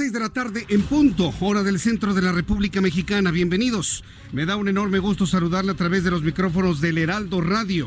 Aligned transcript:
Las 0.00 0.06
seis 0.06 0.12
de 0.14 0.20
la 0.20 0.30
tarde 0.30 0.64
en 0.70 0.80
punto, 0.80 1.30
hora 1.40 1.62
del 1.62 1.78
centro 1.78 2.14
de 2.14 2.22
la 2.22 2.32
República 2.32 2.80
Mexicana. 2.80 3.30
Bienvenidos. 3.30 4.02
Me 4.32 4.46
da 4.46 4.56
un 4.56 4.66
enorme 4.66 4.98
gusto 4.98 5.26
saludarle 5.26 5.72
a 5.72 5.76
través 5.76 6.04
de 6.04 6.10
los 6.10 6.22
micrófonos 6.22 6.80
del 6.80 6.96
Heraldo 6.96 7.42
Radio 7.42 7.86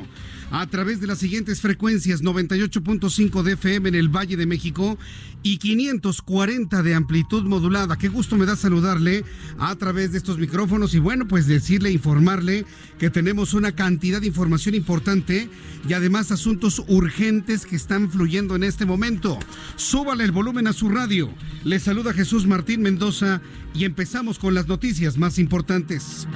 a 0.54 0.68
través 0.68 1.02
de 1.02 1.08
las 1.08 1.18
siguientes 1.18 1.62
frecuencias 1.62 2.22
98.5 2.22 3.42
de 3.42 3.54
FM 3.54 3.90
en 3.90 3.96
el 3.96 4.08
Valle 4.08 4.38
de 4.38 4.46
México 4.46 5.00
y 5.42 5.58
540 5.58 6.84
de 6.84 6.94
amplitud 6.94 7.44
modulada. 7.46 7.98
Qué 7.98 8.08
gusto 8.08 8.38
me 8.38 8.46
da 8.46 8.56
saludarle 8.56 9.26
a 9.58 9.76
través 9.76 10.12
de 10.12 10.20
estos 10.20 10.38
micrófonos 10.38 10.94
y 10.94 11.00
bueno, 11.00 11.28
pues 11.28 11.48
decirle, 11.48 11.90
informarle 11.90 12.68
que 13.00 13.10
tenemos 13.10 13.56
una 13.56 13.72
cantidad 13.72 14.22
de 14.22 14.28
información 14.28 14.76
importante 14.76 15.50
y 15.90 15.94
además 15.94 16.32
asuntos 16.32 16.84
urgentes 16.88 17.66
que 17.66 17.76
están 17.76 18.12
fluyendo 18.12 18.56
en 18.56 18.64
este 18.64 18.86
momento. 18.86 19.40
Súbale 19.76 20.24
el 20.24 20.32
volumen 20.32 20.68
a 20.68 20.74
su 20.74 20.88
radio. 20.88 21.34
Le 21.64 21.80
saluda 21.80 22.14
Jesús 22.14 22.46
Martín 22.46 22.84
Mendoza 22.84 23.42
y 23.74 23.86
empezamos 23.86 24.38
con 24.38 24.54
las 24.54 24.68
noticias 24.68 25.18
más 25.18 25.40
importantes. 25.40 26.28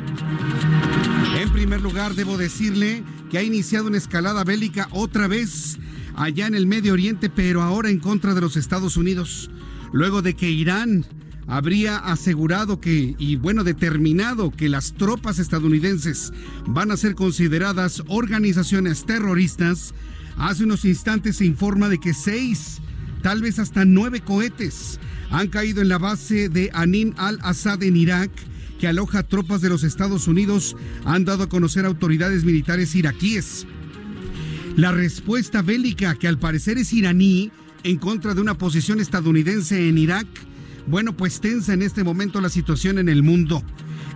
En 1.35 1.49
primer 1.51 1.81
lugar, 1.81 2.15
debo 2.15 2.37
decirle 2.37 3.03
que 3.29 3.37
ha 3.37 3.43
iniciado 3.43 3.87
una 3.87 3.97
escalada 3.97 4.43
bélica 4.43 4.87
otra 4.91 5.27
vez 5.27 5.77
allá 6.15 6.47
en 6.47 6.55
el 6.55 6.67
Medio 6.67 6.93
Oriente, 6.93 7.29
pero 7.29 7.61
ahora 7.61 7.89
en 7.89 7.99
contra 7.99 8.33
de 8.33 8.41
los 8.41 8.57
Estados 8.57 8.97
Unidos, 8.97 9.49
luego 9.91 10.21
de 10.21 10.35
que 10.35 10.49
Irán 10.49 11.05
habría 11.47 11.97
asegurado 11.97 12.79
que, 12.81 13.15
y 13.17 13.35
bueno, 13.37 13.63
determinado 13.63 14.51
que 14.51 14.69
las 14.69 14.93
tropas 14.93 15.39
estadounidenses 15.39 16.33
van 16.67 16.91
a 16.91 16.97
ser 16.97 17.15
consideradas 17.15 18.03
organizaciones 18.07 19.05
terroristas, 19.05 19.93
hace 20.37 20.65
unos 20.65 20.85
instantes 20.85 21.37
se 21.37 21.45
informa 21.45 21.89
de 21.89 21.99
que 21.99 22.13
seis, 22.13 22.79
tal 23.21 23.41
vez 23.41 23.59
hasta 23.59 23.85
nueve 23.85 24.21
cohetes 24.21 24.99
han 25.31 25.47
caído 25.47 25.81
en 25.81 25.89
la 25.89 25.97
base 25.97 26.49
de 26.49 26.69
Anin 26.73 27.13
al-Assad 27.17 27.81
en 27.83 27.95
Irak, 27.95 28.31
que 28.79 28.87
aloja 28.87 29.23
tropas 29.23 29.61
de 29.61 29.69
los 29.69 29.83
Estados 29.83 30.27
Unidos, 30.27 30.75
han 31.05 31.25
dado 31.25 31.43
a 31.43 31.49
conocer 31.49 31.85
autoridades 31.85 32.43
militares 32.43 32.95
iraquíes. 32.95 33.65
La 34.75 34.91
respuesta 34.91 35.61
bélica, 35.61 36.15
que 36.15 36.27
al 36.27 36.37
parecer 36.37 36.77
es 36.77 36.93
iraní, 36.93 37.51
en 37.83 37.97
contra 37.97 38.33
de 38.33 38.41
una 38.41 38.57
posición 38.57 38.99
estadounidense 38.99 39.89
en 39.89 39.97
Irak, 39.97 40.27
bueno, 40.87 41.15
pues 41.15 41.41
tensa 41.41 41.73
en 41.73 41.81
este 41.81 42.03
momento 42.03 42.41
la 42.41 42.49
situación 42.49 42.97
en 42.97 43.09
el 43.09 43.23
mundo 43.23 43.63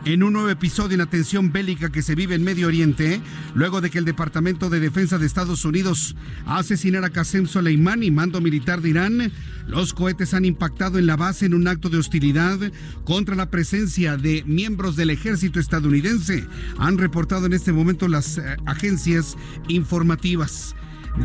en 0.06 0.24
un 0.24 0.34
nuevo 0.34 0.50
episodio 0.50 0.94
en 0.94 1.00
la 1.00 1.06
tensión 1.06 1.52
bélica 1.52 1.92
que 1.92 2.02
se 2.02 2.16
vive 2.16 2.36
en 2.36 2.44
Medio 2.44 2.68
Oriente, 2.68 3.22
luego 3.54 3.82
de 3.82 3.90
que 3.90 4.00
el 4.00 4.06
Departamento 4.06 4.70
de 4.70 4.80
Defensa 4.80 5.18
de 5.18 5.26
Estados 5.26 5.64
Unidos 5.64 6.16
asesinara 6.46 7.08
a 7.08 7.10
Qasem 7.12 7.46
Soleimani, 7.46 8.10
mando 8.10 8.42
militar 8.42 8.82
de 8.82 8.90
Irán. 8.90 9.32
Los 9.68 9.94
cohetes 9.94 10.34
han 10.34 10.46
impactado 10.46 10.98
en 10.98 11.06
la 11.06 11.16
base 11.16 11.46
en 11.46 11.54
un 11.54 11.68
acto 11.68 11.90
de 11.90 11.98
hostilidad 11.98 12.58
contra 13.06 13.36
la 13.36 13.50
presencia 13.50 14.18
de 14.18 14.44
miembros 14.46 14.96
del 14.96 15.12
ejército 15.12 15.60
estadounidense, 15.60 16.46
han 16.78 16.98
reportado 16.98 17.46
en 17.46 17.54
este 17.54 17.72
momento 17.72 18.08
las 18.08 18.38
eh, 18.38 18.58
agencias 18.66 19.38
informativas. 19.68 20.76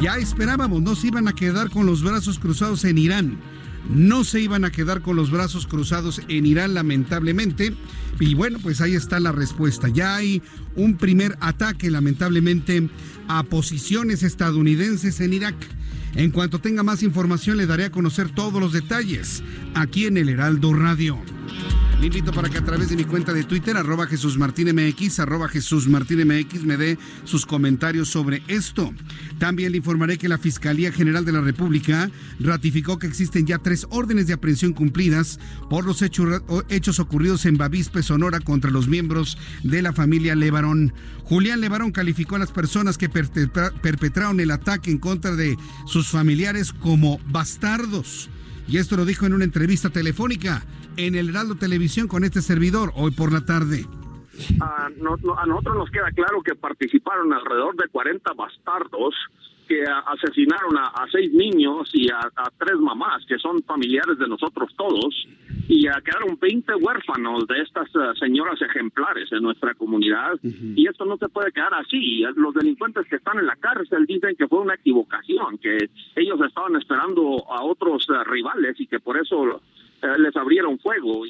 Ya 0.00 0.18
esperábamos, 0.18 0.82
no 0.82 0.96
se 0.96 1.06
iban 1.06 1.28
a 1.28 1.32
quedar 1.32 1.70
con 1.70 1.86
los 1.86 2.02
brazos 2.02 2.38
cruzados 2.38 2.84
en 2.84 2.98
Irán 2.98 3.38
no 3.88 4.24
se 4.24 4.40
iban 4.40 4.64
a 4.64 4.70
quedar 4.70 5.02
con 5.02 5.16
los 5.16 5.30
brazos 5.30 5.66
cruzados 5.66 6.20
en 6.28 6.46
Irán, 6.46 6.74
lamentablemente. 6.74 7.74
Y 8.18 8.34
bueno, 8.34 8.58
pues 8.62 8.80
ahí 8.80 8.94
está 8.94 9.20
la 9.20 9.32
respuesta. 9.32 9.88
Ya 9.88 10.16
hay 10.16 10.42
un 10.74 10.96
primer 10.96 11.36
ataque, 11.40 11.90
lamentablemente, 11.90 12.88
a 13.28 13.42
posiciones 13.44 14.22
estadounidenses 14.22 15.20
en 15.20 15.34
Irak. 15.34 15.56
En 16.14 16.30
cuanto 16.30 16.60
tenga 16.60 16.82
más 16.82 17.02
información, 17.02 17.58
le 17.58 17.66
daré 17.66 17.84
a 17.84 17.90
conocer 17.90 18.30
todos 18.30 18.60
los 18.60 18.72
detalles 18.72 19.42
aquí 19.74 20.06
en 20.06 20.16
el 20.16 20.30
Heraldo 20.30 20.72
Radio. 20.72 21.35
Le 22.00 22.06
invito 22.08 22.30
para 22.30 22.50
que 22.50 22.58
a 22.58 22.64
través 22.64 22.90
de 22.90 22.96
mi 22.96 23.04
cuenta 23.04 23.32
de 23.32 23.44
Twitter, 23.44 23.76
arroba 23.76 24.06
Jesús 24.06 24.36
MX, 24.36 25.18
arroba 25.20 25.48
Jesús 25.48 25.88
MX, 25.88 26.64
me 26.64 26.76
dé 26.76 26.98
sus 27.24 27.46
comentarios 27.46 28.10
sobre 28.10 28.42
esto. 28.48 28.92
También 29.38 29.72
le 29.72 29.78
informaré 29.78 30.18
que 30.18 30.28
la 30.28 30.36
Fiscalía 30.36 30.92
General 30.92 31.24
de 31.24 31.32
la 31.32 31.40
República 31.40 32.10
ratificó 32.38 32.98
que 32.98 33.06
existen 33.06 33.46
ya 33.46 33.58
tres 33.58 33.86
órdenes 33.88 34.26
de 34.26 34.34
aprehensión 34.34 34.74
cumplidas 34.74 35.40
por 35.70 35.86
los 35.86 36.02
hechos, 36.02 36.42
hechos 36.68 36.98
ocurridos 36.98 37.46
en 37.46 37.56
Bavispe, 37.56 38.02
Sonora, 38.02 38.40
contra 38.40 38.70
los 38.70 38.88
miembros 38.88 39.38
de 39.62 39.80
la 39.80 39.94
familia 39.94 40.34
Levarón. 40.34 40.92
Julián 41.24 41.60
Levarón 41.60 41.92
calificó 41.92 42.36
a 42.36 42.40
las 42.40 42.52
personas 42.52 42.98
que 42.98 43.08
perpetraron 43.08 44.38
el 44.40 44.50
ataque 44.50 44.90
en 44.90 44.98
contra 44.98 45.34
de 45.34 45.56
sus 45.86 46.08
familiares 46.08 46.72
como 46.72 47.18
bastardos. 47.30 48.28
Y 48.68 48.78
esto 48.78 48.96
lo 48.96 49.04
dijo 49.04 49.26
en 49.26 49.34
una 49.34 49.44
entrevista 49.44 49.90
telefónica 49.90 50.62
en 50.96 51.14
el 51.14 51.28
Heraldo 51.30 51.54
Televisión 51.54 52.08
con 52.08 52.24
este 52.24 52.42
servidor 52.42 52.92
hoy 52.94 53.12
por 53.12 53.32
la 53.32 53.44
tarde. 53.44 53.86
A, 54.60 54.86
a 54.86 55.46
nosotros 55.46 55.76
nos 55.76 55.90
queda 55.90 56.10
claro 56.10 56.42
que 56.42 56.54
participaron 56.54 57.32
alrededor 57.32 57.76
de 57.76 57.88
40 57.88 58.32
bastardos 58.34 59.14
que 59.66 59.82
asesinaron 59.82 60.76
a, 60.78 61.06
seis 61.10 61.32
niños 61.32 61.90
y 61.92 62.08
a, 62.10 62.30
tres 62.58 62.78
mamás, 62.78 63.24
que 63.26 63.38
son 63.38 63.62
familiares 63.62 64.18
de 64.18 64.28
nosotros 64.28 64.72
todos, 64.76 65.26
y 65.68 65.82
quedaron 65.82 66.38
20 66.40 66.74
huérfanos 66.76 67.46
de 67.46 67.60
estas 67.60 67.88
eh, 67.88 68.18
señoras 68.18 68.60
ejemplares 68.62 69.30
en 69.32 69.42
nuestra 69.42 69.74
comunidad, 69.74 70.38
y 70.42 70.86
esto 70.86 71.04
no 71.04 71.16
se 71.16 71.28
puede 71.28 71.52
quedar 71.52 71.74
así. 71.74 72.22
Los 72.36 72.54
delincuentes 72.54 73.06
que 73.08 73.16
están 73.16 73.38
en 73.38 73.46
la 73.46 73.56
cárcel 73.56 74.06
dicen 74.06 74.36
que 74.36 74.48
fue 74.48 74.60
una 74.60 74.74
equivocación, 74.74 75.58
que 75.58 75.90
ellos 76.14 76.40
estaban 76.46 76.76
esperando 76.76 77.44
a 77.50 77.62
otros 77.64 78.06
eh, 78.08 78.24
rivales 78.24 78.80
y 78.80 78.86
que 78.86 79.00
por 79.00 79.18
eso 79.18 79.60
eh, 80.02 80.18
les 80.18 80.36
abrieron 80.36 80.78
fuego. 80.78 81.24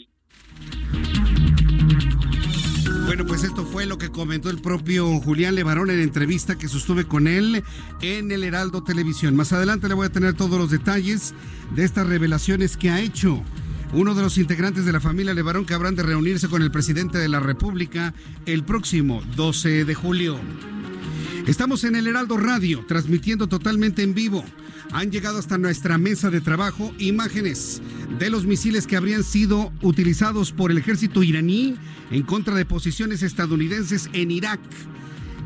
Bueno, 3.07 3.25
pues 3.25 3.45
esto 3.45 3.65
fue 3.65 3.87
lo 3.87 3.99
que 3.99 4.11
comentó 4.11 4.51
el 4.51 4.61
propio 4.61 5.21
Julián 5.21 5.55
Levarón 5.55 5.91
en 5.91 6.01
entrevista 6.01 6.59
que 6.59 6.67
sostuve 6.67 7.07
con 7.07 7.29
él 7.29 7.63
en 8.03 8.33
el 8.33 8.43
Heraldo 8.43 8.83
Televisión. 8.83 9.37
Más 9.37 9.53
adelante 9.53 9.87
le 9.87 9.95
voy 9.95 10.07
a 10.07 10.13
tener 10.13 10.35
todos 10.35 10.59
los 10.59 10.73
detalles 10.73 11.33
de 11.77 11.85
estas 11.85 12.09
revelaciones 12.09 12.77
que 12.77 12.91
ha 12.91 13.01
hecho 13.01 13.45
uno 13.93 14.17
de 14.17 14.23
los 14.23 14.39
integrantes 14.39 14.85
de 14.85 14.93
la 14.93 15.01
familia 15.01 15.35
Levarón 15.35 15.67
que 15.67 15.75
habrán 15.75 15.95
de 15.95 16.03
reunirse 16.03 16.49
con 16.49 16.63
el 16.63 16.73
presidente 16.73 17.19
de 17.19 17.29
la 17.29 17.39
República 17.39 18.13
el 18.45 18.65
próximo 18.65 19.23
12 19.37 19.85
de 19.85 19.95
julio. 19.95 20.41
Estamos 21.47 21.85
en 21.85 21.95
el 21.95 22.09
Heraldo 22.09 22.39
Radio, 22.39 22.85
transmitiendo 22.89 23.47
totalmente 23.47 24.03
en 24.03 24.15
vivo. 24.15 24.45
Han 24.91 25.13
llegado 25.13 25.39
hasta 25.39 25.59
nuestra 25.59 25.97
mesa 25.97 26.29
de 26.29 26.41
trabajo 26.41 26.93
imágenes 26.99 27.81
de 28.19 28.31
los 28.31 28.47
misiles 28.47 28.89
que 28.89 28.97
habrían 28.97 29.23
sido 29.23 29.73
utilizados 29.81 30.51
por 30.51 30.73
el 30.73 30.79
ejército 30.79 31.23
iraní 31.23 31.77
en 32.11 32.25
contra 32.25 32.57
de 32.57 32.65
posiciones 32.65 33.23
estadounidenses 33.23 34.11
en 34.13 34.33
Irak. 34.33 34.59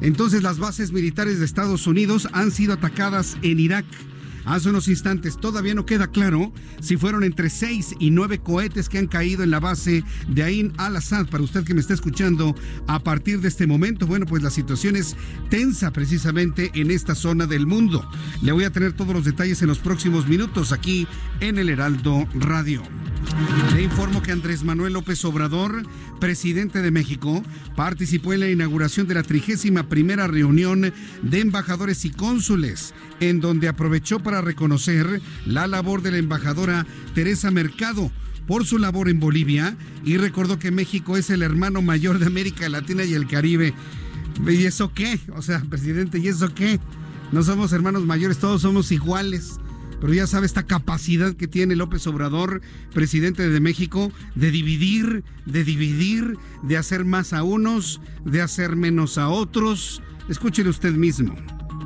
Entonces 0.01 0.43
las 0.43 0.59
bases 0.59 0.91
militares 0.91 1.39
de 1.39 1.45
Estados 1.45 1.87
Unidos 1.87 2.29
han 2.33 2.51
sido 2.51 2.73
atacadas 2.73 3.37
en 3.43 3.61
Irak. 3.61 3.85
Hace 4.51 4.69
unos 4.69 4.89
instantes. 4.89 5.37
Todavía 5.37 5.75
no 5.75 5.87
queda 5.87 6.09
claro 6.09 6.53
si 6.81 6.97
fueron 6.97 7.25
entre 7.25 7.51
seis 7.51 7.95
y 7.99 8.11
nueve 8.11 8.39
cohetes 8.39 8.89
que 8.89 8.99
han 8.99 9.07
caído 9.07 9.43
en 9.43 9.51
la 9.51 9.61
base 9.61 10.05
de 10.29 10.43
Ain 10.43 10.73
al-Assad. 10.77 11.29
Para 11.29 11.45
usted 11.45 11.65
que 11.65 11.75
me 11.75 11.81
está 11.81 11.95
escuchando 11.95 12.55
a 12.87 12.99
partir 12.99 13.41
de 13.41 13.49
este 13.49 13.67
momento, 13.67 14.07
bueno, 14.07 14.27
pues 14.27 14.43
la 14.43 14.51
situación 14.51 14.97
es 14.97 15.17
tensa 15.49 15.93
precisamente 15.93 16.71
en 16.75 16.91
esta 16.91 17.15
zona 17.15 17.47
del 17.47 17.67
mundo. 17.67 18.09
Le 18.43 18.53
voy 18.53 18.65
a 18.65 18.73
tener 18.73 18.93
todos 18.93 19.15
los 19.15 19.25
detalles 19.25 19.63
en 19.63 19.69
los 19.69 19.79
próximos 19.79 20.27
minutos 20.27 20.73
aquí 20.73 21.07
en 21.41 21.59
el 21.59 21.69
Heraldo 21.69 22.27
Radio. 22.35 22.83
Le 23.75 23.83
informo 23.83 24.23
que 24.23 24.33
Andrés 24.33 24.65
Manuel 24.65 24.95
López 24.95 25.25
Obrador, 25.25 25.83
presidente 26.19 26.81
de 26.81 26.91
México, 26.91 27.43
participó 27.77 28.33
en 28.33 28.41
la 28.41 28.51
inauguración 28.51 29.07
de 29.07 29.15
la 29.15 29.23
trigésima 29.23 29.89
primera 29.89 30.27
reunión 30.27 30.93
de 31.23 31.41
embajadores 31.41 32.05
y 32.05 32.11
cónsules, 32.11 32.95
en 33.21 33.41
donde 33.41 33.69
aprovechó 33.69 34.21
para 34.21 34.41
reconocer 34.41 35.21
la 35.47 35.67
labor 35.67 36.03
de 36.03 36.11
la 36.11 36.19
embajadora 36.19 36.87
Teresa 37.15 37.51
Mercado 37.51 38.11
por 38.47 38.67
su 38.67 38.79
labor 38.79 39.09
en 39.09 39.21
Bolivia 39.21 39.77
y 40.05 40.17
recordó 40.17 40.59
que 40.59 40.71
México 40.71 41.17
es 41.17 41.31
el 41.31 41.43
hermano 41.43 41.83
mayor 41.83 42.19
de 42.19 42.27
América 42.27 42.69
Latina 42.69 43.05
y 43.05 43.15
el 43.15 43.27
Caribe. 43.27 43.75
¿Y 44.47 44.65
eso 44.65 44.93
qué? 44.93 45.21
O 45.37 45.43
sea, 45.43 45.61
presidente, 45.61 46.19
¿y 46.19 46.29
eso 46.29 46.53
qué? 46.55 46.81
No 47.31 47.43
somos 47.43 47.73
hermanos 47.73 48.05
mayores, 48.07 48.39
todos 48.39 48.63
somos 48.63 48.91
iguales 48.91 49.61
pero 50.01 50.15
ya 50.15 50.27
sabe 50.27 50.47
esta 50.47 50.67
capacidad 50.67 51.35
que 51.35 51.47
tiene 51.47 51.77
López 51.77 52.07
Obrador, 52.07 52.63
presidente 52.95 53.49
de 53.49 53.61
México, 53.61 54.11
de 54.35 54.51
dividir, 54.51 55.25
de 55.45 55.63
dividir, 55.63 56.39
de 56.63 56.79
hacer 56.79 57.05
más 57.05 57.33
a 57.33 57.43
unos, 57.43 58.01
de 58.25 58.41
hacer 58.41 58.77
menos 58.77 59.19
a 59.19 59.29
otros. 59.29 60.03
Escúchele 60.29 60.71
usted 60.71 60.95
mismo. 60.95 61.37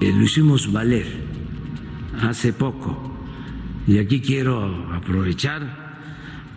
Eh, 0.00 0.12
lo 0.12 0.22
hicimos 0.22 0.72
valer 0.72 1.06
hace 2.20 2.52
poco 2.52 3.12
y 3.86 3.98
aquí 3.98 4.20
quiero 4.20 4.92
aprovechar 4.92 5.96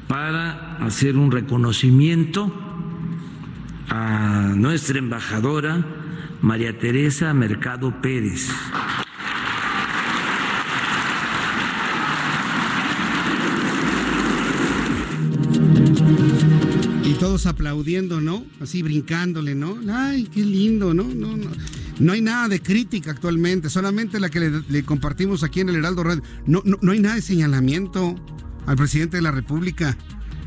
para 0.07 0.77
hacer 0.77 1.17
un 1.17 1.31
reconocimiento 1.31 2.51
a 3.89 4.53
nuestra 4.55 4.99
embajadora 4.99 5.85
María 6.41 6.77
Teresa 6.77 7.33
Mercado 7.33 8.01
Pérez 8.01 8.49
todos 17.17 17.45
aplaudiendo, 17.47 18.21
¿no? 18.21 18.45
Así 18.61 18.81
brincándole, 18.83 19.55
¿no? 19.55 19.77
Ay, 19.89 20.27
qué 20.33 20.43
lindo, 20.43 20.93
¿no? 20.93 21.03
No, 21.03 21.35
no. 21.35 21.49
No 21.99 22.13
hay 22.13 22.21
nada 22.21 22.47
de 22.47 22.61
crítica 22.61 23.11
actualmente, 23.11 23.69
solamente 23.69 24.19
la 24.19 24.29
que 24.29 24.63
le, 24.67 24.83
compartimos 24.83 25.43
aquí 25.43 25.61
en 25.61 25.69
el 25.69 25.75
Heraldo 25.77 26.03
Radio. 26.03 26.21
No, 26.45 26.61
no, 26.65 26.77
no 26.81 26.91
hay 26.91 26.99
nada 26.99 27.15
de 27.15 27.21
señalamiento 27.21 28.15
al 28.65 28.75
presidente 28.75 29.17
de 29.17 29.23
la 29.23 29.31
República. 29.31 29.97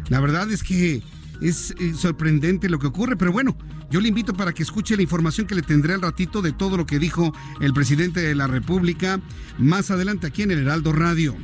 La 0.08 0.20
verdad 0.20 0.50
es 0.50 0.62
que 0.62 1.02
es 1.40 1.74
eh, 1.78 1.94
sorprendente 1.94 2.68
lo 2.68 2.78
que 2.78 2.86
ocurre, 2.86 3.16
pero 3.16 3.32
bueno, 3.32 3.56
yo 3.90 4.00
le 4.00 4.08
invito 4.08 4.34
para 4.34 4.52
que 4.52 4.62
escuche 4.62 4.96
la 4.96 5.02
información 5.02 5.46
que 5.46 5.54
le 5.54 5.62
tendré 5.62 5.94
al 5.94 6.02
ratito 6.02 6.42
de 6.42 6.52
todo 6.52 6.76
lo 6.76 6.86
que 6.86 6.98
dijo 6.98 7.34
el 7.60 7.72
presidente 7.72 8.20
de 8.20 8.34
la 8.34 8.46
República 8.46 9.20
más 9.58 9.90
adelante 9.90 10.28
aquí 10.28 10.42
en 10.42 10.52
el 10.52 10.60
Heraldo 10.60 10.92
Radio. 10.92 11.36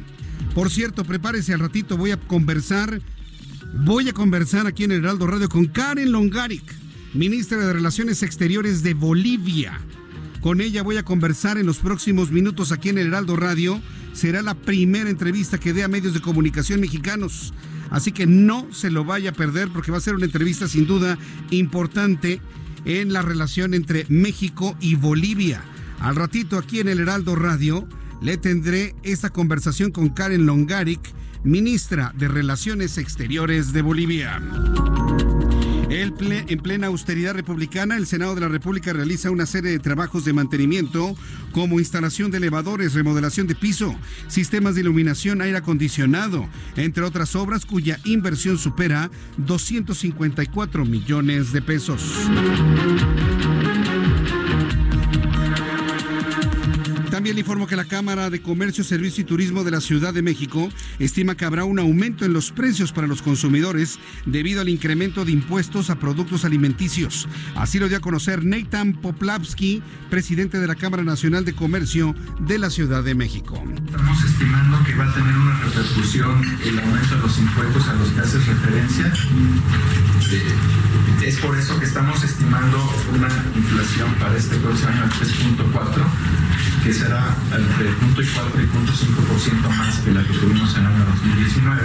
Por 0.55 0.71
cierto, 0.71 1.05
prepárese 1.05 1.53
al 1.55 1.61
ratito, 1.61 1.97
voy 1.97 2.13
a 2.13 2.17
conversar 2.19 3.01
Voy 3.75 4.09
a 4.09 4.13
conversar 4.13 4.67
aquí 4.67 4.85
en 4.85 4.93
el 4.93 4.99
Heraldo 4.99 5.27
Radio 5.27 5.49
con 5.49 5.67
Karen 5.67 6.11
Longaric, 6.11 6.75
ministra 7.15 7.59
de 7.59 7.73
Relaciones 7.73 8.23
Exteriores 8.23 8.83
de 8.83 8.95
Bolivia. 8.95 9.81
Con 10.41 10.61
ella 10.61 10.83
voy 10.83 10.97
a 10.97 11.05
conversar 11.05 11.59
en 11.59 11.67
los 11.67 11.79
próximos 11.79 12.31
minutos 12.31 12.73
aquí 12.73 12.89
en 12.89 12.99
el 12.99 13.09
Heraldo 13.09 13.37
Radio. 13.37 13.81
Será 14.13 14.43
la 14.43 14.55
primera 14.55 15.11
entrevista 15.11 15.59
que 15.59 15.73
dé 15.73 15.83
a 15.83 15.89
medios 15.89 16.15
de 16.15 16.21
comunicación 16.21 16.81
mexicanos. 16.81 17.53
Así 17.91 18.13
que 18.13 18.27
no 18.27 18.67
se 18.73 18.91
lo 18.91 19.05
vaya 19.05 19.31
a 19.31 19.35
perder 19.35 19.69
porque 19.73 19.91
va 19.91 19.99
a 19.99 20.01
ser 20.01 20.15
una 20.15 20.27
entrevista 20.27 20.69
sin 20.69 20.87
duda 20.87 21.19
importante 21.51 22.41
en 22.85 23.13
la 23.13 23.23
relación 23.23 23.75
entre 23.75 24.07
México 24.09 24.77
y 24.81 24.95
Bolivia. 24.95 25.63
Al 26.01 26.17
ratito 26.17 26.59
aquí 26.59 26.81
en 26.81 26.89
el 26.89 27.01
Heraldo 27.01 27.37
Radio 27.37 27.89
le 28.23 28.37
tendré 28.37 28.95
esta 29.03 29.31
conversación 29.31 29.91
con 29.91 30.11
Karen 30.11 30.47
Longaric 30.47 31.01
ministra 31.45 32.13
de 32.17 32.29
Relaciones 32.29 32.99
Exteriores 32.99 33.73
de 33.73 33.83
Bolivia. 33.83 34.43
En 35.89 36.59
plena 36.59 36.89
austeridad 36.89 37.35
republicana, 37.35 37.97
el 37.97 38.07
Senado 38.07 38.35
de 38.35 38.41
la 38.41 38.49
República 38.49 38.93
realiza 38.93 39.31
una 39.31 39.47
serie 39.47 39.71
de 39.71 39.79
trabajos 39.79 40.25
de 40.25 40.33
mantenimiento 40.33 41.15
como 41.53 41.79
instalación 41.79 42.31
de 42.31 42.39
elevadores, 42.39 42.95
remodelación 42.95 43.47
de 43.47 43.55
piso, 43.55 43.95
sistemas 44.27 44.75
de 44.75 44.81
iluminación, 44.81 45.41
aire 45.41 45.59
acondicionado, 45.59 46.49
entre 46.77 47.05
otras 47.05 47.37
obras 47.37 47.65
cuya 47.65 47.99
inversión 48.05 48.59
supera 48.59 49.11
254 49.39 50.85
millones 50.85 51.53
de 51.53 51.63
pesos. 51.63 52.03
También 57.27 57.45
le 57.45 57.67
que 57.67 57.75
la 57.75 57.85
Cámara 57.85 58.31
de 58.31 58.41
Comercio, 58.41 58.85
Servicio 58.85 59.23
y 59.23 59.25
Turismo 59.25 59.65
de 59.65 59.73
la 59.73 59.81
Ciudad 59.81 60.15
de 60.15 60.23
México 60.23 60.69
estima 61.01 61.35
que 61.35 61.45
habrá 61.45 61.65
un 61.65 61.81
aumento 61.81 62.25
en 62.25 62.33
los 62.33 62.53
precios 62.53 62.93
para 62.93 63.09
los 63.09 63.21
consumidores 63.21 63.99
debido 64.27 64.61
al 64.61 64.69
incremento 64.69 65.25
de 65.25 65.33
impuestos 65.33 65.91
a 65.91 65.99
productos 65.99 66.45
alimenticios. 66.45 67.27
Así 67.57 67.81
lo 67.81 67.89
dio 67.89 67.97
a 67.97 68.01
conocer 68.01 68.45
Nathan 68.45 68.93
Poplavsky, 68.93 69.83
presidente 70.09 70.61
de 70.61 70.69
la 70.69 70.77
Cámara 70.77 71.03
Nacional 71.03 71.45
de 71.45 71.53
Comercio 71.53 72.15
de 72.39 72.59
la 72.59 72.71
Ciudad 72.71 73.03
de 73.03 73.17
México. 73.17 73.61
Estamos 73.75 74.25
estimando 74.25 74.85
que 74.85 74.95
va 74.95 75.11
a 75.11 75.15
tener 75.15 75.35
una 75.35 75.59
repercusión 75.65 76.45
el 76.65 76.79
aumento 76.79 77.17
de 77.17 77.23
los 77.23 77.39
impuestos 77.39 77.89
a 77.89 77.95
los 77.95 78.09
que 78.11 78.21
haces 78.21 78.47
referencia. 78.47 79.13
Es 81.23 81.39
por 81.39 81.57
eso 81.57 81.79
que 81.79 81.87
estamos 81.87 82.23
estimando 82.23 82.79
una 83.15 83.29
inflación 83.55 84.15
para 84.15 84.37
este 84.37 84.57
próximo 84.57 84.89
año 84.91 85.03
de 85.03 85.11
3.4 85.11 86.05
que 86.85 86.93
será 86.93 87.37
entre 87.51 87.91
0.4 87.91 88.17
y 88.17 88.67
0.5% 88.67 89.77
más 89.77 89.99
que 89.99 90.13
la 90.13 90.23
que 90.23 90.33
tuvimos 90.35 90.75
en 90.77 90.81
el 90.83 90.87
año 90.87 91.05
2019. 91.07 91.83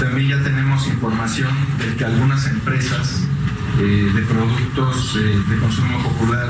También 0.00 0.28
ya 0.28 0.42
tenemos 0.42 0.86
información 0.88 1.54
de 1.78 1.96
que 1.96 2.04
algunas 2.04 2.46
empresas 2.46 3.22
eh, 3.78 4.10
de 4.12 4.22
productos 4.22 5.16
eh, 5.16 5.40
de 5.48 5.58
consumo 5.58 6.02
popular 6.02 6.48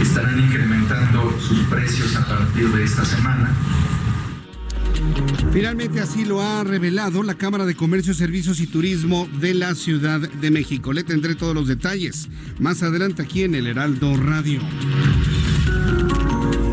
estarán 0.00 0.38
incrementando 0.40 1.38
sus 1.40 1.58
precios 1.64 2.16
a 2.16 2.26
partir 2.26 2.68
de 2.68 2.84
esta 2.84 3.04
semana. 3.04 3.50
Finalmente 5.52 6.00
así 6.00 6.24
lo 6.24 6.40
ha 6.42 6.62
revelado 6.62 7.22
la 7.22 7.34
Cámara 7.34 7.66
de 7.66 7.74
Comercio, 7.74 8.14
Servicios 8.14 8.60
y 8.60 8.66
Turismo 8.66 9.28
de 9.40 9.54
la 9.54 9.74
Ciudad 9.74 10.20
de 10.20 10.50
México. 10.50 10.92
Le 10.92 11.02
tendré 11.02 11.34
todos 11.34 11.54
los 11.54 11.66
detalles 11.66 12.28
más 12.58 12.82
adelante 12.82 13.22
aquí 13.22 13.42
en 13.42 13.54
el 13.54 13.66
Heraldo 13.66 14.16
Radio. 14.16 14.60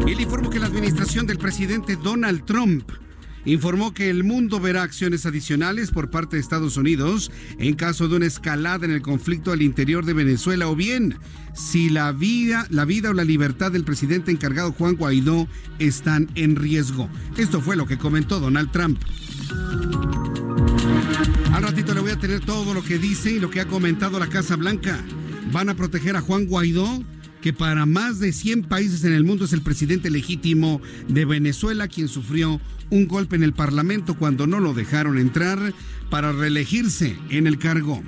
Y 0.05 0.15
le 0.15 0.21
informo 0.21 0.49
que 0.49 0.59
la 0.59 0.67
administración 0.67 1.25
del 1.25 1.37
presidente 1.37 1.95
Donald 1.95 2.45
Trump 2.45 2.89
informó 3.45 3.93
que 3.93 4.09
el 4.09 4.23
mundo 4.23 4.59
verá 4.59 4.83
acciones 4.83 5.25
adicionales 5.25 5.91
por 5.91 6.09
parte 6.09 6.35
de 6.35 6.41
Estados 6.41 6.77
Unidos 6.77 7.31
en 7.59 7.75
caso 7.75 8.07
de 8.07 8.17
una 8.17 8.25
escalada 8.25 8.85
en 8.85 8.91
el 8.91 9.01
conflicto 9.01 9.51
al 9.51 9.61
interior 9.61 10.05
de 10.05 10.13
Venezuela 10.13 10.67
o 10.67 10.75
bien 10.75 11.17
si 11.53 11.89
la 11.89 12.11
vida, 12.11 12.67
la 12.69 12.85
vida 12.85 13.09
o 13.09 13.13
la 13.13 13.23
libertad 13.23 13.71
del 13.71 13.83
presidente 13.83 14.31
encargado 14.31 14.73
Juan 14.73 14.95
Guaidó 14.95 15.47
están 15.79 16.29
en 16.35 16.55
riesgo. 16.55 17.09
Esto 17.37 17.61
fue 17.61 17.75
lo 17.75 17.87
que 17.87 17.97
comentó 17.97 18.39
Donald 18.39 18.71
Trump. 18.71 18.99
Al 21.51 21.63
ratito 21.63 21.93
le 21.95 22.01
voy 22.01 22.11
a 22.11 22.19
tener 22.19 22.41
todo 22.41 22.73
lo 22.73 22.83
que 22.83 22.99
dice 22.99 23.31
y 23.31 23.39
lo 23.39 23.49
que 23.49 23.61
ha 23.61 23.67
comentado 23.67 24.19
la 24.19 24.27
Casa 24.27 24.55
Blanca. 24.55 25.03
¿Van 25.51 25.69
a 25.69 25.75
proteger 25.75 26.15
a 26.15 26.21
Juan 26.21 26.45
Guaidó? 26.45 27.03
que 27.41 27.53
para 27.53 27.85
más 27.85 28.19
de 28.19 28.33
100 28.33 28.63
países 28.63 29.03
en 29.03 29.13
el 29.13 29.23
mundo 29.23 29.45
es 29.45 29.53
el 29.53 29.61
presidente 29.61 30.09
legítimo 30.09 30.81
de 31.07 31.23
Venezuela 31.23 31.87
quien 31.87 32.07
sufrió 32.07 32.59
un 32.89 33.07
golpe 33.07 33.35
en 33.35 33.43
el 33.43 33.53
Parlamento 33.53 34.15
cuando 34.15 34.47
no 34.47 34.59
lo 34.59 34.73
dejaron 34.73 35.17
entrar 35.17 35.73
para 36.09 36.31
reelegirse 36.31 37.17
en 37.29 37.47
el 37.47 37.57
cargo. 37.57 38.01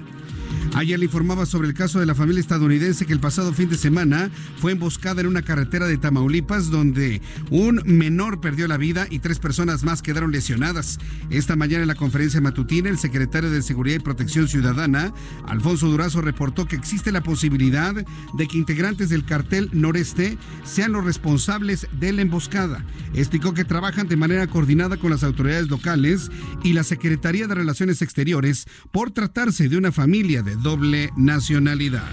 Ayer 0.75 0.99
le 0.99 1.05
informaba 1.05 1.45
sobre 1.45 1.67
el 1.67 1.73
caso 1.73 1.99
de 1.99 2.05
la 2.05 2.15
familia 2.15 2.39
estadounidense 2.39 3.05
que 3.05 3.13
el 3.13 3.19
pasado 3.19 3.53
fin 3.53 3.69
de 3.69 3.77
semana 3.77 4.29
fue 4.57 4.71
emboscada 4.71 5.21
en 5.21 5.27
una 5.27 5.41
carretera 5.41 5.87
de 5.87 5.97
Tamaulipas 5.97 6.69
donde 6.69 7.21
un 7.49 7.81
menor 7.85 8.39
perdió 8.39 8.67
la 8.67 8.77
vida 8.77 9.07
y 9.09 9.19
tres 9.19 9.39
personas 9.39 9.83
más 9.83 10.01
quedaron 10.01 10.31
lesionadas. 10.31 10.99
Esta 11.29 11.55
mañana 11.55 11.81
en 11.81 11.87
la 11.87 11.95
conferencia 11.95 12.41
matutina, 12.41 12.89
el 12.89 12.97
secretario 12.97 13.49
de 13.49 13.61
Seguridad 13.61 13.97
y 13.97 14.03
Protección 14.03 14.47
Ciudadana, 14.47 15.13
Alfonso 15.47 15.87
Durazo, 15.87 16.21
reportó 16.21 16.65
que 16.65 16.75
existe 16.75 17.11
la 17.11 17.23
posibilidad 17.23 17.93
de 17.93 18.47
que 18.47 18.57
integrantes 18.57 19.09
del 19.09 19.25
cartel 19.25 19.69
noreste 19.73 20.37
sean 20.63 20.91
los 20.91 21.03
responsables 21.03 21.87
de 21.99 22.13
la 22.13 22.21
emboscada. 22.21 22.85
Explicó 23.13 23.53
que 23.53 23.65
trabajan 23.65 24.07
de 24.07 24.17
manera 24.17 24.47
coordinada 24.47 24.97
con 24.97 25.09
las 25.11 25.23
autoridades 25.23 25.69
locales 25.69 26.29
y 26.63 26.73
la 26.73 26.83
Secretaría 26.83 27.47
de 27.47 27.55
Relaciones 27.55 28.01
Exteriores 28.01 28.65
por 28.91 29.11
tratarse 29.11 29.69
de 29.69 29.77
una 29.77 29.91
familia 29.91 30.38
de 30.41 30.55
doble 30.55 31.11
nacionalidad. 31.15 32.11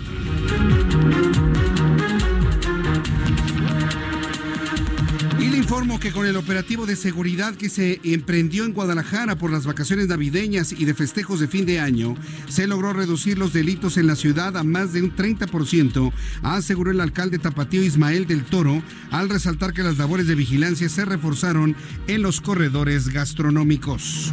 informo 5.66 5.98
que 5.98 6.12
con 6.12 6.24
el 6.26 6.36
operativo 6.36 6.86
de 6.86 6.94
seguridad 6.94 7.56
que 7.56 7.68
se 7.68 7.98
emprendió 8.04 8.64
en 8.64 8.72
Guadalajara 8.72 9.36
por 9.36 9.50
las 9.50 9.66
vacaciones 9.66 10.06
navideñas 10.06 10.70
y 10.70 10.84
de 10.84 10.94
festejos 10.94 11.40
de 11.40 11.48
fin 11.48 11.66
de 11.66 11.80
año, 11.80 12.14
se 12.48 12.68
logró 12.68 12.92
reducir 12.92 13.36
los 13.36 13.52
delitos 13.52 13.96
en 13.96 14.06
la 14.06 14.14
ciudad 14.14 14.56
a 14.56 14.62
más 14.62 14.92
de 14.92 15.02
un 15.02 15.16
30%, 15.16 16.12
aseguró 16.44 16.92
el 16.92 17.00
alcalde 17.00 17.40
tapatío 17.40 17.82
Ismael 17.82 18.28
del 18.28 18.44
Toro, 18.44 18.80
al 19.10 19.28
resaltar 19.28 19.72
que 19.72 19.82
las 19.82 19.98
labores 19.98 20.28
de 20.28 20.36
vigilancia 20.36 20.88
se 20.88 21.04
reforzaron 21.04 21.74
en 22.06 22.22
los 22.22 22.40
corredores 22.40 23.08
gastronómicos. 23.08 24.32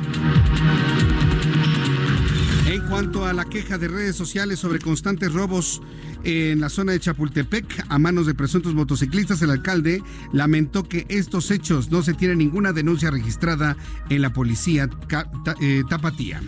Cuanto 2.90 3.26
a 3.26 3.34
la 3.34 3.46
queja 3.46 3.78
de 3.78 3.88
redes 3.88 4.16
sociales 4.16 4.60
sobre 4.60 4.80
constantes 4.80 5.34
robos 5.34 5.82
en 6.24 6.60
la 6.60 6.70
zona 6.70 6.92
de 6.92 7.00
Chapultepec 7.00 7.86
a 7.90 7.98
manos 7.98 8.26
de 8.26 8.34
presuntos 8.34 8.74
motociclistas, 8.74 9.42
el 9.42 9.50
alcalde 9.50 10.02
lamentó 10.32 10.84
que 10.84 11.06
estos 11.10 11.52
hechos 11.52 11.90
no 11.92 12.04
se 12.04 12.14
tiene 12.14 12.36
ninguna 12.36 12.72
denuncia 12.72 13.12
registrada 13.12 13.76
en 14.10 14.22
la 14.22 14.32
policía 14.32 14.90
eh, 15.62 15.84
tapatía. 15.90 16.42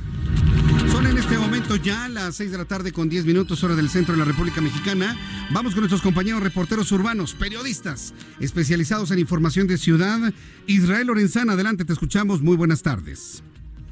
Son 0.92 1.08
en 1.08 1.18
este 1.18 1.38
momento 1.38 1.76
ya 1.76 2.08
las 2.08 2.36
6 2.36 2.52
de 2.52 2.58
la 2.58 2.66
tarde 2.66 2.92
con 2.92 3.10
10 3.10 3.26
minutos 3.26 3.64
hora 3.64 3.76
del 3.76 3.90
centro 3.90 4.14
de 4.14 4.20
la 4.20 4.26
República 4.26 4.62
Mexicana. 4.62 5.18
Vamos 5.52 5.74
con 5.74 5.82
nuestros 5.82 6.02
compañeros 6.02 6.44
reporteros 6.44 6.92
urbanos, 6.92 7.34
periodistas 7.34 8.14
especializados 8.40 9.12
en 9.12 9.20
información 9.20 9.68
de 9.68 9.78
ciudad. 9.78 10.34
Israel 10.68 11.08
Lorenzana, 11.08 11.54
adelante, 11.54 11.86
te 11.86 11.94
escuchamos. 11.94 12.42
Muy 12.42 12.56
buenas 12.56 12.82
tardes. 12.82 13.44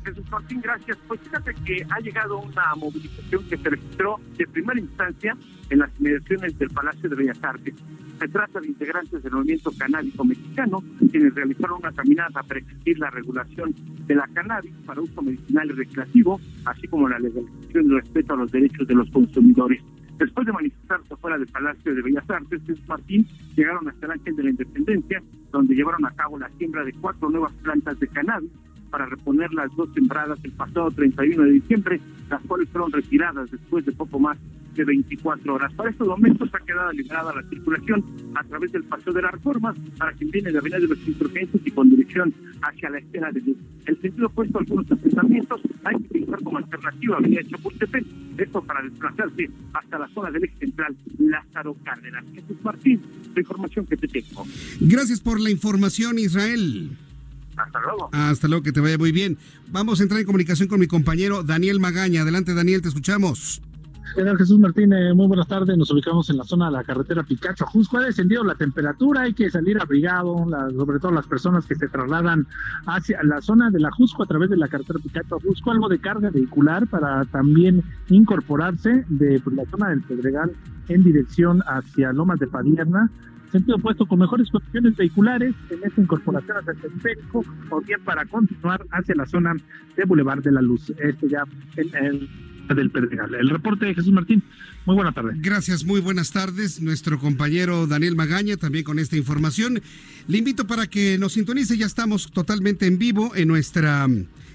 Jesús 0.03 0.29
Martín, 0.29 0.61
gracias. 0.61 0.97
Pues 1.07 1.19
fíjate 1.21 1.53
que 1.65 1.85
ha 1.89 1.99
llegado 1.99 2.39
una 2.39 2.75
movilización 2.75 3.43
que 3.47 3.57
se 3.57 3.69
registró 3.69 4.19
de 4.37 4.47
primera 4.47 4.79
instancia 4.79 5.35
en 5.69 5.79
las 5.79 5.89
inmediaciones 5.99 6.57
del 6.57 6.69
Palacio 6.69 7.09
de 7.09 7.15
Bellas 7.15 7.43
Artes. 7.43 7.75
Se 8.19 8.27
trata 8.27 8.59
de 8.59 8.67
integrantes 8.67 9.23
del 9.23 9.33
movimiento 9.33 9.71
canábico 9.77 10.23
mexicano, 10.23 10.83
quienes 11.11 11.33
realizaron 11.33 11.79
una 11.79 11.91
caminata 11.91 12.43
para 12.43 12.59
exigir 12.59 12.99
la 12.99 13.09
regulación 13.09 13.73
de 14.05 14.15
la 14.15 14.27
cannabis 14.27 14.73
para 14.85 15.01
uso 15.01 15.21
medicinal 15.21 15.67
y 15.69 15.73
recreativo, 15.73 16.39
así 16.65 16.87
como 16.87 17.09
la 17.09 17.19
legalización 17.19 17.85
y 17.85 17.89
respeto 17.89 18.33
a 18.33 18.37
los 18.37 18.51
derechos 18.51 18.87
de 18.87 18.95
los 18.95 19.09
consumidores. 19.09 19.81
Después 20.17 20.45
de 20.45 20.53
manifestarse 20.53 21.15
fuera 21.15 21.37
del 21.37 21.47
Palacio 21.47 21.93
de 21.93 22.01
Bellas 22.01 22.29
Artes, 22.29 22.61
Jesús 22.65 22.87
Martín 22.87 23.27
llegaron 23.55 23.87
hasta 23.89 24.05
el 24.05 24.11
Ángel 24.11 24.35
de 24.35 24.43
la 24.43 24.49
Independencia, 24.51 25.23
donde 25.51 25.75
llevaron 25.75 26.05
a 26.05 26.11
cabo 26.11 26.37
la 26.37 26.49
siembra 26.57 26.83
de 26.83 26.93
cuatro 26.93 27.29
nuevas 27.29 27.51
plantas 27.53 27.99
de 27.99 28.07
cannabis 28.07 28.51
para 28.93 29.07
reponer 29.07 29.51
las 29.55 29.75
dos 29.75 29.89
sembradas 29.91 30.37
el 30.43 30.51
pasado 30.51 30.91
31 30.91 31.45
de 31.45 31.51
diciembre, 31.53 31.99
las 32.29 32.39
cuales 32.43 32.69
fueron 32.69 32.91
retiradas 32.91 33.49
después 33.49 33.83
de 33.87 33.91
poco 33.91 34.19
más 34.19 34.37
de 34.75 34.85
24 34.85 35.51
horas. 35.51 35.73
Para 35.73 35.89
estos 35.89 36.07
momentos 36.07 36.47
ha 36.53 36.59
quedado 36.63 36.91
liberada 36.91 37.33
la 37.33 37.41
circulación 37.49 38.05
a 38.35 38.43
través 38.43 38.71
del 38.71 38.83
Paseo 38.83 39.11
de 39.11 39.23
la 39.23 39.31
Reforma 39.31 39.73
para 39.97 40.11
quien 40.13 40.29
viene 40.29 40.51
de 40.51 40.59
Avenida 40.59 40.79
de 40.79 40.89
los 40.89 41.07
Insurgentes 41.07 41.59
y 41.65 41.71
con 41.71 41.89
dirección 41.89 42.31
hacia 42.61 42.91
la 42.91 42.99
escena 42.99 43.31
de 43.31 43.41
luz. 43.41 43.57
El 43.87 43.99
sentido 43.99 44.27
opuesto 44.27 44.59
a 44.59 44.61
algunos 44.61 44.91
asentamientos 44.91 45.61
hay 45.85 45.95
que 45.95 46.03
utilizar 46.03 46.43
como 46.43 46.57
alternativa 46.59 47.17
Avenida 47.17 47.41
Chapultepec, 47.49 48.05
esto 48.37 48.61
para 48.61 48.83
desplazarse 48.83 49.49
hasta 49.73 49.97
la 49.97 50.07
zona 50.09 50.29
del 50.29 50.43
eje 50.43 50.57
central 50.57 50.95
Lázaro 51.17 51.75
Cárdenas. 51.83 52.25
Jesús 52.31 52.57
Martín, 52.63 53.01
la 53.33 53.41
información 53.41 53.87
que 53.87 53.97
te 53.97 54.07
tengo. 54.07 54.45
Gracias 54.81 55.19
por 55.19 55.39
la 55.39 55.49
información, 55.49 56.19
Israel. 56.19 56.91
Hasta 57.57 57.79
luego. 57.81 58.09
Hasta 58.11 58.47
luego, 58.47 58.63
que 58.63 58.71
te 58.71 58.79
vaya 58.79 58.97
muy 58.97 59.11
bien. 59.11 59.37
Vamos 59.71 59.99
a 59.99 60.03
entrar 60.03 60.19
en 60.19 60.25
comunicación 60.25 60.67
con 60.67 60.79
mi 60.79 60.87
compañero 60.87 61.43
Daniel 61.43 61.79
Magaña. 61.79 62.21
Adelante, 62.21 62.53
Daniel, 62.53 62.81
te 62.81 62.89
escuchamos. 62.89 63.61
General 64.15 64.37
Jesús 64.37 64.59
Martínez, 64.59 65.15
muy 65.15 65.27
buenas 65.27 65.47
tardes. 65.47 65.75
Nos 65.75 65.89
ubicamos 65.91 66.29
en 66.29 66.37
la 66.37 66.43
zona 66.43 66.67
de 66.67 66.73
la 66.73 66.83
carretera 66.83 67.23
Picacho. 67.23 67.65
Justo 67.65 67.97
ha 67.97 68.01
descendido 68.01 68.43
la 68.43 68.53
temperatura, 68.53 69.21
hay 69.21 69.33
que 69.33 69.49
salir 69.49 69.81
abrigado, 69.81 70.35
sobre 70.77 70.99
todo 70.99 71.11
las 71.11 71.25
personas 71.25 71.65
que 71.65 71.75
se 71.75 71.87
trasladan 71.87 72.45
hacia 72.85 73.23
la 73.23 73.41
zona 73.41 73.71
de 73.71 73.79
la 73.79 73.89
Jusco 73.91 74.23
a 74.23 74.27
través 74.27 74.51
de 74.51 74.57
la 74.57 74.67
carretera 74.67 74.99
Picacho. 74.99 75.39
Jusco, 75.39 75.71
algo 75.71 75.89
de 75.89 75.97
carga 75.97 76.29
vehicular 76.29 76.85
para 76.87 77.25
también 77.25 77.83
incorporarse 78.09 79.03
de 79.09 79.39
pues, 79.39 79.55
la 79.55 79.65
zona 79.65 79.89
del 79.89 80.01
Pedregal 80.01 80.51
en 80.89 81.03
dirección 81.03 81.63
hacia 81.65 82.13
Lomas 82.13 82.39
de 82.39 82.47
Padierna 82.47 83.09
sentido 83.53 83.77
opuesto 83.77 84.05
con 84.05 84.19
mejores 84.19 84.49
condiciones 84.49 84.95
vehiculares 84.95 85.53
en 85.69 85.79
esta 85.83 86.01
incorporación 86.01 86.57
hacia 86.57 86.71
el 86.71 86.79
periférico 86.79 87.45
o 87.69 87.81
bien 87.81 88.01
para 88.03 88.25
continuar 88.25 88.85
hacia 88.91 89.15
la 89.15 89.25
zona 89.25 89.55
de 89.95 90.05
Boulevard 90.05 90.41
de 90.41 90.51
la 90.51 90.61
Luz. 90.61 90.91
Este 90.97 91.29
ya 91.29 91.43
en 91.77 91.95
el 92.05 92.29
del 92.75 92.89
Pedregal. 92.89 93.35
El 93.35 93.49
reporte 93.49 93.85
de 93.85 93.93
Jesús 93.93 94.11
Martín. 94.11 94.41
Muy 94.85 94.95
buenas 94.95 95.13
tardes. 95.13 95.35
Gracias, 95.39 95.85
muy 95.85 96.01
buenas 96.01 96.31
tardes. 96.31 96.81
Nuestro 96.81 97.19
compañero 97.19 97.87
Daniel 97.87 98.15
Magaña 98.15 98.57
también 98.57 98.83
con 98.83 98.99
esta 98.99 99.17
información. 99.17 99.81
Le 100.27 100.37
invito 100.37 100.65
para 100.65 100.87
que 100.87 101.17
nos 101.19 101.33
sintonice. 101.33 101.77
Ya 101.77 101.85
estamos 101.85 102.31
totalmente 102.31 102.87
en 102.87 102.97
vivo 102.97 103.33
en 103.35 103.49
nuestra 103.49 104.07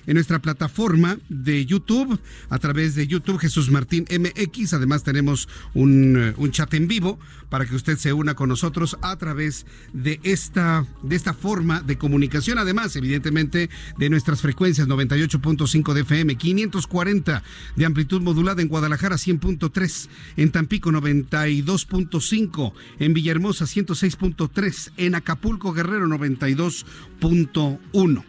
en 0.09 0.15
nuestra 0.15 0.41
plataforma 0.41 1.19
de 1.29 1.65
YouTube, 1.67 2.19
a 2.49 2.59
través 2.59 2.95
de 2.95 3.07
YouTube 3.07 3.39
Jesús 3.39 3.71
Martín 3.71 4.07
MX. 4.11 4.73
Además 4.73 5.05
tenemos 5.05 5.51
un, 5.75 6.17
eh, 6.17 6.33
un, 6.39 6.51
chat 6.51 6.73
en 6.73 6.89
vivo 6.89 7.19
para 7.51 7.67
que 7.67 7.77
usted 7.77 7.99
se 7.99 8.15
una 8.15 8.35
con 8.35 8.49
nosotros 8.49 8.97
a 9.03 9.15
través 9.17 9.67
de 9.93 10.19
esta, 10.23 10.87
de 11.03 11.15
esta 11.15 11.35
forma 11.35 11.83
de 11.83 11.99
comunicación. 11.99 12.57
Además, 12.57 12.97
evidentemente, 12.97 13.69
de 13.99 14.09
nuestras 14.09 14.41
frecuencias 14.41 14.89
98.5 14.89 15.93
de 15.93 16.01
FM, 16.01 16.37
540 16.37 17.43
de 17.77 17.85
amplitud 17.85 18.23
modulada 18.23 18.63
en 18.63 18.69
Guadalajara, 18.69 19.17
100.3, 19.17 20.09
en 20.39 20.51
Tampico 20.51 20.91
92.5, 20.91 22.73
en 22.99 23.13
Villahermosa 23.13 23.67
106.3, 23.67 24.93
en 24.97 25.15
Acapulco 25.15 25.75
Guerrero 25.75 26.07
92.1. 26.07 28.25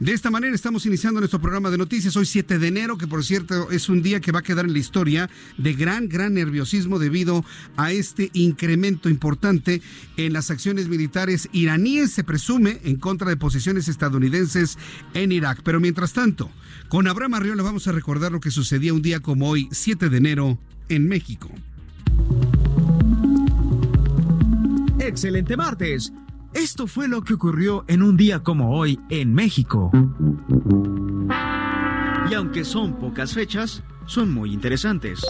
De 0.00 0.12
esta 0.12 0.30
manera 0.30 0.54
estamos 0.54 0.86
iniciando 0.86 1.20
nuestro 1.20 1.42
programa 1.42 1.68
de 1.68 1.76
noticias 1.76 2.16
hoy 2.16 2.24
7 2.24 2.58
de 2.58 2.68
enero, 2.68 2.96
que 2.96 3.06
por 3.06 3.22
cierto 3.22 3.70
es 3.70 3.90
un 3.90 4.00
día 4.00 4.20
que 4.20 4.32
va 4.32 4.38
a 4.38 4.42
quedar 4.42 4.64
en 4.64 4.72
la 4.72 4.78
historia 4.78 5.28
de 5.58 5.74
gran, 5.74 6.08
gran 6.08 6.32
nerviosismo 6.32 6.98
debido 6.98 7.44
a 7.76 7.92
este 7.92 8.30
incremento 8.32 9.10
importante 9.10 9.82
en 10.16 10.32
las 10.32 10.50
acciones 10.50 10.88
militares 10.88 11.50
iraníes, 11.52 12.12
se 12.12 12.24
presume, 12.24 12.80
en 12.82 12.96
contra 12.96 13.28
de 13.28 13.36
posiciones 13.36 13.88
estadounidenses 13.88 14.78
en 15.12 15.32
Irak. 15.32 15.60
Pero 15.62 15.80
mientras 15.80 16.14
tanto, 16.14 16.50
con 16.88 17.06
Abraham 17.06 17.34
Arriola 17.34 17.62
vamos 17.62 17.86
a 17.86 17.92
recordar 17.92 18.32
lo 18.32 18.40
que 18.40 18.50
sucedía 18.50 18.94
un 18.94 19.02
día 19.02 19.20
como 19.20 19.50
hoy, 19.50 19.68
7 19.70 20.08
de 20.08 20.16
enero, 20.16 20.58
en 20.88 21.08
México. 21.08 21.50
Excelente 24.98 25.58
martes. 25.58 26.10
Esto 26.54 26.86
fue 26.88 27.06
lo 27.06 27.22
que 27.22 27.34
ocurrió 27.34 27.84
en 27.86 28.02
un 28.02 28.16
día 28.16 28.42
como 28.42 28.76
hoy 28.76 28.98
en 29.08 29.34
México. 29.34 29.92
Y 32.28 32.34
aunque 32.34 32.64
son 32.64 32.98
pocas 32.98 33.32
fechas, 33.34 33.84
son 34.06 34.32
muy 34.32 34.52
interesantes. 34.52 35.20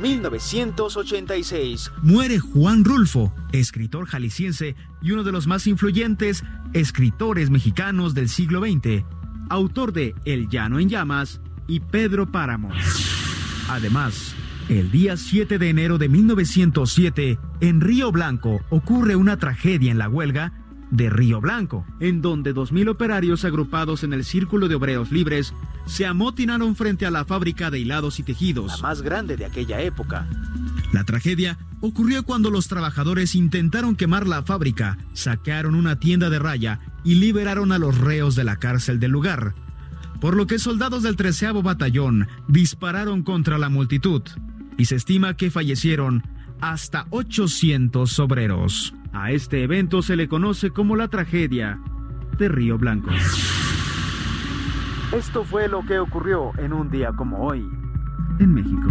1986. 0.00 1.92
Muere 2.02 2.38
Juan 2.38 2.84
Rulfo, 2.84 3.32
escritor 3.52 4.06
jalisciense 4.06 4.76
y 5.02 5.10
uno 5.12 5.24
de 5.24 5.32
los 5.32 5.46
más 5.46 5.66
influyentes 5.66 6.42
escritores 6.72 7.50
mexicanos 7.50 8.14
del 8.14 8.30
siglo 8.30 8.62
XX, 8.62 9.04
autor 9.50 9.92
de 9.92 10.14
El 10.24 10.48
Llano 10.48 10.78
en 10.80 10.88
Llamas 10.88 11.42
y 11.68 11.80
Pedro 11.80 12.32
Páramo. 12.32 12.70
Además, 13.68 14.34
el 14.68 14.90
día 14.90 15.16
7 15.16 15.58
de 15.58 15.68
enero 15.68 15.98
de 15.98 16.08
1907, 16.08 17.38
en 17.60 17.80
Río 17.80 18.10
Blanco, 18.10 18.60
ocurre 18.70 19.14
una 19.14 19.38
tragedia 19.38 19.90
en 19.90 19.98
la 19.98 20.08
huelga 20.08 20.52
de 20.90 21.10
Río 21.10 21.40
Blanco, 21.40 21.84
en 22.00 22.22
donde 22.22 22.54
2.000 22.54 22.88
operarios 22.90 23.44
agrupados 23.44 24.04
en 24.04 24.12
el 24.12 24.24
Círculo 24.24 24.68
de 24.68 24.76
Obreros 24.76 25.12
Libres 25.12 25.52
se 25.86 26.06
amotinaron 26.06 26.76
frente 26.76 27.04
a 27.04 27.10
la 27.10 27.24
fábrica 27.24 27.70
de 27.70 27.80
hilados 27.80 28.18
y 28.20 28.22
tejidos, 28.22 28.80
la 28.80 28.88
más 28.88 29.02
grande 29.02 29.36
de 29.36 29.44
aquella 29.44 29.80
época. 29.80 30.26
La 30.92 31.04
tragedia 31.04 31.58
ocurrió 31.80 32.22
cuando 32.22 32.50
los 32.50 32.68
trabajadores 32.68 33.34
intentaron 33.34 33.96
quemar 33.96 34.26
la 34.26 34.42
fábrica, 34.42 34.98
saquearon 35.12 35.74
una 35.74 35.98
tienda 35.98 36.30
de 36.30 36.38
raya 36.38 36.80
y 37.02 37.16
liberaron 37.16 37.72
a 37.72 37.78
los 37.78 37.98
reos 37.98 38.34
de 38.34 38.44
la 38.44 38.56
cárcel 38.56 38.98
del 38.98 39.10
lugar, 39.10 39.54
por 40.20 40.36
lo 40.36 40.46
que 40.46 40.58
soldados 40.58 41.02
del 41.02 41.16
13 41.16 41.52
Batallón 41.52 42.28
dispararon 42.48 43.22
contra 43.22 43.58
la 43.58 43.68
multitud 43.68 44.22
y 44.76 44.86
se 44.86 44.96
estima 44.96 45.34
que 45.34 45.50
fallecieron 45.50 46.22
hasta 46.60 47.06
800 47.10 48.18
obreros. 48.18 48.94
A 49.12 49.30
este 49.30 49.62
evento 49.62 50.02
se 50.02 50.16
le 50.16 50.28
conoce 50.28 50.70
como 50.70 50.96
la 50.96 51.08
tragedia 51.08 51.80
de 52.38 52.48
Río 52.48 52.78
Blanco. 52.78 53.10
Esto 55.12 55.44
fue 55.44 55.68
lo 55.68 55.84
que 55.86 55.98
ocurrió 55.98 56.50
en 56.58 56.72
un 56.72 56.90
día 56.90 57.12
como 57.12 57.38
hoy 57.46 57.64
en 58.40 58.52
México. 58.52 58.90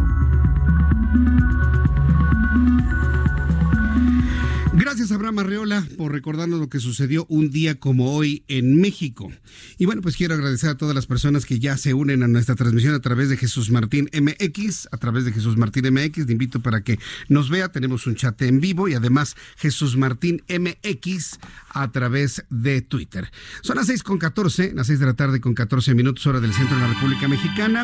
Gracias, 4.75 5.11
Abraham 5.11 5.39
Arreola, 5.39 5.87
por 5.97 6.11
recordarnos 6.11 6.59
lo 6.59 6.67
que 6.67 6.79
sucedió 6.79 7.27
un 7.29 7.51
día 7.51 7.79
como 7.79 8.15
hoy 8.15 8.43
en 8.47 8.81
México. 8.81 9.31
Y 9.77 9.85
bueno, 9.85 10.01
pues 10.01 10.17
quiero 10.17 10.33
agradecer 10.33 10.71
a 10.71 10.77
todas 10.77 10.95
las 10.95 11.05
personas 11.05 11.45
que 11.45 11.59
ya 11.59 11.77
se 11.77 11.93
unen 11.93 12.23
a 12.23 12.27
nuestra 12.27 12.55
transmisión 12.55 12.95
a 12.95 12.99
través 12.99 13.29
de 13.29 13.37
Jesús 13.37 13.69
Martín 13.69 14.09
MX, 14.11 14.89
a 14.91 14.97
través 14.97 15.25
de 15.25 15.31
Jesús 15.31 15.57
Martín 15.57 15.85
MX. 15.93 16.25
Te 16.25 16.31
invito 16.31 16.59
para 16.59 16.83
que 16.83 16.97
nos 17.29 17.51
vea. 17.51 17.71
Tenemos 17.71 18.07
un 18.07 18.15
chat 18.15 18.41
en 18.41 18.59
vivo 18.59 18.87
y 18.87 18.95
además 18.95 19.35
Jesús 19.57 19.95
Martín 19.95 20.41
MX 20.49 21.39
a 21.69 21.91
través 21.91 22.43
de 22.49 22.81
Twitter. 22.81 23.31
Son 23.61 23.77
las 23.77 23.87
6 23.87 24.01
con 24.01 24.17
14, 24.17 24.73
las 24.73 24.87
6 24.87 24.99
de 24.99 25.05
la 25.05 25.13
tarde 25.13 25.39
con 25.39 25.53
14 25.53 25.93
minutos, 25.93 26.25
hora 26.25 26.39
del 26.39 26.53
centro 26.53 26.75
de 26.75 26.81
la 26.81 26.93
República 26.93 27.27
Mexicana. 27.27 27.83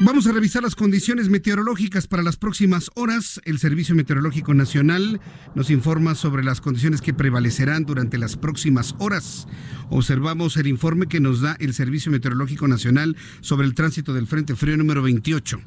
Vamos 0.00 0.26
a 0.26 0.32
revisar 0.32 0.64
las 0.64 0.74
condiciones 0.74 1.28
meteorológicas 1.28 2.08
para 2.08 2.24
las 2.24 2.36
próximas 2.36 2.90
horas. 2.96 3.40
El 3.44 3.60
Servicio 3.60 3.94
Meteorológico 3.94 4.52
Nacional 4.52 5.20
nos 5.54 5.70
informa 5.70 6.16
sobre 6.16 6.42
las 6.42 6.60
condiciones 6.60 7.00
que 7.00 7.14
prevalecerán 7.14 7.84
durante 7.84 8.18
las 8.18 8.36
próximas 8.36 8.96
horas. 8.98 9.46
Observamos 9.90 10.56
el 10.56 10.66
informe 10.66 11.06
que 11.06 11.20
nos 11.20 11.42
da 11.42 11.56
el 11.60 11.74
Servicio 11.74 12.10
Meteorológico 12.10 12.66
Nacional 12.66 13.16
sobre 13.40 13.68
el 13.68 13.74
tránsito 13.74 14.12
del 14.12 14.26
Frente 14.26 14.56
Frío 14.56 14.76
número 14.76 15.00
28. 15.00 15.60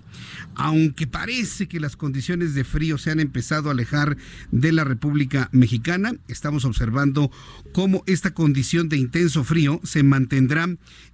Aunque 0.56 1.08
parece 1.08 1.70
que 1.70 1.80
las 1.80 1.96
condiciones 1.96 2.54
de 2.54 2.66
frío 2.66 2.98
se 2.98 3.12
han 3.12 3.22
empezado 3.22 3.70
a 3.70 3.72
alejar 3.72 4.18
de 4.52 4.74
la 4.74 4.84
República 4.84 5.48
Mexicana, 5.54 6.12
estamos 6.28 6.66
observando 6.66 7.32
cómo 7.72 8.04
esta 8.08 8.34
condición 8.34 8.90
de 8.90 8.98
intenso 8.98 9.46
frío 9.46 9.80
se 9.86 10.04
mantendrá 10.04 10.68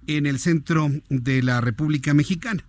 en 0.08 0.26
el 0.26 0.40
centro 0.40 0.90
de 1.10 1.44
la 1.44 1.60
República 1.60 2.12
Mexicana. 2.12 2.64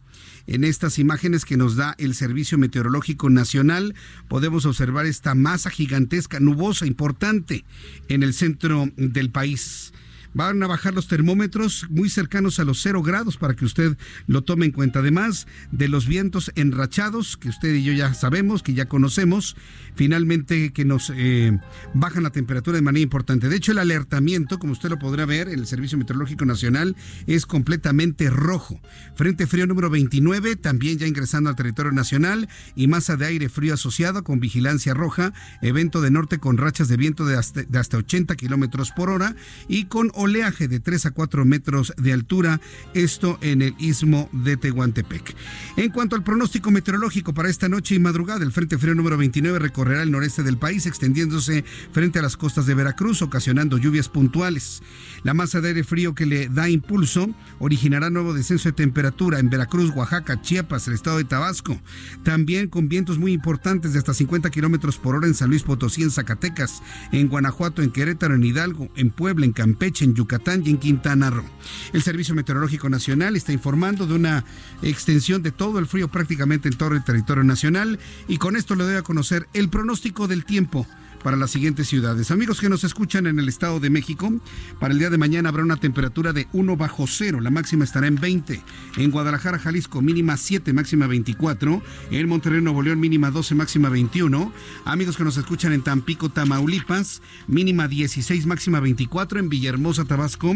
En 0.48 0.64
estas 0.64 1.00
imágenes 1.00 1.46
que 1.46 1.58
nos 1.58 1.76
da 1.76 1.96
el 1.98 2.16
Servicio 2.16 2.58
Meteorológico 2.58 3.30
Nacional 3.30 3.96
podemos 4.28 4.66
observar 4.66 5.06
esta 5.06 5.36
masa 5.36 5.70
gigantesca, 5.70 6.40
nubosa, 6.40 6.86
importante 6.86 7.66
en 8.08 8.24
el 8.24 8.34
centro 8.34 8.90
del 8.96 9.30
país. 9.30 9.94
Van 10.36 10.62
a 10.62 10.68
bajar 10.68 10.94
los 10.94 11.08
termómetros 11.08 11.88
muy 11.90 12.10
cercanos 12.10 12.60
a 12.60 12.66
los 12.66 12.82
cero 12.82 13.02
grados 13.02 13.38
para 13.38 13.56
que 13.56 13.64
usted 13.64 13.98
lo 14.28 14.44
tome 14.44 14.66
en 14.66 14.74
cuenta. 14.74 15.00
Además 15.00 15.48
de 15.72 15.88
los 15.88 16.08
vientos 16.08 16.52
enrachados, 16.56 17.38
que 17.38 17.48
usted 17.48 17.74
y 17.74 17.86
yo 17.86 17.94
ya 17.94 18.14
sabemos, 18.14 18.62
que 18.62 18.74
ya 18.74 18.86
conocemos, 18.86 19.56
finalmente 19.96 20.74
que 20.74 20.84
nos 20.84 21.10
eh, 21.16 21.58
bajan 21.94 22.24
la 22.24 22.32
temperatura 22.32 22.76
de 22.76 22.82
manera 22.82 23.02
importante. 23.02 23.48
De 23.48 23.56
hecho, 23.56 23.72
el 23.72 23.80
alertamiento, 23.80 24.60
como 24.60 24.74
usted 24.74 24.90
lo 24.90 25.00
podrá 25.00 25.26
ver 25.26 25.48
el 25.48 25.66
Servicio 25.68 25.98
Meteorológico 25.98 26.44
Nacional, 26.44 26.98
es 27.28 27.46
completamente 27.46 28.30
rojo. 28.30 28.82
Frente 29.16 29.48
frío 29.48 29.68
número 29.68 29.90
29, 29.90 30.58
también 30.58 30.98
ya 30.98 31.08
ingresando 31.08 31.50
al 31.50 31.56
territorio 31.56 31.94
nacional, 31.94 32.50
y 32.76 32.88
masa 32.88 33.16
de 33.16 33.28
aire 33.28 33.48
frío 33.48 33.74
asociado 33.74 34.26
con 34.26 34.42
vigilancia 34.42 34.94
roja, 34.94 35.32
evento 35.62 36.02
de 36.02 36.12
norte 36.12 36.40
con 36.40 36.58
rachas 36.58 36.90
de 36.90 36.98
viento 36.98 37.26
de 37.26 37.38
hasta, 37.38 37.64
de 37.64 37.80
hasta 37.80 37.98
80 37.98 38.36
kilómetros 38.36 38.92
por 38.92 39.10
hora 39.10 39.36
y 39.70 39.86
con 39.86 40.12
oleaje 40.26 40.68
de 40.68 40.80
3 40.80 41.08
a 41.08 41.12
4 41.12 41.46
metros 41.46 41.94
de 41.98 42.14
altura, 42.14 42.60
esto 42.94 43.38
en 43.42 43.62
el 43.62 43.76
istmo 43.80 44.30
de 44.32 44.58
Tehuantepec. 44.58 45.36
En 45.78 45.92
cuanto 45.92 46.16
al 46.16 46.24
pronóstico 46.24 46.72
meteorológico 46.72 47.34
para 47.34 47.50
esta 47.50 47.70
noche 47.70 47.96
y 47.96 48.00
madrugada, 48.00 48.44
el 48.44 48.52
Frente 48.52 48.78
Frío 48.78 48.96
número 48.96 49.18
29 49.18 49.60
recorrerá 49.60 50.04
el 50.04 50.12
noreste 50.12 50.44
del 50.44 50.58
país, 50.58 50.86
extendiéndose 50.86 51.64
frente 51.92 52.20
a 52.20 52.22
las 52.22 52.38
costas 52.38 52.66
de 52.66 52.74
Veracruz, 52.74 53.22
ocasionando 53.22 53.78
lluvias 53.78 54.10
puntuales. 54.10 54.82
La 55.24 55.34
masa 55.34 55.62
de 55.62 55.70
aire 55.70 55.84
frío 55.84 56.16
que 56.16 56.26
le 56.26 56.50
da 56.50 56.70
impulso 56.70 57.30
originará 57.60 58.10
nuevo 58.10 58.34
descenso 58.34 58.70
de 58.70 58.74
temperatura 58.74 59.40
en 59.40 59.50
Veracruz, 59.50 59.92
Oaxaca, 59.96 60.42
Chiapas, 60.42 60.88
el 60.88 60.96
estado 60.96 61.18
de 61.18 61.24
Tabasco. 61.24 61.80
También 62.24 62.68
con 62.68 62.90
vientos 62.90 63.18
muy 63.18 63.34
importantes 63.34 63.94
de 63.94 64.00
hasta 64.00 64.14
50 64.14 64.50
kilómetros 64.50 64.98
por 64.98 65.16
hora 65.16 65.28
en 65.28 65.34
San 65.34 65.50
Luis 65.50 65.64
Potosí, 65.64 66.04
en 66.04 66.12
Zacatecas, 66.12 66.82
en 67.12 67.28
Guanajuato, 67.28 67.82
en 67.82 67.92
Querétaro, 67.92 68.36
en 68.36 68.44
Hidalgo, 68.44 68.90
en 68.96 69.12
Puebla, 69.12 69.46
en 69.46 69.54
Campeche, 69.54 70.06
en 70.06 70.15
Yucatán 70.16 70.64
y 70.66 70.72
en 70.72 70.78
Quintana 70.78 71.30
Roo. 71.30 71.46
El 71.94 72.02
Servicio 72.02 72.34
Meteorológico 72.34 72.90
Nacional 72.90 73.36
está 73.36 73.54
informando 73.54 74.08
de 74.08 74.16
una 74.16 74.44
extensión 74.82 75.44
de 75.44 75.52
todo 75.52 75.78
el 75.80 75.86
frío 75.86 76.08
prácticamente 76.08 76.68
en 76.68 76.78
todo 76.78 76.94
el 76.94 77.04
territorio 77.04 77.44
nacional 77.44 78.00
y 78.28 78.38
con 78.38 78.56
esto 78.56 78.76
le 78.76 78.86
doy 78.86 78.96
a 78.96 79.04
conocer 79.04 79.48
el 79.54 79.70
pronóstico 79.70 80.28
del 80.28 80.46
tiempo 80.46 80.88
para 81.26 81.38
las 81.38 81.50
siguientes 81.50 81.88
ciudades. 81.88 82.30
Amigos 82.30 82.62
que 82.62 82.70
nos 82.70 82.84
escuchan 82.84 83.26
en 83.26 83.40
el 83.40 83.50
Estado 83.50 83.80
de 83.80 83.90
México, 83.90 84.32
para 84.80 84.94
el 84.94 85.00
día 85.00 85.10
de 85.10 85.18
mañana 85.18 85.50
habrá 85.50 85.64
una 85.64 85.78
temperatura 85.78 86.34
de 86.34 86.48
1 86.54 86.78
bajo 86.78 87.08
cero, 87.08 87.42
la 87.42 87.50
máxima 87.50 87.84
estará 87.84 88.06
en 88.06 88.14
20. 88.18 88.62
En 88.98 89.10
Guadalajara, 89.10 89.58
Jalisco, 89.58 90.04
mínima 90.04 90.38
7, 90.38 90.72
máxima 90.72 91.08
24. 91.08 91.82
En 92.12 92.30
Monterrey, 92.30 92.62
Nuevo 92.62 92.84
León, 92.84 93.00
mínima 93.00 93.32
12, 93.32 93.56
máxima 93.56 93.90
21. 93.90 94.54
Amigos 94.86 95.18
que 95.18 95.24
nos 95.24 95.38
escuchan 95.38 95.74
en 95.74 95.82
Tampico, 95.82 96.30
Tamaulipas, 96.30 97.24
mínima 97.48 97.88
16, 97.88 98.46
máxima 98.46 98.80
24. 98.80 99.40
En 99.40 99.50
Villahermosa, 99.50 100.06
Tabasco, 100.06 100.56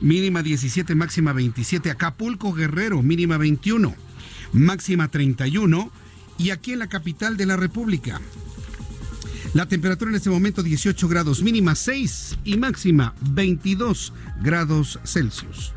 mínima 0.00 0.44
17, 0.44 0.94
máxima 0.94 1.32
27. 1.32 1.90
Acapulco, 1.90 2.52
Guerrero, 2.52 3.02
mínima 3.02 3.38
21, 3.38 3.92
máxima 4.52 5.08
31. 5.08 5.90
Y 6.38 6.50
aquí 6.50 6.74
en 6.74 6.78
la 6.78 6.86
capital 6.86 7.36
de 7.36 7.46
la 7.46 7.56
República, 7.56 8.20
la 9.54 9.66
temperatura 9.66 10.10
en 10.10 10.16
este 10.16 10.30
momento 10.30 10.62
18 10.62 11.08
grados, 11.08 11.42
mínima 11.42 11.74
6 11.74 12.38
y 12.44 12.56
máxima 12.56 13.14
22 13.30 14.12
grados 14.42 14.98
Celsius. 15.04 15.72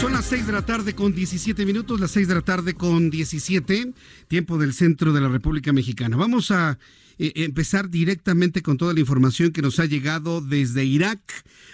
Son 0.00 0.12
las 0.12 0.26
6 0.26 0.46
de 0.46 0.52
la 0.52 0.64
tarde 0.64 0.94
con 0.94 1.14
17 1.14 1.66
minutos, 1.66 2.00
las 2.00 2.10
6 2.12 2.28
de 2.28 2.34
la 2.34 2.42
tarde 2.42 2.74
con 2.74 3.10
17, 3.10 3.92
tiempo 4.28 4.58
del 4.58 4.72
centro 4.72 5.12
de 5.12 5.20
la 5.20 5.28
República 5.28 5.72
Mexicana. 5.72 6.16
Vamos 6.16 6.50
a 6.50 6.78
eh, 7.18 7.32
empezar 7.36 7.88
directamente 7.88 8.60
con 8.60 8.76
toda 8.76 8.92
la 8.92 9.00
información 9.00 9.50
que 9.50 9.62
nos 9.62 9.80
ha 9.80 9.86
llegado 9.86 10.42
desde 10.42 10.84
Irak. 10.84 11.20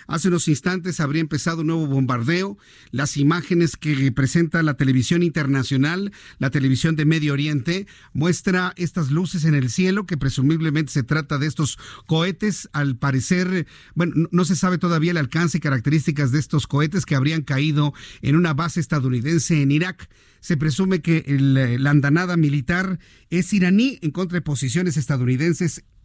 Hace 0.07 0.29
unos 0.29 0.47
instantes 0.47 1.01
habría 1.01 1.21
empezado 1.21 1.63
un 1.63 1.69
nuevo 1.69 1.87
bombardeo. 1.89 2.59
Las 2.93 3.17
imágenes 3.17 3.77
que 3.77 4.13
presenta 4.13 4.63
la 4.63 4.75
televisión 4.75 5.23
internacional, 5.23 6.13
la 6.39 6.51
televisión 6.51 6.95
de 6.95 7.07
Medio 7.07 7.33
Oriente, 7.33 7.89
muestra 8.13 8.73
estas 8.77 9.11
luces 9.11 9.45
en 9.45 9.55
el 9.55 9.69
cielo 9.69 10.07
que 10.07 10.17
presumiblemente 10.17 10.93
se 10.93 11.03
trata 11.03 11.39
de 11.39 11.49
estos 11.49 11.77
cohetes. 12.07 12.69
Al 12.73 12.97
parecer, 12.97 13.67
bueno, 13.95 14.29
no, 14.31 14.45
se 14.45 14.55
sabe 14.55 14.79
todavía 14.79 15.11
el 15.11 15.17
alcance 15.17 15.59
y 15.59 15.61
características 15.61 16.31
de 16.31 16.39
estos 16.39 16.69
cohetes 16.69 17.05
que 17.05 17.17
habrían 17.17 17.43
caído 17.43 17.95
en 18.21 18.37
una 18.37 18.55
base 18.55 18.79
estadounidense 18.79 19.61
en 19.61 19.73
Irak. 19.73 20.09
Se 20.41 20.57
presume 20.57 21.03
que 21.03 21.25
el, 21.29 21.83
la 21.83 21.91
andanada 21.91 22.37
militar 22.37 22.99
es 23.31 23.53
iraní 23.53 24.01
en 24.03 24.11
contra 24.11 24.37
de 24.37 24.43
posiciones 24.43 24.97
estadounidenses 24.97 25.32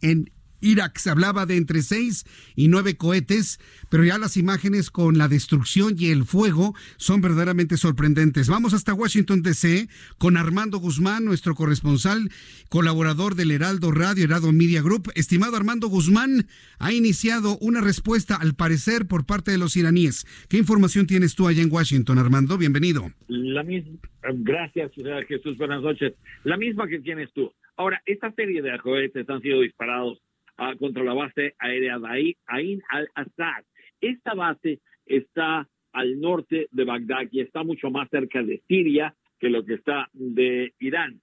en 0.00 0.30
Irak. 0.60 0.98
Se 0.98 1.10
hablaba 1.10 1.46
de 1.46 1.56
entre 1.56 1.82
seis 1.82 2.24
y 2.56 2.68
nueve 2.68 2.96
cohetes, 2.96 3.58
pero 3.88 4.04
ya 4.04 4.18
las 4.18 4.36
imágenes 4.36 4.90
con 4.90 5.18
la 5.18 5.28
destrucción 5.28 5.94
y 5.98 6.08
el 6.08 6.24
fuego 6.24 6.74
son 6.96 7.20
verdaderamente 7.20 7.76
sorprendentes. 7.76 8.48
Vamos 8.48 8.74
hasta 8.74 8.94
Washington, 8.94 9.42
D.C. 9.42 9.88
con 10.18 10.36
Armando 10.36 10.78
Guzmán, 10.78 11.24
nuestro 11.24 11.54
corresponsal, 11.54 12.30
colaborador 12.68 13.34
del 13.34 13.50
Heraldo 13.50 13.90
Radio, 13.90 14.24
Heraldo 14.24 14.52
Media 14.52 14.82
Group. 14.82 15.10
Estimado 15.14 15.56
Armando 15.56 15.88
Guzmán, 15.88 16.46
ha 16.78 16.92
iniciado 16.92 17.58
una 17.60 17.80
respuesta, 17.80 18.36
al 18.36 18.54
parecer, 18.54 19.06
por 19.06 19.26
parte 19.26 19.50
de 19.50 19.58
los 19.58 19.76
iraníes. 19.76 20.26
¿Qué 20.48 20.58
información 20.58 21.06
tienes 21.06 21.34
tú 21.34 21.48
allá 21.48 21.62
en 21.62 21.72
Washington, 21.72 22.18
Armando? 22.18 22.58
Bienvenido. 22.58 23.10
La 23.28 23.62
misma, 23.62 23.98
gracias, 24.22 24.92
Jesús. 25.28 25.56
Buenas 25.56 25.82
noches. 25.82 26.14
La 26.44 26.56
misma 26.56 26.86
que 26.88 27.00
tienes 27.00 27.32
tú. 27.32 27.52
Ahora, 27.76 28.02
esta 28.06 28.32
serie 28.32 28.60
de 28.60 28.76
cohetes 28.78 29.28
han 29.28 29.40
sido 29.40 29.60
disparados 29.60 30.18
uh, 30.58 30.76
contra 30.78 31.04
la 31.04 31.14
base 31.14 31.54
aérea 31.58 31.98
de 31.98 32.36
Ain 32.46 32.82
al-Assad. 32.88 33.64
Esta 34.00 34.34
base 34.34 34.80
está 35.06 35.68
al 35.92 36.20
norte 36.20 36.68
de 36.70 36.84
Bagdad 36.84 37.28
y 37.30 37.40
está 37.40 37.62
mucho 37.62 37.90
más 37.90 38.08
cerca 38.10 38.42
de 38.42 38.62
Siria 38.68 39.14
que 39.40 39.50
lo 39.50 39.64
que 39.64 39.74
está 39.74 40.08
de 40.12 40.74
Irán. 40.78 41.20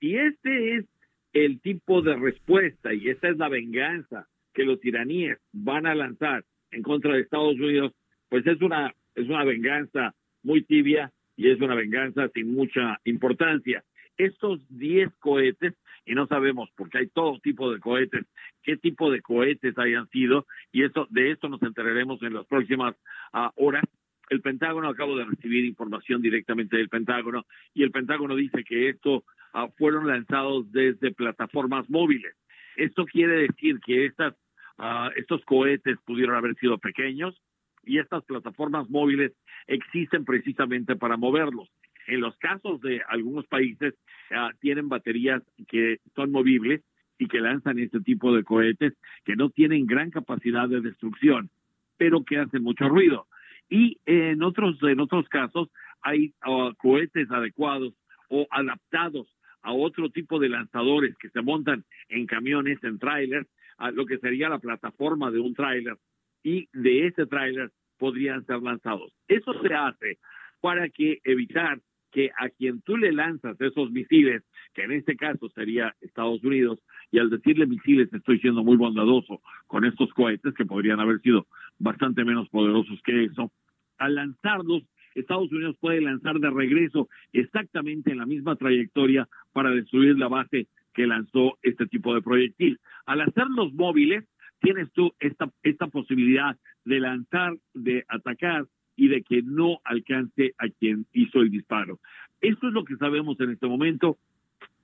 Y 0.00 0.16
este 0.16 0.76
es 0.76 0.86
el 1.32 1.60
tipo 1.60 2.02
de 2.02 2.16
respuesta 2.16 2.92
y 2.92 3.08
esta 3.08 3.28
es 3.28 3.38
la 3.38 3.48
venganza 3.48 4.28
que 4.52 4.64
los 4.64 4.84
iraníes 4.84 5.38
van 5.52 5.86
a 5.86 5.94
lanzar 5.94 6.44
en 6.70 6.82
contra 6.82 7.14
de 7.14 7.20
Estados 7.20 7.54
Unidos, 7.54 7.92
pues 8.28 8.46
es 8.46 8.60
una 8.60 8.94
es 9.14 9.28
una 9.28 9.44
venganza 9.44 10.14
muy 10.42 10.62
tibia 10.62 11.12
y 11.36 11.50
es 11.50 11.60
una 11.60 11.74
venganza 11.74 12.28
sin 12.34 12.54
mucha 12.54 12.98
importancia. 13.04 13.84
Estos 14.16 14.60
10 14.68 15.10
cohetes 15.18 15.74
y 16.04 16.14
no 16.14 16.26
sabemos 16.26 16.70
porque 16.76 16.98
hay 16.98 17.08
todo 17.08 17.38
tipo 17.40 17.70
de 17.72 17.80
cohetes, 17.80 18.26
qué 18.62 18.76
tipo 18.76 19.10
de 19.10 19.22
cohetes 19.22 19.78
hayan 19.78 20.08
sido 20.08 20.46
y 20.72 20.84
eso 20.84 21.06
de 21.10 21.30
esto 21.30 21.48
nos 21.48 21.62
enteraremos 21.62 22.22
en 22.22 22.34
las 22.34 22.46
próximas 22.46 22.94
uh, 23.32 23.48
horas. 23.56 23.84
El 24.30 24.40
Pentágono 24.40 24.88
acabo 24.88 25.16
de 25.16 25.24
recibir 25.24 25.64
información 25.64 26.22
directamente 26.22 26.76
del 26.76 26.88
Pentágono 26.88 27.44
y 27.74 27.82
el 27.82 27.90
Pentágono 27.90 28.34
dice 28.34 28.64
que 28.64 28.88
esto 28.88 29.24
uh, 29.54 29.68
fueron 29.76 30.06
lanzados 30.06 30.70
desde 30.72 31.12
plataformas 31.12 31.88
móviles. 31.90 32.34
Esto 32.76 33.04
quiere 33.04 33.48
decir 33.48 33.78
que 33.84 34.06
estas 34.06 34.34
ah, 34.78 35.10
estos 35.16 35.44
cohetes 35.44 35.98
pudieron 36.06 36.36
haber 36.36 36.54
sido 36.56 36.78
pequeños 36.78 37.38
y 37.84 37.98
estas 37.98 38.24
plataformas 38.24 38.88
móviles 38.88 39.32
existen 39.66 40.24
precisamente 40.24 40.96
para 40.96 41.16
moverlos. 41.16 41.68
En 42.06 42.20
los 42.20 42.36
casos 42.38 42.80
de 42.80 43.02
algunos 43.08 43.46
países 43.46 43.94
ah, 44.30 44.50
tienen 44.60 44.88
baterías 44.88 45.42
que 45.68 45.98
son 46.14 46.30
movibles 46.30 46.82
y 47.18 47.28
que 47.28 47.40
lanzan 47.40 47.78
este 47.78 48.00
tipo 48.00 48.34
de 48.34 48.44
cohetes 48.44 48.94
que 49.24 49.36
no 49.36 49.50
tienen 49.50 49.86
gran 49.86 50.10
capacidad 50.10 50.68
de 50.68 50.80
destrucción, 50.80 51.50
pero 51.96 52.24
que 52.24 52.38
hacen 52.38 52.62
mucho 52.62 52.88
ruido. 52.88 53.26
Y 53.68 53.98
en 54.06 54.42
otros 54.42 54.82
en 54.82 55.00
otros 55.00 55.28
casos 55.28 55.68
hay 56.02 56.34
ah, 56.42 56.72
cohetes 56.78 57.30
adecuados 57.30 57.94
o 58.28 58.46
adaptados 58.50 59.28
a 59.62 59.72
otro 59.72 60.10
tipo 60.10 60.38
de 60.38 60.48
lanzadores 60.48 61.16
que 61.18 61.30
se 61.30 61.42
montan 61.42 61.84
en 62.08 62.26
camiones, 62.26 62.82
en 62.82 62.98
trailers, 62.98 63.48
a 63.78 63.90
lo 63.90 64.06
que 64.06 64.18
sería 64.18 64.48
la 64.48 64.58
plataforma 64.58 65.30
de 65.30 65.40
un 65.40 65.54
trailer 65.54 65.96
y 66.42 66.68
de 66.72 67.06
ese 67.06 67.26
trailer 67.26 67.70
podrían 67.98 68.44
ser 68.46 68.60
lanzados. 68.62 69.12
Eso 69.28 69.52
se 69.62 69.74
hace 69.74 70.18
para 70.60 70.88
que 70.88 71.20
evitar 71.24 71.80
que 72.12 72.30
a 72.38 72.48
quien 72.50 72.82
tú 72.82 72.96
le 72.96 73.12
lanzas 73.12 73.60
esos 73.60 73.90
misiles, 73.90 74.44
que 74.74 74.84
en 74.84 74.92
este 74.92 75.16
caso 75.16 75.48
sería 75.48 75.94
Estados 76.00 76.44
Unidos, 76.44 76.78
y 77.10 77.18
al 77.18 77.30
decirle 77.30 77.66
misiles 77.66 78.12
estoy 78.12 78.38
siendo 78.38 78.62
muy 78.62 78.76
bondadoso 78.76 79.40
con 79.66 79.84
estos 79.84 80.12
cohetes 80.12 80.54
que 80.54 80.66
podrían 80.66 81.00
haber 81.00 81.20
sido 81.20 81.46
bastante 81.78 82.24
menos 82.24 82.48
poderosos 82.50 83.00
que 83.02 83.24
eso, 83.24 83.50
al 83.98 84.14
lanzarlos, 84.14 84.84
Estados 85.14 85.50
Unidos 85.52 85.76
puede 85.80 86.00
lanzar 86.00 86.38
de 86.38 86.50
regreso 86.50 87.08
exactamente 87.32 88.12
en 88.12 88.18
la 88.18 88.26
misma 88.26 88.56
trayectoria 88.56 89.28
para 89.52 89.70
destruir 89.70 90.18
la 90.18 90.28
base 90.28 90.68
que 90.94 91.06
lanzó 91.06 91.58
este 91.62 91.86
tipo 91.86 92.14
de 92.14 92.22
proyectil. 92.22 92.78
Al 93.06 93.20
hacerlos 93.20 93.72
móviles, 93.74 94.24
tienes 94.60 94.90
tú 94.92 95.12
esta, 95.20 95.50
esta 95.62 95.86
posibilidad 95.88 96.56
de 96.84 97.00
lanzar, 97.00 97.56
de 97.74 98.04
atacar 98.08 98.66
y 98.96 99.08
de 99.08 99.22
que 99.22 99.42
no 99.42 99.80
alcance 99.84 100.54
a 100.58 100.68
quien 100.68 101.06
hizo 101.12 101.40
el 101.40 101.50
disparo. 101.50 101.98
Esto 102.40 102.68
es 102.68 102.72
lo 102.72 102.84
que 102.84 102.96
sabemos 102.96 103.38
en 103.40 103.50
este 103.50 103.66
momento. 103.66 104.18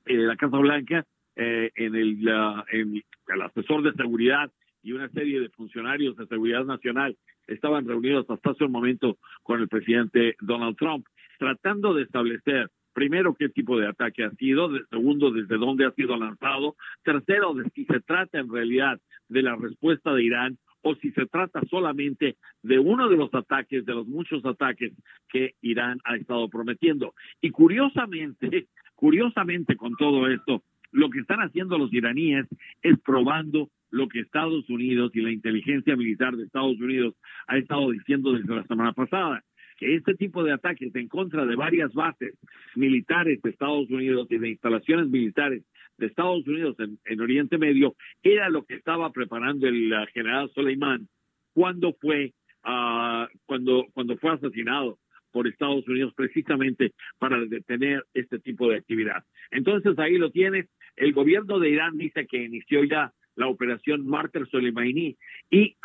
Eh, 0.06 0.14
la 0.14 0.36
Casa 0.36 0.58
Blanca, 0.58 1.04
eh, 1.36 1.70
en, 1.76 1.94
el, 1.94 2.28
en 2.72 3.02
el 3.28 3.42
asesor 3.42 3.82
de 3.82 3.92
seguridad 3.92 4.50
y 4.82 4.92
una 4.92 5.08
serie 5.10 5.40
de 5.40 5.50
funcionarios 5.50 6.16
de 6.16 6.26
seguridad 6.26 6.64
nacional 6.64 7.16
estaban 7.46 7.86
reunidos 7.86 8.28
hasta 8.28 8.50
hace 8.50 8.64
un 8.64 8.72
momento 8.72 9.18
con 9.42 9.60
el 9.60 9.68
presidente 9.68 10.36
Donald 10.40 10.76
Trump, 10.76 11.06
tratando 11.38 11.94
de 11.94 12.02
establecer 12.02 12.70
primero 12.92 13.34
qué 13.34 13.48
tipo 13.48 13.78
de 13.78 13.86
ataque 13.86 14.24
ha 14.24 14.30
sido, 14.32 14.70
segundo 14.90 15.30
desde 15.30 15.56
dónde 15.56 15.86
ha 15.86 15.92
sido 15.92 16.16
lanzado, 16.16 16.74
tercero 17.04 17.54
de 17.54 17.70
si 17.70 17.84
se 17.84 18.00
trata 18.00 18.38
en 18.38 18.52
realidad 18.52 19.00
de 19.28 19.42
la 19.42 19.54
respuesta 19.54 20.12
de 20.12 20.24
Irán 20.24 20.58
o 20.82 20.94
si 20.96 21.10
se 21.12 21.26
trata 21.26 21.60
solamente 21.68 22.36
de 22.62 22.78
uno 22.78 23.08
de 23.08 23.16
los 23.16 23.32
ataques, 23.34 23.84
de 23.84 23.94
los 23.94 24.06
muchos 24.06 24.44
ataques 24.44 24.92
que 25.28 25.54
Irán 25.60 25.98
ha 26.04 26.16
estado 26.16 26.48
prometiendo. 26.48 27.14
Y 27.40 27.50
curiosamente, 27.50 28.68
curiosamente 28.94 29.76
con 29.76 29.94
todo 29.96 30.28
esto, 30.28 30.62
lo 30.90 31.10
que 31.10 31.20
están 31.20 31.40
haciendo 31.40 31.78
los 31.78 31.92
iraníes 31.92 32.46
es 32.82 32.98
probando 33.00 33.70
lo 33.90 34.08
que 34.08 34.20
Estados 34.20 34.68
Unidos 34.68 35.12
y 35.14 35.20
la 35.20 35.30
inteligencia 35.30 35.96
militar 35.96 36.36
de 36.36 36.44
Estados 36.44 36.78
Unidos 36.78 37.14
ha 37.46 37.56
estado 37.56 37.90
diciendo 37.90 38.32
desde 38.32 38.54
la 38.54 38.64
semana 38.64 38.92
pasada, 38.92 39.42
que 39.78 39.94
este 39.94 40.14
tipo 40.14 40.42
de 40.42 40.52
ataques 40.52 40.94
en 40.94 41.08
contra 41.08 41.46
de 41.46 41.54
varias 41.54 41.92
bases 41.94 42.34
militares 42.74 43.40
de 43.42 43.50
Estados 43.50 43.88
Unidos 43.88 44.26
y 44.30 44.38
de 44.38 44.50
instalaciones 44.50 45.08
militares 45.08 45.62
de 45.98 46.06
Estados 46.06 46.46
Unidos 46.46 46.76
en, 46.78 47.20
Oriente 47.20 47.58
Medio 47.58 47.94
era 48.22 48.48
lo 48.48 48.64
que 48.64 48.74
estaba 48.74 49.10
preparando 49.12 49.66
el 49.66 49.92
general 50.14 50.50
Soleimán 50.54 51.08
cuando 51.52 51.92
fue 52.00 52.32
uh, 52.64 53.26
cuando 53.46 53.86
cuando 53.92 54.16
fue 54.16 54.32
asesinado 54.32 54.98
por 55.32 55.46
Estados 55.46 55.86
Unidos 55.86 56.14
precisamente 56.16 56.92
para 57.18 57.38
detener 57.44 58.04
este 58.14 58.38
tipo 58.38 58.68
de 58.68 58.76
actividad. 58.76 59.24
Entonces 59.50 59.98
ahí 59.98 60.16
lo 60.16 60.30
tienes. 60.30 60.66
El 60.96 61.12
gobierno 61.12 61.58
de 61.58 61.70
Irán 61.70 61.98
dice 61.98 62.26
que 62.26 62.44
inició 62.44 62.84
ya 62.84 63.12
la 63.36 63.46
operación 63.46 64.06
Martyr 64.06 64.48
Soleimani 64.48 65.16
y 65.50 65.76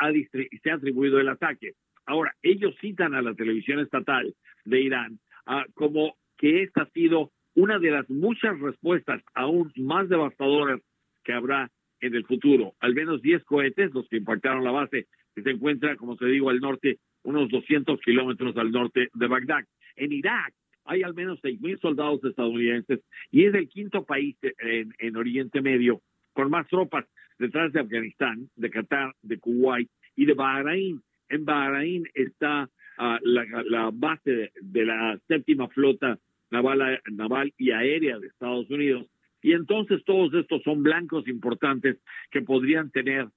se 0.62 0.70
ha 0.70 0.74
atribuido 0.74 1.20
el 1.20 1.28
ataque. 1.28 1.74
Ahora, 2.06 2.34
ellos 2.42 2.74
citan 2.80 3.14
a 3.14 3.22
la 3.22 3.34
televisión 3.34 3.80
estatal 3.80 4.34
de 4.64 4.80
Irán 4.80 5.18
ah, 5.46 5.64
como 5.74 6.16
que 6.36 6.62
esta 6.62 6.82
ha 6.82 6.90
sido 6.90 7.30
una 7.54 7.78
de 7.78 7.90
las 7.90 8.08
muchas 8.10 8.58
respuestas 8.58 9.22
aún 9.34 9.72
más 9.76 10.08
devastadoras 10.08 10.80
que 11.24 11.32
habrá 11.32 11.70
en 12.00 12.14
el 12.14 12.24
futuro. 12.26 12.74
Al 12.80 12.94
menos 12.94 13.22
10 13.22 13.44
cohetes, 13.44 13.94
los 13.94 14.08
que 14.08 14.18
impactaron 14.18 14.64
la 14.64 14.72
base, 14.72 15.06
que 15.34 15.42
se 15.42 15.50
encuentra, 15.50 15.96
como 15.96 16.16
se 16.16 16.26
digo, 16.26 16.50
al 16.50 16.60
norte, 16.60 16.98
unos 17.22 17.48
200 17.50 18.00
kilómetros 18.00 18.56
al 18.56 18.70
norte 18.70 19.08
de 19.12 19.26
Bagdad. 19.26 19.64
En 19.96 20.12
Irak 20.12 20.52
hay 20.84 21.02
al 21.02 21.14
menos 21.14 21.40
6.000 21.42 21.80
soldados 21.80 22.22
estadounidenses 22.24 23.00
y 23.30 23.44
es 23.44 23.54
el 23.54 23.68
quinto 23.68 24.04
país 24.04 24.36
en, 24.58 24.94
en 24.98 25.16
Oriente 25.16 25.62
Medio 25.62 26.02
con 26.34 26.50
más 26.50 26.66
tropas 26.68 27.06
detrás 27.38 27.72
de 27.72 27.80
Afganistán, 27.80 28.48
de 28.56 28.70
Qatar, 28.70 29.14
de 29.22 29.38
Kuwait 29.38 29.88
y 30.16 30.26
de 30.26 30.34
Bahrein. 30.34 31.02
En 31.28 31.44
Bahrein 31.44 32.06
está 32.14 32.68
ah, 32.98 33.18
la, 33.22 33.90
base 33.92 34.52
de, 34.60 34.84
la 34.84 35.18
séptima 35.26 35.68
flota 35.68 36.18
naval, 36.54 37.00
naval 37.10 37.52
y 37.58 37.72
aérea 37.72 38.18
de 38.18 38.28
Estados 38.28 38.70
Unidos. 38.70 39.06
Y 39.42 39.52
entonces 39.52 40.02
todos 40.04 40.32
estos 40.34 40.62
son 40.62 40.82
blancos 40.82 41.26
importantes 41.28 41.98
que 42.30 42.42
podrían 42.42 42.90
tener, 42.90 43.28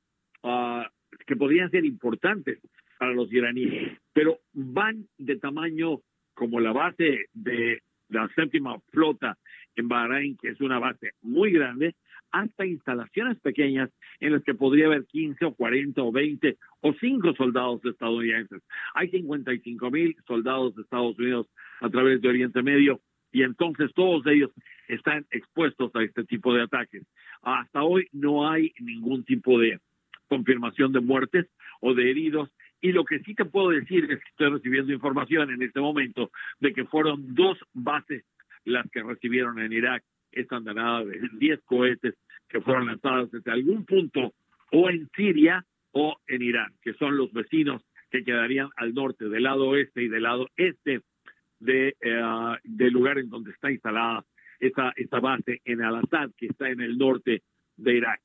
ah, 0.43 0.89
que 1.25 1.35
podrían 1.35 1.69
ser 1.71 1.83
importantes 1.83 2.59
para 2.97 3.13
los 3.13 3.31
iraníes, 3.31 3.97
pero 4.13 4.39
van 4.53 5.05
de 5.17 5.35
tamaño 5.37 5.99
como 6.33 6.59
la 6.59 6.71
base 6.71 7.25
de 7.33 7.81
la 8.09 8.27
séptima 8.35 8.79
flota 8.91 9.37
en 9.75 9.87
Bahrein, 9.87 10.37
que 10.37 10.49
es 10.49 10.61
una 10.61 10.79
base 10.79 11.11
muy 11.21 11.51
grande, 11.51 11.95
hasta 12.31 12.65
instalaciones 12.65 13.39
pequeñas 13.39 13.89
en 14.19 14.33
las 14.33 14.43
que 14.43 14.53
podría 14.53 14.87
haber 14.87 15.05
15 15.05 15.45
o 15.45 15.53
40 15.53 16.01
o 16.01 16.11
20 16.11 16.57
o 16.81 16.93
5 16.93 17.33
soldados 17.35 17.83
estadounidenses. 17.85 18.61
Hay 18.93 19.09
55 19.09 19.91
mil 19.91 20.15
soldados 20.25 20.75
de 20.75 20.83
Estados 20.83 21.17
Unidos 21.17 21.47
a 21.81 21.89
través 21.89 22.21
de 22.21 22.29
Oriente 22.29 22.61
Medio 22.61 23.01
y 23.37 23.43
entonces 23.43 23.93
todos 23.93 24.25
ellos 24.25 24.49
están 24.87 25.27
expuestos 25.29 25.95
a 25.95 26.01
este 26.01 26.23
tipo 26.23 26.55
de 26.55 26.63
ataques. 26.63 27.03
Hasta 27.43 27.83
hoy 27.83 28.07
no 28.11 28.49
hay 28.49 28.73
ningún 28.79 29.23
tipo 29.25 29.59
de 29.59 29.79
confirmación 30.27 30.91
de 30.91 31.01
muertes 31.01 31.45
o 31.79 31.93
de 31.93 32.09
heridos 32.09 32.49
y 32.81 32.93
lo 32.93 33.05
que 33.05 33.19
sí 33.19 33.35
te 33.35 33.45
puedo 33.45 33.69
decir 33.69 34.05
es 34.05 34.17
que 34.17 34.29
estoy 34.29 34.49
recibiendo 34.49 34.91
información 34.91 35.51
en 35.51 35.61
este 35.61 35.79
momento 35.79 36.31
de 36.59 36.73
que 36.73 36.85
fueron 36.85 37.35
dos 37.35 37.59
bases 37.75 38.23
las 38.65 38.89
que 38.89 39.03
recibieron 39.03 39.59
en 39.59 39.71
Irak 39.71 40.03
esta 40.31 40.55
andanada 40.55 41.05
de 41.05 41.21
10 41.33 41.61
cohetes 41.65 42.15
que 42.49 42.61
fueron 42.61 42.87
lanzados 42.87 43.29
desde 43.29 43.51
algún 43.51 43.85
punto 43.85 44.33
o 44.71 44.89
en 44.89 45.07
Siria 45.15 45.63
o 45.91 46.15
en 46.25 46.41
Irán, 46.41 46.73
que 46.81 46.93
son 46.93 47.17
los 47.17 47.31
vecinos 47.33 47.83
que 48.09 48.23
quedarían 48.23 48.69
al 48.77 48.95
norte, 48.95 49.29
del 49.29 49.43
lado 49.43 49.67
oeste 49.67 50.01
y 50.01 50.07
del 50.07 50.23
lado 50.23 50.47
este 50.57 51.01
de, 51.59 51.89
eh, 52.01 52.57
del 52.63 52.93
lugar 52.93 53.17
en 53.17 53.29
donde 53.29 53.51
está 53.51 53.71
instalada 53.71 54.25
esta, 54.59 54.93
esta 54.95 55.19
base 55.19 55.61
en 55.65 55.81
Al-Assad, 55.81 56.31
que 56.37 56.47
está 56.47 56.69
en 56.69 56.81
el 56.81 56.97
norte 56.97 57.43
de 57.75 57.97
Irak. 57.97 58.21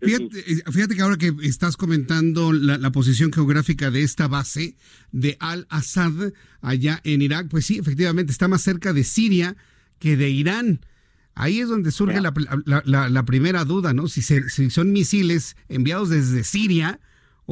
Eh, 0.00 0.62
fíjate, 0.72 0.96
que 0.96 1.02
ahora 1.02 1.16
que 1.16 1.32
estás 1.42 1.76
comentando 1.76 2.52
la, 2.52 2.76
la, 2.76 2.90
posición 2.90 3.32
geográfica 3.32 3.92
de 3.92 4.02
esta 4.02 4.26
base 4.26 4.74
de 5.12 5.36
Al-Assad 5.38 6.32
allá 6.60 7.00
en 7.04 7.22
Irak, 7.22 7.46
pues 7.48 7.66
sí, 7.66 7.78
efectivamente 7.78 8.32
está 8.32 8.48
más 8.48 8.62
cerca 8.62 8.92
de 8.92 9.04
Siria 9.04 9.56
que 10.00 10.16
de 10.16 10.28
Irán. 10.30 10.80
Ahí 11.34 11.60
es 11.60 11.68
donde 11.68 11.92
surge 11.92 12.20
la, 12.20 13.24
primera 13.24 13.64
duda, 13.64 13.94
¿no? 13.94 14.08
Si, 14.08 14.22
si 14.22 14.70
son 14.70 14.92
misiles 14.92 15.56
enviados 15.68 16.10
desde 16.10 16.42
Siria 16.42 17.00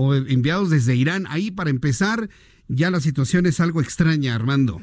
o 0.00 0.14
enviados 0.14 0.70
desde 0.70 0.94
Irán. 0.94 1.24
Ahí, 1.28 1.50
para 1.50 1.70
empezar, 1.70 2.28
ya 2.68 2.88
la 2.88 3.00
situación 3.00 3.46
es 3.46 3.58
algo 3.58 3.80
extraña, 3.80 4.37
Armando. 4.37 4.80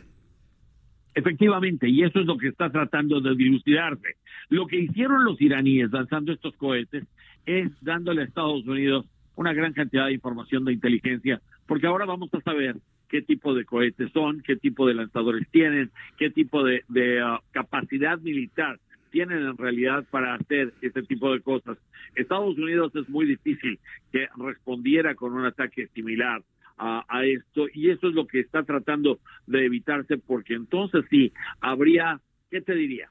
Efectivamente, 1.13 1.87
y 1.87 2.03
eso 2.03 2.19
es 2.19 2.25
lo 2.25 2.37
que 2.37 2.49
está 2.49 2.69
tratando 2.69 3.21
de 3.21 3.33
dilucidarse. 3.33 4.17
Lo 4.49 4.67
que 4.67 4.77
hicieron 4.77 5.23
los 5.23 5.39
iraníes 5.39 5.89
lanzando 5.89 6.33
estos 6.33 6.53
cohetes 6.57 7.05
es 7.45 7.71
dándole 7.79 8.23
a 8.23 8.25
Estados 8.25 8.67
Unidos 8.67 9.05
una 9.35 9.53
gran 9.53 9.71
cantidad 9.71 10.07
de 10.07 10.13
información 10.13 10.65
de 10.65 10.73
inteligencia, 10.73 11.41
porque 11.65 11.87
ahora 11.87 12.05
vamos 12.05 12.29
a 12.33 12.41
saber 12.41 12.75
qué 13.07 13.21
tipo 13.21 13.53
de 13.53 13.63
cohetes 13.63 14.11
son, 14.11 14.41
qué 14.45 14.57
tipo 14.57 14.85
de 14.85 14.95
lanzadores 14.95 15.47
tienen, 15.49 15.91
qué 16.17 16.29
tipo 16.29 16.61
de, 16.65 16.83
uh, 16.89 17.39
capacidad 17.51 18.19
militar 18.19 18.79
tienen 19.15 19.43
en 19.43 19.57
realidad 19.57 20.03
para 20.11 20.33
hacer 20.33 20.73
este 20.81 21.01
tipo 21.03 21.31
de 21.31 21.39
cosas. 21.39 21.77
Estados 22.15 22.57
Unidos 22.57 22.93
es 22.97 23.07
muy 23.07 23.25
difícil 23.25 23.79
que 24.11 24.27
respondiera 24.35 25.15
con 25.15 25.31
un 25.31 25.45
ataque 25.45 25.87
similar 25.95 26.43
a, 26.77 27.23
esto 27.23 27.67
y 27.73 27.91
eso 27.91 28.09
es 28.09 28.13
lo 28.13 28.27
que 28.27 28.41
está 28.41 28.63
tratando 28.63 29.19
de 29.47 29.67
evitarse 29.67 30.17
porque 30.17 30.55
entonces 30.55 31.05
sí 31.09 31.31
habría, 31.61 32.19
¿qué 32.51 32.59
te 32.59 32.75
diría? 32.75 33.09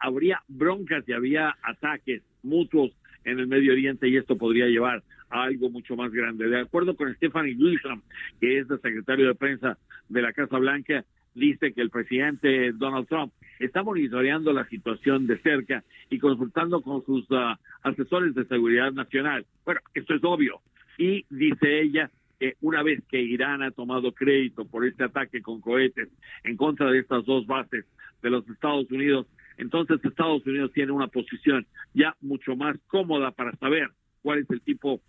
habría 0.00 0.42
broncas 0.48 1.08
y 1.08 1.12
habría 1.12 1.54
ataques 1.62 2.22
mutuos 2.42 2.90
en 3.24 3.38
el 3.38 3.46
Medio 3.46 3.70
Oriente 3.70 4.08
y 4.08 4.16
esto 4.16 4.36
podría 4.36 4.66
llevar 4.66 5.04
a 5.30 5.44
algo 5.44 5.70
mucho 5.70 5.94
más 5.94 6.10
grande. 6.10 6.48
De 6.48 6.58
acuerdo 6.58 6.96
con 6.96 7.14
Stephanie 7.14 7.54
Grisham, 7.54 8.02
que 8.40 8.58
es 8.58 8.68
el 8.68 8.80
secretario 8.80 9.28
de 9.28 9.36
prensa 9.36 9.78
de 10.08 10.20
la 10.20 10.32
Casa 10.32 10.58
Blanca, 10.58 11.04
dice 11.32 11.72
que 11.72 11.80
el 11.80 11.90
presidente 11.90 12.72
Donald 12.72 13.06
Trump 13.06 13.32
está 13.64 13.82
monitoreando 13.82 14.52
la 14.52 14.66
situación 14.68 15.26
de 15.26 15.38
cerca 15.38 15.84
y 16.10 16.18
consultando 16.18 16.80
con 16.82 17.04
sus 17.04 17.26
ah, 17.30 17.58
asesores 17.82 18.34
de 18.34 18.44
seguridad 18.46 18.92
nacional. 18.92 19.46
Bueno, 19.64 19.80
esto 19.94 20.14
es 20.14 20.24
obvio. 20.24 20.60
Y 20.98 21.24
dice 21.30 21.80
ella 21.80 22.10
que 22.38 22.56
una 22.60 22.82
vez 22.82 23.02
que 23.08 23.20
Irán 23.20 23.62
ha 23.62 23.70
tomado 23.70 24.12
crédito 24.12 24.64
por 24.64 24.86
este 24.86 25.04
ataque 25.04 25.42
con 25.42 25.60
cohetes 25.60 26.08
en 26.42 26.56
contra 26.56 26.90
de 26.90 27.00
estas 27.00 27.24
dos 27.24 27.46
bases 27.46 27.84
de 28.22 28.30
los 28.30 28.48
Estados 28.48 28.90
Unidos, 28.90 29.26
entonces 29.56 30.04
Estados 30.04 30.44
Unidos 30.46 30.72
tiene 30.72 30.92
una 30.92 31.08
posición 31.08 31.66
ya 31.92 32.16
mucho 32.20 32.56
más 32.56 32.76
cómoda 32.88 33.30
para 33.30 33.56
saber 33.56 33.90
cuál 34.22 34.40
es 34.40 34.50
el 34.50 34.60
tipo 34.60 35.00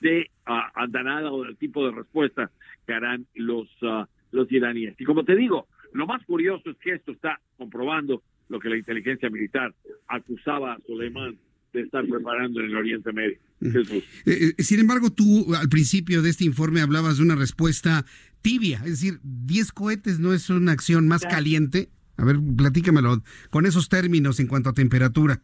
de 0.00 0.30
uh, 0.46 0.52
andanada 0.74 1.30
o 1.30 1.44
el 1.44 1.56
tipo 1.56 1.86
de 1.86 1.92
respuesta 1.92 2.50
que 2.86 2.92
harán 2.92 3.26
los, 3.34 3.68
uh, 3.82 4.04
los 4.32 4.50
iraníes. 4.50 4.94
Y 4.98 5.04
como 5.04 5.24
te 5.24 5.36
digo, 5.36 5.68
lo 5.94 6.06
más 6.06 6.24
curioso 6.26 6.70
es 6.70 6.76
que 6.78 6.92
esto 6.92 7.12
está 7.12 7.40
comprobando 7.56 8.22
lo 8.48 8.58
que 8.58 8.68
la 8.68 8.76
inteligencia 8.76 9.30
militar 9.30 9.72
acusaba 10.08 10.74
a 10.74 10.80
Soleimán 10.86 11.38
de 11.72 11.82
estar 11.82 12.04
preparando 12.06 12.60
en 12.60 12.66
el 12.66 12.76
Oriente 12.76 13.12
Medio. 13.12 13.38
Eh, 13.60 14.02
eh, 14.26 14.62
sin 14.62 14.80
embargo, 14.80 15.10
tú 15.10 15.54
al 15.54 15.68
principio 15.68 16.20
de 16.20 16.30
este 16.30 16.44
informe 16.44 16.80
hablabas 16.80 17.18
de 17.18 17.22
una 17.22 17.36
respuesta 17.36 18.04
tibia, 18.42 18.78
es 18.78 18.90
decir, 18.90 19.20
10 19.22 19.72
cohetes 19.72 20.18
no 20.18 20.32
es 20.34 20.50
una 20.50 20.72
acción 20.72 21.08
más 21.08 21.22
caliente. 21.24 21.88
A 22.16 22.24
ver, 22.24 22.36
platícamelo 22.56 23.22
con 23.50 23.64
esos 23.64 23.88
términos 23.88 24.38
en 24.40 24.48
cuanto 24.48 24.70
a 24.70 24.74
temperatura. 24.74 25.40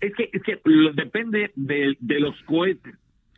Es 0.00 0.12
que, 0.14 0.30
es 0.32 0.42
que 0.42 0.60
depende 0.94 1.52
de, 1.54 1.96
de 1.98 2.20
los 2.20 2.34
cohetes. 2.42 2.94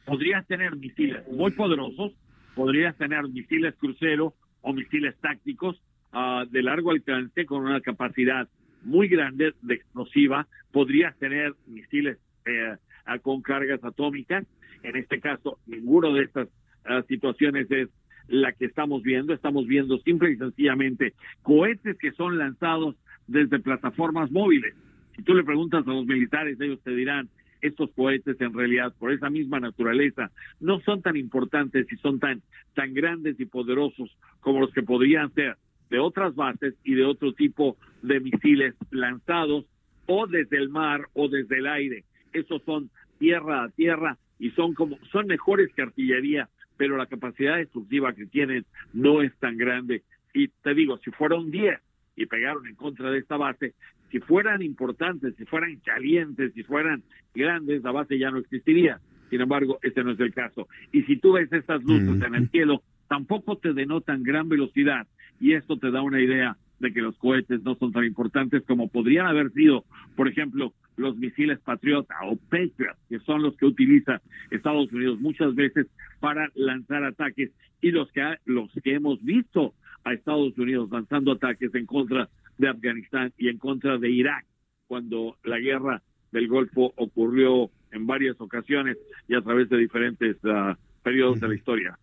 Podrías 0.06 0.46
tener 0.46 0.76
misiles 0.76 1.22
muy 1.30 1.52
poderosos, 1.52 2.12
podrías 2.54 2.96
tener 2.96 3.28
misiles 3.28 3.74
crucero 3.78 4.34
o 4.64 4.72
misiles 4.72 5.14
tácticos 5.20 5.80
uh, 6.12 6.48
de 6.50 6.62
largo 6.62 6.90
alcance 6.90 7.44
con 7.44 7.64
una 7.64 7.80
capacidad 7.80 8.48
muy 8.82 9.08
grande 9.08 9.52
de 9.62 9.74
explosiva, 9.74 10.46
podrías 10.72 11.16
tener 11.18 11.54
misiles 11.66 12.18
eh, 12.46 12.76
con 13.22 13.42
cargas 13.42 13.82
atómicas. 13.84 14.46
En 14.82 14.96
este 14.96 15.20
caso, 15.20 15.58
ninguno 15.66 16.12
de 16.12 16.24
estas 16.24 16.48
uh, 16.48 17.02
situaciones 17.08 17.70
es 17.70 17.88
la 18.28 18.52
que 18.52 18.66
estamos 18.66 19.02
viendo. 19.02 19.34
Estamos 19.34 19.66
viendo 19.66 19.98
simple 19.98 20.32
y 20.32 20.36
sencillamente 20.36 21.12
cohetes 21.42 21.98
que 21.98 22.12
son 22.12 22.38
lanzados 22.38 22.96
desde 23.26 23.58
plataformas 23.58 24.30
móviles. 24.30 24.74
Si 25.16 25.22
tú 25.22 25.34
le 25.34 25.44
preguntas 25.44 25.86
a 25.86 25.90
los 25.90 26.06
militares, 26.06 26.58
ellos 26.60 26.80
te 26.82 26.94
dirán, 26.94 27.28
estos 27.66 27.90
cohetes 27.92 28.38
en 28.40 28.52
realidad, 28.52 28.94
por 28.98 29.12
esa 29.12 29.30
misma 29.30 29.58
naturaleza, 29.58 30.30
no 30.60 30.80
son 30.80 31.00
tan 31.00 31.16
importantes 31.16 31.90
y 31.90 31.96
son 31.96 32.20
tan, 32.20 32.42
tan 32.74 32.92
grandes 32.92 33.40
y 33.40 33.46
poderosos 33.46 34.14
como 34.40 34.60
los 34.60 34.72
que 34.72 34.82
podrían 34.82 35.32
ser 35.32 35.56
de 35.88 35.98
otras 35.98 36.34
bases 36.34 36.74
y 36.84 36.94
de 36.94 37.04
otro 37.04 37.32
tipo 37.32 37.76
de 38.02 38.20
misiles 38.20 38.74
lanzados 38.90 39.64
o 40.06 40.26
desde 40.26 40.58
el 40.58 40.68
mar 40.68 41.08
o 41.14 41.28
desde 41.28 41.58
el 41.58 41.66
aire. 41.66 42.04
Esos 42.32 42.62
son 42.64 42.90
tierra 43.18 43.64
a 43.64 43.70
tierra 43.70 44.18
y 44.38 44.50
son 44.50 44.74
como 44.74 44.98
son 45.10 45.26
mejores 45.26 45.72
que 45.74 45.82
artillería, 45.82 46.50
pero 46.76 46.98
la 46.98 47.06
capacidad 47.06 47.56
destructiva 47.56 48.12
que 48.12 48.26
tienen 48.26 48.66
no 48.92 49.22
es 49.22 49.34
tan 49.38 49.56
grande. 49.56 50.02
Y 50.34 50.48
te 50.48 50.74
digo, 50.74 50.98
si 50.98 51.10
fueron 51.12 51.50
10 51.50 51.80
y 52.16 52.26
pegaron 52.26 52.66
en 52.66 52.74
contra 52.74 53.10
de 53.10 53.18
esta 53.18 53.36
base, 53.36 53.74
si 54.14 54.20
fueran 54.20 54.62
importantes, 54.62 55.34
si 55.34 55.44
fueran 55.44 55.74
calientes, 55.84 56.52
si 56.54 56.62
fueran 56.62 57.02
grandes, 57.34 57.82
la 57.82 57.90
base 57.90 58.16
ya 58.16 58.30
no 58.30 58.38
existiría. 58.38 59.00
Sin 59.28 59.40
embargo, 59.40 59.80
ese 59.82 60.04
no 60.04 60.12
es 60.12 60.20
el 60.20 60.32
caso. 60.32 60.68
Y 60.92 61.02
si 61.02 61.16
tú 61.16 61.32
ves 61.32 61.52
estas 61.52 61.82
luces 61.82 62.22
en 62.22 62.34
el 62.36 62.48
cielo, 62.50 62.84
tampoco 63.08 63.56
te 63.56 63.72
denotan 63.72 64.22
gran 64.22 64.48
velocidad 64.48 65.08
y 65.40 65.54
esto 65.54 65.78
te 65.78 65.90
da 65.90 66.00
una 66.00 66.20
idea 66.20 66.56
de 66.78 66.92
que 66.92 67.02
los 67.02 67.16
cohetes 67.16 67.64
no 67.64 67.74
son 67.74 67.90
tan 67.90 68.04
importantes 68.04 68.62
como 68.62 68.86
podrían 68.86 69.26
haber 69.26 69.50
sido, 69.50 69.84
por 70.14 70.28
ejemplo, 70.28 70.72
los 70.96 71.16
misiles 71.16 71.58
Patriota 71.58 72.14
o 72.24 72.36
Patriot, 72.36 72.96
que 73.08 73.18
son 73.18 73.42
los 73.42 73.56
que 73.56 73.66
utiliza 73.66 74.22
Estados 74.52 74.92
Unidos 74.92 75.18
muchas 75.18 75.56
veces 75.56 75.88
para 76.20 76.48
lanzar 76.54 77.02
ataques 77.02 77.50
y 77.80 77.90
los 77.90 78.12
que 78.12 78.22
los 78.44 78.70
que 78.84 78.94
hemos 78.94 79.20
visto 79.24 79.74
a 80.04 80.12
Estados 80.12 80.56
Unidos 80.56 80.88
lanzando 80.92 81.32
ataques 81.32 81.74
en 81.74 81.86
contra 81.86 82.28
de 82.58 82.68
Afganistán 82.68 83.32
y 83.38 83.48
en 83.48 83.58
contra 83.58 83.98
de 83.98 84.10
Irak 84.10 84.46
cuando 84.86 85.36
la 85.44 85.58
guerra 85.58 86.02
del 86.32 86.48
Golfo 86.48 86.92
ocurrió 86.96 87.70
en 87.92 88.06
varias 88.06 88.40
ocasiones 88.40 88.96
y 89.28 89.34
a 89.34 89.40
través 89.40 89.68
de 89.68 89.78
diferentes 89.78 90.36
uh, 90.44 90.74
periodos 91.04 91.38
de 91.38 91.48
la 91.48 91.54
historia. 91.54 91.98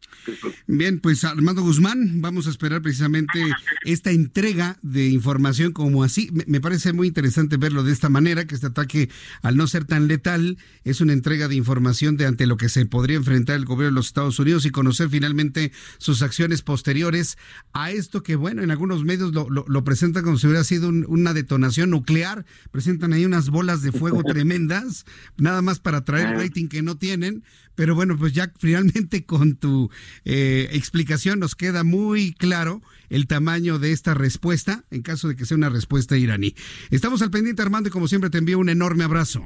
Bien, 0.68 1.00
pues 1.00 1.24
Armando 1.24 1.64
Guzmán, 1.64 2.22
vamos 2.22 2.48
a 2.48 2.52
esperar 2.52 2.82
precisamente 2.82 3.44
esta 3.84 4.12
entrega 4.12 4.78
de 4.82 5.10
información 5.10 5.74
como 5.74 6.04
así. 6.04 6.30
Me 6.46 6.62
parece 6.62 6.94
muy 6.94 7.08
interesante 7.08 7.58
verlo 7.58 7.84
de 7.84 7.92
esta 7.92 8.08
manera, 8.08 8.46
que 8.46 8.56
este 8.56 8.68
ataque, 8.68 9.10
al 9.42 9.58
no 9.58 9.68
ser 9.68 9.86
tan 9.86 10.08
letal, 10.08 10.58
es 10.84 11.02
una 11.02 11.14
entrega 11.14 11.48
de 11.48 11.56
información 11.56 12.16
de 12.16 12.28
ante 12.28 12.46
lo 12.46 12.56
que 12.56 12.70
se 12.70 12.86
podría 12.86 13.18
enfrentar 13.18 13.56
el 13.56 13.66
gobierno 13.66 13.96
de 13.96 13.96
los 13.96 14.08
Estados 14.08 14.40
Unidos 14.40 14.66
y 14.66 14.70
conocer 14.70 15.10
finalmente 15.10 15.72
sus 15.98 16.22
acciones 16.22 16.62
posteriores 16.62 17.38
a 17.74 17.92
esto 17.92 18.22
que, 18.22 18.36
bueno, 18.36 18.62
en 18.62 18.70
algunos 18.70 19.04
medios 19.04 19.34
lo, 19.34 19.50
lo, 19.50 19.84
presentan 19.84 20.24
como 20.24 20.38
si 20.38 20.46
hubiera 20.46 20.64
sido 20.64 20.90
una 20.90 21.34
detonación 21.34 21.90
nuclear, 21.90 22.46
presentan 22.70 23.14
ahí 23.14 23.26
unas 23.26 23.50
bolas 23.50 23.82
de 23.82 23.92
fuego 23.92 24.24
tremendas, 24.28 25.06
nada 25.38 25.64
más 25.64 25.80
para 25.80 26.06
traer 26.06 26.38
rating 26.38 26.68
que 26.68 26.84
no 26.84 26.98
tienen, 26.98 27.44
pero 27.82 27.96
bueno, 27.96 28.16
pues 28.16 28.34
ya 28.34 28.52
finalmente 28.60 29.26
con 29.26 29.56
tu 29.56 29.90
eh, 30.24 30.68
explicación 30.72 31.40
nos 31.40 31.56
queda 31.56 31.84
muy 31.84 32.32
claro 32.32 32.80
el 33.10 33.26
tamaño 33.26 33.80
de 33.80 33.92
esta 33.92 34.14
respuesta 34.14 34.84
en 34.92 35.02
caso 35.02 35.28
de 35.28 35.36
que 35.36 35.46
sea 35.46 35.58
una 35.58 35.70
respuesta 35.70 36.16
iraní. 36.16 36.54
Estamos 36.92 37.24
al 37.24 37.32
pendiente, 37.32 37.64
Armando, 37.64 37.90
y 37.90 37.92
como 37.92 38.08
siempre 38.08 38.30
te 38.30 38.38
envío 38.38 38.60
un 38.60 38.70
enorme 38.70 39.04
abrazo. 39.04 39.44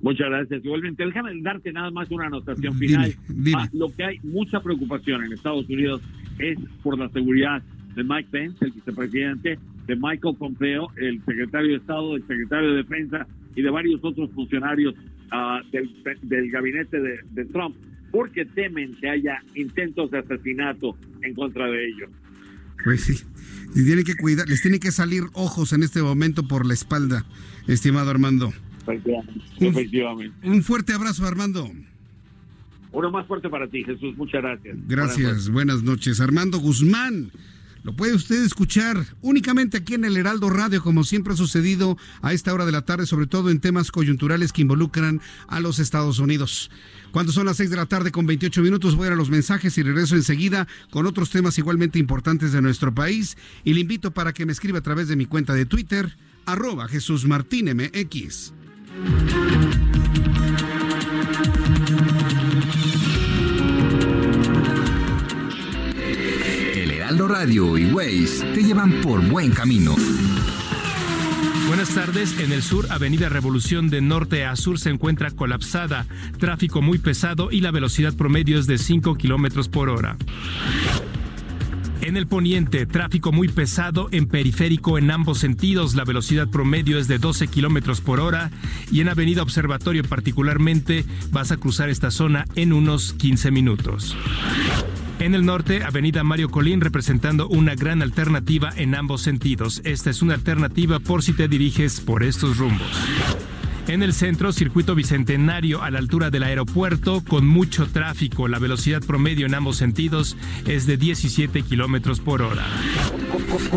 Muchas 0.00 0.28
gracias. 0.28 0.64
Igualmente, 0.64 1.06
déjame 1.06 1.40
darte 1.40 1.72
nada 1.72 1.92
más 1.92 2.10
una 2.10 2.26
anotación 2.26 2.76
final. 2.76 3.14
Ah, 3.54 3.68
lo 3.74 3.94
que 3.94 4.02
hay 4.02 4.18
mucha 4.24 4.58
preocupación 4.58 5.22
en 5.22 5.32
Estados 5.32 5.68
Unidos 5.68 6.02
es 6.40 6.58
por 6.82 6.98
la 6.98 7.08
seguridad 7.10 7.62
de 7.94 8.02
Mike 8.02 8.28
Pence, 8.32 8.64
el 8.64 8.72
vicepresidente, 8.72 9.56
de 9.86 9.94
Michael 9.94 10.34
Pompeo, 10.36 10.88
el 10.96 11.24
secretario 11.24 11.68
de 11.68 11.76
Estado, 11.76 12.16
el 12.16 12.26
secretario 12.26 12.70
de 12.70 12.76
Defensa 12.78 13.24
y 13.54 13.62
de 13.62 13.70
varios 13.70 14.00
otros 14.02 14.32
funcionarios 14.32 14.96
uh, 15.32 15.70
del, 15.70 15.90
del, 16.22 16.50
gabinete 16.50 17.00
de, 17.00 17.20
de, 17.30 17.44
Trump, 17.46 17.76
porque 18.10 18.44
temen 18.44 18.96
que 19.00 19.08
haya 19.08 19.42
intentos 19.54 20.10
de 20.10 20.18
asesinato 20.18 20.96
en 21.22 21.34
contra 21.34 21.66
de 21.66 21.86
ellos. 21.86 22.10
Pues 22.84 23.02
sí, 23.02 23.24
tienen 23.74 24.04
que 24.04 24.16
cuidar, 24.16 24.48
les 24.48 24.62
tienen 24.62 24.80
que 24.80 24.90
salir 24.90 25.24
ojos 25.34 25.72
en 25.72 25.82
este 25.82 26.02
momento 26.02 26.46
por 26.46 26.66
la 26.66 26.74
espalda, 26.74 27.24
estimado 27.66 28.10
Armando. 28.10 28.52
Efectivamente. 29.58 30.34
Un, 30.42 30.54
un 30.54 30.62
fuerte 30.62 30.92
abrazo, 30.92 31.26
Armando. 31.26 31.70
Uno 32.92 33.10
más 33.10 33.26
fuerte 33.26 33.48
para 33.48 33.68
ti, 33.68 33.84
Jesús. 33.84 34.16
Muchas 34.16 34.42
gracias. 34.42 34.76
Gracias. 34.88 35.48
Buenas 35.48 35.82
noches. 35.82 36.20
Armando 36.20 36.58
Guzmán 36.58 37.30
lo 37.82 37.94
puede 37.94 38.14
usted 38.14 38.42
escuchar 38.44 39.06
únicamente 39.22 39.78
aquí 39.78 39.94
en 39.94 40.04
el 40.04 40.16
Heraldo 40.16 40.50
Radio, 40.50 40.82
como 40.82 41.04
siempre 41.04 41.32
ha 41.32 41.36
sucedido 41.36 41.96
a 42.20 42.32
esta 42.32 42.52
hora 42.52 42.66
de 42.66 42.72
la 42.72 42.82
tarde, 42.82 43.06
sobre 43.06 43.26
todo 43.26 43.50
en 43.50 43.60
temas 43.60 43.90
coyunturales 43.90 44.52
que 44.52 44.62
involucran 44.62 45.20
a 45.48 45.60
los 45.60 45.78
Estados 45.78 46.18
Unidos. 46.18 46.70
Cuando 47.10 47.32
son 47.32 47.46
las 47.46 47.56
6 47.56 47.70
de 47.70 47.76
la 47.76 47.86
tarde 47.86 48.12
con 48.12 48.26
28 48.26 48.62
minutos, 48.62 48.96
voy 48.96 49.08
a 49.08 49.14
los 49.14 49.30
mensajes 49.30 49.76
y 49.78 49.82
regreso 49.82 50.14
enseguida 50.14 50.68
con 50.90 51.06
otros 51.06 51.30
temas 51.30 51.58
igualmente 51.58 51.98
importantes 51.98 52.52
de 52.52 52.62
nuestro 52.62 52.94
país. 52.94 53.36
Y 53.64 53.74
le 53.74 53.80
invito 53.80 54.12
para 54.12 54.32
que 54.32 54.46
me 54.46 54.52
escriba 54.52 54.78
a 54.78 54.82
través 54.82 55.08
de 55.08 55.16
mi 55.16 55.26
cuenta 55.26 55.54
de 55.54 55.66
Twitter, 55.66 56.16
arroba 56.46 56.86
Jesús 56.86 57.26
Martín 57.26 57.74
MX. 57.74 58.52
Radio 67.18 67.76
y 67.76 67.92
Waze 67.92 68.52
te 68.54 68.62
llevan 68.62 69.00
por 69.00 69.20
buen 69.28 69.50
camino. 69.50 69.96
Buenas 71.66 71.92
tardes. 71.92 72.38
En 72.38 72.52
el 72.52 72.62
sur, 72.62 72.86
Avenida 72.88 73.28
Revolución 73.28 73.90
de 73.90 74.00
norte 74.00 74.44
a 74.44 74.54
sur 74.54 74.78
se 74.78 74.90
encuentra 74.90 75.32
colapsada, 75.32 76.06
tráfico 76.38 76.82
muy 76.82 76.98
pesado 76.98 77.50
y 77.50 77.62
la 77.62 77.72
velocidad 77.72 78.14
promedio 78.14 78.60
es 78.60 78.68
de 78.68 78.78
5 78.78 79.16
kilómetros 79.16 79.68
por 79.68 79.88
hora. 79.88 80.16
En 82.00 82.16
el 82.16 82.28
poniente, 82.28 82.86
tráfico 82.86 83.32
muy 83.32 83.48
pesado 83.48 84.08
en 84.12 84.26
periférico 84.26 84.96
en 84.96 85.10
ambos 85.10 85.38
sentidos. 85.38 85.96
La 85.96 86.04
velocidad 86.04 86.48
promedio 86.48 86.96
es 86.96 87.08
de 87.08 87.18
12 87.18 87.48
kilómetros 87.48 88.00
por 88.00 88.20
hora. 88.20 88.52
Y 88.92 89.00
en 89.00 89.08
Avenida 89.08 89.42
Observatorio, 89.42 90.04
particularmente, 90.04 91.04
vas 91.32 91.50
a 91.50 91.56
cruzar 91.56 91.90
esta 91.90 92.12
zona 92.12 92.46
en 92.54 92.72
unos 92.72 93.14
15 93.14 93.50
minutos. 93.50 94.16
En 95.20 95.34
el 95.34 95.44
norte, 95.44 95.84
Avenida 95.84 96.24
Mario 96.24 96.48
Colín 96.48 96.80
representando 96.80 97.46
una 97.46 97.74
gran 97.74 98.00
alternativa 98.00 98.70
en 98.74 98.94
ambos 98.94 99.20
sentidos. 99.20 99.82
Esta 99.84 100.08
es 100.08 100.22
una 100.22 100.32
alternativa 100.32 100.98
por 100.98 101.22
si 101.22 101.34
te 101.34 101.46
diriges 101.46 102.00
por 102.00 102.22
estos 102.22 102.56
rumbos. 102.56 102.88
En 103.86 104.02
el 104.02 104.14
centro, 104.14 104.50
circuito 104.50 104.94
bicentenario 104.94 105.82
a 105.82 105.90
la 105.90 105.98
altura 105.98 106.30
del 106.30 106.44
aeropuerto 106.44 107.22
con 107.22 107.46
mucho 107.46 107.86
tráfico. 107.86 108.48
La 108.48 108.58
velocidad 108.58 109.02
promedio 109.02 109.44
en 109.44 109.54
ambos 109.54 109.76
sentidos 109.76 110.38
es 110.66 110.86
de 110.86 110.96
17 110.96 111.64
kilómetros 111.64 112.20
por 112.20 112.40
hora. 112.40 112.64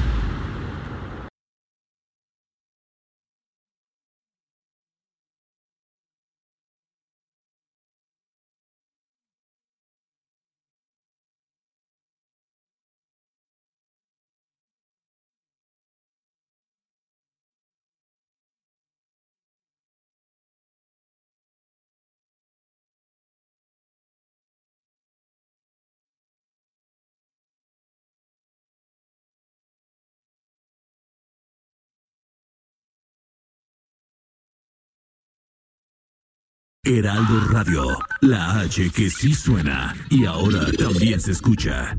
Heraldo 36.83 37.39
Radio, 37.51 37.83
la 38.21 38.61
H 38.61 38.89
que 38.89 39.11
sí 39.11 39.35
suena 39.35 39.95
y 40.09 40.25
ahora 40.25 40.65
también 40.79 41.21
se 41.21 41.31
escucha. 41.31 41.95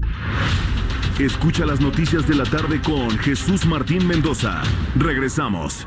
Escucha 1.21 1.64
las 1.64 1.81
noticias 1.81 2.27
de 2.27 2.35
la 2.35 2.42
tarde 2.42 2.81
con 2.83 3.16
Jesús 3.18 3.64
Martín 3.64 4.05
Mendoza. 4.09 4.61
Regresamos. 4.97 5.87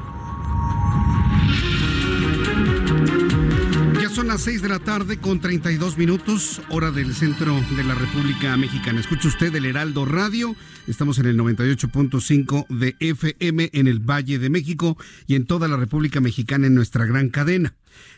Ya 3.99 4.09
son 4.09 4.27
las 4.27 4.39
6 4.43 4.61
de 4.61 4.69
la 4.69 4.79
tarde 4.79 5.19
con 5.19 5.41
32 5.41 5.97
minutos, 5.97 6.61
hora 6.69 6.91
del 6.91 7.13
centro 7.13 7.53
de 7.75 7.83
la 7.83 7.95
República 7.95 8.55
Mexicana. 8.55 9.01
Escucha 9.01 9.27
usted 9.27 9.53
el 9.55 9.65
Heraldo 9.65 10.05
Radio. 10.05 10.55
Estamos 10.87 11.19
en 11.19 11.25
el 11.25 11.37
98.5 11.37 12.67
de 12.69 12.95
FM 13.01 13.71
en 13.73 13.87
el 13.87 13.99
Valle 13.99 14.39
de 14.39 14.49
México 14.49 14.97
y 15.27 15.35
en 15.35 15.45
toda 15.45 15.67
la 15.67 15.75
República 15.75 16.21
Mexicana 16.21 16.67
en 16.67 16.75
nuestra 16.75 17.05
gran 17.05 17.27
cadena. 17.27 17.75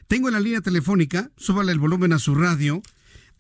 Tengo 0.07 0.29
en 0.29 0.35
la 0.35 0.39
línea 0.39 0.61
telefónica, 0.61 1.31
súbale 1.35 1.73
el 1.73 1.79
volumen 1.79 2.13
a 2.13 2.19
su 2.19 2.33
radio, 2.33 2.81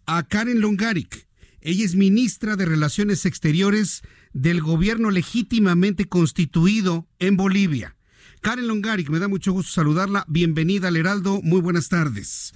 a 0.05 0.23
Karen 0.23 0.59
Longaric. 0.59 1.25
Ella 1.61 1.85
es 1.85 1.95
ministra 1.95 2.57
de 2.57 2.65
Relaciones 2.65 3.25
Exteriores 3.25 4.01
del 4.33 4.59
gobierno 4.59 5.09
legítimamente 5.09 6.09
constituido 6.09 7.07
en 7.19 7.37
Bolivia. 7.37 7.95
Karen 8.41 8.67
Longaric, 8.67 9.09
me 9.09 9.19
da 9.19 9.29
mucho 9.29 9.53
gusto 9.53 9.71
saludarla. 9.71 10.25
Bienvenida 10.27 10.89
al 10.89 10.97
Heraldo. 10.97 11.41
Muy 11.41 11.61
buenas 11.61 11.87
tardes. 11.87 12.53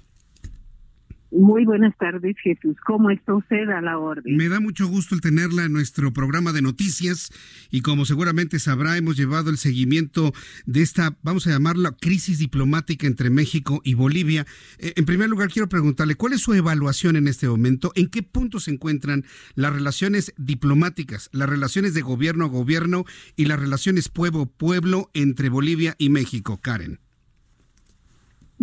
Muy 1.32 1.64
buenas 1.64 1.96
tardes, 1.98 2.36
Jesús. 2.44 2.76
¿Cómo 2.86 3.10
está 3.10 3.34
usted 3.34 3.70
a 3.70 3.80
la 3.82 3.98
orden? 3.98 4.36
Me 4.36 4.50
da 4.50 4.60
mucho 4.60 4.86
gusto 4.88 5.16
el 5.16 5.22
tenerla 5.22 5.64
en 5.64 5.72
nuestro 5.72 6.12
programa 6.12 6.52
de 6.52 6.62
noticias 6.62 7.32
y 7.70 7.80
como 7.82 8.04
seguramente 8.04 8.60
sabrá, 8.60 8.98
hemos 8.98 9.16
llevado 9.16 9.50
el 9.50 9.58
seguimiento 9.58 10.34
de 10.66 10.82
esta, 10.82 11.16
vamos 11.24 11.48
a 11.48 11.52
llamarla, 11.52 11.96
crisis 12.00 12.40
diplomática 12.40 13.08
entre 13.08 13.30
México 13.30 13.80
y 13.86 13.94
Bolivia. 13.94 14.46
Eh, 14.78 14.92
en 14.98 15.06
primer 15.06 15.30
lugar, 15.30 15.50
quiero 15.50 15.70
preguntarle, 15.70 16.16
¿cuál 16.16 16.34
es 16.34 16.42
su 16.42 16.54
evaluación 16.54 17.16
en 17.16 17.30
este 17.30 17.48
momento? 17.48 17.94
¿En 17.96 18.10
qué 18.10 18.24
punto 18.24 18.60
se 18.60 18.72
encuentran 18.72 19.24
las 19.56 19.72
relaciones 19.72 20.34
diplomáticas, 20.38 21.30
las 21.32 21.50
relaciones 21.50 21.94
de 21.94 22.02
gobierno 22.02 22.44
a 22.44 22.50
gobierno 22.50 23.06
y 23.38 23.46
las 23.46 23.60
relaciones 23.60 24.10
pueblo-pueblo 24.10 25.10
entre 25.14 25.48
Bolivia 25.48 25.96
y 25.98 26.10
México, 26.10 26.60
Karen? 26.62 27.00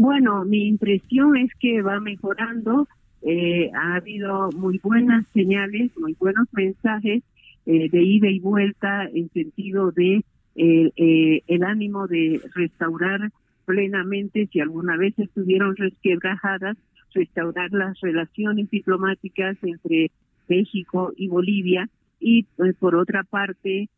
Bueno, 0.00 0.44
mi 0.44 0.68
impresión 0.68 1.36
es 1.36 1.50
que 1.58 1.82
va 1.82 1.98
mejorando. 1.98 2.86
Eh, 3.22 3.68
ha 3.74 3.96
habido 3.96 4.48
muy 4.52 4.78
buenas 4.80 5.26
señales, 5.34 5.90
muy 5.98 6.14
buenos 6.20 6.46
mensajes 6.52 7.24
eh, 7.66 7.88
de 7.90 8.02
ida 8.04 8.28
y 8.28 8.38
vuelta 8.38 9.06
en 9.12 9.28
sentido 9.30 9.90
de 9.90 10.22
eh, 10.54 11.42
el 11.48 11.64
ánimo 11.64 12.06
de 12.06 12.40
restaurar 12.54 13.32
plenamente, 13.64 14.48
si 14.52 14.60
alguna 14.60 14.96
vez 14.96 15.18
estuvieron 15.18 15.74
resquebrajadas, 15.74 16.76
restaurar 17.12 17.72
las 17.72 18.00
relaciones 18.00 18.70
diplomáticas 18.70 19.56
entre 19.62 20.12
México 20.46 21.12
y 21.16 21.26
Bolivia 21.26 21.90
y 22.20 22.44
por 22.78 22.94
otra 22.94 23.24
parte 23.24 23.88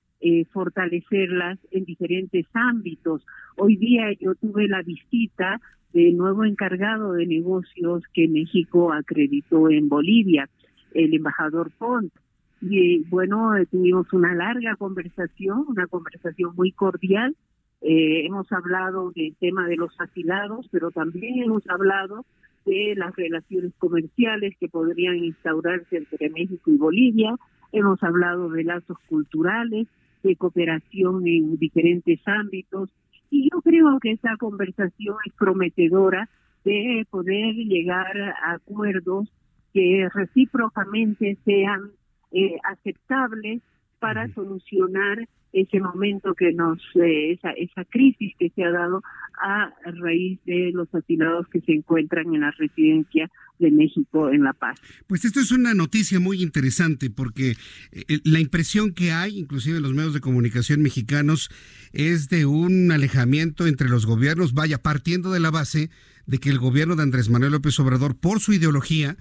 fortalecerlas 0.53 1.59
en 1.71 1.85
diferentes 1.85 2.47
ámbitos. 2.53 3.25
Hoy 3.57 3.77
día 3.77 4.13
yo 4.21 4.35
tuve 4.35 4.69
la 4.69 4.83
visita 4.83 5.61
del 5.93 6.17
nuevo 6.17 6.45
encargado 6.45 7.13
de 7.13 7.27
negocios 7.27 8.03
que 8.15 8.29
México 8.29 8.93
acreditó 8.93 9.71
en 9.71 9.89
Bolivia, 9.89 10.49
el 10.95 11.15
embajador 11.15 11.71
Pont. 11.79 12.13
Y 12.61 13.05
bueno, 13.05 13.53
tuvimos 13.71 14.13
una 14.13 14.35
larga 14.35 14.77
conversación, 14.77 15.65
una 15.69 15.87
conversación 15.87 16.55
muy 16.55 16.73
cordial. 16.73 17.35
Eh, 17.81 18.27
hemos 18.27 18.53
hablado 18.53 19.11
del 19.13 19.35
tema 19.37 19.67
de 19.67 19.77
los 19.77 19.99
asilados, 19.99 20.69
pero 20.71 20.91
también 20.91 21.43
hemos 21.43 21.67
hablado 21.69 22.27
de 22.67 22.95
las 22.97 23.17
relaciones 23.17 23.73
comerciales 23.79 24.55
que 24.61 24.69
podrían 24.69 25.17
instaurarse 25.17 25.97
entre 25.97 26.29
México 26.29 26.71
y 26.71 26.77
Bolivia. 26.77 27.35
Hemos 27.73 28.03
hablado 28.03 28.51
de 28.51 28.65
lazos 28.65 28.99
culturales, 29.09 29.89
de 30.23 30.37
cooperación 30.37 31.27
en 31.27 31.57
diferentes 31.57 32.21
ámbitos, 32.27 32.91
y 33.31 33.49
yo 33.51 33.61
creo 33.63 33.99
que 34.01 34.13
esa 34.13 34.37
conversación 34.37 35.17
es 35.25 35.33
prometedora 35.35 36.29
de 36.65 37.07
poder 37.11 37.55
llegar 37.55 38.19
a 38.21 38.53
acuerdos 38.53 39.33
que 39.73 40.09
recíprocamente 40.13 41.39
sean 41.45 41.91
eh, 42.33 42.57
aceptables 42.65 43.63
para 43.99 44.33
solucionar 44.35 45.29
ese 45.53 45.81
momento 45.81 46.35
que 46.35 46.53
nos, 46.53 46.81
eh, 46.95 47.33
esa, 47.33 47.51
esa 47.51 47.85
crisis 47.85 48.35
que 48.39 48.51
se 48.51 48.65
ha 48.65 48.71
dado 48.71 49.03
a 49.41 49.73
raíz 49.85 50.39
de 50.45 50.71
los 50.73 50.93
asilados 50.95 51.49
que 51.49 51.61
se 51.61 51.73
encuentran 51.73 52.35
en 52.35 52.43
la 52.43 52.51
residencia 52.53 53.31
de 53.61 53.71
México 53.71 54.31
en 54.31 54.43
La 54.43 54.53
Paz. 54.53 54.81
Pues 55.07 55.25
esto 55.25 55.39
es 55.39 55.53
una 55.53 55.75
noticia 55.75 56.19
muy 56.19 56.43
interesante 56.43 57.11
porque 57.11 57.57
eh, 57.93 58.21
la 58.25 58.41
impresión 58.41 58.93
que 58.93 59.13
hay, 59.13 59.39
inclusive 59.39 59.77
en 59.77 59.83
los 59.83 59.95
medios 59.95 60.15
de 60.15 60.21
comunicación 60.21 60.83
mexicanos, 60.83 61.51
es 61.93 62.29
de 62.29 62.47
un 62.47 62.91
alejamiento 62.91 63.67
entre 63.67 63.89
los 63.89 64.07
gobiernos, 64.07 64.55
vaya, 64.55 64.83
partiendo 64.83 65.31
de 65.31 65.41
la 65.41 65.51
base 65.51 65.91
de 66.27 66.39
que 66.39 66.51
el 66.51 66.59
gobierno 66.59 66.97
de 66.97 67.03
Andrés 67.03 67.29
Manuel 67.29 67.53
López 67.53 67.79
Obrador, 67.79 68.17
por 68.17 68.41
su 68.41 68.53
ideología, 68.53 69.17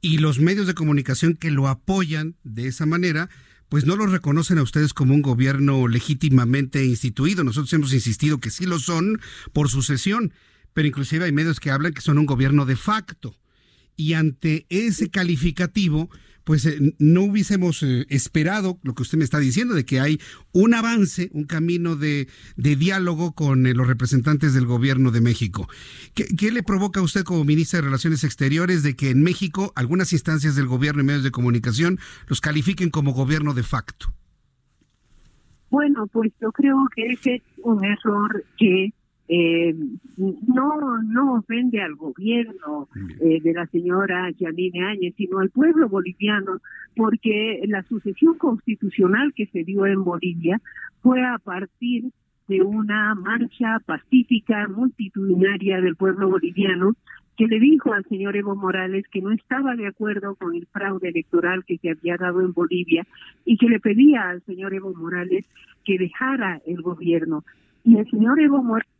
y 0.00 0.18
los 0.18 0.38
medios 0.38 0.66
de 0.66 0.74
comunicación 0.74 1.34
que 1.34 1.50
lo 1.50 1.66
apoyan 1.66 2.36
de 2.44 2.66
esa 2.66 2.84
manera, 2.84 3.30
pues 3.70 3.86
no 3.86 3.96
lo 3.96 4.06
reconocen 4.06 4.58
a 4.58 4.62
ustedes 4.62 4.92
como 4.92 5.14
un 5.14 5.22
gobierno 5.22 5.88
legítimamente 5.88 6.84
instituido. 6.84 7.42
Nosotros 7.42 7.72
hemos 7.72 7.94
insistido 7.94 8.38
que 8.38 8.50
sí 8.50 8.66
lo 8.66 8.78
son 8.78 9.20
por 9.54 9.70
sucesión, 9.70 10.34
pero 10.74 10.86
inclusive 10.86 11.24
hay 11.24 11.32
medios 11.32 11.58
que 11.58 11.70
hablan 11.70 11.94
que 11.94 12.02
son 12.02 12.18
un 12.18 12.26
gobierno 12.26 12.66
de 12.66 12.76
facto. 12.76 13.34
Y 13.96 14.14
ante 14.14 14.66
ese 14.68 15.10
calificativo, 15.10 16.10
pues 16.44 16.66
eh, 16.66 16.94
no 16.98 17.22
hubiésemos 17.22 17.82
eh, 17.82 18.06
esperado 18.10 18.78
lo 18.82 18.94
que 18.94 19.02
usted 19.02 19.18
me 19.18 19.24
está 19.24 19.38
diciendo, 19.38 19.74
de 19.74 19.84
que 19.84 20.00
hay 20.00 20.20
un 20.52 20.74
avance, 20.74 21.30
un 21.32 21.44
camino 21.44 21.96
de, 21.96 22.28
diálogo 22.56 23.32
con 23.32 23.66
eh, 23.66 23.74
los 23.74 23.86
representantes 23.86 24.54
del 24.54 24.66
gobierno 24.66 25.10
de 25.10 25.20
México. 25.20 25.68
¿Qué, 26.14 26.52
le 26.52 26.62
provoca 26.62 27.00
a 27.00 27.02
usted 27.02 27.24
como 27.24 27.44
ministra 27.44 27.78
de 27.78 27.86
Relaciones 27.86 28.22
Exteriores 28.24 28.82
de 28.82 28.94
que 28.94 29.10
en 29.10 29.22
México 29.22 29.72
algunas 29.74 30.12
instancias 30.12 30.54
del 30.54 30.66
gobierno 30.66 31.02
y 31.02 31.06
medios 31.06 31.24
de 31.24 31.30
comunicación 31.30 31.98
los 32.28 32.40
califiquen 32.40 32.90
como 32.90 33.12
gobierno 33.12 33.54
de 33.54 33.62
facto? 33.62 34.14
Bueno, 35.70 36.06
pues 36.06 36.30
yo 36.40 36.52
creo 36.52 36.76
que 36.94 37.06
ese 37.06 37.36
es 37.36 37.42
un 37.64 37.84
error 37.84 38.44
que 38.56 38.92
eh, 39.28 39.74
no 40.16 41.02
no 41.02 41.34
ofende 41.34 41.80
al 41.80 41.94
gobierno 41.94 42.88
eh, 43.20 43.40
de 43.40 43.52
la 43.54 43.66
señora 43.66 44.30
Yanine 44.38 44.84
Áñez, 44.84 45.14
sino 45.16 45.38
al 45.38 45.50
pueblo 45.50 45.88
boliviano, 45.88 46.60
porque 46.94 47.62
la 47.66 47.82
sucesión 47.84 48.36
constitucional 48.36 49.32
que 49.34 49.46
se 49.46 49.64
dio 49.64 49.86
en 49.86 50.04
Bolivia 50.04 50.60
fue 51.00 51.24
a 51.24 51.38
partir 51.38 52.10
de 52.48 52.60
una 52.60 53.14
marcha 53.14 53.78
pacífica 53.86 54.68
multitudinaria 54.68 55.80
del 55.80 55.96
pueblo 55.96 56.28
boliviano 56.28 56.94
que 57.36 57.46
le 57.46 57.58
dijo 57.58 57.92
al 57.92 58.04
señor 58.04 58.36
Evo 58.36 58.54
Morales 58.54 59.04
que 59.10 59.20
no 59.20 59.32
estaba 59.32 59.74
de 59.74 59.88
acuerdo 59.88 60.36
con 60.36 60.54
el 60.54 60.66
fraude 60.66 61.08
electoral 61.08 61.64
que 61.64 61.78
se 61.78 61.90
había 61.90 62.16
dado 62.16 62.40
en 62.42 62.52
Bolivia 62.52 63.06
y 63.44 63.56
que 63.56 63.68
le 63.68 63.80
pedía 63.80 64.28
al 64.28 64.42
señor 64.42 64.74
Evo 64.74 64.94
Morales 64.94 65.44
que 65.84 65.98
dejara 65.98 66.60
el 66.66 66.82
gobierno. 66.82 67.44
Y 67.82 67.96
el 67.96 68.08
señor 68.08 68.40
Evo 68.40 68.62
Morales 68.62 68.93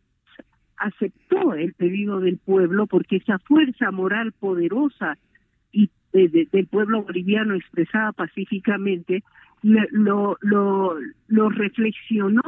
aceptó 0.77 1.55
el 1.55 1.75
pedido 1.75 2.20
del 2.20 2.39
pueblo 2.39 2.87
porque 2.87 3.16
esa 3.16 3.39
fuerza 3.39 3.91
moral 3.91 4.33
poderosa 4.33 5.18
y 5.72 5.91
del 6.12 6.66
pueblo 6.68 7.03
boliviano 7.03 7.55
expresada 7.55 8.12
pacíficamente 8.12 9.25
lo, 9.62 10.37
lo, 10.41 10.97
lo 11.27 11.49
reflexionó 11.49 12.43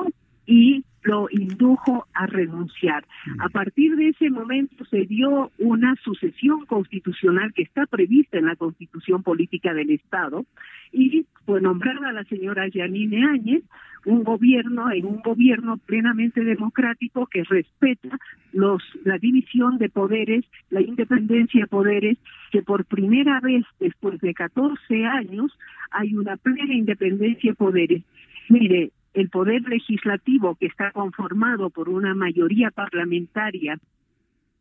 y 0.46 0.84
lo 1.02 1.28
indujo 1.30 2.06
a 2.14 2.26
renunciar. 2.26 3.04
Mm. 3.26 3.40
A 3.42 3.48
partir 3.48 3.96
de 3.96 4.08
ese 4.08 4.30
momento 4.30 4.84
se 4.86 5.04
dio 5.06 5.50
una 5.58 5.94
sucesión 6.02 6.66
constitucional 6.66 7.52
que 7.54 7.62
está 7.62 7.86
prevista 7.86 8.38
en 8.38 8.46
la 8.46 8.56
Constitución 8.56 9.22
Política 9.22 9.72
del 9.72 9.90
Estado 9.90 10.44
y 10.92 11.26
fue 11.46 11.60
nombrada 11.60 12.12
la 12.12 12.24
señora 12.24 12.68
Yanine 12.68 13.24
Áñez 13.24 13.62
un 14.04 14.22
gobierno 14.22 14.90
en 14.92 15.04
un 15.04 15.20
gobierno 15.20 15.78
plenamente 15.78 16.44
democrático 16.44 17.26
que 17.26 17.42
respeta 17.44 18.18
los 18.52 18.82
la 19.04 19.18
división 19.18 19.78
de 19.78 19.88
poderes, 19.88 20.44
la 20.70 20.80
independencia 20.80 21.62
de 21.62 21.66
poderes, 21.66 22.18
que 22.52 22.62
por 22.62 22.84
primera 22.84 23.40
vez 23.40 23.64
después 23.80 24.20
de 24.20 24.32
14 24.32 25.04
años 25.06 25.56
hay 25.90 26.14
una 26.14 26.36
plena 26.36 26.74
independencia 26.74 27.50
de 27.50 27.56
poderes. 27.56 28.02
Mire, 28.48 28.90
el 29.14 29.28
poder 29.28 29.62
legislativo 29.62 30.54
que 30.54 30.66
está 30.66 30.92
conformado 30.92 31.70
por 31.70 31.88
una 31.88 32.14
mayoría 32.14 32.70
parlamentaria 32.70 33.78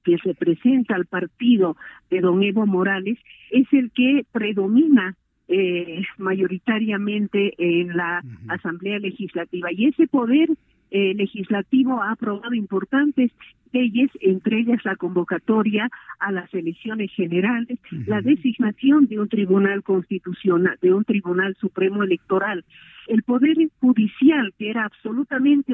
que 0.03 0.17
representa 0.17 0.95
al 0.95 1.05
partido 1.05 1.77
de 2.09 2.21
don 2.21 2.41
Evo 2.41 2.65
Morales 2.65 3.19
es 3.51 3.67
el 3.73 3.91
que 3.91 4.25
predomina 4.31 5.15
eh, 5.47 6.01
mayoritariamente 6.17 7.53
en 7.57 7.95
la 7.95 8.23
Asamblea 8.47 8.99
Legislativa. 8.99 9.71
Y 9.71 9.87
ese 9.87 10.07
poder 10.07 10.49
eh, 10.91 11.13
legislativo 11.15 12.01
ha 12.01 12.11
aprobado 12.11 12.53
importantes 12.53 13.31
leyes, 13.71 14.09
entre 14.21 14.59
ellas 14.59 14.79
la 14.85 14.95
convocatoria 14.95 15.89
a 16.19 16.31
las 16.31 16.53
elecciones 16.53 17.11
generales, 17.11 17.77
la 18.07 18.21
designación 18.21 19.07
de 19.07 19.19
un 19.19 19.27
tribunal 19.27 19.83
constitucional, 19.83 20.77
de 20.81 20.93
un 20.93 21.03
tribunal 21.03 21.55
supremo 21.59 22.03
electoral, 22.03 22.63
el 23.07 23.23
poder 23.23 23.57
judicial 23.81 24.53
que 24.57 24.69
era 24.69 24.85
absolutamente 24.85 25.73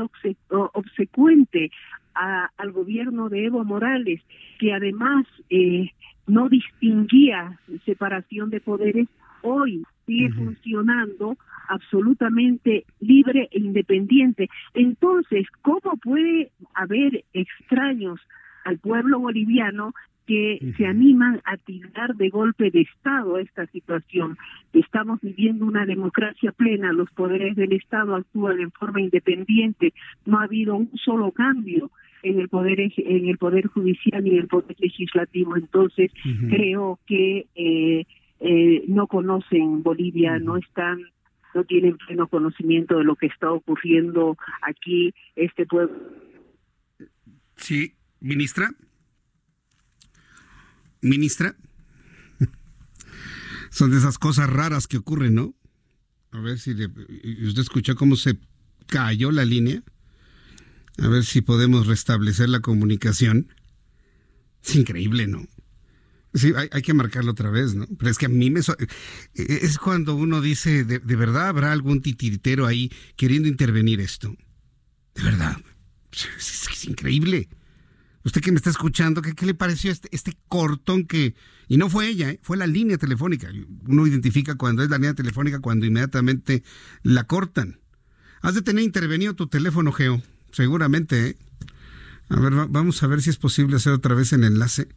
obsecuente 0.50 1.72
al 2.14 2.72
gobierno 2.72 3.30
de 3.30 3.46
Evo 3.46 3.64
Morales, 3.64 4.22
que 4.60 4.74
además 4.74 5.26
eh, 5.50 5.92
no 6.28 6.50
distinguía 6.50 7.60
separación 7.86 8.50
de 8.50 8.60
poderes, 8.62 9.08
hoy 9.44 9.84
sigue 10.06 10.32
funcionando 10.32 11.38
absolutamente 11.70 12.86
libre 13.00 13.48
e 13.52 13.60
independiente. 13.60 14.50
Entonces, 14.74 15.48
¿cómo 15.62 15.98
puede 16.02 16.52
haber 16.74 17.24
extraños 17.34 18.20
al 18.66 18.78
pueblo 18.80 19.20
boliviano 19.20 19.94
que 20.28 20.74
se 20.78 20.86
animan 20.86 21.42
a 21.46 21.58
tirar 21.58 22.16
de 22.16 22.30
golpe 22.30 22.70
de 22.72 22.82
Estado 22.82 23.38
esta 23.38 23.66
situación. 23.68 24.38
Estamos 24.72 25.20
viviendo 25.22 25.66
una 25.66 25.86
democracia 25.86 26.52
plena, 26.52 26.94
los 26.94 27.10
poderes 27.12 27.56
del 27.56 27.74
Estado 27.74 28.16
actúan 28.16 28.60
en 28.60 28.72
forma 28.72 29.02
independiente, 29.02 29.94
no 30.26 30.40
ha 30.40 30.44
habido 30.44 30.76
un 30.76 30.92
solo 31.04 31.32
cambio 31.32 31.92
en 32.24 32.40
el 32.40 32.50
poder 32.50 32.80
en 32.80 33.28
el 33.28 33.38
poder 33.40 33.68
judicial 33.68 34.26
y 34.26 34.32
en 34.32 34.38
el 34.38 34.48
poder 34.48 34.76
legislativo. 34.80 35.58
Entonces, 35.58 36.12
creo 36.50 37.00
que 37.08 37.48
eh, 37.56 38.06
eh, 38.42 38.84
no 38.88 39.08
conocen 39.08 39.84
Bolivia, 39.84 40.40
no 40.40 40.58
están 40.58 41.00
no 41.54 41.64
tienen 41.66 41.98
pleno 41.98 42.28
conocimiento 42.28 42.98
de 42.98 43.04
lo 43.04 43.16
que 43.16 43.28
está 43.28 43.52
ocurriendo 43.52 44.38
aquí 44.62 45.14
este 45.36 45.66
pueblo. 45.66 45.96
Sí, 47.58 47.94
ministra. 48.20 48.72
Ministra. 51.02 51.56
Son 53.70 53.92
de 53.92 53.98
esas 53.98 54.18
cosas 54.18 54.50
raras 54.50 54.88
que 54.88 54.98
ocurren, 54.98 55.36
¿no? 55.36 55.54
A 56.32 56.40
ver 56.40 56.58
si 56.58 56.72
usted 56.72 57.62
escuchó 57.62 57.96
cómo 57.96 58.16
se 58.16 58.38
cayó 58.88 59.32
la 59.32 59.44
línea. 59.44 59.84
A 61.00 61.08
ver 61.08 61.24
si 61.24 61.42
podemos 61.42 61.88
restablecer 61.88 62.50
la 62.50 62.62
comunicación. 62.62 63.54
Es 64.64 64.76
increíble, 64.76 65.28
¿no? 65.28 65.46
Sí, 66.34 66.54
hay, 66.56 66.82
que 66.82 66.94
marcarlo 66.94 67.32
otra 67.32 67.50
vez, 67.50 67.76
¿no? 67.76 67.86
Pero 67.98 68.10
es 68.10 68.18
que 68.18 68.28
a 68.28 68.30
mí 68.30 68.50
me... 68.50 68.62
E, 68.62 68.86
es 69.36 69.78
cuando 69.78 70.16
uno 70.16 70.40
dice, 70.40 70.86
de, 70.86 71.16
verdad 71.16 71.50
habrá 71.50 71.74
algún 71.74 72.02
titiritero 72.02 72.66
ahí 72.66 72.90
queriendo 73.18 73.50
intervenir 73.50 74.00
esto? 74.00 74.34
De 75.14 75.24
verdad. 75.24 75.58
Es, 76.38 76.88
increíble. 76.88 77.50
Usted 78.24 78.42
que 78.42 78.52
me 78.52 78.58
está 78.58 78.70
escuchando, 78.70 79.22
¿qué, 79.22 79.46
le 79.46 79.54
pareció 79.54 79.92
este, 79.92 80.08
este 80.12 80.38
cortón 80.48 81.06
que... 81.06 81.36
Y 81.68 81.78
no 81.78 81.90
fue 81.90 82.08
ella, 82.08 82.30
¿eh? 82.30 82.40
fue 82.44 82.56
la 82.56 82.68
línea 82.68 82.98
telefónica. 82.98 83.50
Uno 83.88 84.08
identifica 84.08 84.56
cuando 84.56 84.84
es 84.84 84.90
la 84.90 84.98
línea 84.98 85.14
telefónica 85.14 85.60
cuando 85.60 85.86
inmediatamente 85.86 86.64
la 87.04 87.26
cortan. 87.26 87.80
Has 88.42 88.56
de 88.56 88.62
tener 88.62 88.84
intervenido 88.84 89.36
tu 89.36 89.48
teléfono, 89.48 89.92
Geo. 89.92 90.22
Seguramente, 90.52 91.28
¿eh? 91.28 91.38
A 92.30 92.40
ver, 92.40 92.54
vamos 92.70 93.04
a 93.04 93.08
ver 93.08 93.22
si 93.22 93.30
es 93.30 93.38
posible 93.38 93.76
hacer 93.76 93.92
otra 93.92 94.16
vez 94.16 94.32
el 94.32 94.46
enlace. 94.46 94.88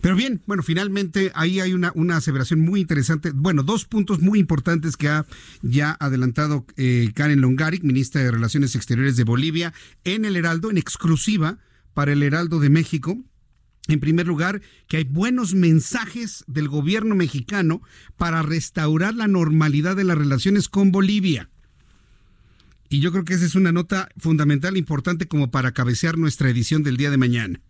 Pero 0.00 0.16
bien, 0.16 0.42
bueno, 0.46 0.62
finalmente 0.62 1.32
ahí 1.34 1.60
hay 1.60 1.72
una, 1.72 1.92
una 1.94 2.16
aseveración 2.16 2.60
muy 2.60 2.80
interesante. 2.80 3.30
Bueno, 3.32 3.62
dos 3.62 3.84
puntos 3.84 4.20
muy 4.20 4.38
importantes 4.38 4.96
que 4.96 5.08
ha 5.08 5.26
ya 5.62 5.96
adelantado 6.00 6.66
eh, 6.76 7.10
Karen 7.14 7.40
Longaric, 7.40 7.82
ministra 7.82 8.22
de 8.22 8.30
Relaciones 8.30 8.74
Exteriores 8.74 9.16
de 9.16 9.24
Bolivia, 9.24 9.72
en 10.04 10.24
el 10.24 10.36
Heraldo, 10.36 10.70
en 10.70 10.78
exclusiva 10.78 11.58
para 11.94 12.12
el 12.12 12.22
Heraldo 12.22 12.60
de 12.60 12.70
México. 12.70 13.18
En 13.86 14.00
primer 14.00 14.26
lugar, 14.26 14.62
que 14.88 14.96
hay 14.96 15.04
buenos 15.04 15.54
mensajes 15.54 16.44
del 16.46 16.68
gobierno 16.68 17.14
mexicano 17.14 17.82
para 18.16 18.42
restaurar 18.42 19.14
la 19.14 19.28
normalidad 19.28 19.94
de 19.94 20.04
las 20.04 20.16
relaciones 20.16 20.68
con 20.68 20.90
Bolivia. 20.90 21.50
Y 22.88 23.00
yo 23.00 23.12
creo 23.12 23.24
que 23.24 23.34
esa 23.34 23.44
es 23.44 23.56
una 23.56 23.72
nota 23.72 24.08
fundamental, 24.16 24.76
importante 24.76 25.28
como 25.28 25.50
para 25.50 25.72
cabecear 25.72 26.16
nuestra 26.16 26.48
edición 26.48 26.82
del 26.82 26.96
día 26.96 27.10
de 27.10 27.16
mañana. 27.16 27.60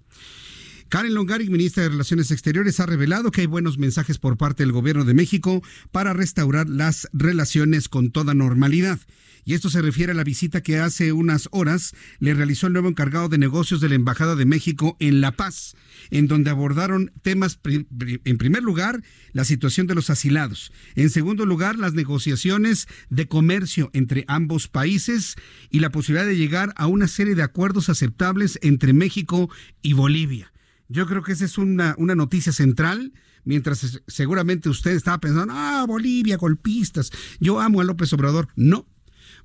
Karen 0.89 1.15
Longaric, 1.15 1.51
ministra 1.51 1.83
de 1.83 1.89
Relaciones 1.89 2.31
Exteriores, 2.31 2.79
ha 2.79 2.87
revelado 2.87 3.31
que 3.31 3.41
hay 3.41 3.47
buenos 3.47 3.79
mensajes 3.79 4.19
por 4.19 4.37
parte 4.37 4.63
del 4.63 4.73
gobierno 4.73 5.05
de 5.05 5.15
México 5.15 5.63
para 5.91 6.13
restaurar 6.13 6.69
las 6.69 7.09
relaciones 7.13 7.89
con 7.89 8.11
toda 8.11 8.35
normalidad. 8.35 9.01
Y 9.45 9.55
esto 9.55 9.69
se 9.69 9.83
refiere 9.83 10.13
a 10.13 10.15
la 10.15 10.25
visita 10.25 10.63
que 10.63 10.79
hace 10.79 11.13
unas 11.13 11.49
horas 11.53 11.95
le 12.19 12.33
realizó 12.33 12.67
el 12.67 12.73
nuevo 12.73 12.89
encargado 12.89 13.29
de 13.29 13.37
negocios 13.37 13.81
de 13.81 13.91
la 13.91 13.95
Embajada 13.95 14.37
de 14.37 14.47
México 14.47 14.97
en 15.01 15.21
La 15.21 15.33
Paz, 15.33 15.75
en 16.11 16.29
donde 16.29 16.51
abordaron 16.51 17.13
temas, 17.23 17.59
en 17.65 18.39
primer 18.39 18.63
lugar, 18.63 19.03
la 19.33 19.45
situación 19.45 19.87
de 19.87 19.95
los 19.95 20.09
asilados. 20.09 20.73
En 20.95 21.11
segundo 21.11 21.45
lugar, 21.45 21.79
las 21.79 21.93
negociaciones 21.93 22.89
de 23.11 23.29
comercio 23.29 23.91
entre 23.93 24.25
ambos 24.29 24.69
países 24.69 25.37
y 25.71 25.81
la 25.81 25.91
posibilidad 25.91 26.27
de 26.27 26.39
llegar 26.39 26.73
a 26.77 26.87
una 26.87 27.09
serie 27.09 27.35
de 27.35 27.43
acuerdos 27.43 27.91
aceptables 27.91 28.59
entre 28.63 28.95
México 28.95 29.51
y 29.83 29.93
Bolivia. 29.93 30.54
Yo 30.89 31.07
creo 31.07 31.23
que 31.23 31.33
esa 31.33 31.45
es 31.45 31.59
una, 31.59 31.95
una 31.99 32.15
noticia 32.15 32.53
central, 32.53 33.13
mientras 33.45 34.03
seguramente 34.07 34.69
usted 34.69 34.93
estaba 34.93 35.19
pensando, 35.19 35.53
ah, 35.57 35.85
Bolivia, 35.87 36.37
golpistas, 36.37 37.11
yo 37.41 37.61
amo 37.61 37.81
a 37.81 37.85
López 37.85 38.13
Obrador. 38.13 38.49
No, 38.57 38.87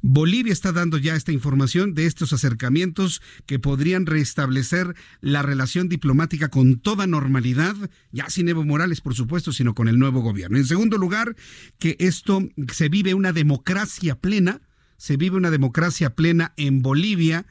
Bolivia 0.02 0.54
está 0.54 0.72
dando 0.72 0.98
ya 0.98 1.16
esta 1.16 1.32
información 1.32 1.94
de 1.94 2.06
estos 2.06 2.32
acercamientos 2.32 3.22
que 3.46 3.60
podrían 3.60 4.06
restablecer 4.06 4.96
la 5.20 5.42
relación 5.42 5.90
diplomática 5.90 6.50
con 6.50 6.80
toda 6.80 7.06
normalidad, 7.06 7.76
ya 8.12 8.30
sin 8.30 8.48
Evo 8.48 8.64
Morales, 8.64 9.02
por 9.02 9.14
supuesto, 9.14 9.52
sino 9.52 9.76
con 9.76 9.88
el 9.90 10.00
nuevo 10.00 10.22
gobierno. 10.22 10.58
En 10.58 10.66
segundo 10.66 10.98
lugar, 10.98 11.36
que 11.80 11.98
esto 12.00 12.48
se 12.72 12.88
vive 12.88 13.14
una 13.14 13.34
democracia 13.34 14.16
plena, 14.16 14.62
se 14.98 15.18
vive 15.18 15.36
una 15.36 15.52
democracia 15.52 16.16
plena 16.16 16.54
en 16.56 16.82
Bolivia 16.82 17.46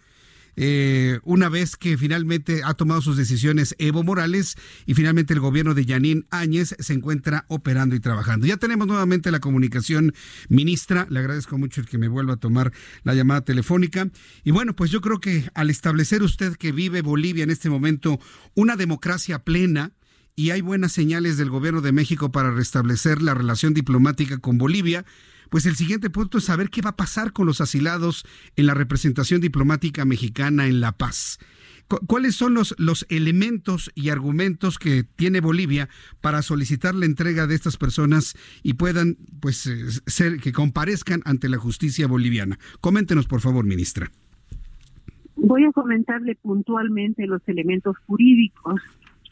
eh, 0.60 1.20
una 1.22 1.48
vez 1.48 1.76
que 1.76 1.96
finalmente 1.96 2.62
ha 2.64 2.74
tomado 2.74 3.00
sus 3.00 3.16
decisiones 3.16 3.76
Evo 3.78 4.02
Morales 4.02 4.56
y 4.86 4.94
finalmente 4.94 5.32
el 5.32 5.38
gobierno 5.38 5.72
de 5.72 5.84
Yanín 5.84 6.26
Áñez 6.30 6.74
se 6.80 6.94
encuentra 6.94 7.44
operando 7.46 7.94
y 7.94 8.00
trabajando. 8.00 8.44
Ya 8.44 8.56
tenemos 8.56 8.88
nuevamente 8.88 9.30
la 9.30 9.38
comunicación, 9.38 10.14
ministra. 10.48 11.06
Le 11.10 11.20
agradezco 11.20 11.58
mucho 11.58 11.80
el 11.80 11.86
que 11.86 11.96
me 11.96 12.08
vuelva 12.08 12.32
a 12.32 12.38
tomar 12.38 12.72
la 13.04 13.14
llamada 13.14 13.42
telefónica. 13.42 14.10
Y 14.42 14.50
bueno, 14.50 14.74
pues 14.74 14.90
yo 14.90 15.00
creo 15.00 15.20
que 15.20 15.48
al 15.54 15.70
establecer 15.70 16.24
usted 16.24 16.56
que 16.56 16.72
vive 16.72 17.02
Bolivia 17.02 17.44
en 17.44 17.50
este 17.50 17.70
momento 17.70 18.18
una 18.56 18.74
democracia 18.74 19.44
plena, 19.44 19.92
y 20.34 20.50
hay 20.50 20.60
buenas 20.60 20.92
señales 20.92 21.36
del 21.36 21.50
gobierno 21.50 21.82
de 21.82 21.90
México 21.90 22.32
para 22.32 22.52
restablecer 22.52 23.22
la 23.22 23.34
relación 23.34 23.74
diplomática 23.74 24.38
con 24.38 24.58
Bolivia, 24.58 25.04
pues 25.50 25.66
el 25.66 25.76
siguiente 25.76 26.10
punto 26.10 26.38
es 26.38 26.44
saber 26.44 26.70
qué 26.70 26.82
va 26.82 26.90
a 26.90 26.96
pasar 26.96 27.32
con 27.32 27.46
los 27.46 27.60
asilados 27.60 28.24
en 28.56 28.66
la 28.66 28.74
representación 28.74 29.40
diplomática 29.40 30.04
mexicana 30.04 30.66
en 30.66 30.80
La 30.80 30.92
Paz. 30.92 31.38
¿Cuáles 32.06 32.34
son 32.34 32.52
los, 32.52 32.74
los 32.78 33.06
elementos 33.08 33.90
y 33.94 34.10
argumentos 34.10 34.78
que 34.78 35.04
tiene 35.04 35.40
Bolivia 35.40 35.88
para 36.20 36.42
solicitar 36.42 36.94
la 36.94 37.06
entrega 37.06 37.46
de 37.46 37.54
estas 37.54 37.78
personas 37.78 38.36
y 38.62 38.74
puedan 38.74 39.16
pues 39.40 39.66
eh, 39.66 39.86
ser 40.06 40.36
que 40.38 40.52
comparezcan 40.52 41.22
ante 41.24 41.48
la 41.48 41.56
justicia 41.56 42.06
boliviana? 42.06 42.58
Coméntenos, 42.82 43.26
por 43.26 43.40
favor, 43.40 43.64
ministra. 43.64 44.10
Voy 45.36 45.64
a 45.64 45.72
comentarle 45.72 46.34
puntualmente 46.34 47.26
los 47.26 47.40
elementos 47.46 47.96
jurídicos 48.06 48.82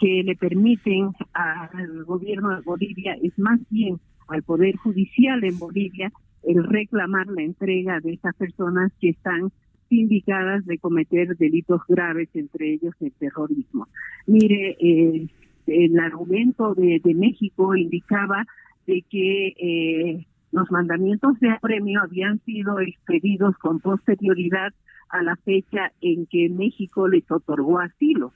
que 0.01 0.23
le 0.25 0.35
permiten 0.35 1.11
al 1.35 2.05
gobierno 2.05 2.57
de 2.57 2.63
Bolivia, 2.63 3.17
es 3.23 3.39
más 3.39 3.61
bien 3.69 4.01
al 4.29 4.43
Poder 4.43 4.77
Judicial 4.77 5.45
en 5.45 5.59
Bolivia, 5.59 6.13
el 6.43 6.65
reclamar 6.65 7.27
la 7.29 7.43
entrega 7.43 8.01
de 8.01 8.13
estas 8.13 8.35
personas 8.37 8.93
que 9.01 9.11
están 9.11 9.51
indicadas 9.91 10.65
de 10.67 10.79
cometer 10.79 11.37
delitos 11.37 11.81
graves, 11.89 12.29
entre 12.35 12.75
ellos 12.75 12.95
el 13.01 13.13
terrorismo. 13.13 13.89
Mire, 14.27 14.77
eh, 14.81 15.27
el 15.67 15.99
argumento 15.99 16.75
de, 16.75 17.01
México 17.15 17.75
indicaba 17.75 18.45
de 18.87 19.03
que 19.09 19.55
eh, 19.59 20.27
los 20.53 20.71
mandamientos 20.71 21.39
de 21.41 21.51
apremio 21.51 22.01
habían 22.03 22.41
sido 22.45 22.81
expedidos 22.81 23.57
con 23.59 23.81
posterioridad 23.81 24.73
a 25.09 25.23
la 25.23 25.37
fecha 25.37 25.93
en 26.01 26.27
que 26.27 26.49
México 26.49 27.09
les 27.09 27.29
otorgó 27.31 27.79
asilo. 27.79 28.33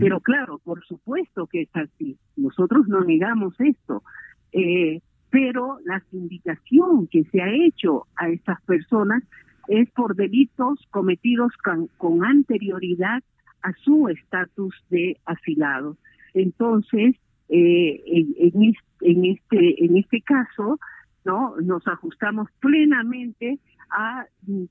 Pero 0.00 0.20
claro, 0.20 0.60
por 0.62 0.84
supuesto 0.84 1.46
que 1.46 1.62
es 1.62 1.70
así. 1.72 2.18
Nosotros 2.36 2.88
no 2.88 3.04
negamos 3.04 3.54
esto. 3.58 4.02
Eh, 4.52 5.00
pero 5.32 5.78
la 5.86 6.02
indicación 6.12 7.06
que 7.06 7.24
se 7.24 7.40
ha 7.40 7.50
hecho 7.50 8.06
a 8.16 8.28
estas 8.28 8.60
personas 8.62 9.24
es 9.66 9.90
por 9.92 10.14
delitos 10.14 10.78
cometidos 10.90 11.52
con, 11.98 12.22
anterioridad 12.22 13.22
a 13.62 13.72
su 13.82 14.08
estatus 14.08 14.74
de 14.90 15.16
asilado. 15.24 15.96
Entonces, 16.34 17.16
eh, 17.48 18.02
este 18.04 19.84
en 19.84 19.96
este 19.96 20.20
caso, 20.20 20.78
no 21.24 21.56
nos 21.60 21.86
ajustamos 21.86 22.48
plenamente 22.60 23.58
a 23.90 24.24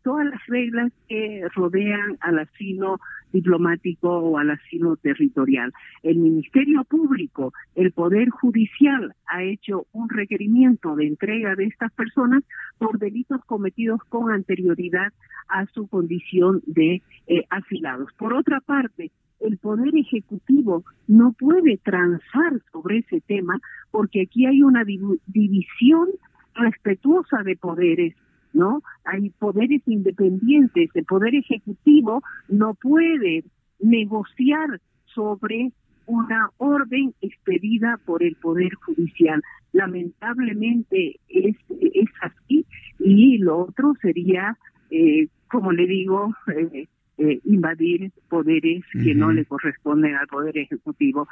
todas 0.03 0.25
las 0.25 0.45
reglas 0.47 0.91
que 1.07 1.47
rodean 1.53 2.17
al 2.21 2.39
asilo 2.39 2.99
diplomático 3.31 4.09
o 4.09 4.37
al 4.37 4.51
asilo 4.51 4.97
territorial. 4.97 5.71
El 6.03 6.17
Ministerio 6.17 6.83
Público, 6.83 7.53
el 7.75 7.91
Poder 7.91 8.29
Judicial 8.29 9.13
ha 9.27 9.43
hecho 9.43 9.85
un 9.93 10.09
requerimiento 10.09 10.95
de 10.95 11.07
entrega 11.07 11.55
de 11.55 11.65
estas 11.65 11.91
personas 11.93 12.43
por 12.77 12.97
delitos 12.97 13.41
cometidos 13.45 14.01
con 14.09 14.31
anterioridad 14.31 15.13
a 15.47 15.65
su 15.67 15.87
condición 15.87 16.61
de 16.65 17.01
eh, 17.27 17.45
asilados. 17.49 18.09
Por 18.17 18.33
otra 18.33 18.59
parte, 18.59 19.11
el 19.39 19.57
Poder 19.57 19.95
Ejecutivo 19.95 20.83
no 21.07 21.33
puede 21.33 21.77
transar 21.77 22.61
sobre 22.71 22.99
ese 22.99 23.21
tema 23.21 23.59
porque 23.91 24.21
aquí 24.21 24.45
hay 24.45 24.61
una 24.61 24.83
división 24.83 26.09
respetuosa 26.55 27.43
de 27.43 27.55
poderes 27.55 28.15
¿no? 28.53 28.81
Hay 29.05 29.29
poderes 29.29 29.81
independientes, 29.85 30.89
el 30.93 31.05
poder 31.05 31.35
ejecutivo 31.35 32.21
no 32.49 32.73
puede 32.73 33.43
negociar 33.79 34.81
sobre 35.05 35.71
una 36.05 36.49
orden 36.57 37.13
expedida 37.21 37.99
por 38.05 38.23
el 38.23 38.35
poder 38.35 38.73
judicial. 38.75 39.41
Lamentablemente 39.71 41.19
es, 41.29 41.55
es 41.69 42.09
así 42.21 42.65
y 42.99 43.37
lo 43.37 43.59
otro 43.59 43.93
sería, 44.01 44.57
eh, 44.89 45.27
como 45.49 45.71
le 45.71 45.87
digo, 45.87 46.35
eh, 46.53 46.87
eh, 47.17 47.39
invadir 47.45 48.11
poderes 48.29 48.83
que 48.91 49.15
no 49.15 49.31
le 49.31 49.45
corresponden 49.45 50.15
al 50.15 50.27
poder 50.27 50.57
ejecutivo. 50.57 51.27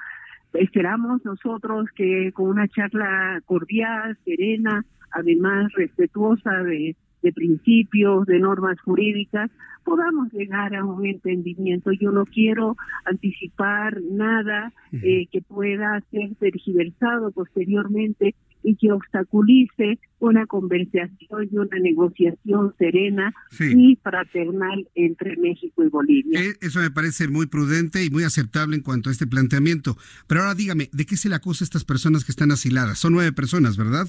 Esperamos 0.53 1.23
nosotros 1.23 1.89
que 1.95 2.31
con 2.33 2.49
una 2.49 2.67
charla 2.67 3.41
cordial, 3.45 4.17
serena, 4.25 4.85
además 5.11 5.71
respetuosa 5.73 6.63
de 6.63 6.95
de 7.21 7.33
principios, 7.33 8.25
de 8.25 8.39
normas 8.39 8.79
jurídicas, 8.81 9.51
podamos 9.83 10.31
llegar 10.31 10.75
a 10.75 10.85
un 10.85 11.05
entendimiento. 11.05 11.91
Yo 11.91 12.11
no 12.11 12.25
quiero 12.25 12.75
anticipar 13.05 14.01
nada 14.01 14.71
eh, 14.91 15.27
que 15.31 15.41
pueda 15.41 16.01
ser 16.11 16.35
tergiversado 16.39 17.31
posteriormente 17.31 18.35
y 18.63 18.75
que 18.75 18.91
obstaculice 18.91 19.99
una 20.19 20.45
conversación 20.45 21.49
y 21.51 21.57
una 21.57 21.79
negociación 21.79 22.73
serena 22.77 23.33
y 23.59 23.97
fraternal 24.03 24.87
entre 24.95 25.37
México 25.37 25.83
y 25.83 25.89
Bolivia. 25.89 26.41
Eh, 26.41 26.53
eso 26.61 26.79
me 26.79 26.91
parece 26.91 27.27
muy 27.27 27.47
prudente 27.47 28.03
y 28.03 28.09
muy 28.09 28.23
aceptable 28.23 28.75
en 28.75 28.83
cuanto 28.83 29.09
a 29.09 29.11
este 29.13 29.27
planteamiento. 29.27 29.97
Pero 30.27 30.41
ahora 30.41 30.55
dígame, 30.55 30.89
¿de 30.91 31.05
qué 31.05 31.15
se 31.15 31.29
le 31.29 31.35
acusa 31.35 31.63
a 31.63 31.65
estas 31.65 31.85
personas 31.85 32.25
que 32.25 32.31
están 32.31 32.51
asiladas? 32.51 32.99
Son 32.99 33.13
nueve 33.13 33.31
personas, 33.31 33.77
¿verdad? 33.77 34.07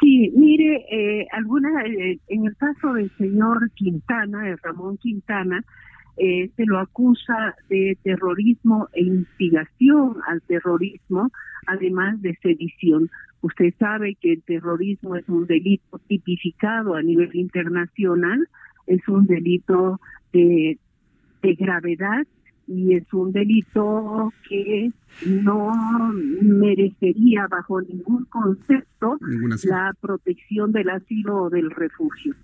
Sí, 0.00 0.32
mire, 0.34 0.86
eh, 0.90 1.26
alguna, 1.32 1.68
eh, 1.84 2.18
en 2.28 2.46
el 2.46 2.56
caso 2.56 2.94
del 2.94 3.10
señor 3.18 3.70
Quintana, 3.74 4.42
de 4.44 4.56
Ramón 4.56 4.96
Quintana, 4.96 5.62
eh, 6.16 6.50
se 6.56 6.64
lo 6.66 6.78
acusa 6.78 7.54
de 7.68 7.96
terrorismo 8.02 8.88
e 8.92 9.02
instigación 9.02 10.16
al 10.28 10.42
terrorismo, 10.42 11.30
además 11.66 12.20
de 12.22 12.36
sedición. 12.42 13.10
Usted 13.42 13.72
sabe 13.78 14.16
que 14.20 14.34
el 14.34 14.42
terrorismo 14.42 15.16
es 15.16 15.28
un 15.28 15.46
delito 15.46 15.98
tipificado 16.06 16.94
a 16.94 17.02
nivel 17.02 17.34
internacional, 17.34 18.48
es 18.86 19.06
un 19.08 19.26
delito 19.26 20.00
de, 20.32 20.78
de 21.42 21.54
gravedad 21.54 22.26
y 22.70 22.94
es 22.94 23.12
un 23.12 23.32
delito 23.32 24.32
que 24.48 24.92
no 25.26 25.72
merecería 26.40 27.46
bajo 27.48 27.80
ningún 27.80 28.24
concepto 28.26 29.18
la 29.64 29.92
protección 30.00 30.70
del 30.70 30.88
asilo 30.90 31.44
o 31.44 31.50
del 31.50 31.70
refugio. 31.70 32.34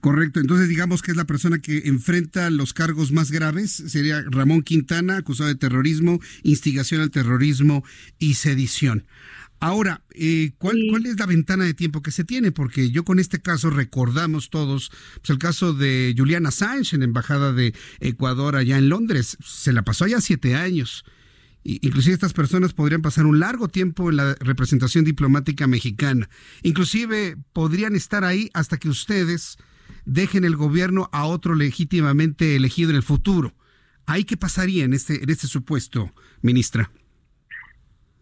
Correcto, 0.00 0.40
entonces 0.40 0.68
digamos 0.68 1.02
que 1.02 1.10
es 1.10 1.16
la 1.16 1.24
persona 1.24 1.58
que 1.58 1.88
enfrenta 1.88 2.48
los 2.50 2.72
cargos 2.74 3.10
más 3.10 3.32
graves, 3.32 3.72
sería 3.72 4.22
Ramón 4.30 4.62
Quintana, 4.62 5.16
acusado 5.16 5.48
de 5.48 5.56
terrorismo, 5.56 6.20
instigación 6.42 7.00
al 7.00 7.10
terrorismo 7.10 7.82
y 8.18 8.34
sedición. 8.34 9.04
Ahora, 9.60 10.02
eh, 10.10 10.52
¿cuál, 10.58 10.78
¿cuál 10.90 11.06
es 11.06 11.18
la 11.18 11.26
ventana 11.26 11.64
de 11.64 11.74
tiempo 11.74 12.02
que 12.02 12.10
se 12.10 12.24
tiene? 12.24 12.52
Porque 12.52 12.90
yo 12.90 13.04
con 13.04 13.18
este 13.18 13.40
caso 13.40 13.70
recordamos 13.70 14.50
todos 14.50 14.90
pues, 15.16 15.30
el 15.30 15.38
caso 15.38 15.72
de 15.72 16.14
Juliana 16.16 16.50
Assange 16.50 16.94
en 16.94 17.00
la 17.00 17.06
Embajada 17.06 17.52
de 17.52 17.74
Ecuador 18.00 18.56
allá 18.56 18.76
en 18.76 18.88
Londres. 18.88 19.38
Se 19.42 19.72
la 19.72 19.82
pasó 19.82 20.04
allá 20.04 20.20
siete 20.20 20.54
años. 20.54 21.04
Inclusive 21.64 22.12
estas 22.12 22.34
personas 22.34 22.74
podrían 22.74 23.00
pasar 23.00 23.24
un 23.24 23.40
largo 23.40 23.68
tiempo 23.68 24.10
en 24.10 24.16
la 24.16 24.34
representación 24.34 25.02
diplomática 25.02 25.66
mexicana. 25.66 26.28
Inclusive 26.62 27.38
podrían 27.54 27.96
estar 27.96 28.22
ahí 28.22 28.50
hasta 28.52 28.76
que 28.76 28.90
ustedes 28.90 29.56
dejen 30.04 30.44
el 30.44 30.56
gobierno 30.56 31.08
a 31.10 31.24
otro 31.24 31.54
legítimamente 31.54 32.56
elegido 32.56 32.90
en 32.90 32.96
el 32.96 33.02
futuro. 33.02 33.54
¿Ahí 34.04 34.24
qué 34.24 34.36
pasaría 34.36 34.84
en 34.84 34.92
este, 34.92 35.22
en 35.22 35.30
este 35.30 35.46
supuesto, 35.46 36.12
ministra? 36.42 36.90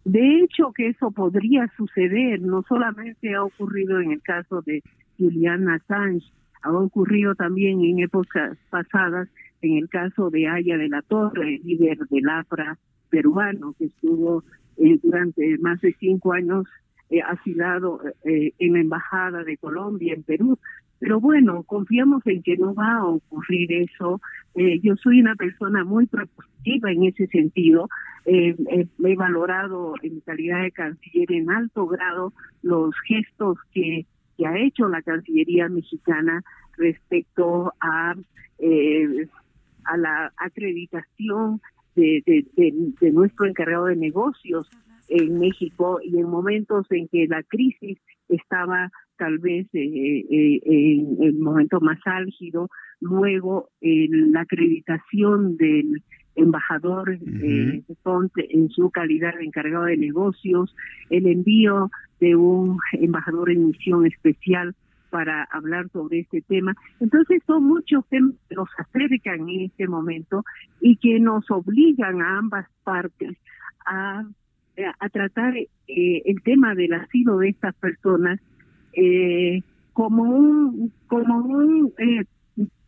De 0.05 0.41
hecho, 0.41 0.73
que 0.73 0.89
eso 0.89 1.11
podría 1.13 1.71
suceder, 1.77 2.41
no 2.41 2.63
solamente 2.69 3.35
ha 3.35 3.45
ocurrido 3.45 4.01
en 4.01 4.13
el 4.13 4.23
caso 4.23 4.63
de 4.63 4.83
Julian 5.19 5.69
Assange, 5.69 6.27
ha 6.63 6.73
ocurrido 6.73 7.35
también 7.35 7.81
en 7.85 8.01
épocas 8.01 8.57
pasadas 8.71 9.29
en 9.61 9.77
el 9.77 9.89
caso 9.89 10.31
de 10.31 10.49
Aya 10.49 10.77
de 10.77 10.89
la 10.89 11.03
Torre, 11.03 11.61
líder 11.65 11.99
del 12.11 12.29
APRA 12.29 12.79
peruano, 13.11 13.75
que 13.79 13.87
estuvo 13.87 14.43
eh, 14.77 14.99
durante 15.03 15.59
más 15.59 15.81
de 15.81 15.95
cinco 16.01 16.33
años 16.33 16.67
eh, 17.11 17.21
asilado 17.21 18.01
eh, 18.25 18.53
en 18.59 18.73
la 18.73 18.81
Embajada 18.81 19.45
de 19.45 19.57
Colombia 19.59 20.15
en 20.15 20.23
Perú. 20.23 20.59
Pero 21.03 21.19
bueno, 21.19 21.65
confiamos 21.65 22.25
en 22.27 22.45
que 22.45 22.57
no 22.57 22.75
va 22.75 22.99
a 22.99 23.05
ocurrir 23.05 23.73
eso. 23.73 24.21
Eh, 24.55 24.79
yo 24.85 24.95
soy 24.95 25.21
una 25.21 25.35
persona 25.35 25.83
muy 25.83 26.07
propositiva 26.07 26.93
en 26.93 27.03
ese 27.03 27.27
sentido. 27.27 27.89
Eh, 28.25 28.55
eh, 28.71 28.87
he 29.05 29.17
valorado 29.17 29.95
en 30.03 30.21
calidad 30.21 30.63
de 30.63 30.71
canciller 30.71 31.33
en 31.33 31.51
alto 31.51 31.89
grado 31.89 32.33
los 32.63 32.95
gestos 33.09 33.59
que, 33.75 34.07
que 34.39 34.47
ha 34.47 34.57
hecho 34.57 34.87
la 34.87 35.03
Cancillería 35.03 35.69
mexicana 35.69 36.41
respecto 36.79 37.73
a, 37.81 38.15
a 39.85 39.97
la 39.97 40.33
acreditación 40.37 41.61
de, 41.97 42.23
de, 42.25 42.93
de 43.01 43.11
nuestro 43.11 43.47
encargado 43.47 43.87
de 43.87 43.97
negocios 43.97 44.71
en 45.09 45.41
México 45.41 45.99
y 46.01 46.21
en 46.21 46.31
momentos 46.31 46.87
en 46.91 47.09
que 47.09 47.27
la 47.27 47.43
crisis 47.43 47.99
estaba 48.29 48.93
tal 49.23 49.39
vez 49.39 49.69
eh, 49.73 50.25
eh, 50.31 50.61
en 50.65 51.17
el 51.21 51.39
momento 51.39 51.81
más 51.81 52.01
álgido, 52.05 52.69
luego 53.01 53.69
la 53.81 54.41
acreditación 54.41 55.57
del 55.57 56.03
embajador 56.35 57.13
eh, 57.13 57.83
en 58.49 58.69
su 58.71 58.91
calidad 58.91 59.37
de 59.37 59.45
encargado 59.45 59.85
de 59.85 59.97
negocios, 59.97 60.75
el 61.09 61.29
envío 61.29 61.89
de 62.19 62.35
un 62.35 62.81
embajador 62.95 63.53
en 63.53 63.69
misión 63.69 64.07
especial 64.07 64.75
para 65.11 65.45
hablar 65.53 65.89
sobre 65.91 66.21
este 66.21 66.41
tema. 66.41 66.75
Entonces 66.99 67.45
son 67.47 67.63
muchos 67.63 68.05
temas 68.09 68.35
que 68.49 68.57
nos 68.57 68.71
acercan 68.77 69.49
en 69.49 69.61
este 69.61 69.87
momento 69.87 70.43
y 70.81 70.97
que 70.97 71.21
nos 71.21 71.49
obligan 71.49 72.21
a 72.23 72.39
ambas 72.39 72.67
partes 72.83 73.37
a, 73.87 74.25
a 74.99 75.09
tratar 75.11 75.55
eh, 75.57 75.69
el 75.87 76.43
tema 76.43 76.75
del 76.75 76.95
asilo 76.95 77.39
de 77.39 77.51
estas 77.51 77.77
personas 77.77 78.41
eh, 78.93 79.63
como 79.93 80.23
un 80.23 80.93
como 81.07 81.39
un 81.39 81.93
eh, 81.99 82.25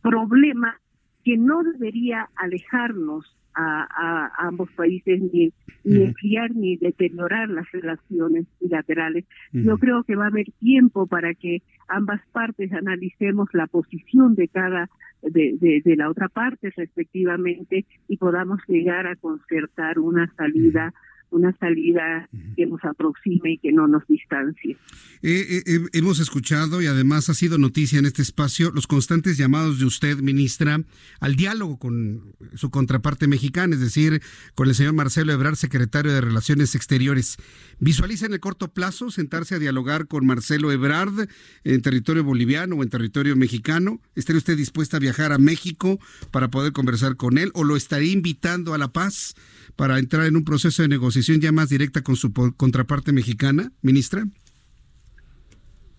problema 0.01 0.79
que 1.23 1.37
no 1.37 1.63
debería 1.63 2.29
alejarnos 2.35 3.35
a, 3.57 4.31
ambos 4.37 4.69
países 4.71 5.21
ni, 5.21 5.51
ni 5.85 6.03
enfriar 6.03 6.53
ni 6.53 6.75
deteriorar 6.75 7.47
las 7.47 7.71
relaciones 7.71 8.45
bilaterales. 8.59 9.25
Yo 9.53 9.77
creo 9.77 10.03
que 10.03 10.17
va 10.17 10.25
a 10.25 10.27
haber 10.27 10.51
tiempo 10.59 11.07
para 11.07 11.33
que 11.33 11.61
ambas 11.87 12.21
partes 12.33 12.73
analicemos 12.73 13.47
la 13.53 13.67
posición 13.67 14.35
de 14.35 14.49
cada 14.49 14.89
de, 15.21 15.57
de, 15.59 15.81
de 15.83 15.95
la 15.95 16.09
otra 16.09 16.27
parte 16.27 16.71
respectivamente 16.75 17.85
y 18.07 18.17
podamos 18.17 18.59
llegar 18.67 19.07
a 19.07 19.15
concertar 19.15 19.99
una 19.99 20.31
salida 20.35 20.93
una 21.31 21.55
salida 21.57 22.29
que 22.55 22.65
nos 22.65 22.83
aproxime 22.83 23.53
y 23.53 23.57
que 23.57 23.71
no 23.71 23.87
nos 23.87 24.05
distancie. 24.07 24.77
Eh, 25.21 25.63
eh, 25.65 25.79
hemos 25.93 26.19
escuchado 26.19 26.81
y 26.81 26.87
además 26.87 27.29
ha 27.29 27.33
sido 27.33 27.57
noticia 27.57 27.99
en 27.99 28.05
este 28.05 28.21
espacio 28.21 28.71
los 28.71 28.87
constantes 28.87 29.37
llamados 29.37 29.79
de 29.79 29.85
usted, 29.85 30.19
ministra, 30.19 30.79
al 31.19 31.35
diálogo 31.35 31.77
con 31.77 32.35
su 32.55 32.69
contraparte 32.69 33.27
mexicana, 33.27 33.75
es 33.75 33.81
decir, 33.81 34.21
con 34.53 34.67
el 34.67 34.75
señor 34.75 34.93
Marcelo 34.93 35.33
Ebrard, 35.33 35.55
secretario 35.55 36.13
de 36.13 36.21
Relaciones 36.21 36.75
Exteriores. 36.75 37.37
¿Visualiza 37.79 38.25
en 38.25 38.33
el 38.33 38.39
corto 38.39 38.73
plazo 38.73 39.11
sentarse 39.11 39.55
a 39.55 39.59
dialogar 39.59 40.07
con 40.07 40.25
Marcelo 40.25 40.71
Ebrard 40.71 41.27
en 41.63 41.81
territorio 41.81 42.23
boliviano 42.23 42.75
o 42.75 42.83
en 42.83 42.89
territorio 42.89 43.35
mexicano? 43.35 43.99
¿Estaría 44.15 44.37
usted 44.37 44.57
dispuesta 44.57 44.97
a 44.97 44.99
viajar 44.99 45.31
a 45.31 45.37
México 45.37 45.99
para 46.31 46.49
poder 46.49 46.71
conversar 46.71 47.17
con 47.17 47.37
él 47.37 47.51
o 47.53 47.63
lo 47.63 47.75
estaría 47.75 48.11
invitando 48.11 48.73
a 48.73 48.77
la 48.77 48.89
paz? 48.89 49.35
Para 49.75 49.99
entrar 49.99 50.25
en 50.25 50.35
un 50.35 50.45
proceso 50.45 50.81
de 50.81 50.87
negociación 50.87 51.41
ya 51.41 51.51
más 51.51 51.69
directa 51.69 52.01
con 52.01 52.15
su 52.15 52.31
contraparte 52.55 53.11
mexicana, 53.11 53.71
ministra? 53.81 54.23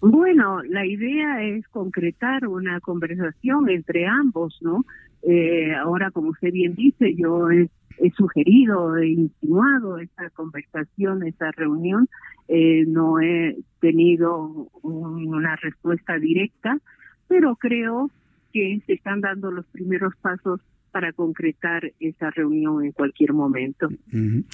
Bueno, 0.00 0.62
la 0.62 0.86
idea 0.86 1.42
es 1.42 1.66
concretar 1.68 2.46
una 2.46 2.80
conversación 2.80 3.68
entre 3.70 4.06
ambos, 4.06 4.58
¿no? 4.60 4.84
Eh, 5.22 5.74
ahora, 5.74 6.10
como 6.10 6.30
usted 6.30 6.52
bien 6.52 6.74
dice, 6.74 7.14
yo 7.16 7.50
he, 7.50 7.68
sugerido, 8.16 8.96
he 8.96 9.08
insinuado 9.08 9.98
esa 9.98 10.30
conversación, 10.30 11.26
esa 11.26 11.50
reunión, 11.52 12.08
eh, 12.46 12.84
no 12.86 13.20
he 13.20 13.56
tenido 13.80 14.68
una 14.82 15.56
respuesta 15.56 16.18
directa, 16.18 16.78
pero 17.26 17.56
creo 17.56 18.10
que 18.52 18.80
se 18.86 18.92
están 18.92 19.22
dando 19.22 19.50
los 19.50 19.66
primeros 19.66 20.14
pasos 20.16 20.60
para 20.96 21.12
concretar 21.12 21.92
esa 22.00 22.30
reunión 22.30 22.82
en 22.82 22.90
cualquier 22.92 23.34
momento. 23.34 23.86
En 24.10 24.46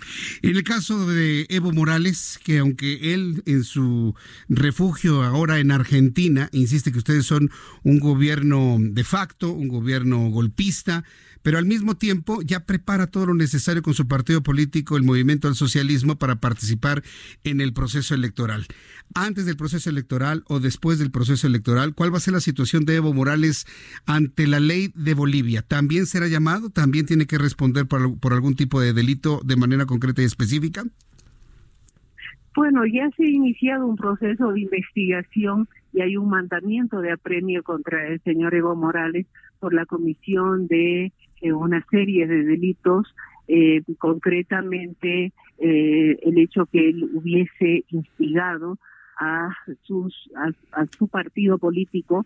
el 0.43 0.65
caso 0.65 1.07
de 1.09 1.47
Evo 1.49 1.71
Morales, 1.71 2.41
que 2.45 2.59
aunque 2.59 3.15
él 3.15 3.45
en 3.47 3.63
su 3.63 4.17
refugio 4.49 5.23
ahora 5.23 5.61
en 5.61 5.71
Argentina, 5.71 6.49
insiste 6.51 6.91
que 6.91 6.99
ustedes 6.99 7.27
son 7.27 7.49
un 7.85 8.01
gobierno 8.01 8.77
de 8.81 9.05
facto, 9.05 9.53
un 9.53 9.69
gobierno 9.69 10.31
golpista, 10.31 11.05
pero 11.43 11.59
al 11.59 11.67
mismo 11.67 11.97
tiempo 11.97 12.41
ya 12.43 12.61
prepara 12.67 13.07
todo 13.07 13.27
lo 13.27 13.35
necesario 13.35 13.83
con 13.83 13.95
su 13.95 14.09
partido 14.09 14.43
político, 14.43 14.97
el 14.97 15.03
Movimiento 15.03 15.49
al 15.49 15.55
Socialismo, 15.55 16.17
para 16.17 16.37
participar 16.37 17.03
en 17.45 17.61
el 17.61 17.73
proceso 17.73 18.15
electoral. 18.15 18.67
Antes 19.15 19.45
del 19.47 19.57
proceso 19.57 19.91
electoral 19.91 20.45
o 20.49 20.61
después 20.61 20.99
del 20.99 21.11
proceso 21.11 21.47
electoral, 21.47 21.95
¿cuál 21.95 22.13
va 22.13 22.17
a 22.17 22.21
ser 22.21 22.35
la 22.35 22.41
situación 22.41 22.85
de 22.85 22.97
Evo 22.97 23.13
Morales 23.13 23.67
ante 24.07 24.47
la 24.47 24.61
ley 24.61 24.93
de 24.95 25.15
Bolivia? 25.15 25.63
¿También 25.63 26.07
será 26.07 26.29
llamado? 26.29 26.71
¿También 26.71 27.07
tiene 27.07 27.27
que 27.27 27.39
responder 27.39 27.87
por, 27.87 28.19
por 28.19 28.33
algún 28.33 28.55
tipo 28.55 28.81
de 28.81 28.93
delito 28.93 29.41
de 29.45 29.57
manera 29.57 29.87
concreta 29.87 30.23
y 30.23 30.27
específica? 30.27 30.85
Bueno, 32.55 32.85
ya 32.85 33.11
se 33.17 33.25
ha 33.25 33.29
iniciado 33.29 33.87
un 33.87 33.97
proceso 33.97 34.53
de 34.53 34.61
investigación 34.61 35.69
y 35.93 36.03
hay 36.03 36.17
un 36.17 36.29
mandamiento 36.29 37.01
de 37.01 37.13
apremio 37.13 37.63
contra 37.63 38.09
el 38.09 38.21
señor 38.23 38.55
Evo 38.55 38.75
Morales 38.77 39.27
por 39.59 39.73
la 39.73 39.87
comisión 39.87 40.67
de 40.67 41.13
una 41.51 41.85
serie 41.91 42.27
de 42.27 42.45
delitos, 42.45 43.15
eh, 43.49 43.83
concretamente 43.99 45.33
eh, 45.59 46.19
el 46.23 46.39
hecho 46.39 46.67
que 46.67 46.91
él 46.91 47.11
hubiese 47.13 47.85
instigado 47.89 48.79
a, 49.19 49.51
sus, 49.83 50.31
a, 50.73 50.87
su 50.97 51.09
partido 51.09 51.59
político 51.59 52.25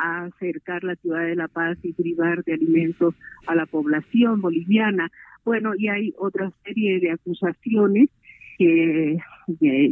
a 0.00 0.24
acercar 0.24 0.84
la 0.84 0.96
ciudad 0.96 1.24
de 1.24 1.36
La 1.36 1.48
Paz 1.48 1.78
y 1.82 1.92
privar 1.92 2.42
de 2.44 2.54
alimentos 2.54 3.14
a 3.46 3.54
la 3.54 3.66
población 3.66 4.40
boliviana. 4.40 5.10
Bueno, 5.44 5.74
y 5.76 5.88
hay 5.88 6.14
otra 6.18 6.50
serie 6.64 6.98
de 7.00 7.12
acusaciones 7.12 8.10
que, 8.58 9.18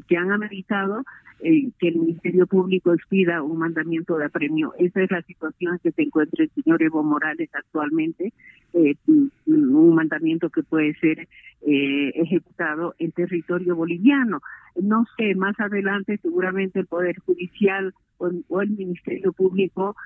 que 0.09 0.17
han 0.17 0.33
ameritado 0.33 1.05
eh, 1.41 1.71
que 1.79 1.89
el 1.89 1.97
Ministerio 1.97 2.47
Público 2.47 2.95
expida 2.95 3.43
un 3.43 3.59
mandamiento 3.59 4.17
de 4.17 4.27
apremio. 4.27 4.73
Esa 4.79 5.03
es 5.03 5.11
la 5.11 5.23
situación 5.23 5.79
que 5.83 5.91
se 5.93 6.03
encuentra 6.03 6.45
el 6.45 6.51
señor 6.51 6.83
Evo 6.83 7.03
Morales 7.03 7.51
actualmente, 7.53 8.33
eh, 8.73 8.95
un 9.07 9.95
mandamiento 9.95 10.49
que 10.49 10.63
puede 10.63 10.95
ser 10.95 11.29
eh, 11.67 12.13
ejecutado 12.15 12.95
en 12.99 13.13
territorio 13.13 13.77
boliviano. 13.77 14.41
No 14.81 15.05
sé, 15.17 15.35
más 15.35 15.59
adelante 15.61 16.19
seguramente 16.23 16.81
el 16.81 16.87
Poder 16.87 17.19
Judicial 17.21 17.93
o, 18.19 18.61
el 18.63 18.71
Ministerio 18.71 19.33
Público 19.33 19.97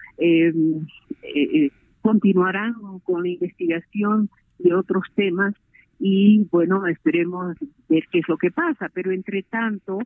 continuarán 2.02 2.74
con 3.04 3.22
la 3.22 3.28
investigación 3.28 4.30
de 4.58 4.74
otros 4.74 5.04
temas 5.14 5.54
y 6.00 6.46
bueno, 6.50 6.86
esperemos 6.86 7.56
ver 7.88 8.04
qué 8.10 8.20
es 8.20 8.28
lo 8.28 8.36
que 8.36 8.50
pasa, 8.50 8.88
pero 8.92 9.10
entre 9.10 9.42
tanto 9.42 9.98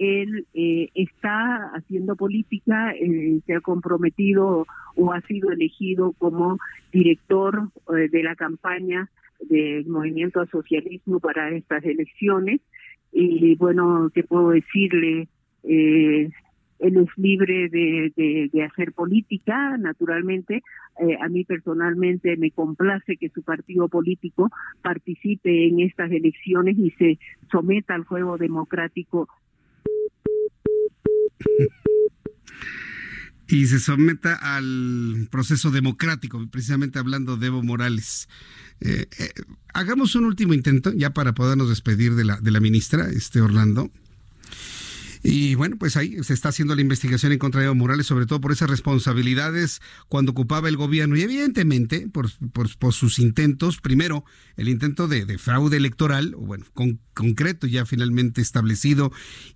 él 0.00 0.46
eh, 0.54 0.88
está 0.94 1.72
haciendo 1.74 2.16
política, 2.16 2.92
eh, 2.92 3.40
se 3.46 3.54
ha 3.54 3.60
comprometido 3.60 4.66
o 4.96 5.12
ha 5.12 5.20
sido 5.22 5.50
elegido 5.50 6.12
como 6.12 6.58
director 6.90 7.68
eh, 7.94 8.08
de 8.08 8.22
la 8.22 8.34
campaña 8.34 9.10
del 9.42 9.86
Movimiento 9.86 10.40
al 10.40 10.48
Socialismo 10.48 11.20
para 11.20 11.50
estas 11.50 11.84
elecciones. 11.84 12.62
Y 13.12 13.56
bueno, 13.56 14.10
¿qué 14.14 14.22
puedo 14.24 14.50
decirle? 14.50 15.28
él 15.62 16.96
es 16.96 17.08
libre 17.18 17.68
de, 17.68 18.50
de, 18.50 18.62
hacer 18.64 18.92
política, 18.92 19.76
naturalmente. 19.76 20.62
a 21.20 21.28
mí 21.28 21.44
personalmente 21.44 22.38
me 22.38 22.50
complace 22.50 23.18
que 23.18 23.28
su 23.28 23.42
partido 23.42 23.88
político 23.88 24.48
participe 24.80 25.66
en 25.66 25.80
estas 25.80 26.10
elecciones 26.10 26.78
y 26.78 26.90
se 26.92 27.18
someta 27.50 27.94
al 27.94 28.04
juego 28.04 28.38
democrático 28.38 29.28
y 33.50 33.66
se 33.66 33.80
someta 33.80 34.34
al 34.34 35.28
proceso 35.30 35.70
democrático, 35.70 36.46
precisamente 36.50 36.98
hablando 36.98 37.36
de 37.36 37.48
Evo 37.48 37.62
Morales. 37.62 38.28
Eh, 38.80 39.06
eh, 39.18 39.32
hagamos 39.74 40.14
un 40.14 40.24
último 40.24 40.54
intento 40.54 40.92
ya 40.92 41.10
para 41.10 41.34
podernos 41.34 41.68
despedir 41.68 42.14
de 42.14 42.24
la, 42.24 42.40
de 42.40 42.50
la 42.50 42.60
ministra, 42.60 43.10
este 43.10 43.40
Orlando. 43.40 43.90
Y 45.22 45.54
bueno, 45.54 45.76
pues 45.76 45.96
ahí 45.96 46.22
se 46.22 46.32
está 46.32 46.48
haciendo 46.48 46.74
la 46.74 46.80
investigación 46.80 47.32
en 47.32 47.38
contra 47.38 47.60
de 47.60 47.66
Evo 47.66 47.74
Morales, 47.74 48.06
sobre 48.06 48.24
todo 48.24 48.40
por 48.40 48.52
esas 48.52 48.70
responsabilidades 48.70 49.80
cuando 50.08 50.32
ocupaba 50.32 50.68
el 50.68 50.78
gobierno. 50.78 51.16
Y 51.16 51.22
evidentemente, 51.22 52.08
por, 52.08 52.30
por, 52.52 52.92
sus 52.94 53.18
intentos, 53.18 53.80
primero, 53.80 54.24
el 54.56 54.68
intento 54.68 55.08
de, 55.08 55.36
fraude 55.36 55.76
electoral, 55.76 56.34
bueno, 56.36 56.64
con, 56.72 57.00
concreto 57.12 57.66
ya 57.66 57.84
finalmente 57.84 58.40
establecido 58.40 59.12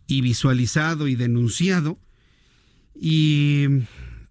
y 0.07 0.21
visualizado 0.21 1.09
y 1.09 1.15
denunciado. 1.15 1.99
Y 2.95 3.67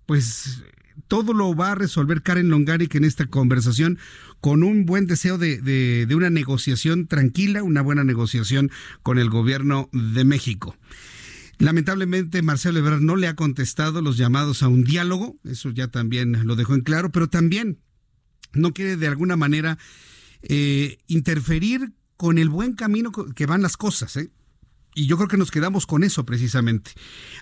pues 0.06 0.64
todo 1.08 1.34
lo 1.34 1.56
va 1.56 1.72
a 1.72 1.76
resolver 1.76 2.22
Karen 2.22 2.50
Longaric 2.50 2.94
en 2.94 3.06
esta 3.06 3.26
conversación 3.26 3.98
con 4.40 4.62
un 4.62 4.86
buen 4.86 5.08
deseo 5.08 5.40
de, 5.40 5.60
de, 5.62 6.06
de, 6.06 6.16
una 6.16 6.30
negociación 6.30 7.08
tranquila, 7.08 7.64
una 7.64 7.82
buena 7.82 8.04
negociación 8.04 8.70
con 9.02 9.18
el 9.18 9.30
gobierno 9.30 9.90
de 9.94 10.26
México. 10.26 10.78
Lamentablemente, 11.60 12.41
Marcelo 12.41 12.80
Ebrard 12.80 13.01
no 13.01 13.16
le 13.16 13.28
ha 13.28 13.36
contestado 13.36 14.01
los 14.01 14.18
llamados 14.18 14.64
a 14.64 14.68
un 14.68 14.84
diálogo, 14.84 15.38
eso 15.43 15.70
ya 15.70 15.88
también 15.88 16.45
lo 16.45 16.56
dejó 16.56 16.74
en 16.74 16.82
claro, 16.82 17.12
pero 17.12 17.30
también 17.30 17.80
no 18.54 18.74
quiere 18.74 18.97
de 18.97 19.08
alguna 19.08 19.36
manera 19.36 19.78
eh, 20.41 20.97
interferir 21.08 21.93
con 22.18 22.38
el 22.38 22.49
buen 22.49 22.74
camino 22.74 23.12
que 23.12 23.45
van 23.45 23.62
las 23.62 23.78
cosas. 23.78 24.16
¿eh? 24.18 24.32
Y 24.95 25.08
yo 25.08 25.18
creo 25.18 25.28
que 25.28 25.38
nos 25.38 25.51
quedamos 25.51 25.86
con 25.86 26.04
eso 26.04 26.26
precisamente. 26.26 26.91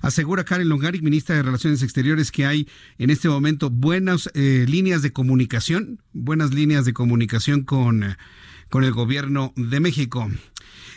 Asegura 0.02 0.46
Karen 0.46 0.70
Longaric, 0.70 1.02
ministra 1.02 1.36
de 1.36 1.44
Relaciones 1.44 1.84
Exteriores, 1.84 2.32
que 2.32 2.46
hay 2.46 2.68
en 2.98 3.10
este 3.10 3.28
momento 3.28 3.70
buenas 3.70 4.30
eh, 4.34 4.66
líneas 4.68 5.02
de 5.02 5.12
comunicación, 5.12 6.02
buenas 6.14 6.54
líneas 6.54 6.86
de 6.86 6.94
comunicación 6.94 7.64
con, 7.64 8.18
con 8.70 8.84
el 8.84 8.92
gobierno 8.92 9.54
de 9.56 9.80
México. 9.80 10.30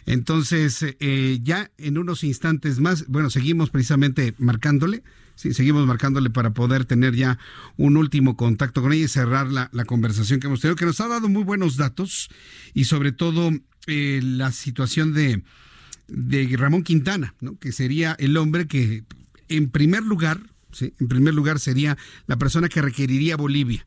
Entonces, 0.07 0.85
eh, 1.01 1.39
ya 1.43 1.71
en 1.79 1.99
unos 1.99 2.25
instantes 2.25 2.81
más, 2.81 3.07
bueno, 3.07 3.31
seguimos 3.31 3.71
precisamente 3.71 4.35
marcándole, 4.39 5.03
sí, 5.35 5.55
seguimos 5.55 5.87
marcándole 5.87 6.31
para 6.31 6.53
poder 6.53 6.85
tener 6.85 7.15
ya 7.15 7.39
un 7.77 7.97
último 7.97 8.37
contacto 8.37 8.83
con 8.83 8.93
ella 8.93 9.05
y 9.05 9.09
cerrar 9.09 9.51
la, 9.51 9.69
conversación 9.87 10.41
que 10.41 10.47
hemos 10.47 10.61
tenido, 10.61 10.77
que 10.77 10.87
nos 10.87 11.01
ha 11.01 11.09
dado 11.09 11.29
muy 11.29 11.43
buenos 11.43 11.77
datos 11.77 12.29
y 12.73 12.85
sobre 12.85 13.13
todo 13.13 13.51
eh, 13.87 14.21
la 14.23 14.53
situación 14.53 15.13
de, 15.13 15.43
de 16.09 16.57
Ramón 16.57 16.83
Quintana, 16.83 17.35
¿no? 17.41 17.59
que 17.59 17.73
sería 17.73 18.17
el 18.19 18.37
hombre 18.37 18.67
que 18.67 19.05
en 19.49 19.71
primer 19.71 20.03
lugar, 20.03 20.41
¿sí? 20.73 20.95
en 21.01 21.09
primer 21.09 21.35
lugar 21.35 21.61
sería 21.61 21.97
la 22.27 22.37
persona 22.37 22.69
que 22.69 22.83
requeriría 22.83 23.37
Bolivia. 23.37 23.87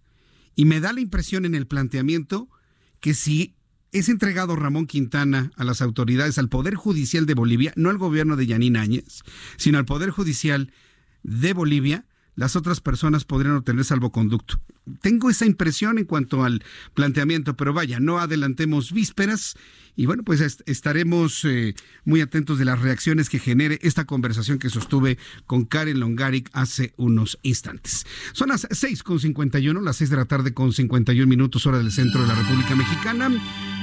Y 0.56 0.66
me 0.66 0.80
da 0.80 0.94
la 0.94 1.02
impresión 1.02 1.46
en 1.46 1.56
el 1.56 1.68
planteamiento 1.68 2.50
que 3.00 3.14
si 3.14 3.54
es 3.92 4.10
entregado 4.10 4.56
Ramón 4.56 4.86
Quintana 4.88 5.52
a 5.56 5.64
las 5.64 5.82
autoridades, 5.82 6.38
al 6.38 6.50
Poder 6.50 6.76
Judicial 6.76 7.26
de 7.26 7.34
Bolivia, 7.34 7.74
no 7.76 7.90
al 7.90 7.98
gobierno 7.98 8.36
de 8.36 8.48
Yanín 8.48 8.78
Áñez, 8.78 9.24
sino 9.58 9.78
al 9.78 9.86
Poder 9.86 10.10
Judicial 10.10 10.72
de 11.24 11.54
Bolivia, 11.54 12.06
las 12.38 12.56
otras 12.56 12.80
personas 12.80 13.26
podrían 13.26 13.56
obtener 13.56 13.84
salvoconducto. 13.84 14.62
Tengo 15.02 15.30
esa 15.30 15.46
impresión 15.46 15.98
en 15.98 16.06
cuanto 16.06 16.46
al 16.46 16.64
planteamiento, 16.94 17.58
pero 17.58 17.74
vaya, 17.74 18.00
no 18.00 18.20
adelantemos 18.20 18.94
vísperas 18.94 19.58
y 19.98 20.06
bueno, 20.06 20.22
pues 20.24 20.62
estaremos 20.68 21.44
eh, 21.44 21.74
muy 22.06 22.22
atentos 22.22 22.60
de 22.60 22.66
las 22.66 22.80
reacciones 22.80 23.30
que 23.30 23.40
genere 23.40 23.80
esta 23.82 24.06
conversación 24.06 24.60
que 24.60 24.70
sostuve 24.70 25.18
con 25.48 25.66
Karen 25.66 26.00
Longaric 26.00 26.52
hace 26.54 26.94
unos 26.98 27.40
instantes. 27.42 28.06
Son 28.32 28.50
las 28.50 28.70
6.51, 28.70 29.82
las 29.82 29.98
6 29.98 30.12
de 30.12 30.16
la 30.16 30.26
tarde 30.26 30.54
con 30.54 30.72
51 30.72 31.28
minutos 31.28 31.66
hora 31.66 31.80
del 31.80 31.92
centro 31.92 32.22
de 32.22 32.28
la 32.28 32.36
República 32.36 32.76
Mexicana. 32.76 33.32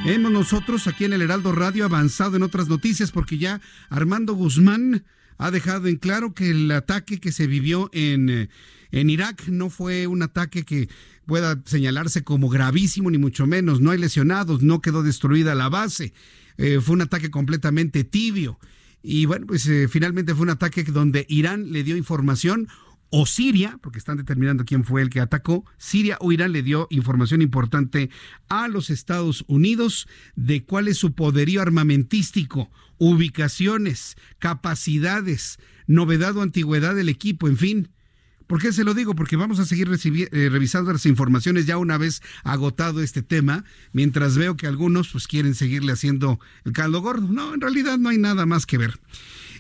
Hemos 0.07 0.31
nosotros 0.31 0.87
aquí 0.87 1.05
en 1.05 1.15
el 1.15 1.23
Heraldo 1.23 1.51
Radio 1.51 1.85
avanzado 1.85 2.37
en 2.37 2.45
otras 2.45 2.69
noticias 2.69 3.11
porque 3.11 3.37
ya 3.37 3.61
Armando 3.91 4.35
Guzmán 4.35 5.05
ha 5.39 5.51
dejado 5.51 5.89
en 5.89 5.97
claro 5.97 6.35
que 6.35 6.51
el 6.51 6.71
ataque 6.71 7.21
que 7.21 7.33
se 7.33 7.47
vivió 7.47 7.91
en, 7.93 8.29
eh, 8.29 8.49
en 8.91 9.11
Irak 9.11 9.49
no 9.49 9.71
fue 9.71 10.07
un 10.07 10.23
ataque 10.23 10.65
que 10.65 10.89
pueda 11.27 11.61
señalarse 11.65 12.23
como 12.23 12.49
gravísimo, 12.49 13.11
ni 13.11 13.19
mucho 13.19 13.47
menos. 13.47 13.81
No 13.81 13.91
hay 13.91 13.99
lesionados, 13.99 14.63
no 14.63 14.81
quedó 14.81 15.03
destruida 15.03 15.55
la 15.55 15.69
base. 15.69 16.13
Eh, 16.57 16.81
fue 16.81 16.95
un 16.95 17.03
ataque 17.03 17.31
completamente 17.31 18.05
tibio. 18.05 18.59
Y 19.03 19.27
bueno, 19.27 19.47
pues 19.47 19.67
eh, 19.67 19.89
finalmente 19.89 20.35
fue 20.35 20.45
un 20.45 20.51
ataque 20.51 20.85
donde 20.85 21.27
Irán 21.29 21.73
le 21.73 21.83
dio 21.83 21.97
información 21.97 22.69
o 23.11 23.27
Siria, 23.27 23.79
porque 23.83 23.99
están 23.99 24.17
determinando 24.17 24.65
quién 24.65 24.83
fue 24.83 25.03
el 25.03 25.11
que 25.11 25.21
atacó, 25.21 25.65
Siria 25.77 26.17
o 26.21 26.33
Irán 26.33 26.53
le 26.53 26.63
dio 26.63 26.89
información 26.91 27.43
importante 27.43 28.11
a 28.49 28.67
los 28.67 28.91
Estados 28.91 29.45
Unidos 29.47 30.09
de 30.37 30.65
cuál 30.65 30.89
es 30.89 30.99
su 30.99 31.13
poderío 31.13 31.63
armamentístico, 31.63 32.71
ubicaciones, 32.99 34.17
capacidades, 34.39 35.59
novedad 35.87 36.37
o 36.37 36.43
antigüedad 36.43 36.95
del 36.95 37.09
equipo, 37.09 37.49
en 37.49 37.57
fin. 37.57 37.89
¿Por 38.47 38.61
qué 38.61 38.73
se 38.73 38.85
lo 38.85 38.93
digo? 38.93 39.15
Porque 39.15 39.37
vamos 39.37 39.59
a 39.59 39.65
seguir 39.65 39.89
eh, 39.91 40.49
revisando 40.51 40.93
las 40.93 41.07
informaciones 41.07 41.65
ya 41.67 41.79
una 41.79 41.97
vez 41.97 42.21
agotado 42.43 43.01
este 43.01 43.23
tema, 43.23 43.65
mientras 43.93 44.37
veo 44.37 44.57
que 44.57 44.67
algunos 44.67 45.09
pues 45.13 45.27
quieren 45.27 45.55
seguirle 45.55 45.93
haciendo 45.93 46.39
el 46.65 46.73
caldo 46.73 47.01
gordo. 47.01 47.27
No, 47.27 47.55
en 47.55 47.61
realidad 47.61 47.97
no 47.97 48.11
hay 48.11 48.19
nada 48.19 48.45
más 48.45 48.67
que 48.67 48.77
ver. 48.77 49.01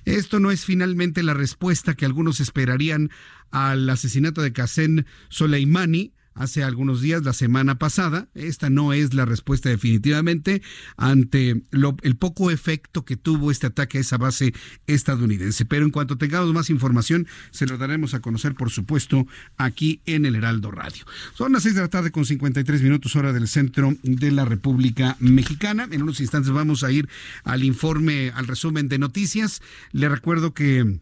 Esto 0.05 0.39
no 0.39 0.51
es 0.51 0.67
finalmente 0.67 1.23
la 1.23 1.33
respuesta 1.33 1.95
que 1.95 2.05
algunos 2.05 2.41
esperarían 2.41 3.11
al 3.51 3.89
asesinato 3.89 4.43
de 4.43 4.53
Qasem 4.53 5.05
Soleimani, 5.31 6.13
hace 6.35 6.63
algunos 6.63 7.01
días, 7.01 7.23
la 7.23 7.33
semana 7.33 7.79
pasada. 7.79 8.29
Esta 8.35 8.71
no 8.71 8.93
es 8.93 9.15
la 9.15 9.25
respuesta 9.25 9.69
definitivamente 9.69 10.63
ante 10.97 11.63
el 12.03 12.17
poco 12.17 12.51
efecto 12.51 13.05
que 13.05 13.17
tuvo 13.17 13.51
este 13.51 13.67
ataque 13.67 13.99
a 13.99 14.01
esa 14.01 14.19
base 14.19 14.53
estadounidense. 14.87 15.65
Pero 15.65 15.85
en 15.85 15.91
cuanto 15.91 16.19
tengamos 16.19 16.53
más 16.53 16.71
información, 16.71 17.27
se 17.51 17.67
lo 17.67 17.79
daremos 17.79 18.15
a 18.15 18.21
conocer, 18.21 18.55
por 18.55 18.71
supuesto, 18.71 19.27
aquí 19.57 20.01
en 20.07 20.27
el 20.27 20.35
Heraldo 20.35 20.71
Radio. 20.71 21.05
Son 21.35 21.53
las 21.53 21.63
6 21.63 21.77
de 21.77 21.81
la 21.83 21.89
tarde 21.89 22.11
con 22.11 22.25
53 22.25 22.83
minutos 22.83 23.17
hora 23.17 23.33
del 23.33 23.49
centro 23.49 23.95
de 24.03 24.31
la 24.31 24.45
República 24.45 25.17
Mexicana. 25.21 25.89
En 25.91 26.03
unos 26.03 26.21
instantes 26.21 26.53
vamos 26.53 26.83
a 26.83 26.91
ir 26.91 27.09
al 27.45 27.65
informe, 27.65 28.33
al 28.35 28.47
resumen 28.47 28.89
de 28.89 28.99
noticias. 28.99 29.63
Le 29.93 30.09
recuerdo 30.09 30.55
que... 30.55 31.01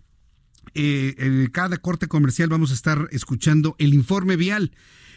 Eh, 0.75 1.17
en 1.19 1.51
cada 1.51 1.77
corte 1.77 2.07
comercial 2.07 2.49
vamos 2.49 2.71
a 2.71 2.75
estar 2.75 3.09
escuchando 3.11 3.75
el 3.79 3.93
informe 3.93 4.37
vial 4.37 4.73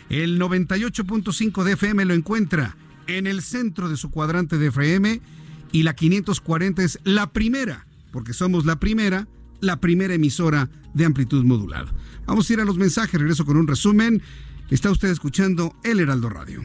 El 0.08 0.40
98.5 0.40 1.64
de 1.64 1.72
FM 1.72 2.04
lo 2.04 2.14
encuentra 2.14 2.76
en 3.06 3.26
el 3.26 3.42
centro 3.42 3.88
de 3.88 3.96
su 3.96 4.10
cuadrante 4.10 4.58
de 4.58 4.68
FM 4.68 5.20
y 5.72 5.82
la 5.82 5.94
540 5.94 6.82
es 6.82 7.00
la 7.04 7.32
primera, 7.32 7.86
porque 8.12 8.32
somos 8.32 8.64
la 8.64 8.78
primera, 8.78 9.26
la 9.60 9.80
primera 9.80 10.14
emisora 10.14 10.70
de 10.94 11.04
amplitud 11.04 11.44
modulada. 11.44 11.92
Vamos 12.26 12.48
a 12.48 12.52
ir 12.52 12.60
a 12.60 12.64
los 12.64 12.78
mensajes, 12.78 13.20
regreso 13.20 13.44
con 13.44 13.56
un 13.56 13.66
resumen. 13.66 14.22
Está 14.70 14.90
usted 14.90 15.08
escuchando 15.08 15.76
El 15.84 16.00
Heraldo 16.00 16.28
Radio. 16.28 16.64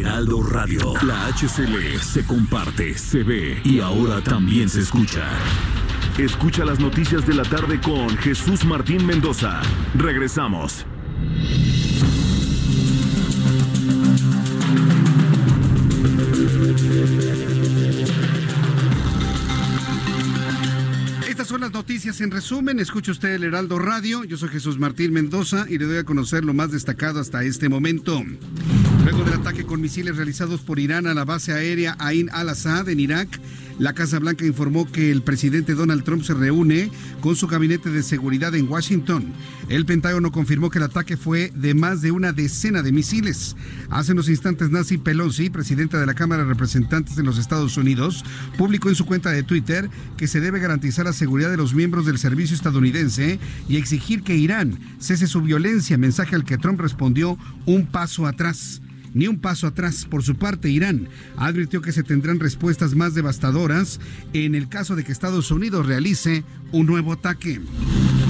Heraldo 0.00 0.42
Radio. 0.42 0.94
La 1.02 1.26
HCL 1.26 2.00
se 2.00 2.24
comparte, 2.24 2.96
se 2.96 3.22
ve 3.22 3.60
y 3.62 3.80
ahora 3.80 4.22
también 4.22 4.70
se 4.70 4.80
escucha. 4.80 5.28
Escucha 6.16 6.64
las 6.64 6.80
noticias 6.80 7.26
de 7.26 7.34
la 7.34 7.42
tarde 7.42 7.78
con 7.78 8.08
Jesús 8.16 8.64
Martín 8.64 9.04
Mendoza. 9.04 9.60
Regresamos. 9.94 10.86
Estas 21.28 21.48
son 21.48 21.60
las 21.60 21.72
noticias 21.72 22.20
en 22.22 22.30
resumen. 22.30 22.78
Escucha 22.78 23.12
usted 23.12 23.34
el 23.34 23.44
Heraldo 23.44 23.78
Radio. 23.78 24.24
Yo 24.24 24.38
soy 24.38 24.48
Jesús 24.48 24.78
Martín 24.78 25.12
Mendoza 25.12 25.66
y 25.68 25.76
le 25.76 25.84
doy 25.84 25.98
a 25.98 26.04
conocer 26.04 26.44
lo 26.46 26.54
más 26.54 26.70
destacado 26.70 27.20
hasta 27.20 27.44
este 27.44 27.68
momento. 27.68 28.22
Luego 29.02 29.24
del 29.24 29.34
ataque 29.34 29.64
con 29.64 29.80
misiles 29.80 30.16
realizados 30.16 30.60
por 30.60 30.78
Irán 30.78 31.08
a 31.08 31.14
la 31.14 31.24
base 31.24 31.52
aérea 31.52 31.96
Ain 31.98 32.30
al-Assad 32.30 32.88
en 32.88 33.00
Irak, 33.00 33.40
la 33.80 33.94
Casa 33.94 34.20
Blanca 34.20 34.46
informó 34.46 34.90
que 34.90 35.10
el 35.10 35.22
presidente 35.22 35.74
Donald 35.74 36.04
Trump 36.04 36.22
se 36.22 36.34
reúne 36.34 36.88
con 37.20 37.34
su 37.34 37.48
gabinete 37.48 37.90
de 37.90 38.04
seguridad 38.04 38.54
en 38.54 38.68
Washington. 38.68 39.32
El 39.68 39.86
Pentágono 39.86 40.30
confirmó 40.30 40.70
que 40.70 40.78
el 40.78 40.84
ataque 40.84 41.16
fue 41.16 41.50
de 41.56 41.74
más 41.74 42.00
de 42.00 42.12
una 42.12 42.32
decena 42.32 42.82
de 42.82 42.92
misiles. 42.92 43.56
Hace 43.90 44.12
unos 44.12 44.28
instantes 44.28 44.70
Nancy 44.70 44.98
Pelosi, 44.98 45.50
presidenta 45.50 45.98
de 45.98 46.06
la 46.06 46.14
Cámara 46.14 46.44
de 46.44 46.50
Representantes 46.50 47.16
de 47.16 47.24
los 47.24 47.38
Estados 47.38 47.76
Unidos, 47.76 48.24
publicó 48.56 48.88
en 48.88 48.94
su 48.94 49.04
cuenta 49.04 49.30
de 49.30 49.42
Twitter 49.42 49.90
que 50.16 50.28
se 50.28 50.40
debe 50.40 50.60
garantizar 50.60 51.06
la 51.06 51.12
seguridad 51.12 51.50
de 51.50 51.56
los 51.56 51.74
miembros 51.74 52.06
del 52.06 52.18
servicio 52.18 52.54
estadounidense 52.54 53.40
y 53.68 53.78
exigir 53.78 54.22
que 54.22 54.36
Irán 54.36 54.78
cese 55.00 55.26
su 55.26 55.40
violencia, 55.40 55.98
mensaje 55.98 56.36
al 56.36 56.44
que 56.44 56.58
Trump 56.58 56.80
respondió 56.80 57.36
un 57.66 57.86
paso 57.86 58.26
atrás 58.26 58.81
ni 59.14 59.26
un 59.26 59.38
paso 59.38 59.66
atrás. 59.66 60.06
Por 60.08 60.22
su 60.22 60.36
parte, 60.36 60.70
Irán 60.70 61.08
advirtió 61.36 61.82
que 61.82 61.92
se 61.92 62.02
tendrán 62.02 62.40
respuestas 62.40 62.94
más 62.94 63.14
devastadoras 63.14 64.00
en 64.32 64.54
el 64.54 64.68
caso 64.68 64.96
de 64.96 65.04
que 65.04 65.12
Estados 65.12 65.50
Unidos 65.50 65.86
realice 65.86 66.44
un 66.72 66.86
nuevo 66.86 67.12
ataque. 67.12 67.60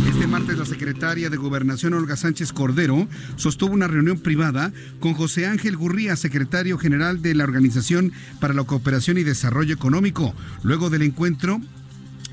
Este 0.08 0.26
martes 0.26 0.58
la 0.58 0.66
secretaria 0.66 1.30
de 1.30 1.36
Gobernación 1.36 1.94
Olga 1.94 2.16
Sánchez 2.16 2.52
Cordero 2.52 3.08
sostuvo 3.36 3.72
una 3.72 3.88
reunión 3.88 4.18
privada 4.18 4.72
con 5.00 5.14
José 5.14 5.46
Ángel 5.46 5.76
Gurría, 5.76 6.16
secretario 6.16 6.76
general 6.78 7.22
de 7.22 7.34
la 7.34 7.44
Organización 7.44 8.12
para 8.40 8.54
la 8.54 8.64
Cooperación 8.64 9.18
y 9.18 9.22
Desarrollo 9.22 9.74
Económico. 9.74 10.34
Luego 10.62 10.90
del 10.90 11.02
encuentro, 11.02 11.60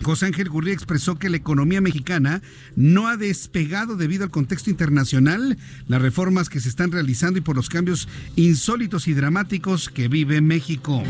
José 0.04 0.28
Ángel 0.28 0.50
Gurría 0.50 0.74
expresó 0.74 1.20
que 1.20 1.30
la 1.30 1.38
economía 1.38 1.82
mexicana 1.82 2.41
no 2.76 3.08
ha 3.08 3.18
despegado 3.18 3.95
debido 3.95 4.24
al 4.24 4.30
contexto 4.30 4.70
internacional, 4.70 5.58
las 5.88 6.02
reformas 6.02 6.50
que 6.50 6.60
se 6.60 6.70
están 6.70 6.91
realizando 6.91 7.39
y 7.39 7.41
por 7.41 7.56
los 7.56 7.70
cambios 7.70 8.08
insólitos 8.36 9.08
y 9.08 9.14
dramáticos 9.14 9.89
que 9.89 10.08
vive 10.08 10.41
México. 10.41 11.04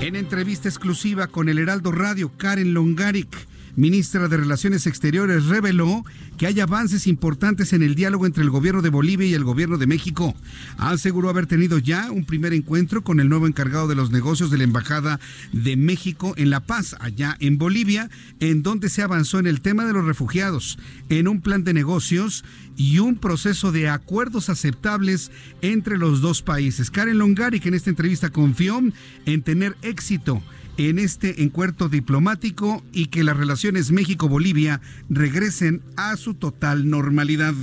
En 0.00 0.16
entrevista 0.16 0.68
exclusiva 0.68 1.28
con 1.28 1.48
el 1.48 1.58
Heraldo 1.58 1.92
Radio, 1.92 2.30
Karen 2.36 2.74
Longaric 2.74 3.53
ministra 3.76 4.28
de 4.28 4.36
Relaciones 4.36 4.86
Exteriores, 4.86 5.46
reveló 5.46 6.04
que 6.36 6.46
hay 6.46 6.60
avances 6.60 7.06
importantes 7.06 7.72
en 7.72 7.82
el 7.82 7.94
diálogo 7.94 8.26
entre 8.26 8.42
el 8.42 8.50
gobierno 8.50 8.82
de 8.82 8.88
Bolivia 8.88 9.26
y 9.26 9.34
el 9.34 9.44
gobierno 9.44 9.78
de 9.78 9.86
México. 9.86 10.34
Aseguró 10.78 11.30
haber 11.30 11.46
tenido 11.46 11.78
ya 11.78 12.10
un 12.10 12.24
primer 12.24 12.52
encuentro 12.52 13.02
con 13.02 13.20
el 13.20 13.28
nuevo 13.28 13.46
encargado 13.46 13.88
de 13.88 13.94
los 13.94 14.10
negocios 14.10 14.50
de 14.50 14.58
la 14.58 14.64
Embajada 14.64 15.20
de 15.52 15.76
México 15.76 16.34
en 16.36 16.50
La 16.50 16.60
Paz, 16.60 16.96
allá 17.00 17.36
en 17.40 17.58
Bolivia, 17.58 18.10
en 18.40 18.62
donde 18.62 18.88
se 18.88 19.02
avanzó 19.02 19.38
en 19.38 19.46
el 19.46 19.60
tema 19.60 19.84
de 19.84 19.92
los 19.92 20.04
refugiados, 20.04 20.78
en 21.08 21.28
un 21.28 21.40
plan 21.40 21.64
de 21.64 21.74
negocios 21.74 22.44
y 22.76 22.98
un 22.98 23.16
proceso 23.16 23.72
de 23.72 23.88
acuerdos 23.88 24.48
aceptables 24.48 25.30
entre 25.62 25.98
los 25.98 26.20
dos 26.20 26.42
países. 26.42 26.90
Karen 26.90 27.18
Longari, 27.18 27.60
que 27.60 27.68
en 27.68 27.74
esta 27.74 27.90
entrevista 27.90 28.30
confió 28.30 28.80
en 29.26 29.42
tener 29.42 29.76
éxito 29.82 30.42
en 30.76 30.98
este 30.98 31.42
encuentro 31.42 31.88
diplomático 31.88 32.82
y 32.92 33.06
que 33.06 33.24
las 33.24 33.36
relaciones 33.36 33.90
México-Bolivia 33.90 34.80
regresen 35.08 35.82
a 35.96 36.16
su 36.16 36.34
total 36.34 36.88
normalidad. 36.88 37.54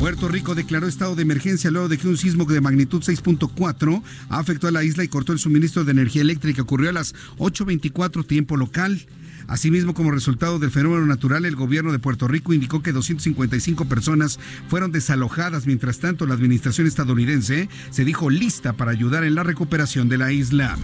Puerto 0.00 0.28
Rico 0.28 0.54
declaró 0.54 0.86
estado 0.86 1.16
de 1.16 1.22
emergencia 1.22 1.70
luego 1.70 1.88
de 1.88 1.98
que 1.98 2.08
un 2.08 2.16
sismo 2.16 2.44
de 2.44 2.60
magnitud 2.60 3.02
6.4 3.02 4.02
afectó 4.28 4.68
a 4.68 4.70
la 4.70 4.84
isla 4.84 5.02
y 5.02 5.08
cortó 5.08 5.32
el 5.32 5.38
suministro 5.38 5.84
de 5.84 5.90
energía 5.90 6.22
eléctrica. 6.22 6.62
Ocurrió 6.62 6.90
a 6.90 6.92
las 6.92 7.14
8.24 7.38 8.24
tiempo 8.26 8.56
local. 8.56 9.06
Asimismo, 9.48 9.94
como 9.94 10.10
resultado 10.10 10.58
del 10.58 10.70
fenómeno 10.70 11.06
natural, 11.06 11.46
el 11.46 11.56
gobierno 11.56 11.90
de 11.90 11.98
Puerto 11.98 12.28
Rico 12.28 12.52
indicó 12.52 12.82
que 12.82 12.92
255 12.92 13.86
personas 13.86 14.38
fueron 14.68 14.92
desalojadas. 14.92 15.66
Mientras 15.66 15.98
tanto, 15.98 16.26
la 16.26 16.34
administración 16.34 16.86
estadounidense 16.86 17.68
se 17.90 18.04
dijo 18.04 18.28
lista 18.28 18.74
para 18.74 18.90
ayudar 18.90 19.24
en 19.24 19.34
la 19.34 19.42
recuperación 19.42 20.08
de 20.08 20.18
la 20.18 20.32
isla. 20.32 20.76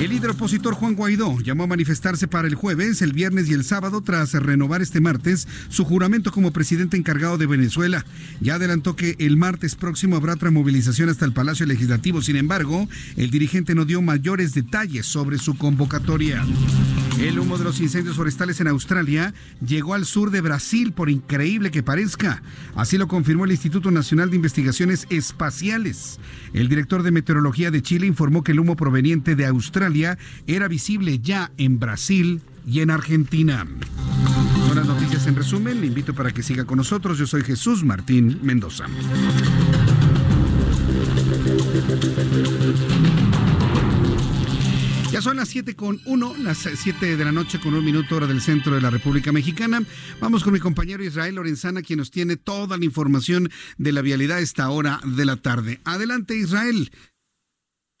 El 0.00 0.10
líder 0.10 0.30
opositor 0.30 0.74
Juan 0.74 0.96
Guaidó 0.96 1.38
llamó 1.38 1.62
a 1.62 1.66
manifestarse 1.68 2.26
para 2.26 2.48
el 2.48 2.56
jueves, 2.56 3.00
el 3.00 3.12
viernes 3.12 3.48
y 3.48 3.52
el 3.52 3.64
sábado 3.64 4.00
tras 4.00 4.32
renovar 4.32 4.82
este 4.82 5.00
martes 5.00 5.46
su 5.68 5.84
juramento 5.84 6.32
como 6.32 6.52
presidente 6.52 6.96
encargado 6.96 7.38
de 7.38 7.46
Venezuela. 7.46 8.04
Ya 8.40 8.56
adelantó 8.56 8.96
que 8.96 9.14
el 9.20 9.36
martes 9.36 9.76
próximo 9.76 10.16
habrá 10.16 10.34
otra 10.34 10.50
movilización 10.50 11.10
hasta 11.10 11.24
el 11.24 11.32
Palacio 11.32 11.64
Legislativo. 11.64 12.22
Sin 12.22 12.34
embargo, 12.34 12.88
el 13.16 13.30
dirigente 13.30 13.76
no 13.76 13.84
dio 13.84 14.02
mayores 14.02 14.52
detalles 14.52 15.06
sobre 15.06 15.38
su 15.38 15.56
convocatoria. 15.56 16.44
El 17.20 17.38
humo 17.38 17.56
de 17.56 17.64
los 17.64 17.80
incendios 17.80 18.16
forestales 18.16 18.60
en 18.60 18.66
Australia 18.66 19.32
llegó 19.64 19.94
al 19.94 20.04
sur 20.04 20.32
de 20.32 20.40
Brasil, 20.40 20.92
por 20.92 21.08
increíble 21.08 21.70
que 21.70 21.84
parezca. 21.84 22.42
Así 22.74 22.98
lo 22.98 23.06
confirmó 23.06 23.44
el 23.44 23.52
Instituto 23.52 23.92
Nacional 23.92 24.30
de 24.30 24.36
Investigaciones 24.36 25.06
Espaciales. 25.08 26.18
El 26.52 26.68
director 26.68 27.04
de 27.04 27.12
Meteorología 27.12 27.70
de 27.70 27.82
Chile 27.82 28.08
informó 28.08 28.42
que 28.42 28.50
el 28.50 28.58
humo 28.58 28.74
proveniente 28.74 29.36
de 29.36 29.46
Australia 29.46 29.84
era 30.46 30.68
visible 30.68 31.18
ya 31.20 31.52
en 31.56 31.78
Brasil 31.78 32.42
y 32.66 32.80
en 32.80 32.90
Argentina. 32.90 33.66
Son 34.66 34.76
las 34.76 34.86
noticias 34.86 35.26
en 35.26 35.36
resumen. 35.36 35.80
Le 35.80 35.86
invito 35.86 36.14
para 36.14 36.32
que 36.32 36.42
siga 36.42 36.64
con 36.64 36.78
nosotros. 36.78 37.18
Yo 37.18 37.26
soy 37.26 37.42
Jesús 37.42 37.84
Martín 37.84 38.38
Mendoza. 38.42 38.86
Ya 45.14 45.22
son 45.22 45.36
las 45.36 45.48
7 45.48 45.76
con 45.76 46.00
1, 46.06 46.34
las 46.38 46.58
7 46.58 47.16
de 47.16 47.24
la 47.24 47.30
noche 47.30 47.60
con 47.60 47.72
un 47.74 47.84
minuto 47.84 48.16
hora 48.16 48.26
del 48.26 48.40
centro 48.40 48.74
de 48.74 48.80
la 48.80 48.90
República 48.90 49.30
Mexicana. 49.30 49.80
Vamos 50.20 50.42
con 50.42 50.52
mi 50.52 50.58
compañero 50.58 51.04
Israel 51.04 51.36
Lorenzana, 51.36 51.82
quien 51.82 52.00
nos 52.00 52.10
tiene 52.10 52.36
toda 52.36 52.76
la 52.76 52.84
información 52.84 53.48
de 53.78 53.92
la 53.92 54.02
vialidad 54.02 54.38
a 54.38 54.40
esta 54.40 54.68
hora 54.70 54.98
de 55.04 55.24
la 55.24 55.36
tarde. 55.36 55.80
Adelante 55.84 56.36
Israel. 56.36 56.90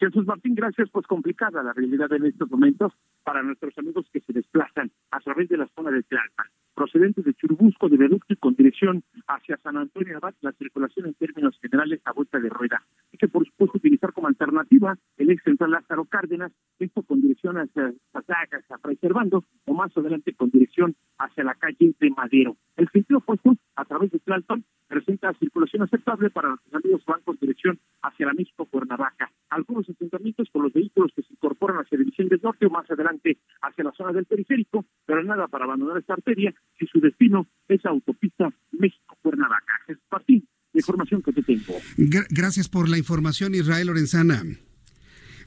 Jesús 0.04 0.26
Martín, 0.26 0.54
gracias. 0.54 0.90
Pues 0.90 1.06
complicada 1.06 1.62
la 1.62 1.72
realidad 1.72 2.12
en 2.12 2.26
estos 2.26 2.50
momentos 2.50 2.92
para 3.22 3.42
nuestros 3.42 3.76
amigos 3.78 4.04
que 4.12 4.20
se 4.20 4.32
desplazan 4.34 4.90
a 5.10 5.20
través 5.20 5.48
de 5.48 5.56
la 5.56 5.66
zona 5.74 5.90
de 5.90 6.02
Tlalpan. 6.02 6.46
Procedentes 6.74 7.24
de 7.24 7.32
Churubusco, 7.34 7.88
de 7.88 7.96
Veducto 7.96 8.34
y 8.34 8.36
con 8.36 8.54
dirección 8.54 9.02
hacia 9.28 9.56
San 9.58 9.78
Antonio 9.78 10.18
Abad, 10.18 10.34
la 10.42 10.52
circulación 10.52 11.06
en 11.06 11.14
términos 11.14 11.58
generales 11.60 12.00
a 12.04 12.12
vuelta 12.12 12.38
de 12.38 12.50
rueda. 12.50 12.82
Que, 13.18 13.28
por 13.28 13.46
supuesto, 13.46 13.78
utilizar 13.78 14.12
como 14.12 14.28
alternativa 14.28 14.96
el 15.16 15.30
ex 15.30 15.42
central 15.44 15.70
Lázaro 15.70 16.04
Cárdenas, 16.04 16.52
esto 16.78 17.02
con 17.02 17.20
dirección 17.20 17.56
hacia 17.56 17.92
Pasagas, 18.12 18.70
a 18.70 18.78
Fray 18.78 18.96
Servando, 18.96 19.44
o 19.66 19.74
más 19.74 19.96
adelante 19.96 20.34
con 20.34 20.50
dirección 20.50 20.96
hacia 21.18 21.44
la 21.44 21.54
calle 21.54 21.94
de 21.98 22.10
Madero. 22.10 22.56
El 22.76 22.88
sentido 22.90 23.18
opuesto, 23.18 23.56
a 23.76 23.84
través 23.84 24.10
de 24.10 24.18
Tlalpan, 24.18 24.64
presenta 24.88 25.32
circulación 25.34 25.82
aceptable 25.82 26.30
para 26.30 26.50
los 26.50 26.60
amigos 26.72 27.02
con 27.24 27.36
dirección 27.40 27.78
hacia 28.02 28.26
la 28.26 28.34
México 28.34 28.66
Cuernavaca. 28.66 29.30
Algunos 29.50 29.88
asentamientos 29.88 30.48
con 30.52 30.62
los 30.62 30.72
vehículos 30.72 31.12
que 31.14 31.22
se 31.22 31.32
incorporan 31.32 31.78
hacia 31.78 31.98
División 31.98 32.28
del 32.28 32.40
Norte 32.42 32.66
o 32.66 32.70
más 32.70 32.90
adelante 32.90 33.38
hacia 33.62 33.84
la 33.84 33.92
zona 33.92 34.12
del 34.12 34.26
periférico, 34.26 34.84
pero 35.06 35.22
nada 35.22 35.48
para 35.48 35.64
abandonar 35.64 35.98
esta 35.98 36.14
arteria 36.14 36.54
si 36.78 36.86
su 36.86 37.00
destino 37.00 37.46
es 37.68 37.84
autopista 37.86 38.52
México-Cuernavaca. 38.72 39.72
Es 39.88 39.98
Martín, 40.10 40.46
la 40.74 40.80
información 40.80 41.22
que 41.22 41.32
te 41.32 41.42
tengo. 41.42 41.74
Gracias 41.96 42.68
por 42.68 42.88
la 42.88 42.98
información, 42.98 43.54
Israel 43.54 43.86
Lorenzana. 43.86 44.44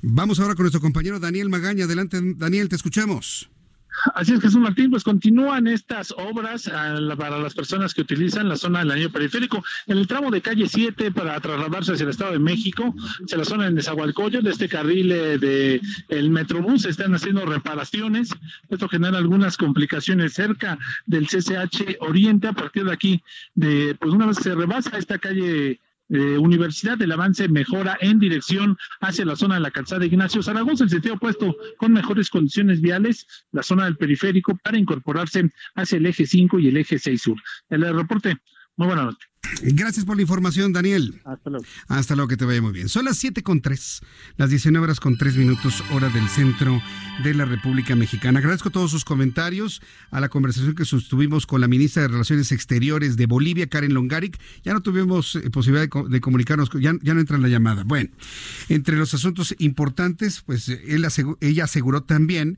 Vamos 0.02 0.40
ahora 0.40 0.56
con 0.56 0.64
nuestro 0.64 0.82
compañero 0.82 1.20
Daniel 1.20 1.50
Magaña. 1.50 1.86
Adelante, 1.86 2.20
Daniel, 2.38 2.70
te 2.70 2.76
escuchamos. 2.76 3.50
Así 4.14 4.34
es, 4.34 4.42
Jesús 4.42 4.60
Martín, 4.60 4.92
pues 4.92 5.04
continúan 5.04 5.68
estas 5.68 6.14
obras 6.18 6.70
para 7.18 7.40
las 7.40 7.54
personas 7.54 7.94
que 7.94 8.02
utilizan 8.02 8.50
la 8.50 8.56
zona 8.56 8.80
del 8.80 8.92
anillo 8.92 9.12
periférico. 9.12 9.64
En 9.88 9.98
el 9.98 10.08
tramo 10.08 10.32
de 10.32 10.42
calle 10.42 10.68
7 10.68 11.12
para 11.12 11.40
trasladarse 11.40 11.94
hacia 11.94 12.04
el 12.04 12.10
Estado 12.12 12.34
de 12.34 12.40
México, 12.40 12.94
hacia 13.24 13.38
la 13.38 13.46
zona 13.46 13.66
de 13.66 13.72
Nezahualcóyotl, 13.72 14.46
de 14.46 14.52
este 14.52 14.70
carril 14.70 15.12
eh, 15.12 15.38
de 15.38 16.30
Metrobús, 16.30 16.86
están 16.86 17.16
haciendo 17.16 17.46
reparaciones. 17.46 18.30
Esto 18.70 18.88
genera 18.88 19.18
algunas 19.18 19.58
complicaciones 19.58 20.34
cerca 20.34 20.78
del 21.06 21.28
CCH 21.28 21.98
Oriente. 22.00 22.48
A 22.48 22.54
partir 22.54 22.86
de 22.86 22.94
aquí, 22.94 23.24
de 23.56 23.96
pues 24.00 24.14
una 24.14 24.28
vez 24.28 24.38
que 24.38 24.44
se 24.44 24.56
rebasa 24.56 24.98
esta 24.98 25.18
calle 25.18 25.80
eh, 26.10 26.38
Universidad, 26.38 27.02
el 27.02 27.12
avance 27.12 27.48
mejora 27.50 27.98
en 28.00 28.20
dirección 28.20 28.78
hacia 29.02 29.26
la 29.26 29.36
zona 29.36 29.56
de 29.56 29.62
la 29.62 29.72
calzada 29.72 30.06
Ignacio 30.06 30.42
Zaragoza, 30.42 30.86
el 30.86 30.90
sentido 30.90 31.16
opuesto 31.16 31.56
con 31.78 31.92
mejores 31.92 32.30
condiciones 32.30 32.82
viales, 32.82 33.28
la 33.52 33.64
zona 33.64 33.86
del 33.86 33.98
periférico 33.98 34.58
para 34.64 34.78
incorporarse 34.78 35.52
hacia 35.76 35.98
el 35.98 36.06
eje 36.06 36.26
5 36.26 36.60
y 36.60 36.70
el 36.70 36.78
eje 36.78 36.98
6 36.98 37.22
sur. 37.22 37.38
El 37.70 37.82
reporte, 37.94 38.38
muy 38.78 38.88
buena 38.88 39.04
noche. 39.04 39.28
Gracias 39.62 40.06
por 40.06 40.16
la 40.16 40.22
información, 40.22 40.74
Daniel. 40.74 41.22
Hasta 41.24 41.50
luego. 41.50 41.66
Hasta 41.88 42.16
luego, 42.16 42.28
que 42.28 42.38
te 42.38 42.46
vaya 42.46 42.62
muy 42.62 42.74
bien. 42.74 42.90
Son 42.90 43.06
las 43.06 43.18
7 43.18 43.44
con 43.44 43.62
3, 43.62 44.02
las 44.36 44.50
19 44.50 44.84
horas 44.84 45.00
con 45.00 45.18
3 45.18 45.38
minutos, 45.38 45.84
hora 45.92 46.10
del 46.10 46.28
centro 46.28 46.82
de 47.24 47.34
la 47.34 47.46
República 47.46 47.96
Mexicana. 47.96 48.40
Agradezco 48.40 48.70
todos 48.70 48.92
sus 48.92 49.06
comentarios 49.06 49.82
a 50.12 50.20
la 50.20 50.30
conversación 50.30 50.76
que 50.76 50.86
sostuvimos 50.86 51.48
con 51.48 51.62
la 51.62 51.68
ministra 51.68 52.04
de 52.04 52.10
Relaciones 52.10 52.52
Exteriores 52.52 53.18
de 53.18 53.26
Bolivia, 53.26 53.68
Karen 53.68 53.94
Longaric. 53.94 54.38
Ya 54.64 54.74
no 54.74 54.82
tuvimos 54.82 55.36
eh, 55.36 55.50
posibilidad 55.50 55.90
de, 56.08 56.22
comunicarnos, 56.22 56.70
ya, 56.80 56.94
ya, 57.02 57.14
no 57.14 57.20
entra 57.20 57.38
en 57.38 57.42
la 57.42 57.50
llamada. 57.50 57.84
Bueno, 57.84 58.12
entre 58.70 58.98
los 58.98 59.14
asuntos 59.14 59.56
importantes, 59.60 60.42
pues 60.46 60.70
él 60.70 61.08
ella 61.42 61.64
aseguró 61.64 62.04
también 62.04 62.58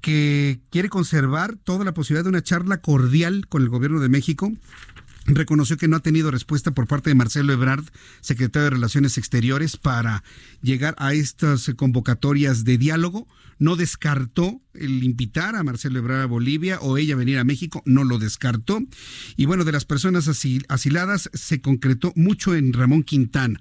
que 0.00 0.60
quiere 0.70 0.88
conservar 0.88 1.56
toda 1.56 1.84
la 1.84 1.92
posibilidad 1.92 2.24
de 2.24 2.30
una 2.30 2.42
charla 2.42 2.80
cordial 2.80 3.48
con 3.48 3.62
el 3.62 3.68
gobierno 3.68 4.00
de 4.00 4.08
México 4.08 4.52
reconoció 5.34 5.76
que 5.76 5.88
no 5.88 5.96
ha 5.96 6.00
tenido 6.00 6.30
respuesta 6.30 6.72
por 6.72 6.86
parte 6.86 7.10
de 7.10 7.14
Marcelo 7.14 7.52
Ebrard, 7.52 7.84
secretario 8.20 8.64
de 8.64 8.70
Relaciones 8.70 9.18
Exteriores, 9.18 9.76
para 9.76 10.22
llegar 10.62 10.94
a 10.98 11.14
estas 11.14 11.70
convocatorias 11.76 12.64
de 12.64 12.78
diálogo. 12.78 13.26
No 13.58 13.76
descartó 13.76 14.60
el 14.74 15.02
invitar 15.02 15.56
a 15.56 15.62
Marcelo 15.62 15.98
Ebrard 15.98 16.22
a 16.22 16.26
Bolivia 16.26 16.78
o 16.80 16.98
ella 16.98 17.16
venir 17.16 17.38
a 17.38 17.44
México, 17.44 17.82
no 17.86 18.04
lo 18.04 18.18
descartó. 18.18 18.80
Y 19.36 19.46
bueno, 19.46 19.64
de 19.64 19.72
las 19.72 19.84
personas 19.84 20.28
asiladas 20.68 21.30
se 21.32 21.60
concretó 21.60 22.12
mucho 22.14 22.54
en 22.54 22.72
Ramón 22.72 23.02
Quintana. 23.02 23.60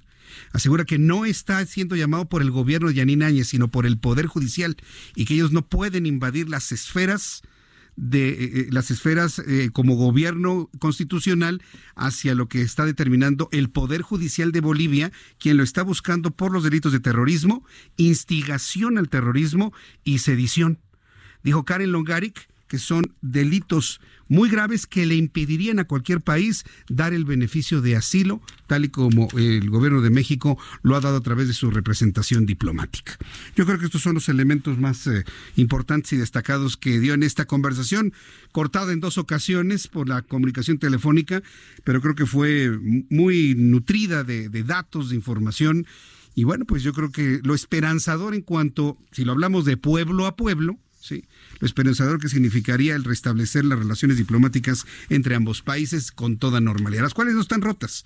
Asegura 0.52 0.86
que 0.86 0.98
no 0.98 1.26
está 1.26 1.66
siendo 1.66 1.96
llamado 1.96 2.28
por 2.28 2.42
el 2.42 2.52
gobierno 2.52 2.90
de 2.90 2.96
Yanín 2.96 3.24
Áñez, 3.24 3.48
sino 3.48 3.70
por 3.70 3.86
el 3.86 3.98
Poder 3.98 4.28
Judicial 4.28 4.76
y 5.16 5.26
que 5.26 5.36
ellos 5.36 5.52
no 5.52 5.68
pueden 5.68 6.06
invadir 6.06 6.50
las 6.50 6.72
esferas 6.72 7.42
de 7.96 8.30
eh, 8.30 8.36
eh, 8.42 8.68
las 8.72 8.92
esferas 8.92 9.40
eh, 9.40 9.70
como 9.72 9.96
gobierno 9.96 10.70
constitucional 10.80 11.62
hacia 11.96 12.36
lo 12.36 12.48
que 12.48 12.62
está 12.62 12.86
determinando 12.86 13.50
el 13.52 13.70
Poder 13.70 14.02
Judicial 14.02 14.52
de 14.52 14.62
Bolivia, 14.62 15.12
quien 15.38 15.58
lo 15.58 15.64
está 15.64 15.84
buscando 15.84 16.32
por 16.32 16.52
los 16.52 16.64
delitos 16.64 16.92
de 16.92 17.00
terrorismo, 17.00 17.66
instigación 17.98 18.98
al 18.98 19.10
terrorismo 19.10 19.74
y 20.04 20.20
sedición. 20.20 20.80
Dijo 21.44 21.64
Karen 21.64 21.92
Longaric 21.92 22.50
que 22.68 22.80
son 22.80 23.14
delitos 23.22 24.00
muy 24.28 24.50
graves 24.50 24.88
que 24.88 25.06
le 25.06 25.16
impedirían 25.16 25.80
a 25.80 25.86
cualquier 25.86 26.22
país 26.22 26.64
dar 26.90 27.14
el 27.14 27.26
beneficio 27.26 27.82
de 27.82 27.96
asilo, 27.96 28.42
tal 28.68 28.86
y 28.86 28.90
como 28.90 29.28
el 29.38 29.70
gobierno 29.70 30.02
de 30.02 30.10
México 30.10 30.58
lo 30.82 30.96
ha 30.96 31.02
dado 31.02 31.18
a 31.18 31.22
través 31.22 31.48
de 31.48 31.54
su 31.54 31.70
representación 31.70 32.46
diplomática. 32.46 33.18
Yo 33.56 33.66
creo 33.66 33.78
que 33.78 33.86
estos 33.86 34.02
son 34.02 34.16
los 34.16 34.30
elementos 34.30 34.78
más 34.80 35.06
eh, 35.08 35.24
importantes 35.56 36.14
y 36.14 36.18
destacados 36.18 36.78
que 36.78 37.00
dio 37.00 37.14
en 37.14 37.24
esta 37.24 37.46
conversación, 37.46 38.14
cortada 38.52 38.94
en 38.94 39.00
dos 39.00 39.18
ocasiones 39.18 39.88
por 39.88 40.10
la 40.10 40.22
comunicación 40.24 40.80
telefónica, 40.80 41.44
pero 41.84 42.02
creo 42.02 42.16
que 42.16 42.26
fue 42.26 42.72
muy 43.10 43.54
nutrida 43.56 44.24
de, 44.24 44.50
de 44.50 44.64
datos, 44.64 45.10
de 45.10 45.16
información. 45.16 45.86
Y 46.34 46.44
bueno, 46.44 46.66
pues 46.66 46.84
yo 46.84 46.94
creo 46.94 47.12
que 47.12 47.40
lo 47.44 47.54
esperanzador 47.54 48.36
en 48.36 48.42
cuanto, 48.42 48.98
si 49.12 49.24
lo 49.24 49.32
hablamos 49.32 49.64
de 49.66 49.78
pueblo 49.78 50.26
a 50.26 50.36
pueblo, 50.36 50.78
¿sí? 51.06 51.26
lo 51.60 51.68
esperanzador 51.68 52.20
que 52.20 52.30
significaría 52.30 52.96
el 52.96 53.04
restablecer 53.04 53.66
las 53.66 53.80
relaciones 53.80 54.18
diplomáticas 54.18 54.86
entre 55.10 55.36
ambos 55.36 55.62
países 55.62 56.12
con 56.12 56.38
toda 56.38 56.60
normalidad, 56.60 57.04
las 57.04 57.14
cuales 57.14 57.36
no 57.36 57.42
están 57.42 57.62
rotas 57.62 58.04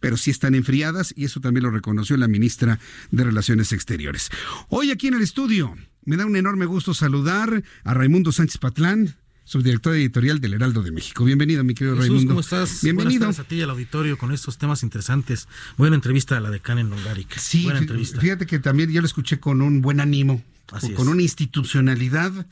pero 0.00 0.16
sí 0.16 0.32
están 0.32 0.56
enfriadas 0.56 1.14
y 1.16 1.24
eso 1.24 1.40
también 1.40 1.62
lo 1.62 1.70
reconoció 1.70 2.16
la 2.16 2.26
ministra 2.26 2.80
de 3.12 3.22
Relaciones 3.22 3.72
Exteriores. 3.72 4.30
Hoy 4.68 4.90
aquí 4.90 5.06
en 5.06 5.14
el 5.14 5.22
estudio 5.22 5.76
me 6.04 6.16
da 6.16 6.26
un 6.26 6.34
enorme 6.34 6.66
gusto 6.66 6.92
saludar 6.92 7.62
a 7.84 7.94
Raimundo 7.94 8.32
Sánchez 8.32 8.58
Patlán, 8.58 9.14
subdirector 9.44 9.94
editorial 9.94 10.40
del 10.40 10.54
Heraldo 10.54 10.82
de 10.82 10.90
México. 10.90 11.24
Bienvenido, 11.24 11.62
mi 11.62 11.74
querido 11.74 11.94
Raimundo. 11.94 12.28
¿Cómo 12.28 12.40
estás? 12.40 12.80
Bienvenido. 12.82 13.20
Buenas 13.20 13.38
a 13.38 13.44
ti 13.44 13.56
y 13.56 13.62
al 13.62 13.70
auditorio 13.70 14.18
con 14.18 14.32
estos 14.32 14.58
temas 14.58 14.82
interesantes. 14.82 15.46
Buena 15.76 15.94
entrevista 15.94 16.36
a 16.36 16.40
la 16.40 16.50
de 16.50 16.58
Karen 16.58 16.90
Longaric. 16.90 17.38
Sí, 17.38 17.62
Buena 17.62 17.78
entrevista. 17.78 18.20
fíjate 18.20 18.46
que 18.46 18.58
también 18.58 18.90
yo 18.90 19.00
lo 19.00 19.06
escuché 19.06 19.38
con 19.38 19.62
un 19.62 19.82
buen 19.82 20.00
ánimo, 20.00 20.42
con 20.96 21.08
una 21.08 21.22
institucionalidad 21.22 22.46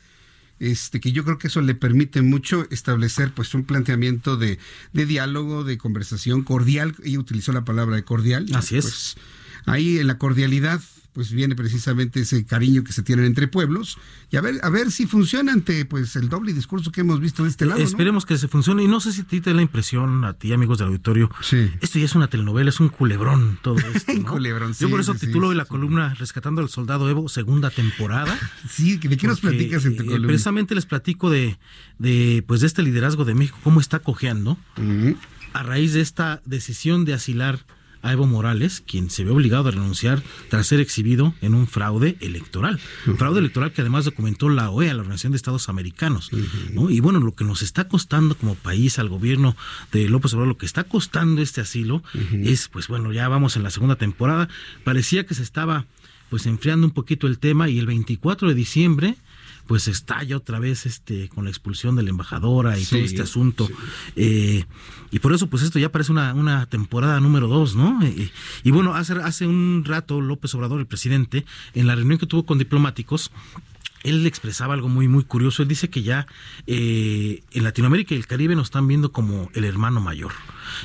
este, 0.60 1.00
que 1.00 1.12
yo 1.12 1.24
creo 1.24 1.38
que 1.38 1.48
eso 1.48 1.62
le 1.62 1.74
permite 1.74 2.20
mucho 2.20 2.66
establecer 2.70 3.32
pues 3.32 3.54
un 3.54 3.64
planteamiento 3.64 4.36
de, 4.36 4.58
de 4.92 5.06
diálogo, 5.06 5.64
de 5.64 5.78
conversación 5.78 6.42
cordial, 6.42 6.94
y 7.02 7.16
utilizó 7.16 7.52
la 7.52 7.64
palabra 7.64 7.96
de 7.96 8.04
cordial. 8.04 8.46
Así 8.54 8.76
es. 8.76 8.84
Pues, 8.84 9.16
ahí 9.64 9.98
en 9.98 10.06
la 10.06 10.18
cordialidad 10.18 10.80
pues 11.12 11.32
viene 11.32 11.54
precisamente 11.54 12.20
ese 12.20 12.44
cariño 12.44 12.84
que 12.84 12.92
se 12.92 13.02
tienen 13.02 13.24
entre 13.24 13.48
pueblos 13.48 13.98
y 14.30 14.36
a 14.36 14.40
ver 14.40 14.60
a 14.62 14.70
ver 14.70 14.90
si 14.90 15.06
funciona 15.06 15.52
ante 15.52 15.84
pues 15.84 16.16
el 16.16 16.28
doble 16.28 16.52
discurso 16.52 16.92
que 16.92 17.00
hemos 17.00 17.20
visto 17.20 17.44
de 17.44 17.50
este 17.50 17.66
lado. 17.66 17.80
Esperemos 17.80 18.26
que 18.26 18.38
se 18.38 18.48
funcione 18.48 18.84
y 18.84 18.88
no 18.88 19.00
sé 19.00 19.12
si 19.12 19.22
te 19.24 19.40
da 19.40 19.52
la 19.52 19.62
impresión 19.62 20.24
a 20.24 20.34
ti 20.34 20.52
amigos 20.52 20.78
del 20.78 20.88
auditorio. 20.88 21.30
Sí. 21.42 21.70
Esto 21.80 21.98
ya 21.98 22.04
es 22.04 22.14
una 22.14 22.28
telenovela, 22.28 22.70
es 22.70 22.80
un 22.80 22.88
culebrón 22.88 23.58
todo 23.62 23.76
esto. 23.94 24.12
un 24.12 24.22
culebrón. 24.22 24.74
Yo 24.78 24.90
por 24.90 25.00
eso 25.00 25.14
sí, 25.14 25.26
titulo 25.26 25.50
sí, 25.50 25.56
la 25.56 25.64
columna 25.64 26.14
Rescatando 26.14 26.60
al 26.62 26.68
Soldado 26.68 27.08
Evo 27.08 27.28
segunda 27.28 27.70
temporada. 27.70 28.38
Sí, 28.68 28.98
¿de 28.98 29.16
qué 29.16 29.26
nos 29.26 29.40
platicas 29.40 29.84
en 29.84 29.96
tu 29.96 30.02
eh, 30.02 30.06
columna? 30.06 30.28
precisamente 30.28 30.74
les 30.74 30.86
platico 30.86 31.30
de 31.30 31.58
de 31.98 32.44
pues 32.46 32.60
de 32.60 32.66
este 32.66 32.82
liderazgo 32.82 33.24
de 33.24 33.34
México 33.34 33.58
cómo 33.62 33.80
está 33.80 33.98
cojeando 33.98 34.58
a 35.52 35.62
raíz 35.62 35.92
de 35.92 36.00
esta 36.00 36.40
decisión 36.44 37.04
de 37.04 37.14
asilar 37.14 37.64
a 38.02 38.12
Evo 38.12 38.26
Morales, 38.26 38.82
quien 38.86 39.10
se 39.10 39.24
ve 39.24 39.30
obligado 39.30 39.68
a 39.68 39.72
renunciar 39.72 40.22
tras 40.48 40.66
ser 40.66 40.80
exhibido 40.80 41.34
en 41.40 41.54
un 41.54 41.66
fraude 41.66 42.16
electoral. 42.20 42.80
Un 43.06 43.16
fraude 43.16 43.40
electoral 43.40 43.72
que 43.72 43.80
además 43.80 44.04
documentó 44.04 44.48
la 44.48 44.70
OEA, 44.70 44.94
la 44.94 45.00
Organización 45.00 45.32
de 45.32 45.36
Estados 45.36 45.68
Americanos. 45.68 46.30
¿no? 46.72 46.90
Y 46.90 47.00
bueno, 47.00 47.20
lo 47.20 47.34
que 47.34 47.44
nos 47.44 47.62
está 47.62 47.88
costando 47.88 48.36
como 48.36 48.54
país 48.54 48.98
al 48.98 49.08
gobierno 49.08 49.56
de 49.92 50.08
López 50.08 50.32
Obrador, 50.34 50.48
lo 50.48 50.58
que 50.58 50.66
está 50.66 50.84
costando 50.84 51.42
este 51.42 51.60
asilo 51.60 52.02
es, 52.32 52.68
pues 52.68 52.88
bueno, 52.88 53.12
ya 53.12 53.28
vamos 53.28 53.56
en 53.56 53.62
la 53.62 53.70
segunda 53.70 53.96
temporada. 53.96 54.48
Parecía 54.84 55.26
que 55.26 55.34
se 55.34 55.42
estaba 55.42 55.86
pues 56.30 56.46
enfriando 56.46 56.86
un 56.86 56.92
poquito 56.92 57.26
el 57.26 57.38
tema 57.38 57.68
y 57.68 57.78
el 57.78 57.86
24 57.86 58.48
de 58.48 58.54
diciembre 58.54 59.16
pues 59.70 59.86
estalla 59.86 60.36
otra 60.36 60.58
vez 60.58 60.84
este 60.84 61.28
con 61.28 61.44
la 61.44 61.50
expulsión 61.50 61.94
de 61.94 62.02
la 62.02 62.10
embajadora 62.10 62.76
y 62.76 62.84
Sí, 62.84 62.96
todo 62.96 63.04
este 63.04 63.22
asunto. 63.22 63.70
Eh, 64.16 64.64
y 65.12 65.20
por 65.20 65.32
eso, 65.32 65.46
pues 65.46 65.62
esto 65.62 65.78
ya 65.78 65.92
parece 65.92 66.10
una, 66.10 66.34
una 66.34 66.66
temporada 66.66 67.20
número 67.20 67.46
dos, 67.46 67.76
¿no? 67.76 68.02
Eh, 68.02 68.32
y 68.64 68.70
bueno, 68.72 68.96
hace, 68.96 69.12
hace 69.12 69.46
un 69.46 69.84
rato 69.86 70.20
López 70.20 70.52
Obrador, 70.56 70.80
el 70.80 70.88
presidente, 70.88 71.44
en 71.72 71.86
la 71.86 71.94
reunión 71.94 72.18
que 72.18 72.26
tuvo 72.26 72.44
con 72.44 72.58
diplomáticos, 72.58 73.30
él 74.02 74.26
expresaba 74.26 74.74
algo 74.74 74.88
muy, 74.88 75.06
muy 75.06 75.22
curioso. 75.22 75.62
Él 75.62 75.68
dice 75.68 75.88
que 75.88 76.02
ya 76.02 76.26
eh, 76.66 77.44
en 77.52 77.62
Latinoamérica 77.62 78.16
y 78.16 78.18
el 78.18 78.26
Caribe 78.26 78.56
nos 78.56 78.66
están 78.66 78.88
viendo 78.88 79.12
como 79.12 79.52
el 79.54 79.62
hermano 79.62 80.00
mayor. 80.00 80.32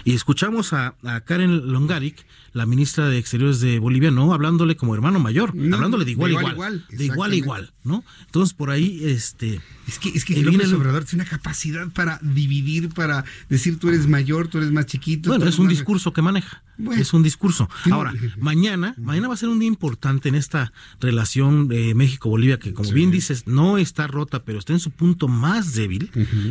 Y 0.04 0.14
escuchamos 0.14 0.74
a, 0.74 0.96
a 1.04 1.22
Karen 1.22 1.72
Longaric, 1.72 2.26
la 2.54 2.66
ministra 2.66 3.10
de 3.10 3.18
Exteriores 3.18 3.60
de 3.60 3.80
Bolivia, 3.80 4.12
no 4.12 4.34
hablándole 4.34 4.76
como 4.78 4.96
hermano 4.96 5.20
mayor, 5.20 5.54
No, 5.56 5.76
hablándole 5.76 6.06
de 6.06 6.12
igual 6.12 6.32
de 6.32 6.38
a 6.38 6.40
igual 6.40 6.54
igual. 6.54 6.74
igual, 6.88 6.98
de 6.98 7.06
igual 7.06 7.34
igual, 7.34 7.74
¿no? 7.84 8.04
Entonces 8.26 8.54
por 8.54 8.70
ahí, 8.72 9.02
este. 9.04 9.60
Es 9.88 10.00
que, 10.00 10.10
es 10.10 10.24
que 10.26 10.34
viene 10.36 10.52
López 10.54 10.70
el- 10.70 10.76
Obrador 10.76 11.04
tiene 11.04 11.24
una 11.24 11.30
capacidad 11.30 11.88
para 11.90 12.18
dividir, 12.22 12.90
para 12.90 13.26
decir 13.50 13.78
tú 13.78 13.90
eres 13.90 14.08
mayor, 14.08 14.48
tú 14.48 14.58
eres 14.60 14.72
más 14.72 14.86
chiquito. 14.86 15.30
Bueno, 15.30 15.46
es 15.46 15.60
un 15.60 15.66
más- 15.66 15.72
discurso 15.76 16.14
que 16.14 16.22
maneja. 16.22 16.64
Bueno. 16.78 17.02
es 17.02 17.14
un 17.14 17.24
discurso. 17.24 17.70
Ahora, 17.90 18.14
mañana, 18.38 18.96
mañana 18.98 19.30
va 19.30 19.34
a 19.34 19.38
ser 19.38 19.48
un 19.48 19.60
día 19.60 19.68
importante 19.68 20.28
en 20.28 20.36
esta 20.36 20.74
relación 21.00 21.68
de 21.70 21.94
México-Bolivia, 21.96 22.60
que 22.60 22.74
como 22.74 22.92
bien 22.92 23.12
dices, 23.12 23.48
no 23.48 23.78
está 23.78 24.08
rota, 24.08 24.44
pero 24.44 24.60
está 24.60 24.74
en 24.74 24.80
su 24.80 24.92
punto 24.92 25.28
más 25.30 25.74
débil. 25.74 26.10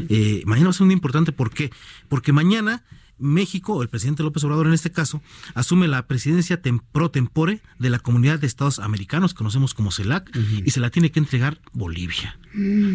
Eh, 0.09 0.43
mañana 0.47 0.69
va 0.69 0.71
a 0.71 0.75
ser 0.75 0.83
un 0.83 0.89
día 0.91 0.97
importante, 0.97 1.33
¿por 1.33 1.51
qué? 1.51 1.71
Porque 2.09 2.33
mañana 2.33 2.83
México, 3.19 3.83
el 3.83 3.89
presidente 3.89 4.23
López 4.23 4.43
Obrador 4.45 4.67
en 4.67 4.73
este 4.73 4.91
caso, 4.91 5.23
asume 5.55 5.89
la 5.89 6.07
presidencia 6.07 6.61
tem- 6.61 6.83
pro 6.93 7.11
tempore 7.11 7.61
de 7.79 7.91
la 7.91 7.99
Comunidad 7.99 8.39
de 8.39 8.47
Estados 8.47 8.79
Americanos, 8.79 9.35
conocemos 9.35 9.75
como 9.75 9.91
CELAC, 9.93 10.31
y 10.65 10.71
se 10.71 10.81
la 10.81 10.91
tiene 10.91 11.11
que 11.11 11.21
entregar 11.21 11.61
Bolivia. 11.73 12.39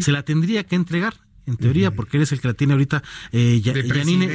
Se 0.02 0.12
la 0.12 0.22
tendría 0.24 0.64
que 0.64 0.76
entregar. 0.76 1.14
En 1.46 1.56
teoría, 1.56 1.90
porque 1.96 2.18
eres 2.18 2.30
el 2.30 2.40
que 2.40 2.46
la 2.48 2.54
tiene 2.54 2.74
ahorita, 2.74 3.02
eh, 3.32 3.60
Ya- 3.64 3.72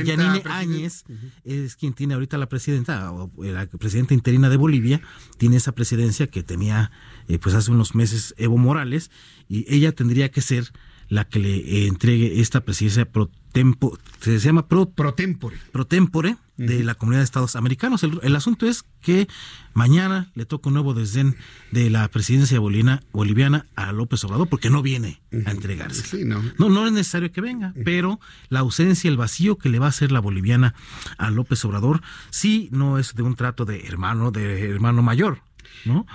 Yanine. 0.04 0.42
Áñez, 0.50 1.06
es 1.46 1.76
quien 1.78 1.94
tiene 1.94 2.14
ahorita 2.16 2.38
la 2.38 2.50
presidenta, 2.50 3.10
o 3.12 3.32
la 3.38 3.68
presidenta 3.68 4.14
interina 4.16 4.50
de 4.50 4.58
Bolivia, 4.58 5.00
tiene 5.38 5.56
esa 5.58 5.72
presidencia 5.74 6.28
que 6.28 6.44
tenía 6.44 6.92
eh, 7.30 7.38
pues 7.40 7.56
hace 7.56 7.72
unos 7.72 7.96
meses 7.96 8.34
Evo 8.38 8.58
Morales, 8.58 9.12
y 9.48 9.66
ella 9.74 9.94
tendría 9.94 10.30
que 10.30 10.42
ser 10.42 10.72
la 11.10 11.26
que 11.26 11.40
le 11.40 11.56
eh, 11.58 11.88
entregue 11.88 12.42
esta 12.42 12.62
presidencia 12.62 13.06
pro 13.06 13.30
tempo, 13.52 13.98
se 14.20 14.38
llama 14.40 14.68
pro, 14.68 14.90
Pro 14.90 15.14
tempore. 15.14 15.58
pro 15.72 15.86
tempore 15.86 16.38
de 16.58 16.84
la 16.84 16.96
Comunidad 16.96 17.20
de 17.22 17.26
Estados 17.26 17.56
Americanos. 17.56 18.04
El, 18.04 18.20
el 18.24 18.36
asunto 18.36 18.66
es 18.66 18.84
que 19.02 19.28
mañana 19.74 20.32
le 20.36 20.46
toca 20.46 20.70
un 20.70 20.74
nuevo 20.74 20.94
desdén 20.94 21.36
de 21.72 21.90
la 21.90 22.08
presidencia 22.10 22.60
boliviana, 22.60 23.02
boliviana 23.12 23.66
a 23.76 23.92
López 23.92 24.24
Obrador 24.24 24.48
porque 24.50 24.70
no 24.70 24.82
viene 24.82 25.22
a 25.46 25.52
entregarse. 25.52 26.04
Sí, 26.04 26.26
no. 26.26 26.42
No, 26.58 26.70
no 26.70 26.86
es 26.86 26.94
necesario 26.94 27.32
que 27.32 27.42
venga, 27.42 27.74
pero 27.84 28.20
la 28.50 28.60
ausencia, 28.62 29.10
el 29.10 29.18
vacío 29.18 29.58
que 29.58 29.70
le 29.70 29.80
va 29.80 29.88
a 29.88 29.90
hacer 29.90 30.12
la 30.12 30.20
boliviana 30.20 30.76
a 31.18 31.30
López 31.30 31.64
Obrador, 31.66 32.02
sí 32.30 32.70
no 32.72 33.00
es 33.00 33.16
de 33.16 33.24
un 33.24 33.36
trato 33.36 33.66
de 33.66 33.86
hermano, 33.86 34.32
de 34.32 34.70
hermano 34.70 35.02
mayor. 35.02 35.42
¿No? 35.84 36.06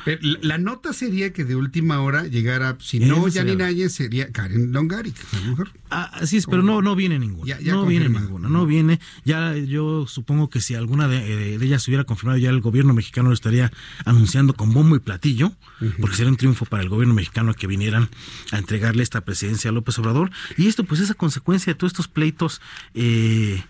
la 0.42 0.58
nota 0.58 0.92
sería 0.92 1.32
que 1.32 1.44
de 1.44 1.56
última 1.56 2.00
hora 2.00 2.24
llegara, 2.26 2.76
si 2.80 3.00
no 3.00 3.30
Janine 3.30 3.64
Áñez, 3.64 3.92
sería 3.92 4.30
Karen 4.32 4.72
Longaric, 4.72 5.16
a 5.32 5.36
lo 5.36 5.50
mejor. 5.50 5.70
Ah, 5.90 6.10
así 6.14 6.36
es, 6.36 6.46
pero 6.46 6.62
no, 6.62 6.82
no 6.82 6.94
viene 6.94 7.18
ninguna. 7.18 7.56
no 7.62 7.86
viene 7.86 8.08
ninguna, 8.08 8.48
no 8.48 8.66
viene. 8.66 9.00
Ya 9.24 9.56
yo 9.56 10.06
supongo 10.06 10.48
que 10.48 10.60
si 10.60 10.74
alguna 10.74 11.08
de, 11.08 11.56
ellas 11.56 11.82
se 11.82 11.90
hubiera 11.90 12.04
confirmado, 12.04 12.38
ya 12.38 12.50
el 12.50 12.60
gobierno 12.60 12.94
mexicano 12.94 13.28
lo 13.28 13.34
estaría 13.34 13.72
anunciando 14.04 14.54
con 14.54 14.72
bombo 14.72 14.96
y 14.96 15.00
platillo, 15.00 15.52
porque 16.00 16.16
sería 16.16 16.30
un 16.30 16.36
triunfo 16.36 16.64
para 16.64 16.82
el 16.82 16.88
gobierno 16.88 17.14
mexicano 17.14 17.54
que 17.54 17.66
vinieran 17.66 18.08
a 18.52 18.58
entregarle 18.58 19.02
esta 19.02 19.22
presidencia 19.22 19.70
a 19.70 19.72
López 19.72 19.98
Obrador. 19.98 20.30
Y 20.56 20.68
esto, 20.68 20.84
pues, 20.84 21.00
es 21.00 21.10
a 21.10 21.14
consecuencia 21.14 21.72
de 21.72 21.78
todos 21.78 21.92
estos 21.92 22.08
pleitos. 22.08 22.60
Eh, 22.94 23.62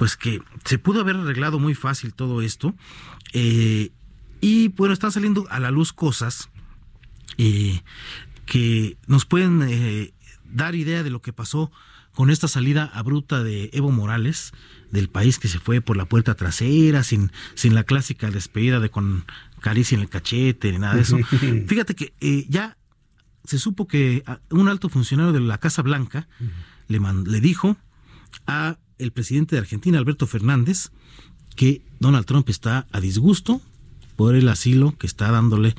pues 0.00 0.16
que 0.16 0.40
se 0.64 0.78
pudo 0.78 1.02
haber 1.02 1.16
arreglado 1.16 1.58
muy 1.58 1.74
fácil 1.74 2.14
todo 2.14 2.40
esto. 2.40 2.74
Eh, 3.34 3.90
y 4.40 4.68
bueno, 4.68 4.94
están 4.94 5.12
saliendo 5.12 5.46
a 5.50 5.60
la 5.60 5.70
luz 5.70 5.92
cosas 5.92 6.50
eh, 7.38 7.82
que 8.46 8.96
nos 9.06 9.26
pueden 9.26 9.62
eh, 9.62 10.12
dar 10.44 10.74
idea 10.74 11.02
de 11.02 11.10
lo 11.10 11.22
que 11.22 11.32
pasó 11.32 11.70
con 12.12 12.30
esta 12.30 12.48
salida 12.48 12.90
abrupta 12.92 13.42
de 13.42 13.70
Evo 13.72 13.90
Morales 13.90 14.52
del 14.90 15.08
país 15.08 15.38
que 15.38 15.48
se 15.48 15.58
fue 15.58 15.80
por 15.80 15.96
la 15.96 16.06
puerta 16.06 16.34
trasera, 16.34 17.04
sin, 17.04 17.30
sin 17.54 17.74
la 17.74 17.84
clásica 17.84 18.30
despedida 18.30 18.80
de 18.80 18.90
con 18.90 19.24
caricia 19.60 19.94
en 19.94 20.02
el 20.02 20.08
cachete, 20.08 20.72
ni 20.72 20.78
nada 20.78 20.96
de 20.96 21.02
eso. 21.02 21.18
Fíjate 21.66 21.94
que 21.94 22.12
eh, 22.20 22.46
ya 22.48 22.76
se 23.44 23.58
supo 23.58 23.86
que 23.86 24.24
un 24.50 24.68
alto 24.68 24.88
funcionario 24.88 25.32
de 25.32 25.40
la 25.40 25.58
Casa 25.58 25.82
Blanca 25.82 26.28
le, 26.88 26.98
le 26.98 27.40
dijo 27.40 27.76
a 28.46 28.78
el 28.98 29.12
presidente 29.12 29.56
de 29.56 29.60
Argentina, 29.60 29.98
Alberto 29.98 30.26
Fernández, 30.26 30.90
que 31.56 31.82
Donald 32.00 32.26
Trump 32.26 32.48
está 32.48 32.86
a 32.92 33.00
disgusto 33.00 33.62
por 34.20 34.36
el 34.36 34.50
asilo 34.50 34.94
que 34.98 35.06
está 35.06 35.30
dándole 35.32 35.74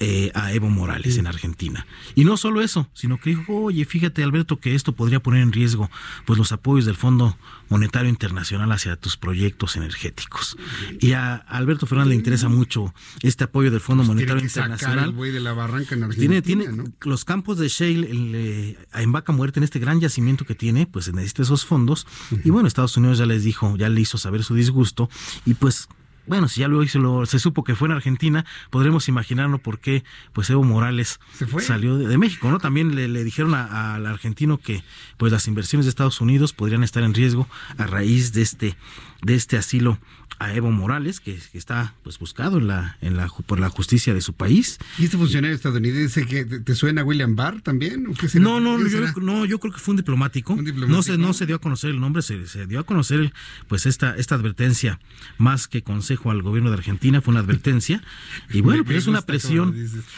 eh, 0.00 0.30
a 0.34 0.50
Evo 0.54 0.70
Morales 0.70 1.18
en 1.18 1.26
Argentina. 1.26 1.86
Y 2.14 2.24
no 2.24 2.38
solo 2.38 2.62
eso, 2.62 2.88
sino 2.94 3.20
que 3.20 3.28
dijo, 3.28 3.64
oye, 3.64 3.84
fíjate 3.84 4.22
Alberto 4.22 4.58
que 4.58 4.74
esto 4.74 4.92
podría 4.92 5.20
poner 5.20 5.42
en 5.42 5.52
riesgo 5.52 5.90
pues 6.24 6.38
los 6.38 6.52
apoyos 6.52 6.86
del 6.86 6.96
Fondo 6.96 7.36
Monetario 7.68 8.08
Internacional 8.08 8.72
hacia 8.72 8.96
tus 8.96 9.18
proyectos 9.18 9.76
energéticos. 9.76 10.56
Y 11.00 11.12
a 11.12 11.34
Alberto 11.34 11.84
Fernández 11.84 12.08
le 12.08 12.14
interesa 12.14 12.48
mucho 12.48 12.94
este 13.20 13.44
apoyo 13.44 13.70
del 13.70 13.80
Fondo 13.80 14.04
pues 14.04 14.08
Monetario 14.08 14.42
Internacional. 14.42 15.14
de 15.14 15.40
la 15.40 15.52
barranca 15.52 15.94
en 15.94 16.08
tiene, 16.12 16.40
tiene 16.40 16.66
los 17.02 17.26
campos 17.26 17.58
de 17.58 17.68
shale 17.68 18.08
eh, 18.10 18.78
en 18.94 19.12
Vaca 19.12 19.34
Muerte, 19.34 19.60
en 19.60 19.64
este 19.64 19.80
gran 19.80 20.00
yacimiento 20.00 20.46
que 20.46 20.54
tiene, 20.54 20.86
pues 20.86 21.12
necesita 21.12 21.42
esos 21.42 21.66
fondos. 21.66 22.06
Y 22.42 22.48
bueno, 22.48 22.68
Estados 22.68 22.96
Unidos 22.96 23.18
ya 23.18 23.26
les 23.26 23.44
dijo, 23.44 23.76
ya 23.76 23.90
le 23.90 24.00
hizo 24.00 24.16
saber 24.16 24.44
su 24.44 24.54
disgusto 24.54 25.10
y 25.44 25.52
pues 25.52 25.88
bueno, 26.26 26.48
si 26.48 26.60
ya 26.60 26.68
luego 26.68 26.86
se, 26.88 26.98
lo, 26.98 27.26
se 27.26 27.38
supo 27.38 27.64
que 27.64 27.74
fue 27.74 27.88
en 27.88 27.92
Argentina, 27.92 28.44
podremos 28.70 29.08
imaginarnos 29.08 29.60
por 29.60 29.78
qué 29.78 30.04
pues 30.32 30.50
Evo 30.50 30.62
Morales 30.62 31.20
salió 31.60 31.96
de, 31.96 32.18
México, 32.18 32.50
¿no? 32.50 32.58
También 32.58 32.94
le, 32.94 33.24
dijeron 33.24 33.54
al 33.54 34.06
argentino 34.06 34.58
que 34.58 34.82
pues 35.16 35.32
las 35.32 35.46
inversiones 35.48 35.86
de 35.86 35.90
Estados 35.90 36.20
Unidos 36.20 36.52
podrían 36.52 36.82
estar 36.82 37.02
en 37.02 37.14
riesgo 37.14 37.48
a 37.78 37.86
raíz 37.86 38.32
de 38.32 38.42
este 38.42 38.76
de 39.22 39.34
este 39.34 39.56
asilo 39.56 39.98
a 40.38 40.54
Evo 40.54 40.70
Morales, 40.70 41.20
que, 41.20 41.38
está 41.52 41.94
pues 42.02 42.18
buscado 42.18 42.58
en 42.58 42.66
la, 42.66 42.98
en 43.00 43.16
la, 43.16 43.28
por 43.46 43.58
la 43.58 43.70
justicia 43.70 44.12
de 44.14 44.20
su 44.20 44.34
país. 44.34 44.78
¿Y 44.98 45.04
este 45.04 45.16
funcionario 45.16 45.54
estadounidense 45.54 46.26
que 46.26 46.44
te, 46.44 46.74
suena 46.74 47.02
a 47.02 47.04
William 47.04 47.36
Barr 47.36 47.62
también? 47.62 48.04
no, 48.34 48.60
no, 48.60 48.86
yo, 48.86 49.00
no, 49.20 49.44
yo 49.44 49.58
creo 49.58 49.72
que 49.72 49.78
fue 49.78 49.92
un 49.92 49.96
diplomático. 49.96 50.56
No, 50.56 51.02
se, 51.02 51.16
no 51.16 51.32
se 51.32 51.46
dio 51.46 51.56
a 51.56 51.60
conocer 51.60 51.90
el 51.90 52.00
nombre, 52.00 52.22
se, 52.22 52.46
se, 52.46 52.66
dio 52.66 52.80
a 52.80 52.84
conocer 52.84 53.32
pues 53.68 53.86
esta, 53.86 54.14
esta 54.16 54.34
advertencia, 54.34 55.00
más 55.38 55.68
que 55.68 55.82
consejo 55.82 56.30
al 56.30 56.42
gobierno 56.42 56.70
de 56.70 56.76
Argentina, 56.76 57.20
fue 57.20 57.32
una 57.32 57.40
advertencia. 57.40 58.02
Y 58.50 58.60
bueno, 58.60 58.84
pues 58.84 58.98
es 58.98 59.06
una 59.06 59.22
presión, 59.22 59.74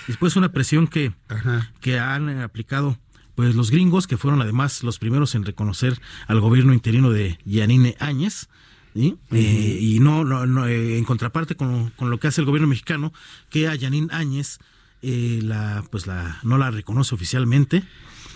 después 0.07 0.37
una 0.37 0.53
presión 0.53 0.87
que, 0.87 1.13
que 1.81 1.99
han 1.99 2.41
aplicado 2.41 2.99
pues 3.35 3.55
los 3.55 3.71
gringos, 3.71 4.07
que 4.07 4.17
fueron 4.17 4.43
además 4.43 4.83
los 4.83 4.99
primeros 4.99 5.37
en 5.37 5.45
reconocer 5.45 6.01
al 6.27 6.41
gobierno 6.41 6.75
interino 6.75 7.11
de 7.11 7.39
Yanine 7.45 7.97
Áñez, 8.01 8.49
eh, 8.99 9.79
y 9.81 10.01
no, 10.01 10.25
no, 10.25 10.67
eh, 10.67 10.99
en 10.99 11.05
contraparte 11.05 11.55
con, 11.55 11.93
lo 11.99 12.19
que 12.19 12.29
hace 12.29 12.41
el 12.41 12.47
gobierno 12.47 12.69
mexicano, 12.69 13.13
que 13.51 13.69
a 13.69 13.75
Yanin 13.75 14.09
Áñez 14.13 14.59
eh, 15.03 15.41
la, 15.43 15.85
pues 15.91 16.07
la, 16.07 16.39
no 16.43 16.59
la 16.59 16.71
reconoce 16.71 17.15
oficialmente, 17.15 17.85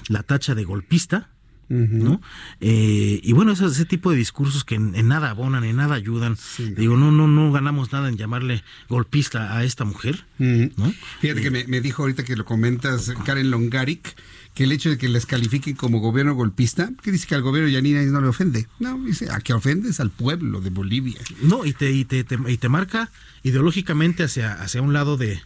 la 0.08 0.22
tacha 0.22 0.54
de 0.54 0.64
golpista, 0.64 1.30
¿no? 1.72 2.20
y 2.60 3.32
bueno, 3.32 3.52
ese, 3.52 3.66
ese 3.66 3.84
tipo 3.84 4.10
de 4.10 4.16
discursos 4.16 4.64
que 4.64 4.74
en, 4.74 5.08
nada 5.08 5.30
abonan, 5.30 5.64
en 5.64 5.76
nada 5.76 5.94
ayudan. 5.94 6.36
Digo, 6.76 6.96
no, 6.96 7.10
no, 7.10 7.26
no 7.26 7.50
ganamos 7.52 7.92
nada 7.92 8.08
en 8.08 8.16
llamarle 8.16 8.62
golpista 8.88 9.56
a 9.56 9.64
esta 9.64 9.84
mujer. 9.84 10.26
¿no? 10.38 10.92
Fíjate 11.20 11.40
que 11.40 11.50
me, 11.50 11.66
me, 11.66 11.80
dijo 11.80 12.02
ahorita 12.02 12.24
que 12.24 12.36
lo 12.36 12.44
comentas 12.44 13.12
Karen 13.24 13.50
Longaric, 13.50 14.16
que 14.54 14.64
el 14.64 14.72
hecho 14.72 14.90
de 14.90 14.98
que 14.98 15.08
les 15.08 15.24
califiquen 15.24 15.74
como 15.74 16.00
gobierno 16.00 16.34
golpista, 16.34 16.90
que 17.02 17.10
dice 17.10 17.26
que 17.26 17.34
al 17.34 17.42
gobierno 17.42 17.70
Yanina 17.70 18.02
no 18.02 18.20
le 18.20 18.28
ofende. 18.28 18.66
No, 18.80 18.98
dice, 18.98 19.30
¿a 19.30 19.40
qué 19.40 19.54
ofendes? 19.54 19.98
Al 20.00 20.10
pueblo 20.10 20.60
de 20.60 20.70
Bolivia. 20.70 21.20
No, 21.42 21.64
y 21.64 21.72
te, 21.72 21.90
y 21.90 22.04
te, 22.04 22.26
y 22.46 22.56
te 22.58 22.68
marca 22.68 23.10
ideológicamente 23.42 24.24
hacia, 24.24 24.52
hacia 24.52 24.82
un 24.82 24.92
lado 24.92 25.16
de, 25.16 25.40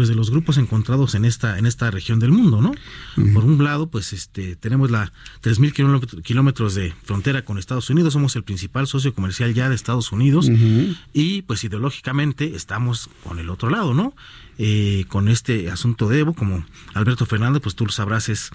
pues 0.00 0.08
de 0.08 0.14
los 0.14 0.30
grupos 0.30 0.56
encontrados 0.56 1.14
en 1.14 1.26
esta 1.26 1.58
en 1.58 1.66
esta 1.66 1.90
región 1.90 2.20
del 2.20 2.30
mundo, 2.32 2.62
¿no? 2.62 2.72
Por 3.34 3.44
un 3.44 3.62
lado, 3.62 3.88
pues 3.88 4.14
este 4.14 4.56
tenemos 4.56 4.90
la 4.90 5.12
3000 5.42 5.74
kilómetros 6.22 6.74
de 6.74 6.94
frontera 7.04 7.44
con 7.44 7.58
Estados 7.58 7.90
Unidos, 7.90 8.14
somos 8.14 8.34
el 8.34 8.42
principal 8.42 8.86
socio 8.86 9.14
comercial 9.14 9.52
ya 9.52 9.68
de 9.68 9.74
Estados 9.74 10.10
Unidos 10.10 10.50
y 11.12 11.42
pues 11.42 11.64
ideológicamente 11.64 12.56
estamos 12.56 13.10
con 13.22 13.40
el 13.40 13.50
otro 13.50 13.68
lado, 13.68 13.92
¿no? 13.92 14.14
Eh, 14.56 15.04
con 15.08 15.28
este 15.28 15.70
asunto 15.70 16.08
de 16.08 16.20
Evo, 16.20 16.32
como 16.32 16.64
Alberto 16.94 17.26
Fernández, 17.26 17.60
pues 17.60 17.74
tú 17.74 17.84
lo 17.84 17.92
sabrás, 17.92 18.30
es 18.30 18.52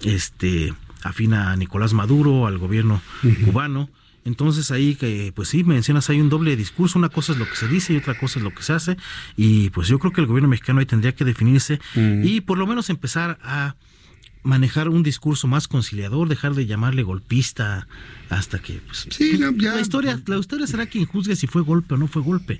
este 0.00 0.72
afina 1.02 1.52
a 1.52 1.56
Nicolás 1.56 1.92
Maduro, 1.92 2.46
al 2.46 2.56
gobierno 2.56 3.02
cubano. 3.44 3.90
Entonces 4.26 4.72
ahí 4.72 4.96
que 4.96 5.32
pues 5.34 5.48
sí 5.48 5.62
mencionas 5.62 6.10
hay 6.10 6.20
un 6.20 6.28
doble 6.28 6.56
discurso, 6.56 6.98
una 6.98 7.08
cosa 7.08 7.32
es 7.32 7.38
lo 7.38 7.48
que 7.48 7.54
se 7.54 7.68
dice 7.68 7.94
y 7.94 7.96
otra 7.96 8.18
cosa 8.18 8.40
es 8.40 8.44
lo 8.44 8.52
que 8.52 8.62
se 8.62 8.72
hace 8.72 8.96
y 9.36 9.70
pues 9.70 9.86
yo 9.86 10.00
creo 10.00 10.12
que 10.12 10.20
el 10.20 10.26
gobierno 10.26 10.48
mexicano 10.48 10.80
ahí 10.80 10.86
tendría 10.86 11.14
que 11.14 11.24
definirse 11.24 11.80
y 11.94 12.40
por 12.40 12.58
lo 12.58 12.66
menos 12.66 12.90
empezar 12.90 13.38
a 13.40 13.76
manejar 14.42 14.88
un 14.88 15.02
discurso 15.02 15.46
más 15.46 15.68
conciliador, 15.68 16.28
dejar 16.28 16.54
de 16.54 16.66
llamarle 16.66 17.04
golpista 17.04 17.86
hasta 18.28 18.58
que 18.58 18.80
pues, 18.84 19.06
sí, 19.10 19.38
pues, 19.38 19.62
la 19.62 19.80
historia 19.80 20.20
la 20.26 20.38
historia 20.38 20.66
será 20.66 20.86
quien 20.86 21.06
juzgue 21.06 21.36
si 21.36 21.46
fue 21.46 21.62
golpe 21.62 21.94
o 21.94 21.96
no 21.96 22.08
fue 22.08 22.22
golpe, 22.22 22.58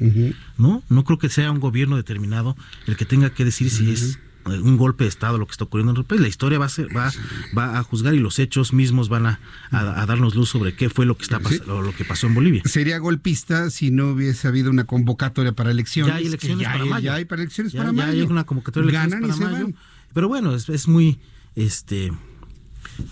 ¿no? 0.59 0.85
No 0.89 1.03
creo 1.03 1.19
que 1.19 1.29
sea 1.29 1.51
un 1.51 1.61
gobierno 1.61 1.97
determinado 1.97 2.57
el 2.87 2.97
que 2.97 3.05
tenga 3.07 3.31
que 3.31 3.45
decir 3.45 3.71
si 3.71 3.91
es 3.91 4.21
un 4.47 4.77
golpe 4.77 5.05
de 5.05 5.09
estado 5.09 5.39
lo 5.39 5.47
que 5.47 5.53
está 5.53 5.65
ocurriendo 5.65 5.93
en 5.93 5.99
el 5.99 6.05
país. 6.05 6.21
La 6.21 6.29
historia 6.29 6.59
va 6.59 6.67
a 6.67 6.69
ser, 6.69 6.95
va, 6.97 7.13
va 7.57 7.79
a 7.79 7.83
juzgar 7.83 8.15
y 8.15 8.19
los 8.19 8.39
hechos 8.39 8.73
mismos 8.73 9.09
van 9.09 9.27
a, 9.27 9.41
darnos 9.71 10.35
luz 10.35 10.49
sobre 10.49 10.75
qué 10.75 10.89
fue 10.89 11.07
lo 11.07 11.17
que 11.17 11.25
está 11.25 11.41
lo 11.67 11.95
que 11.95 12.05
pasó 12.05 12.27
en 12.27 12.35
Bolivia. 12.35 12.63
Sería 12.65 12.99
golpista 12.99 13.71
si 13.71 13.91
no 13.91 14.11
hubiese 14.11 14.49
habido 14.49 14.71
una 14.71 14.85
convocatoria 14.85 15.53
para 15.53 15.71
elecciones. 15.71 16.15
Ya 16.15 16.19
hay 16.19 16.27
elecciones 16.27 16.67
para 16.67 16.85
mayo. 16.85 17.05
Ya 17.05 17.15
hay 17.15 17.25
para 17.25 17.43
elecciones 17.43 17.75
para 17.75 17.93
mayo. 17.93 18.13
Ya 18.13 18.21
hay 18.21 18.23
una 18.23 18.45
convocatoria 18.45 18.91
de 18.91 18.97
elecciones 18.97 19.37
para 19.37 19.51
mayo. 19.51 19.69
Pero 20.13 20.29
bueno, 20.29 20.55
es, 20.55 20.69
es 20.69 20.89
muy 20.89 21.19
este 21.55 22.13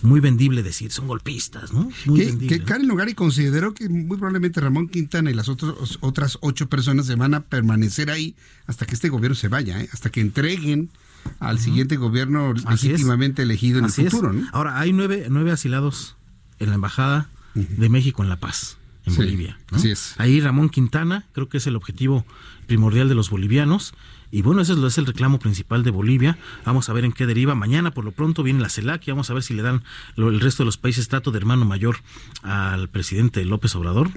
muy 0.01 0.19
vendible 0.19 0.63
decir, 0.63 0.91
son 0.91 1.07
golpistas, 1.07 1.73
¿no? 1.73 1.91
Muy 2.05 2.37
que, 2.47 2.63
Karen 2.63 2.87
Lugari 2.87 3.13
consideró 3.13 3.73
que 3.73 3.87
muy 3.89 4.17
probablemente 4.17 4.61
Ramón 4.61 4.87
Quintana 4.87 5.29
y 5.31 5.33
las 5.33 5.49
otros, 5.49 5.99
otras 6.01 6.37
ocho 6.41 6.67
personas 6.69 7.05
se 7.05 7.15
van 7.15 7.33
a 7.33 7.41
permanecer 7.41 8.09
ahí 8.09 8.35
hasta 8.65 8.85
que 8.85 8.95
este 8.95 9.09
gobierno 9.09 9.35
se 9.35 9.47
vaya, 9.47 9.81
¿eh? 9.81 9.89
hasta 9.91 10.09
que 10.09 10.21
entreguen 10.21 10.89
al 11.39 11.59
siguiente 11.59 11.97
gobierno 11.97 12.53
legítimamente 12.53 13.43
elegido 13.43 13.79
en 13.79 13.85
el 13.85 13.91
futuro. 13.91 14.33
¿no? 14.33 14.47
Ahora, 14.51 14.79
hay 14.79 14.93
nueve, 14.93 15.27
nueve 15.29 15.51
asilados 15.51 16.15
en 16.59 16.69
la 16.69 16.75
Embajada 16.75 17.29
de 17.53 17.89
México 17.89 18.23
en 18.23 18.29
La 18.29 18.39
Paz, 18.39 18.77
en 19.05 19.15
Bolivia. 19.15 19.59
Así 19.71 19.91
es. 19.91 20.15
Ahí 20.17 20.41
Ramón 20.41 20.69
Quintana, 20.69 21.25
creo 21.33 21.49
que 21.49 21.57
es 21.57 21.67
el 21.67 21.75
objetivo 21.75 22.25
primordial 22.67 23.07
de 23.09 23.15
los 23.15 23.29
bolivianos. 23.29 23.93
Y 24.31 24.41
bueno, 24.41 24.61
ese 24.61 24.73
es 24.73 24.97
el 24.97 25.05
reclamo 25.05 25.39
principal 25.39 25.83
de 25.83 25.91
Bolivia. 25.91 26.37
Vamos 26.65 26.89
a 26.89 26.93
ver 26.93 27.05
en 27.05 27.11
qué 27.11 27.25
deriva. 27.25 27.55
Mañana, 27.55 27.91
por 27.91 28.03
lo 28.03 28.11
pronto, 28.11 28.43
viene 28.43 28.59
la 28.59 28.69
CELAC 28.69 29.07
y 29.07 29.11
vamos 29.11 29.29
a 29.29 29.33
ver 29.33 29.43
si 29.43 29.53
le 29.53 29.61
dan 29.61 29.83
el 30.17 30.39
resto 30.39 30.63
de 30.63 30.65
los 30.65 30.77
países 30.77 31.07
trato 31.07 31.31
de 31.31 31.37
hermano 31.37 31.65
mayor 31.65 31.97
al 32.43 32.89
presidente 32.89 33.43
López 33.45 33.75
Obrador. 33.75 34.09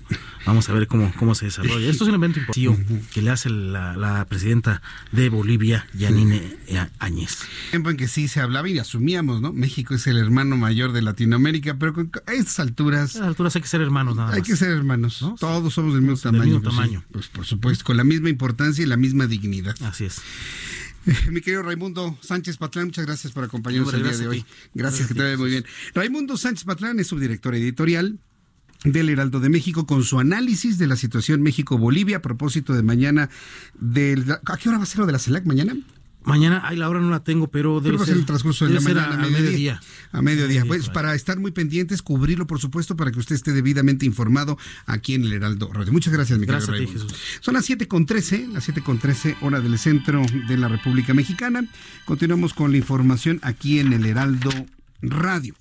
Vamos 0.46 0.68
a 0.68 0.72
ver 0.72 0.86
cómo, 0.86 1.12
cómo 1.16 1.34
se 1.34 1.46
desarrolla. 1.46 1.88
Esto 1.88 2.04
es 2.04 2.09
un 2.09 2.16
evento 2.16 2.40
importante 2.40 3.04
que 3.12 3.22
le 3.22 3.30
hace 3.30 3.50
la, 3.50 4.26
presidenta 4.28 4.82
de 5.12 5.28
Bolivia, 5.28 5.86
Yanine 5.94 6.56
Áñez. 6.98 7.38
Tiempo 7.70 7.90
en 7.90 7.96
que 7.96 8.09
sí 8.09 8.28
se 8.28 8.40
hablaba 8.40 8.68
y 8.68 8.78
asumíamos, 8.78 9.40
¿no? 9.40 9.52
México 9.52 9.94
es 9.94 10.06
el 10.06 10.18
hermano 10.18 10.56
mayor 10.56 10.92
de 10.92 11.02
Latinoamérica, 11.02 11.78
pero 11.78 11.94
a 12.26 12.32
estas 12.32 12.61
alturas. 12.61 13.01
A 13.01 13.05
estas 13.05 13.22
alturas 13.22 13.56
hay 13.56 13.62
que 13.62 13.68
ser 13.68 13.80
hermanos, 13.80 14.16
nada 14.16 14.35
Hay 14.35 14.43
que 14.43 14.56
ser 14.56 14.70
hermanos. 14.70 15.24
Todos 15.39 15.74
somos 15.74 15.94
del 15.94 16.02
mismo 16.02 16.18
tamaño. 16.18 16.43
Del 16.43 16.52
mismo 16.52 16.62
pues 16.62 16.74
tamaño. 16.74 17.05
Pues 17.12 17.28
por 17.28 17.44
supuesto, 17.47 17.85
con 17.85 17.97
la 17.97 18.05
misma 18.05 18.28
importancia 18.28 18.82
y 18.82 18.86
la 18.86 18.97
misma 18.97 19.26
dignidad. 19.26 19.76
Así 19.82 20.05
es. 20.05 20.07
Mi 21.30 21.40
querido 21.40 21.62
Raimundo 21.62 22.18
Sánchez 22.20 22.56
Patlán, 22.59 22.86
muchas 22.86 23.06
gracias 23.06 23.32
por 23.32 23.44
acompañarnos 23.44 23.94
el 23.94 24.02
día 24.02 24.16
de 24.16 24.28
hoy. 24.28 24.44
Gracias, 24.74 25.09
que 25.09 25.14
te 25.14 25.22
vaya 25.22 25.36
muy 25.36 25.51
bien. 25.51 25.64
Raimundo 25.94 26.36
Sánchez 26.36 26.64
Patlán 26.64 27.01
es 27.01 27.06
subdirector 27.06 27.55
editorial 27.55 28.18
del 28.85 29.09
Heraldo 29.09 29.40
de 29.40 29.48
México 29.48 29.86
con 29.86 30.05
su 30.05 30.20
análisis 30.20 30.78
de 30.78 30.86
la 30.86 30.97
situación 30.97 31.43
México-Bolivia 31.43 32.18
a 32.18 32.22
propósito 32.22 32.74
de 32.74 32.82
mañana 32.82 33.28
del... 33.78 34.24
¿A 34.30 34.56
qué 34.56 34.68
hora 34.68 34.78
va 34.78 34.85
a 34.85 34.86
ser 34.86 35.01
lo 35.01 35.06
de 35.06 35.12
la 35.12 35.18
CELAC 35.18 35.44
mañana? 35.47 35.76
Mañana, 36.28 36.62
ay, 36.64 36.76
la 36.76 36.88
hora 36.88 37.00
no 37.00 37.10
la 37.10 37.24
tengo, 37.24 37.48
pero 37.48 37.80
debe 37.80 37.98
ser, 37.98 38.16
el 38.16 38.26
transcurso 38.26 38.66
de 38.66 38.74
la 38.74 38.80
mañana, 38.80 39.14
a, 39.14 39.26
mediodía. 39.26 39.80
A 40.12 40.22
mediodía. 40.22 40.64
Pues 40.66 40.88
para 40.90 41.14
estar 41.14 41.38
muy 41.38 41.50
pendientes, 41.50 42.02
cubrirlo, 42.02 42.46
por 42.46 42.60
supuesto, 42.60 42.96
para 42.96 43.10
que 43.10 43.18
usted 43.18 43.34
esté 43.34 43.52
debidamente 43.52 44.06
informado 44.06 44.59
aquí 44.86 45.14
en 45.14 45.24
el 45.24 45.32
Heraldo 45.32 45.72
Radio. 45.72 45.92
Muchas 45.92 46.12
gracias, 46.12 46.38
mi 46.38 46.46
Gracias 46.46 46.76
a 46.76 46.78
ti, 46.78 46.86
Jesús. 46.86 47.14
Son 47.40 47.55
las 47.55 47.68
7.13, 47.68 48.52
las 48.52 48.68
7.13 48.68 49.36
hora 49.40 49.60
del 49.60 49.78
centro 49.78 50.22
de 50.48 50.56
la 50.56 50.68
República 50.68 51.14
Mexicana. 51.14 51.66
Continuamos 52.05 52.55
con 52.55 52.70
la 52.70 52.76
información 52.76 53.40
aquí 53.42 53.78
en 53.78 53.92
el 53.92 54.05
Heraldo 54.05 54.50
Radio. 55.00 55.55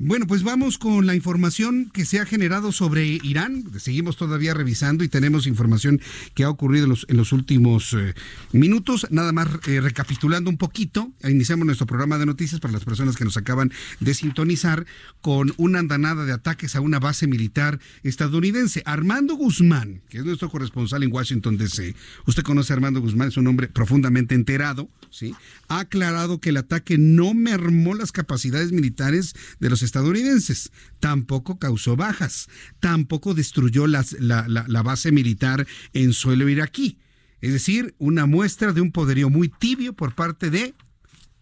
Bueno, 0.00 0.26
pues 0.26 0.42
vamos 0.42 0.76
con 0.76 1.06
la 1.06 1.14
información 1.14 1.88
que 1.94 2.04
se 2.04 2.18
ha 2.18 2.26
generado 2.26 2.72
sobre 2.72 3.06
Irán. 3.22 3.64
Seguimos 3.78 4.16
todavía 4.16 4.52
revisando 4.52 5.04
y 5.04 5.08
tenemos 5.08 5.46
información 5.46 6.00
que 6.34 6.42
ha 6.42 6.50
ocurrido 6.50 6.84
en 6.84 6.90
los, 6.90 7.06
en 7.08 7.16
los 7.16 7.30
últimos 7.30 7.94
eh, 7.94 8.12
minutos. 8.50 9.06
Nada 9.10 9.30
más 9.30 9.46
eh, 9.68 9.80
recapitulando 9.80 10.50
un 10.50 10.56
poquito, 10.56 11.12
iniciamos 11.22 11.64
nuestro 11.66 11.86
programa 11.86 12.18
de 12.18 12.26
noticias 12.26 12.60
para 12.60 12.72
las 12.72 12.84
personas 12.84 13.14
que 13.14 13.24
nos 13.24 13.36
acaban 13.36 13.70
de 14.00 14.14
sintonizar 14.14 14.84
con 15.20 15.54
una 15.58 15.78
andanada 15.78 16.24
de 16.24 16.32
ataques 16.32 16.74
a 16.74 16.80
una 16.80 16.98
base 16.98 17.28
militar 17.28 17.78
estadounidense. 18.02 18.82
Armando 18.86 19.36
Guzmán, 19.36 20.02
que 20.08 20.18
es 20.18 20.24
nuestro 20.24 20.50
corresponsal 20.50 21.04
en 21.04 21.12
Washington, 21.12 21.56
D.C., 21.56 21.94
usted 22.26 22.42
conoce 22.42 22.72
a 22.72 22.74
Armando 22.76 23.00
Guzmán, 23.00 23.28
es 23.28 23.36
un 23.36 23.46
hombre 23.46 23.68
profundamente 23.68 24.34
enterado, 24.34 24.88
¿sí? 25.10 25.36
Ha 25.68 25.78
aclarado 25.78 26.40
que 26.40 26.48
el 26.48 26.56
ataque 26.56 26.98
no 26.98 27.32
mermó 27.32 27.94
las 27.94 28.10
capacidades 28.10 28.72
militares 28.72 29.34
de 29.60 29.70
los 29.70 29.83
estadounidenses, 29.84 30.72
tampoco 31.00 31.58
causó 31.58 31.96
bajas, 31.96 32.48
tampoco 32.80 33.34
destruyó 33.34 33.86
la, 33.86 34.82
base 34.82 35.12
militar 35.12 35.66
en 35.92 36.12
suelo 36.12 36.48
iraquí. 36.48 36.98
Es 37.40 37.52
decir, 37.52 37.94
una 37.98 38.26
muestra 38.26 38.72
de 38.72 38.80
un 38.80 38.90
poderío 38.90 39.30
muy 39.30 39.48
tibio 39.48 39.92
por 39.92 40.14
parte 40.14 40.50
de 40.50 40.74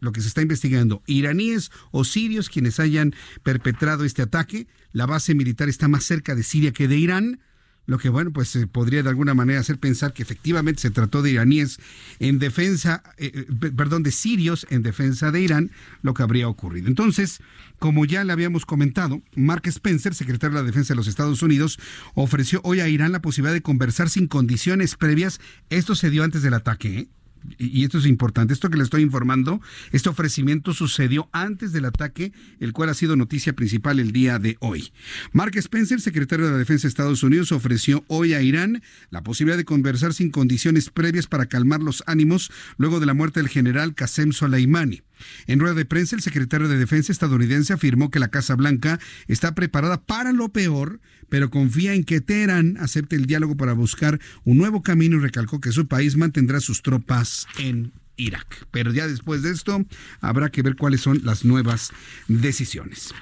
lo 0.01 0.11
que 0.11 0.21
se 0.21 0.29
está 0.29 0.43
investigando, 0.43 1.03
iraníes 1.07 1.71
o 1.93 2.03
sirios 2.03 2.49
quienes 2.49 2.81
hayan 2.81 3.15
perpetrado 3.45 4.05
este 4.05 4.23
ataque. 4.23 4.67
La 4.91 5.07
base 5.07 5.35
militar 5.35 5.69
está 5.69 5.87
más 5.87 6.03
cerca 6.03 6.35
de 6.35 6.43
Siria 6.43 6.73
que 6.73 6.89
de 6.89 6.97
Irán 6.97 7.41
lo 7.87 7.99
que 7.99 8.09
bueno, 8.09 8.33
pues 8.33 8.49
se 8.49 8.67
podría 8.67 9.03
de 9.03 9.09
alguna 9.09 9.35
manera 9.35 9.61
hacer 9.61 9.79
pensar 9.79 10.13
que 10.13 10.23
efectivamente 10.23 10.81
se 10.81 10.91
trató 10.91 11.23
de 11.23 11.33
iraníes 11.33 11.79
en 12.21 12.39
defensa, 12.39 13.03
eh, 13.19 13.33
eh, 13.35 13.71
perdón, 13.77 14.03
de 14.03 14.13
sirios 14.13 14.67
en 14.71 14.83
defensa 14.83 15.31
de 15.31 15.41
Irán, 15.41 15.71
lo 16.03 16.15
que 16.15 16.23
habría 16.23 16.49
ocurrido. 16.49 16.89
Entonces, 16.89 17.41
como 17.79 18.05
ya 18.05 18.23
le 18.23 18.33
habíamos 18.33 18.65
comentado, 18.65 19.23
Mark 19.35 19.63
Spencer, 19.67 20.15
secretario 20.15 20.57
de 20.57 20.63
la 20.63 20.67
Defensa 20.67 20.95
de 20.95 20.97
los 20.97 21.09
Estados 21.09 21.43
Unidos, 21.43 21.81
ofreció 22.15 22.61
hoy 22.63 22.81
a 22.81 22.89
Irán 22.89 23.11
la 23.11 23.23
posibilidad 23.23 23.55
de 23.55 23.63
conversar 23.63 24.09
sin 24.09 24.29
condiciones 24.29 24.95
previas. 24.95 25.41
Esto 25.69 25.95
se 25.97 26.11
dio 26.11 26.23
antes 26.23 26.43
del 26.43 26.55
ataque, 26.55 26.99
¿eh? 26.99 27.09
Y 27.59 27.85
esto 27.85 27.99
es 27.99 28.07
importante, 28.07 28.55
esto 28.55 28.71
que 28.71 28.77
le 28.77 28.85
estoy 28.85 29.03
informando, 29.03 29.61
este 29.93 30.09
ofrecimiento 30.09 30.75
sucedió 30.75 31.29
antes 31.33 31.73
del 31.73 31.85
ataque, 31.85 32.33
el 32.61 32.73
cual 32.73 32.91
ha 32.91 32.95
sido 32.95 33.17
noticia 33.17 33.53
principal 33.55 33.99
el 33.99 34.13
día 34.13 34.39
de 34.39 34.57
hoy. 34.61 34.93
Mark 35.33 35.57
Spencer, 35.57 36.01
secretario 36.01 36.47
de 36.47 36.53
la 36.53 36.59
Defensa 36.59 36.83
de 36.83 36.89
Estados 36.89 37.23
Unidos, 37.23 37.53
ofreció 37.53 38.05
hoy 38.09 38.35
a 38.35 38.43
Irán 38.43 38.83
la 39.11 39.23
posibilidad 39.23 39.57
de 39.57 39.65
conversar 39.65 40.15
sin 40.15 40.31
condiciones 40.31 40.91
previas 40.91 41.27
para 41.27 41.47
calmar 41.47 41.83
los 41.83 42.03
ánimos 42.07 42.51
luego 42.77 43.01
de 43.01 43.07
la 43.07 43.15
muerte 43.15 43.41
del 43.41 43.49
general 43.49 43.95
Qasem 43.95 44.33
Soleimani. 44.33 45.03
En 45.47 45.61
rueda 45.61 45.75
de 45.75 45.85
prensa, 45.85 46.17
el 46.17 46.23
secretario 46.23 46.69
de 46.69 46.79
Defensa 46.79 47.13
estadounidense 47.13 47.73
afirmó 47.73 48.11
que 48.11 48.19
la 48.19 48.29
Casa 48.29 48.55
Blanca 48.57 48.99
está 49.29 49.55
preparada 49.55 50.01
para 50.01 50.33
lo 50.33 50.49
peor, 50.49 51.01
pero 51.33 51.49
confía 51.49 51.95
en 51.95 52.05
que 52.05 52.21
Teherán 52.21 52.77
acepte 52.79 53.17
el 53.17 53.25
diálogo 53.25 53.57
para 53.57 53.73
buscar 53.73 54.19
un 54.45 54.59
nuevo 54.59 54.83
camino 54.83 55.17
y 55.17 55.21
recalcó 55.21 55.63
que 55.63 55.73
su 55.73 55.89
país 55.89 56.15
mantendrá 56.15 56.61
sus 56.61 56.83
tropas 56.83 57.49
en 57.59 57.91
Irak. 58.19 58.67
Pero 58.71 58.93
ya 58.93 59.07
después 59.07 59.43
de 59.43 59.51
esto 59.51 59.83
habrá 60.21 60.51
que 60.51 60.61
ver 60.61 60.77
cuáles 60.77 61.01
son 61.01 61.23
las 61.25 61.47
nuevas 61.47 61.91
decisiones. 62.29 63.15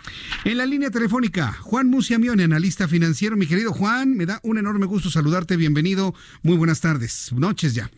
En 0.45 0.59
la 0.59 0.67
línea 0.67 0.91
telefónica, 0.91 1.53
Juan 1.53 1.89
Musiamione, 1.89 2.43
analista 2.43 2.89
financiero. 2.89 3.37
Mi 3.37 3.47
querido 3.47 3.71
Juan, 3.73 4.17
me 4.17 4.27
da 4.27 4.41
un 4.43 4.59
enorme 4.59 4.87
gusto 4.87 5.09
saludarte. 5.09 5.57
Bienvenido. 5.57 6.13
Muy 6.43 6.57
buenas 6.57 6.81
tardes. 6.81 7.33
Noches 7.33 7.77
ya 7.77 7.89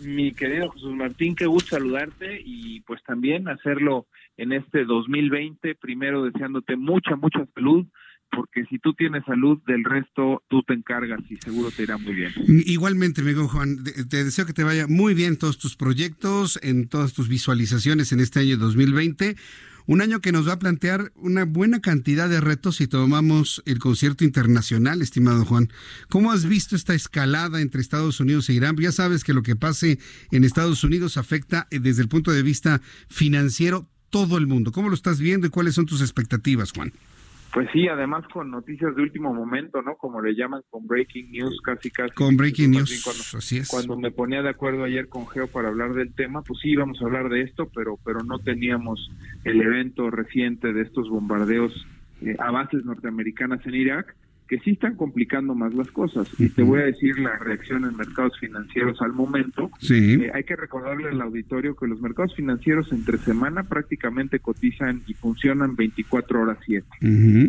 mi 0.00 0.32
querido 0.32 0.68
Jesús 0.72 0.96
Martín, 0.96 1.36
qué 1.36 1.46
gusto 1.46 1.76
saludarte 1.76 2.42
y 2.44 2.80
pues 2.80 3.00
también 3.04 3.46
hacerlo 3.46 4.08
en 4.36 4.52
este 4.52 4.84
2020, 4.84 5.76
primero 5.76 6.24
deseándote 6.24 6.74
mucha, 6.74 7.14
mucha 7.14 7.46
salud, 7.54 7.86
porque 8.34 8.64
si 8.64 8.78
tú 8.78 8.94
tienes 8.94 9.24
salud, 9.24 9.60
del 9.66 9.84
resto 9.84 10.42
tú 10.48 10.62
te 10.62 10.74
encargas 10.74 11.20
y 11.30 11.36
seguro 11.36 11.70
te 11.70 11.84
irá 11.84 11.98
muy 11.98 12.14
bien. 12.14 12.32
Igualmente, 12.66 13.20
amigo 13.20 13.46
Juan, 13.48 13.84
te 13.84 14.24
deseo 14.24 14.46
que 14.46 14.52
te 14.52 14.64
vaya 14.64 14.86
muy 14.86 15.14
bien 15.14 15.34
en 15.34 15.38
todos 15.38 15.58
tus 15.58 15.76
proyectos, 15.76 16.58
en 16.62 16.88
todas 16.88 17.12
tus 17.12 17.28
visualizaciones 17.28 18.12
en 18.12 18.20
este 18.20 18.40
año 18.40 18.56
2020 18.56 19.36
un 19.86 20.00
año 20.00 20.20
que 20.20 20.32
nos 20.32 20.48
va 20.48 20.54
a 20.54 20.58
plantear 20.58 21.12
una 21.16 21.44
buena 21.44 21.80
cantidad 21.80 22.28
de 22.28 22.40
retos 22.40 22.76
si 22.76 22.86
tomamos 22.86 23.62
el 23.66 23.78
concierto 23.78 24.24
internacional, 24.24 25.02
estimado 25.02 25.44
Juan. 25.44 25.70
¿Cómo 26.08 26.30
has 26.30 26.46
visto 26.46 26.76
esta 26.76 26.94
escalada 26.94 27.60
entre 27.60 27.80
Estados 27.80 28.20
Unidos 28.20 28.48
e 28.48 28.54
Irán? 28.54 28.76
Ya 28.76 28.92
sabes 28.92 29.24
que 29.24 29.34
lo 29.34 29.42
que 29.42 29.56
pase 29.56 29.98
en 30.30 30.44
Estados 30.44 30.84
Unidos 30.84 31.16
afecta 31.16 31.66
eh, 31.70 31.80
desde 31.80 32.02
el 32.02 32.08
punto 32.08 32.30
de 32.30 32.42
vista 32.42 32.80
financiero 33.08 33.88
todo 34.10 34.38
el 34.38 34.46
mundo. 34.46 34.72
¿Cómo 34.72 34.88
lo 34.88 34.94
estás 34.94 35.18
viendo 35.18 35.46
y 35.46 35.50
cuáles 35.50 35.74
son 35.74 35.86
tus 35.86 36.00
expectativas, 36.00 36.72
Juan? 36.72 36.92
Pues 37.52 37.68
sí, 37.72 37.86
además 37.86 38.24
con 38.32 38.50
noticias 38.50 38.96
de 38.96 39.02
último 39.02 39.34
momento, 39.34 39.82
¿no? 39.82 39.96
Como 39.96 40.22
le 40.22 40.34
llaman 40.34 40.62
con 40.70 40.86
breaking 40.86 41.30
news, 41.30 41.60
casi 41.62 41.90
casi. 41.90 42.14
Con 42.14 42.36
breaking 42.36 42.70
news, 42.70 43.02
cuando, 43.04 43.22
así 43.38 43.58
es. 43.58 43.68
Cuando 43.68 43.96
me 43.98 44.10
ponía 44.10 44.42
de 44.42 44.48
acuerdo 44.48 44.84
ayer 44.84 45.08
con 45.08 45.28
Geo 45.28 45.48
para 45.48 45.68
hablar 45.68 45.92
del 45.92 46.14
tema, 46.14 46.40
pues 46.40 46.60
sí 46.60 46.70
íbamos 46.70 47.02
a 47.02 47.04
hablar 47.04 47.28
de 47.28 47.42
esto, 47.42 47.70
pero 47.74 47.98
pero 48.04 48.20
no 48.20 48.38
teníamos 48.38 49.10
el 49.44 49.60
evento 49.60 50.10
reciente 50.10 50.72
de 50.72 50.80
estos 50.80 51.10
bombardeos 51.10 51.86
eh, 52.22 52.36
a 52.38 52.50
bases 52.50 52.84
norteamericanas 52.84 53.66
en 53.66 53.74
Irak 53.74 54.16
que 54.52 54.58
sí 54.58 54.72
están 54.72 54.96
complicando 54.96 55.54
más 55.54 55.72
las 55.72 55.90
cosas. 55.92 56.28
Y 56.38 56.50
te 56.50 56.62
voy 56.62 56.80
a 56.80 56.84
decir 56.84 57.18
la 57.18 57.38
reacción 57.38 57.86
en 57.86 57.96
mercados 57.96 58.38
financieros 58.38 59.00
al 59.00 59.14
momento. 59.14 59.70
Sí. 59.80 60.20
Eh, 60.20 60.30
hay 60.34 60.44
que 60.44 60.56
recordarle 60.56 61.08
al 61.08 61.22
auditorio 61.22 61.74
que 61.74 61.86
los 61.86 62.02
mercados 62.02 62.34
financieros 62.34 62.92
entre 62.92 63.16
semana 63.16 63.62
prácticamente 63.62 64.40
cotizan 64.40 65.00
y 65.06 65.14
funcionan 65.14 65.74
24 65.74 66.42
horas 66.42 66.58
7. 66.66 66.86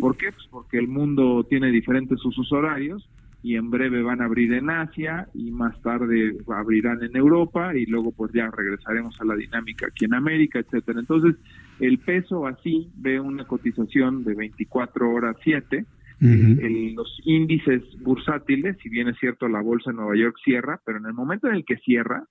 ¿Por 0.00 0.16
qué? 0.16 0.32
Pues 0.32 0.46
porque 0.50 0.78
el 0.78 0.88
mundo 0.88 1.44
tiene 1.44 1.70
diferentes 1.70 2.24
usos 2.24 2.50
horarios 2.52 3.06
y 3.42 3.56
en 3.56 3.68
breve 3.68 4.00
van 4.00 4.22
a 4.22 4.24
abrir 4.24 4.54
en 4.54 4.70
Asia 4.70 5.28
y 5.34 5.50
más 5.50 5.78
tarde 5.82 6.38
abrirán 6.48 7.02
en 7.02 7.14
Europa 7.14 7.76
y 7.76 7.84
luego 7.84 8.12
pues 8.12 8.32
ya 8.32 8.50
regresaremos 8.50 9.20
a 9.20 9.26
la 9.26 9.36
dinámica 9.36 9.88
aquí 9.88 10.06
en 10.06 10.14
América, 10.14 10.58
etcétera. 10.58 11.00
Entonces, 11.00 11.36
el 11.80 11.98
peso 11.98 12.46
así 12.46 12.88
ve 12.96 13.20
una 13.20 13.44
cotización 13.44 14.24
de 14.24 14.34
24 14.34 15.10
horas 15.10 15.36
7 15.44 15.84
en 16.20 16.94
los 16.94 17.20
índices 17.24 17.82
bursátiles, 18.00 18.76
si 18.82 18.88
bien 18.88 19.08
es 19.08 19.18
cierto 19.18 19.48
la 19.48 19.60
bolsa 19.60 19.90
de 19.90 19.96
Nueva 19.96 20.16
York 20.16 20.36
cierra, 20.44 20.80
pero 20.84 20.98
en 20.98 21.06
el 21.06 21.12
momento 21.12 21.48
en 21.48 21.56
el 21.56 21.64
que 21.64 21.76
cierra, 21.78 22.24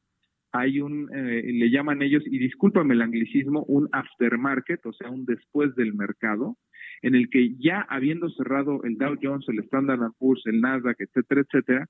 hay 0.52 0.80
un, 0.80 1.10
eh, 1.14 1.52
le 1.52 1.70
llaman 1.72 2.02
ellos, 2.04 2.24
y 2.26 2.38
discúlpame 2.38 2.94
el 2.94 3.02
anglicismo, 3.02 3.64
un 3.64 3.90
aftermarket, 3.92 4.86
o 4.86 4.94
sea, 4.94 5.10
un 5.10 5.26
después 5.26 5.76
del 5.76 5.96
mercado, 5.96 6.58
en 7.02 7.16
el 7.16 7.30
que 7.30 7.56
ya 7.58 7.82
habiendo 7.90 8.30
cerrado 8.30 8.84
el 8.84 8.98
Dow 8.98 9.18
Jones, 9.22 9.46
el 9.50 9.60
Standard 9.60 10.00
Poor's, 10.20 10.44
el 10.46 10.62
Nasdaq, 10.62 10.98
etcétera, 11.00 11.42
etcétera, 11.42 11.88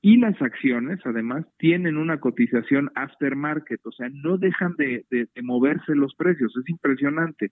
y 0.00 0.18
las 0.18 0.40
acciones 0.40 1.00
además 1.04 1.44
tienen 1.58 1.96
una 1.96 2.20
cotización 2.20 2.90
aftermarket, 2.94 3.80
o 3.84 3.92
sea, 3.92 4.08
no 4.10 4.38
dejan 4.38 4.74
de, 4.76 5.04
de 5.10 5.42
moverse 5.42 5.94
los 5.96 6.14
precios, 6.14 6.54
es 6.56 6.68
impresionante. 6.68 7.50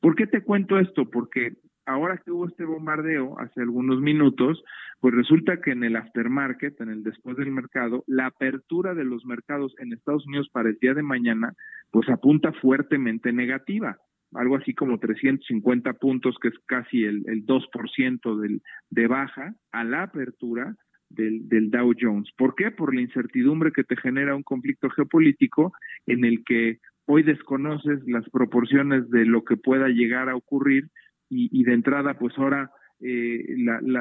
¿Por 0.00 0.14
qué 0.14 0.26
te 0.26 0.42
cuento 0.42 0.78
esto? 0.78 1.10
Porque 1.10 1.54
ahora 1.86 2.18
que 2.18 2.30
hubo 2.30 2.46
este 2.46 2.64
bombardeo 2.64 3.38
hace 3.38 3.62
algunos 3.62 4.00
minutos, 4.00 4.62
pues 5.00 5.14
resulta 5.14 5.60
que 5.60 5.70
en 5.70 5.84
el 5.84 5.96
aftermarket, 5.96 6.80
en 6.80 6.90
el 6.90 7.02
después 7.02 7.36
del 7.36 7.50
mercado, 7.50 8.04
la 8.06 8.26
apertura 8.26 8.94
de 8.94 9.04
los 9.04 9.24
mercados 9.24 9.74
en 9.78 9.92
Estados 9.92 10.26
Unidos 10.26 10.48
para 10.52 10.68
el 10.68 10.78
día 10.80 10.94
de 10.94 11.02
mañana, 11.02 11.54
pues 11.90 12.08
apunta 12.08 12.52
fuertemente 12.52 13.32
negativa 13.32 13.96
algo 14.34 14.56
así 14.56 14.74
como 14.74 14.98
350 14.98 15.94
puntos, 15.94 16.36
que 16.40 16.48
es 16.48 16.54
casi 16.66 17.04
el, 17.04 17.22
el 17.26 17.46
2% 17.46 18.40
del, 18.40 18.60
de 18.90 19.06
baja 19.06 19.54
a 19.72 19.84
la 19.84 20.02
apertura 20.02 20.76
del, 21.08 21.48
del 21.48 21.70
Dow 21.70 21.92
Jones. 21.98 22.30
¿Por 22.36 22.54
qué? 22.54 22.70
Por 22.70 22.94
la 22.94 23.00
incertidumbre 23.00 23.72
que 23.72 23.84
te 23.84 23.96
genera 23.96 24.34
un 24.34 24.42
conflicto 24.42 24.90
geopolítico 24.90 25.72
en 26.06 26.24
el 26.24 26.44
que 26.44 26.78
hoy 27.06 27.22
desconoces 27.22 28.00
las 28.06 28.28
proporciones 28.30 29.08
de 29.10 29.24
lo 29.24 29.44
que 29.44 29.56
pueda 29.56 29.88
llegar 29.88 30.28
a 30.28 30.36
ocurrir 30.36 30.88
y, 31.28 31.64
de 31.64 31.72
entrada, 31.72 32.14
pues 32.14 32.36
ahora 32.38 32.70
eh, 33.00 33.44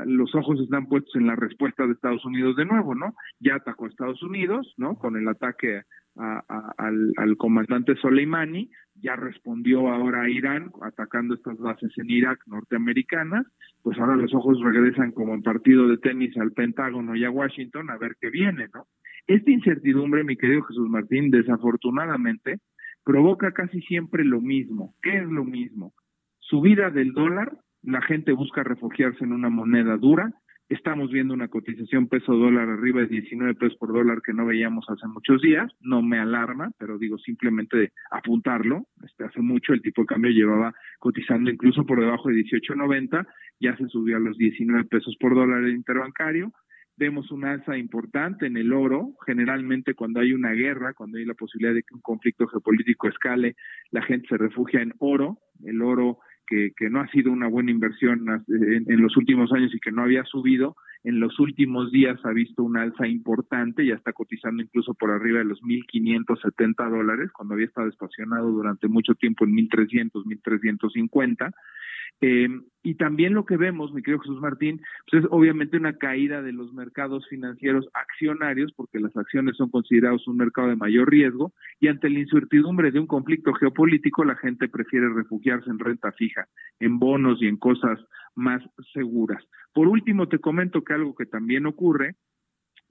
los 0.06 0.34
ojos 0.36 0.60
están 0.62 0.88
puestos 0.88 1.16
en 1.16 1.28
la 1.28 1.36
respuesta 1.36 1.86
de 1.86 1.94
Estados 1.94 2.24
Unidos 2.26 2.56
de 2.56 2.66
nuevo, 2.66 2.96
¿no? 2.96 3.14
Ya 3.40 3.56
atacó 3.56 3.86
a 3.86 3.90
Estados 3.90 4.22
Unidos, 4.24 4.74
¿no? 4.78 4.96
Con 4.96 5.18
el 5.18 5.28
ataque 5.28 5.82
al, 6.18 7.38
comandante 7.38 7.96
Soleimani, 7.98 8.72
ya 8.96 9.16
respondió 9.16 9.90
ahora 9.90 10.24
a 10.24 10.30
Irán 10.30 10.72
atacando 10.82 11.36
estas 11.36 11.58
bases 11.58 11.92
en 11.98 12.10
Irak 12.10 12.40
norteamericanas, 12.46 13.46
pues 13.84 14.00
ahora 14.00 14.16
los 14.16 14.34
ojos 14.34 14.62
regresan 14.62 15.12
como 15.12 15.34
en 15.34 15.44
partido 15.44 15.88
de 15.88 15.98
tenis 15.98 16.36
al 16.38 16.54
Pentágono 16.54 17.16
y 17.16 17.26
a 17.26 17.32
Washington 17.32 17.90
a 17.90 17.98
ver 17.98 18.16
qué 18.22 18.30
viene, 18.30 18.70
¿no? 18.74 18.88
Esta 19.28 19.52
incertidumbre, 19.52 20.24
mi 20.24 20.38
querido 20.38 20.62
Jesús 20.64 20.88
Martín, 20.88 21.32
desafortunadamente 21.32 22.60
provoca 23.04 23.52
casi 23.52 23.82
siempre 23.82 24.24
lo 24.24 24.40
mismo. 24.40 24.96
¿Qué 25.02 25.18
es 25.18 25.26
lo 25.26 25.44
mismo? 25.44 25.94
Subida 26.50 26.90
del 26.90 27.14
dólar, 27.14 27.58
la 27.84 28.02
gente 28.02 28.32
busca 28.32 28.64
refugiarse 28.64 29.24
en 29.24 29.34
una 29.34 29.50
moneda 29.50 29.98
dura, 29.98 30.34
Estamos 30.68 31.12
viendo 31.12 31.36
una 31.36 31.48
cotización 31.48 32.08
peso 32.08 32.34
dólar 32.34 32.68
arriba 32.70 33.02
de 33.02 33.08
19 33.08 33.54
pesos 33.54 33.78
por 33.78 33.94
dólar 33.94 34.24
que 34.24 34.34
no 34.34 34.48
veíamos 34.48 34.84
hace 34.90 35.08
muchos 35.08 35.40
días. 35.40 35.72
No 35.80 36.02
me 36.02 36.18
alarma, 36.18 36.72
pero 36.80 36.98
digo 36.98 37.20
simplemente 37.20 37.92
apuntarlo. 38.10 38.88
Este, 39.06 39.26
hace 39.26 39.42
mucho 39.42 39.74
el 39.74 39.84
tipo 39.84 40.02
de 40.02 40.08
cambio 40.08 40.32
llevaba 40.32 40.74
cotizando 40.98 41.52
incluso 41.52 41.86
por 41.86 42.00
debajo 42.00 42.30
de 42.30 42.38
18.90, 42.38 43.28
ya 43.60 43.78
se 43.78 43.88
subió 43.90 44.18
a 44.18 44.20
los 44.20 44.38
19 44.38 44.86
pesos 44.86 45.16
por 45.20 45.36
dólar 45.36 45.62
el 45.64 45.76
interbancario. 45.76 46.52
Vemos 46.98 47.30
una 47.30 47.52
alza 47.52 47.78
importante 47.78 48.48
en 48.48 48.58
el 48.58 48.74
oro. 48.74 49.14
Generalmente 49.24 49.94
cuando 49.94 50.20
hay 50.20 50.34
una 50.34 50.54
guerra, 50.54 50.94
cuando 50.96 51.20
hay 51.20 51.26
la 51.26 51.36
posibilidad 51.36 51.76
de 51.76 51.84
que 51.84 51.94
un 51.94 52.02
conflicto 52.02 52.48
geopolítico 52.48 53.08
escale, 53.08 53.56
la 53.92 54.02
gente 54.02 54.28
se 54.30 54.38
refugia 54.38 54.82
en 54.82 54.94
oro. 54.98 55.38
El 55.64 55.84
oro 55.84 56.18
que, 56.46 56.74
no 56.90 57.02
ha 57.02 57.08
sido 57.10 57.32
una 57.32 57.48
buena 57.48 57.72
inversión 57.72 58.26
en, 58.48 59.02
los 59.02 59.18
últimos 59.18 59.52
años 59.52 59.74
y 59.74 59.80
que 59.80 59.92
no 59.92 60.04
había 60.04 60.24
subido, 60.24 60.76
en 61.04 61.20
los 61.20 61.40
últimos 61.40 61.92
días 61.92 62.20
ha 62.24 62.32
visto 62.32 62.64
una 62.64 62.82
alza 62.82 63.08
importante, 63.08 63.86
ya 63.86 63.96
está 63.96 64.14
cotizando 64.14 64.64
incluso 64.64 64.94
por 64.94 65.12
arriba 65.12 65.40
de 65.40 65.46
los 65.46 65.62
1.570 65.62 66.90
dólares, 66.90 67.32
cuando 67.32 67.54
había 67.54 67.68
estado 67.68 67.88
estacionado 67.90 68.50
durante 68.52 68.88
mucho 68.88 69.14
tiempo 69.16 69.46
en 69.46 69.52
1.300, 69.52 70.12
1.350. 70.12 71.54
Eh, 72.22 72.48
y 72.86 72.94
también 72.94 73.34
lo 73.34 73.48
que 73.48 73.58
vemos, 73.58 73.92
mi 73.92 74.04
querido 74.04 74.22
Jesús 74.22 74.40
Martín, 74.40 74.80
pues 75.10 75.24
es 75.24 75.30
obviamente 75.32 75.76
una 75.76 75.98
caída 75.98 76.44
de 76.44 76.54
los 76.54 76.72
mercados 76.72 77.28
financieros 77.28 77.90
accionarios, 77.96 78.72
porque 78.74 79.00
las 79.00 79.18
acciones 79.18 79.58
son 79.58 79.72
considerados 79.72 80.28
un 80.28 80.38
mercado 80.38 80.68
de 80.68 80.76
mayor 80.76 81.10
riesgo, 81.10 81.52
y 81.80 81.88
ante 81.88 82.12
la 82.12 82.20
incertidumbre 82.20 82.92
de 82.92 83.00
un 83.00 83.08
conflicto 83.08 83.54
geopolítico, 83.54 84.24
la 84.24 84.36
gente 84.36 84.70
prefiere 84.70 85.10
refugiarse 85.10 85.68
en 85.68 85.80
renta 85.80 86.12
fija, 86.12 86.48
en 86.80 87.00
bonos 87.00 87.42
y 87.42 87.48
en 87.48 87.58
cosas 87.58 88.00
más 88.36 88.62
seguras. 88.94 89.44
Por 89.74 89.88
último, 89.88 90.30
te 90.30 90.38
comento 90.38 90.84
que 90.84 90.94
algo 90.94 91.16
que 91.16 91.26
también 91.26 91.66
ocurre 91.66 92.16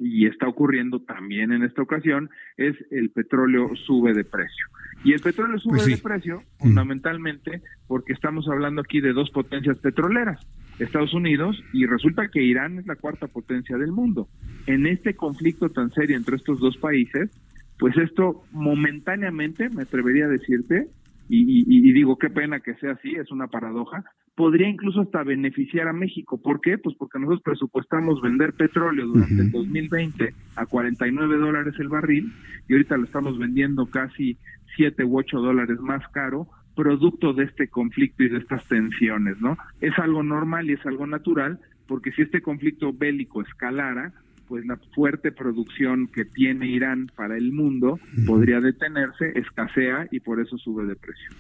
y 0.05 0.27
está 0.27 0.47
ocurriendo 0.47 1.01
también 1.01 1.53
en 1.53 1.65
esta 1.65 1.81
ocasión, 1.81 2.29
es 2.59 2.77
el 2.91 3.11
petróleo 3.11 3.75
sube 3.75 4.13
de 4.13 4.25
precio. 4.25 4.67
Y 5.03 5.13
el 5.13 5.21
petróleo 5.21 5.59
sube 5.59 5.79
pues 5.79 5.87
de 5.87 5.97
precio 5.97 6.43
fundamentalmente 6.59 7.63
porque 7.87 8.13
estamos 8.13 8.47
hablando 8.49 8.83
aquí 8.83 9.01
de 9.01 9.13
dos 9.13 9.31
potencias 9.31 9.79
petroleras, 9.79 10.47
Estados 10.79 11.15
Unidos 11.15 11.63
y 11.73 11.87
resulta 11.87 12.29
que 12.29 12.43
Irán 12.43 12.79
es 12.79 12.87
la 12.87 12.97
cuarta 12.97 13.29
potencia 13.29 13.79
del 13.79 13.93
mundo. 13.93 14.29
En 14.67 14.87
este 14.87 15.15
conflicto 15.15 15.71
tan 15.71 15.91
serio 15.91 16.17
entre 16.17 16.37
estos 16.37 16.61
dos 16.61 16.77
países, 16.77 17.31
pues 17.79 17.97
esto 17.97 18.45
momentáneamente, 18.53 19.71
me 19.71 19.83
atrevería 19.83 20.27
a 20.27 20.29
decirte, 20.29 20.89
y, 21.29 21.93
digo 21.93 22.17
qué 22.19 22.31
pena 22.31 22.61
que 22.61 22.75
sea 22.75 22.93
así, 22.93 23.15
es 23.15 23.31
una 23.31 23.47
paradoja, 23.47 24.05
podría 24.35 24.69
incluso 24.69 25.01
hasta 25.01 25.23
beneficiar 25.23 25.89
a 25.89 25.93
México. 25.93 26.41
¿Por 26.41 26.61
qué? 26.61 26.79
Pues 26.79 26.97
porque 26.97 27.19
nosotros 27.19 27.43
presupuestamos 27.43 28.21
vender 28.21 28.53
petróleo 28.53 29.07
durante 29.07 29.43
el 29.43 29.51
2020 29.51 30.35
a 30.57 30.67
49 30.67 31.37
dólares 31.39 31.75
el 31.79 31.89
barril 31.89 32.33
y 32.69 32.73
ahorita 32.73 32.97
lo 32.97 33.05
estamos 33.05 33.39
vendiendo 33.39 33.87
casi 33.87 34.37
7 34.77 35.05
u 35.05 35.19
8 35.19 35.39
dólares 35.39 35.79
más 35.81 36.07
caro 36.09 36.49
producto 36.75 37.33
de 37.33 37.45
este 37.45 37.69
conflicto 37.69 38.25
y 38.25 38.29
de 38.29 38.39
estas 38.39 38.67
tensiones, 38.67 39.41
¿no? 39.41 39.57
Es 39.81 39.97
algo 39.99 40.23
normal 40.23 40.69
y 40.69 40.73
es 40.73 40.85
algo 40.87 41.07
natural 41.07 41.61
porque 41.87 42.13
si 42.13 42.23
este 42.23 42.41
conflicto 42.41 42.93
bélico 42.93 43.43
escalara, 43.43 44.13
pues 44.47 44.65
la 44.67 44.79
fuerte 44.95 45.33
producción 45.33 46.09
que 46.09 46.25
tiene 46.25 46.69
Irán 46.69 47.11
para 47.15 47.37
el 47.37 47.53
mundo 47.53 47.99
podría 48.27 48.61
detenerse, 48.61 49.33
escasea 49.39 50.07
y 50.11 50.21
por 50.21 50.41
eso 50.41 50.59
sube 50.59 50.85
de 50.87 50.97
precio. 50.97 51.31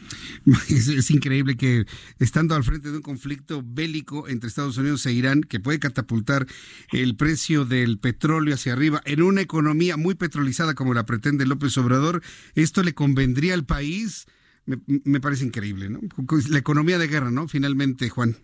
Es, 0.74 1.10
increíble 1.10 1.56
que 1.56 1.84
estando 2.18 2.54
al 2.54 2.64
frente 2.64 2.90
de 2.90 2.96
un 2.96 3.02
conflicto 3.02 3.62
bélico 3.64 4.28
entre 4.28 4.48
Estados 4.48 4.76
Unidos 4.78 5.04
e 5.06 5.12
Irán, 5.12 5.42
que 5.42 5.60
puede 5.60 5.78
catapultar 5.78 6.46
el 6.92 7.16
precio 7.16 7.64
del 7.64 7.98
petróleo 7.98 8.54
hacia 8.54 8.72
arriba 8.72 9.00
en 9.04 9.22
una 9.22 9.40
economía 9.40 9.96
muy 9.96 10.14
petrolizada 10.14 10.74
como 10.74 10.94
la 10.94 11.06
pretende 11.06 11.46
López 11.46 11.76
Obrador, 11.78 12.22
esto 12.54 12.82
le 12.82 12.94
convendría 12.94 13.54
al 13.54 13.64
país. 13.64 14.26
Me, 14.66 14.78
me 15.04 15.20
parece 15.20 15.44
increíble, 15.44 15.90
¿no? 15.90 16.00
La 16.48 16.58
economía 16.58 16.98
de 16.98 17.08
guerra, 17.08 17.30
¿no? 17.30 17.48
Finalmente, 17.48 18.08
Juan. 18.08 18.36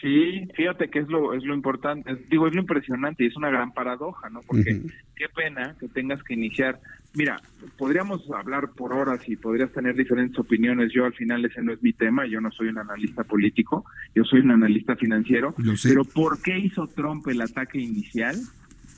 Sí, 0.00 0.46
fíjate 0.54 0.88
que 0.88 1.00
es 1.00 1.08
lo 1.08 1.34
es 1.34 1.42
lo 1.44 1.54
importante, 1.54 2.14
digo, 2.30 2.46
es 2.46 2.54
lo 2.54 2.60
impresionante 2.60 3.24
y 3.24 3.28
es 3.28 3.36
una 3.36 3.50
gran 3.50 3.72
paradoja, 3.72 4.30
¿no? 4.30 4.40
Porque 4.46 4.80
qué 5.16 5.26
pena 5.34 5.74
que 5.80 5.88
tengas 5.88 6.22
que 6.22 6.34
iniciar. 6.34 6.80
Mira, 7.14 7.40
podríamos 7.76 8.30
hablar 8.30 8.70
por 8.76 8.92
horas 8.92 9.20
y 9.28 9.34
podrías 9.34 9.72
tener 9.72 9.96
diferentes 9.96 10.38
opiniones. 10.38 10.92
Yo 10.92 11.04
al 11.04 11.14
final 11.14 11.44
ese 11.44 11.62
no 11.62 11.72
es 11.72 11.82
mi 11.82 11.92
tema, 11.92 12.26
yo 12.26 12.40
no 12.40 12.52
soy 12.52 12.68
un 12.68 12.78
analista 12.78 13.24
político, 13.24 13.84
yo 14.14 14.22
soy 14.24 14.40
un 14.40 14.52
analista 14.52 14.94
financiero. 14.94 15.54
Pero 15.82 16.04
¿por 16.04 16.40
qué 16.42 16.58
hizo 16.58 16.86
Trump 16.86 17.26
el 17.26 17.40
ataque 17.40 17.80
inicial? 17.80 18.36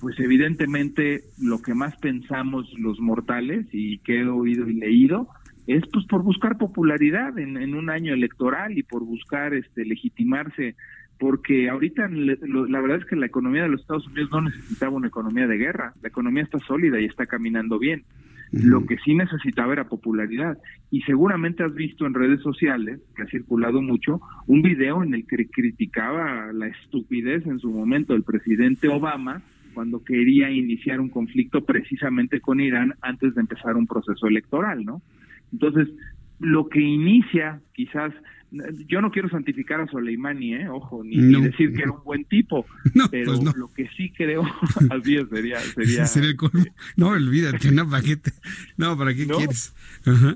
Pues 0.02 0.18
evidentemente 0.18 1.24
lo 1.40 1.62
que 1.62 1.72
más 1.72 1.97
pensamos 1.97 2.70
los 2.78 3.01
mortales 3.01 3.66
y 3.72 3.98
que 3.98 4.20
he 4.20 4.27
oído 4.27 4.68
y 4.68 4.74
leído 4.74 5.28
es 5.77 5.85
pues 5.93 6.05
por 6.07 6.23
buscar 6.23 6.59
popularidad 6.59 7.39
en, 7.39 7.75
un 7.75 7.91
año 7.91 8.13
electoral 8.13 8.77
y 8.77 8.83
por 8.83 9.05
buscar 9.05 9.55
este 9.55 9.85
legitimarse 9.85 10.75
porque 11.19 11.69
ahorita 11.69 12.09
la 12.09 12.81
verdad 12.81 12.99
es 12.99 13.05
que 13.05 13.15
la 13.15 13.27
economía 13.27 13.63
de 13.63 13.69
los 13.69 13.83
Estados 13.83 14.07
Unidos 14.07 14.31
no 14.33 14.41
necesitaba 14.41 14.97
una 14.97 15.09
economía 15.09 15.47
de 15.47 15.59
guerra, 15.59 15.93
la 16.01 16.09
economía 16.09 16.43
está 16.43 16.59
sólida 16.61 16.99
y 16.99 17.05
está 17.05 17.27
caminando 17.27 17.79
bien. 17.79 18.05
Lo 18.53 18.85
que 18.85 18.97
sí 19.05 19.15
necesitaba 19.15 19.75
era 19.75 19.85
popularidad. 19.85 20.59
Y 20.91 21.03
seguramente 21.03 21.63
has 21.63 21.75
visto 21.75 22.05
en 22.05 22.15
redes 22.15 22.41
sociales, 22.41 23.01
que 23.15 23.23
ha 23.23 23.27
circulado 23.27 23.81
mucho, 23.81 24.21
un 24.47 24.63
video 24.63 25.05
en 25.05 25.15
el 25.15 25.27
que 25.27 25.47
criticaba 25.47 26.53
la 26.53 26.67
estupidez 26.67 27.47
en 27.47 27.61
su 27.61 27.71
momento 27.71 28.13
del 28.13 28.25
presidente 28.25 28.89
Obama 28.89 29.43
cuando 29.73 30.03
quería 30.03 30.51
iniciar 30.51 31.01
un 31.01 31.11
conflicto 31.11 31.65
precisamente 31.65 32.41
con 32.41 32.61
Irán 32.61 32.95
antes 33.03 33.35
de 33.35 33.41
empezar 33.43 33.77
un 33.77 33.87
proceso 33.87 34.27
electoral, 34.27 34.85
¿no? 34.85 35.01
Entonces, 35.52 35.89
lo 36.39 36.68
que 36.68 36.81
inicia 36.81 37.60
quizás 37.74 38.12
yo 38.86 39.01
no 39.01 39.10
quiero 39.10 39.28
santificar 39.28 39.81
a 39.81 39.86
Soleimani, 39.86 40.55
¿eh? 40.55 40.68
ojo, 40.68 41.02
ni, 41.05 41.16
decir 41.40 41.72
que 41.72 41.82
era 41.82 41.93
un 41.93 42.02
buen 42.02 42.24
tipo, 42.24 42.66
pero 43.10 43.36
pues 43.36 43.56
lo 43.56 43.72
que 43.72 43.89
sí 43.97 44.10
creo, 44.10 44.43
así 44.90 45.16
sería... 45.31 45.59
sería, 45.60 46.05
el 46.31 46.36
No, 46.97 47.09
olvídate, 47.10 47.70
no, 47.70 47.89
¿para 47.89 48.02
qué, 48.02 48.18
no, 48.77 48.97
¿para 48.98 49.14
qué 49.14 49.27
quieres? 49.27 49.74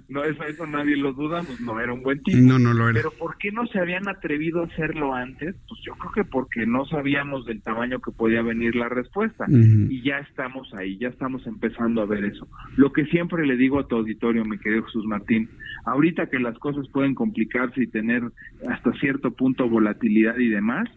No, 0.09 0.25
eso, 0.25 0.45
eso 0.45 0.67
nadie 0.67 0.97
lo 0.97 1.13
duda, 1.13 1.43
pues 1.43 1.61
no 1.61 1.81
era 1.81 1.93
un 1.93 2.03
buen 2.03 2.23
tipo. 2.23 2.39
No, 2.39 2.59
no 2.59 2.73
lo 2.73 2.89
era. 2.89 2.99
Pero 2.99 3.11
¿por 3.13 3.37
qué 3.39 3.51
no 3.51 3.67
se 3.67 3.79
habían 3.79 4.09
atrevido 4.09 4.63
a 4.63 4.67
hacerlo 4.67 5.15
antes? 5.15 5.57
Pues 5.69 5.81
yo 5.85 5.95
creo 5.95 6.13
que 6.13 6.25
porque 6.25 6.67
no 6.67 6.85
sabíamos 6.85 7.47
del 7.47 7.63
tamaño 7.63 8.01
que 8.01 8.13
podía 8.13 8.43
venir 8.43 8.77
la 8.77 8.89
respuesta. 8.89 9.47
Y 9.49 10.03
ya 10.03 10.19
estamos 10.19 10.73
ahí, 10.75 10.99
ya 10.99 11.09
estamos 11.09 11.47
empezando 11.47 12.03
a 12.03 12.07
ver 12.07 12.25
eso. 12.25 12.47
Lo 12.77 12.93
que 12.93 13.07
siempre 13.07 13.47
le 13.47 13.57
digo 13.57 13.81
a 13.81 13.89
tu 13.89 13.97
auditorio, 13.97 14.45
mi 14.45 14.59
querido 14.59 14.85
Jesús 14.85 15.05
Martín, 15.07 15.49
ahorita 15.87 16.29
que 16.29 16.39
las 16.39 16.59
cosas 16.59 16.87
pueden 16.89 17.15
complicarse 17.15 17.83
y 17.83 17.87
tener 17.87 18.04
tener 18.05 18.23
hasta 18.69 18.93
cierto 18.95 19.31
punto 19.31 19.69
volatilidad 19.69 20.37
y 20.39 20.49
demás, 20.49 20.89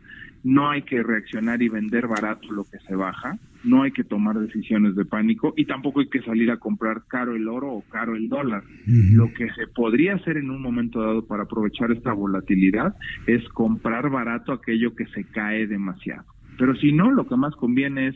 no 0.43 0.69
hay 0.69 0.83
que 0.83 1.01
reaccionar 1.01 1.61
y 1.61 1.69
vender 1.69 2.07
barato 2.07 2.51
lo 2.51 2.63
que 2.63 2.77
se 2.87 2.95
baja, 2.95 3.37
no 3.63 3.83
hay 3.83 3.91
que 3.91 4.03
tomar 4.03 4.37
decisiones 4.39 4.95
de 4.95 5.03
pánico 5.03 5.53
y 5.57 5.65
tampoco 5.65 5.99
hay 5.99 6.09
que 6.09 6.21
salir 6.21 6.51
a 6.51 6.57
comprar 6.57 7.03
caro 7.07 7.35
el 7.35 7.47
oro 7.47 7.71
o 7.71 7.81
caro 7.81 8.15
el 8.15 8.29
dólar. 8.29 8.63
Lo 8.85 9.33
que 9.33 9.47
se 9.53 9.67
podría 9.67 10.15
hacer 10.15 10.37
en 10.37 10.49
un 10.49 10.61
momento 10.61 11.01
dado 11.01 11.25
para 11.25 11.43
aprovechar 11.43 11.91
esta 11.91 12.13
volatilidad 12.13 12.95
es 13.25 13.47
comprar 13.49 14.09
barato 14.09 14.53
aquello 14.53 14.95
que 14.95 15.05
se 15.07 15.23
cae 15.25 15.67
demasiado. 15.67 16.25
Pero 16.57 16.75
si 16.75 16.91
no, 16.91 17.11
lo 17.11 17.27
que 17.27 17.35
más 17.35 17.55
conviene 17.55 18.09
es 18.09 18.15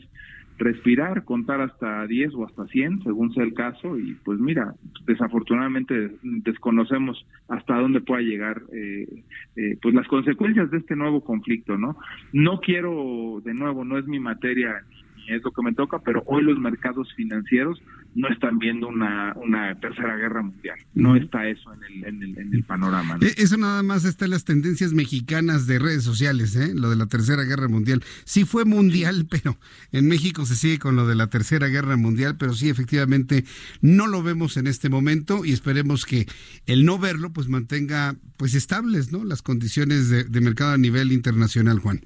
respirar, 0.58 1.24
contar 1.24 1.60
hasta 1.60 2.06
10 2.06 2.34
o 2.34 2.44
hasta 2.46 2.66
100, 2.66 3.02
según 3.02 3.32
sea 3.32 3.44
el 3.44 3.54
caso, 3.54 3.98
y 3.98 4.14
pues 4.24 4.38
mira, 4.38 4.74
desafortunadamente 5.06 6.12
desconocemos 6.22 7.26
hasta 7.48 7.78
dónde 7.78 8.00
pueda 8.00 8.22
llegar 8.22 8.62
eh, 8.72 9.22
eh, 9.56 9.78
pues 9.80 9.94
las 9.94 10.06
consecuencias 10.08 10.70
de 10.70 10.78
este 10.78 10.96
nuevo 10.96 11.22
conflicto, 11.22 11.76
¿no? 11.78 11.96
No 12.32 12.60
quiero, 12.60 13.40
de 13.44 13.54
nuevo, 13.54 13.84
no 13.84 13.98
es 13.98 14.06
mi 14.06 14.20
materia 14.20 14.84
es 15.28 15.42
lo 15.44 15.50
que 15.52 15.62
me 15.62 15.72
toca, 15.72 16.00
pero 16.00 16.22
hoy 16.26 16.42
los 16.42 16.58
mercados 16.58 17.12
financieros 17.14 17.80
no 18.14 18.28
están 18.28 18.58
viendo 18.58 18.88
una, 18.88 19.34
una 19.36 19.74
tercera 19.80 20.16
guerra 20.16 20.42
mundial. 20.42 20.78
No 20.94 21.16
está 21.16 21.48
eso 21.48 21.72
en 21.72 21.84
el, 21.84 22.04
en 22.04 22.22
el, 22.22 22.38
en 22.38 22.54
el 22.54 22.64
panorama. 22.64 23.18
E, 23.20 23.42
eso 23.42 23.56
nada 23.56 23.82
más 23.82 24.04
está 24.04 24.26
en 24.26 24.32
las 24.32 24.44
tendencias 24.44 24.92
mexicanas 24.92 25.66
de 25.66 25.78
redes 25.78 26.04
sociales, 26.04 26.54
¿eh? 26.56 26.72
lo 26.74 26.90
de 26.90 26.96
la 26.96 27.06
tercera 27.06 27.42
guerra 27.44 27.68
mundial. 27.68 28.02
Sí 28.24 28.44
fue 28.44 28.64
mundial, 28.64 29.26
pero 29.30 29.56
en 29.92 30.08
México 30.08 30.44
se 30.44 30.56
sigue 30.56 30.78
con 30.78 30.96
lo 30.96 31.06
de 31.06 31.14
la 31.14 31.28
tercera 31.28 31.68
guerra 31.68 31.96
mundial, 31.96 32.36
pero 32.38 32.52
sí 32.52 32.68
efectivamente 32.68 33.44
no 33.80 34.06
lo 34.06 34.22
vemos 34.22 34.56
en 34.56 34.66
este 34.66 34.88
momento 34.88 35.44
y 35.44 35.52
esperemos 35.52 36.04
que 36.04 36.26
el 36.66 36.84
no 36.84 36.98
verlo 36.98 37.32
pues 37.32 37.48
mantenga 37.48 38.16
pues 38.36 38.54
estables 38.54 39.12
¿no? 39.12 39.24
las 39.24 39.42
condiciones 39.42 40.10
de, 40.10 40.24
de 40.24 40.40
mercado 40.40 40.72
a 40.72 40.78
nivel 40.78 41.12
internacional, 41.12 41.78
Juan. 41.78 42.00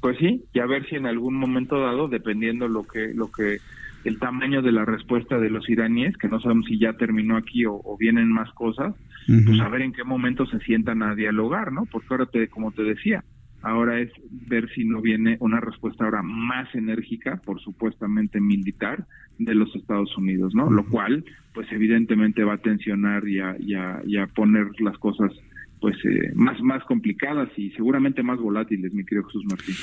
Pues 0.00 0.16
sí, 0.18 0.44
y 0.54 0.60
a 0.60 0.66
ver 0.66 0.88
si 0.88 0.96
en 0.96 1.06
algún 1.06 1.34
momento 1.34 1.78
dado, 1.78 2.08
dependiendo 2.08 2.68
lo 2.68 2.84
que 2.84 3.12
lo 3.14 3.30
que 3.30 3.58
el 4.04 4.18
tamaño 4.18 4.62
de 4.62 4.72
la 4.72 4.84
respuesta 4.84 5.38
de 5.38 5.50
los 5.50 5.68
iraníes, 5.68 6.16
que 6.16 6.28
no 6.28 6.40
sabemos 6.40 6.66
si 6.66 6.78
ya 6.78 6.94
terminó 6.94 7.36
aquí 7.36 7.64
o, 7.66 7.80
vienen 7.98 8.28
más 8.28 8.50
cosas, 8.52 8.94
pues 9.26 9.60
a 9.60 9.68
ver 9.68 9.82
en 9.82 9.92
qué 9.92 10.04
momento 10.04 10.46
se 10.46 10.58
sientan 10.60 11.02
a 11.02 11.14
dialogar, 11.14 11.72
¿no? 11.72 11.84
Porque 11.86 12.08
ahora, 12.10 12.26
te, 12.26 12.48
como 12.48 12.72
te 12.72 12.82
decía, 12.82 13.22
ahora 13.62 14.00
es 14.00 14.10
ver 14.30 14.70
si 14.74 14.84
no 14.84 15.02
viene 15.02 15.36
una 15.40 15.60
respuesta 15.60 16.04
ahora 16.04 16.22
más 16.22 16.74
enérgica, 16.74 17.40
por 17.44 17.60
supuestamente 17.60 18.40
militar, 18.40 19.06
de 19.38 19.54
los 19.54 19.74
Estados 19.76 20.16
Unidos, 20.16 20.54
¿no? 20.54 20.70
Lo 20.70 20.84
cual, 20.86 21.24
pues 21.54 21.70
evidentemente 21.70 22.44
va 22.44 22.54
a 22.54 22.58
tensionar 22.58 23.28
y 23.28 23.40
a, 23.40 23.56
y 23.58 24.16
a 24.16 24.26
poner 24.28 24.68
las 24.80 24.96
cosas 24.98 25.32
pues 25.80 25.96
eh, 26.04 26.32
más 26.34 26.60
más 26.60 26.84
complicadas 26.84 27.48
y 27.56 27.70
seguramente 27.70 28.22
más 28.22 28.38
volátiles, 28.38 28.92
mi 28.92 29.04
querido 29.04 29.26
Jesús 29.26 29.44
Martín. 29.48 29.74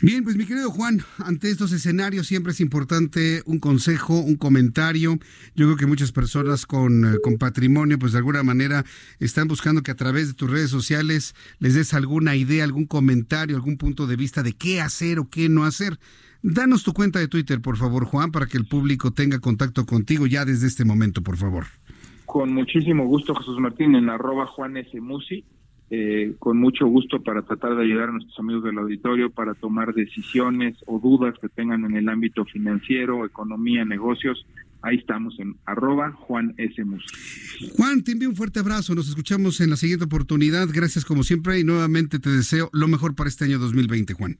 Bien, 0.00 0.22
pues 0.22 0.36
mi 0.36 0.46
querido 0.46 0.70
Juan, 0.70 1.00
ante 1.18 1.50
estos 1.50 1.72
escenarios 1.72 2.26
siempre 2.26 2.52
es 2.52 2.60
importante 2.60 3.42
un 3.44 3.58
consejo, 3.58 4.20
un 4.20 4.36
comentario. 4.36 5.18
Yo 5.56 5.66
creo 5.66 5.76
que 5.76 5.86
muchas 5.86 6.12
personas 6.12 6.64
con, 6.64 7.04
eh, 7.04 7.18
con 7.22 7.38
patrimonio, 7.38 7.98
pues 7.98 8.12
de 8.12 8.18
alguna 8.18 8.42
manera 8.42 8.84
están 9.18 9.48
buscando 9.48 9.82
que 9.82 9.90
a 9.90 9.96
través 9.96 10.28
de 10.28 10.34
tus 10.34 10.50
redes 10.50 10.70
sociales 10.70 11.34
les 11.58 11.74
des 11.74 11.92
alguna 11.92 12.36
idea, 12.36 12.64
algún 12.64 12.86
comentario, 12.86 13.56
algún 13.56 13.76
punto 13.76 14.06
de 14.06 14.16
vista 14.16 14.42
de 14.42 14.52
qué 14.52 14.80
hacer 14.80 15.18
o 15.18 15.28
qué 15.28 15.48
no 15.48 15.64
hacer. 15.64 15.98
Danos 16.44 16.82
tu 16.82 16.92
cuenta 16.92 17.20
de 17.20 17.28
Twitter, 17.28 17.60
por 17.60 17.76
favor, 17.76 18.04
Juan, 18.04 18.32
para 18.32 18.46
que 18.46 18.58
el 18.58 18.66
público 18.66 19.12
tenga 19.12 19.38
contacto 19.38 19.86
contigo 19.86 20.26
ya 20.26 20.44
desde 20.44 20.66
este 20.66 20.84
momento, 20.84 21.22
por 21.22 21.36
favor. 21.36 21.66
Con 22.26 22.52
muchísimo 22.52 23.06
gusto, 23.06 23.34
Jesús 23.34 23.58
Martín, 23.58 23.94
en 23.94 24.08
arroba 24.08 24.46
Juan 24.46 24.76
S. 24.76 25.00
Musi, 25.00 25.44
eh, 25.90 26.34
con 26.38 26.58
mucho 26.58 26.86
gusto 26.86 27.22
para 27.22 27.42
tratar 27.42 27.76
de 27.76 27.82
ayudar 27.82 28.08
a 28.08 28.12
nuestros 28.12 28.38
amigos 28.38 28.64
del 28.64 28.78
auditorio 28.78 29.30
para 29.30 29.54
tomar 29.54 29.92
decisiones 29.92 30.76
o 30.86 30.98
dudas 30.98 31.34
que 31.40 31.50
tengan 31.50 31.84
en 31.84 31.96
el 31.96 32.08
ámbito 32.08 32.44
financiero, 32.46 33.26
economía, 33.26 33.84
negocios. 33.84 34.46
Ahí 34.80 34.96
estamos 34.96 35.38
en 35.38 35.56
arroba 35.66 36.12
Juan 36.12 36.54
S. 36.56 36.82
Musi. 36.84 37.06
Juan, 37.76 38.02
te 38.02 38.12
envío 38.12 38.30
un 38.30 38.36
fuerte 38.36 38.60
abrazo. 38.60 38.94
Nos 38.94 39.08
escuchamos 39.08 39.60
en 39.60 39.70
la 39.70 39.76
siguiente 39.76 40.06
oportunidad. 40.06 40.66
Gracias 40.72 41.04
como 41.04 41.24
siempre 41.24 41.60
y 41.60 41.64
nuevamente 41.64 42.18
te 42.18 42.30
deseo 42.30 42.70
lo 42.72 42.88
mejor 42.88 43.14
para 43.14 43.28
este 43.28 43.44
año 43.44 43.58
2020, 43.58 44.14
Juan. 44.14 44.38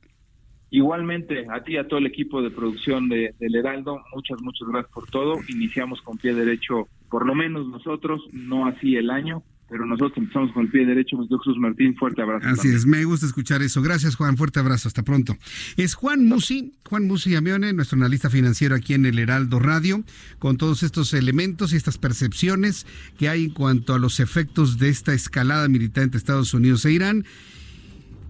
Igualmente, 0.73 1.45
a 1.53 1.63
ti 1.63 1.75
y 1.75 1.77
a 1.77 1.87
todo 1.87 1.99
el 1.99 2.07
equipo 2.07 2.41
de 2.41 2.51
producción 2.51 3.11
de, 3.11 3.35
del 3.39 3.55
Heraldo, 3.57 4.03
muchas, 4.15 4.41
muchas 4.41 4.67
gracias 4.69 4.91
por 4.91 5.07
todo. 5.07 5.39
Iniciamos 5.49 6.01
con 6.01 6.17
pie 6.17 6.33
derecho, 6.33 6.89
por 7.11 7.27
lo 7.27 7.35
menos 7.35 7.69
nosotros, 7.69 8.23
no 8.33 8.65
así 8.67 8.97
el 8.97 9.11
año, 9.11 9.43
pero 9.69 9.85
nosotros 9.85 10.17
empezamos 10.17 10.51
con 10.53 10.65
el 10.65 10.71
pie 10.71 10.87
derecho. 10.87 11.19
Jesús 11.19 11.59
Martín, 11.59 11.95
fuerte 11.95 12.23
abrazo. 12.23 12.49
Así 12.49 12.69
es, 12.69 12.87
me 12.87 13.05
gusta 13.05 13.27
escuchar 13.27 13.61
eso. 13.61 13.83
Gracias, 13.83 14.17
Juan, 14.17 14.39
fuerte 14.39 14.61
abrazo, 14.61 14.89
hasta 14.89 15.03
pronto. 15.03 15.37
Es 15.77 15.95
Juan 15.95 16.25
Musi, 16.25 16.73
Juan 16.89 17.07
Musi 17.07 17.35
Amione, 17.35 17.75
nuestro 17.75 17.99
analista 17.99 18.31
financiero 18.31 18.75
aquí 18.75 18.95
en 18.95 19.05
el 19.05 19.19
Heraldo 19.19 19.59
Radio, 19.59 20.03
con 20.39 20.57
todos 20.57 20.83
estos 20.83 21.13
elementos 21.13 21.75
y 21.75 21.77
estas 21.77 21.99
percepciones 21.99 22.87
que 23.19 23.29
hay 23.29 23.45
en 23.45 23.51
cuanto 23.51 23.93
a 23.93 23.99
los 23.99 24.21
efectos 24.21 24.79
de 24.79 24.89
esta 24.89 25.13
escalada 25.13 25.69
militar 25.69 26.05
entre 26.05 26.17
Estados 26.17 26.55
Unidos 26.55 26.87
e 26.87 26.93
Irán 26.93 27.27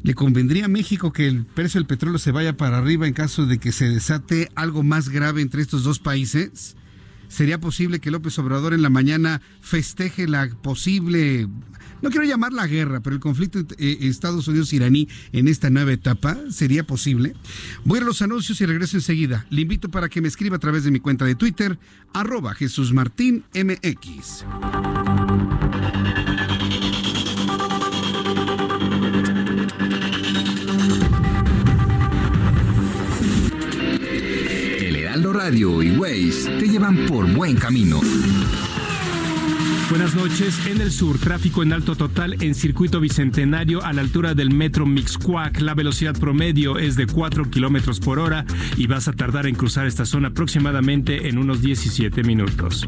¿Le 0.02 0.14
convendría 0.14 0.64
a 0.64 0.68
México 0.68 1.12
que 1.12 1.28
el 1.28 1.44
precio 1.44 1.78
del 1.78 1.86
petróleo 1.86 2.18
se 2.18 2.32
vaya 2.32 2.56
para 2.56 2.78
arriba 2.78 3.06
en 3.06 3.14
caso 3.14 3.46
de 3.46 3.58
que 3.58 3.70
se 3.70 3.88
desate 3.88 4.50
algo 4.56 4.82
más 4.82 5.08
grave 5.08 5.42
entre 5.42 5.62
estos 5.62 5.84
dos 5.84 6.00
países? 6.00 6.76
¿Sería 7.28 7.60
posible 7.60 8.00
que 8.00 8.10
López 8.10 8.38
Obrador 8.38 8.74
en 8.74 8.82
la 8.82 8.90
mañana 8.90 9.40
festeje 9.60 10.26
la 10.26 10.50
posible, 10.50 11.48
no 12.02 12.10
quiero 12.10 12.26
llamar 12.26 12.52
la 12.52 12.66
guerra, 12.66 13.00
pero 13.00 13.14
el 13.14 13.20
conflicto 13.20 13.60
eh, 13.78 13.98
Estados 14.00 14.48
Unidos-Iraní 14.48 15.08
en 15.32 15.48
esta 15.48 15.70
nueva 15.70 15.92
etapa? 15.92 16.36
¿Sería 16.50 16.84
posible? 16.84 17.34
Voy 17.84 18.00
a 18.00 18.02
los 18.02 18.20
anuncios 18.22 18.60
y 18.60 18.66
regreso 18.66 18.96
enseguida. 18.96 19.46
Le 19.50 19.62
invito 19.62 19.88
para 19.88 20.08
que 20.08 20.20
me 20.20 20.28
escriba 20.28 20.56
a 20.56 20.60
través 20.60 20.84
de 20.84 20.90
mi 20.90 20.98
cuenta 20.98 21.24
de 21.24 21.36
Twitter, 21.36 21.78
arroba 22.12 22.54
Jesús 22.54 22.92
Martín 22.92 23.44
MX. 23.54 24.44
Radio 35.44 35.82
y 35.82 35.90
Waze 35.96 36.56
te 36.60 36.68
llevan 36.68 37.04
por 37.06 37.26
buen 37.32 37.56
camino. 37.56 38.00
Buenas 39.90 40.14
noches. 40.14 40.64
En 40.68 40.80
el 40.80 40.92
sur, 40.92 41.18
tráfico 41.18 41.64
en 41.64 41.72
alto 41.72 41.96
total 41.96 42.40
en 42.40 42.54
circuito 42.54 43.00
bicentenario 43.00 43.82
a 43.82 43.92
la 43.92 44.02
altura 44.02 44.34
del 44.34 44.54
metro 44.54 44.86
Mixcuac. 44.86 45.60
La 45.60 45.74
velocidad 45.74 46.16
promedio 46.16 46.78
es 46.78 46.94
de 46.94 47.08
4 47.08 47.50
kilómetros 47.50 47.98
por 47.98 48.20
hora 48.20 48.44
y 48.76 48.86
vas 48.86 49.08
a 49.08 49.14
tardar 49.14 49.48
en 49.48 49.56
cruzar 49.56 49.88
esta 49.88 50.06
zona 50.06 50.28
aproximadamente 50.28 51.26
en 51.26 51.38
unos 51.38 51.60
17 51.60 52.22
minutos. 52.22 52.86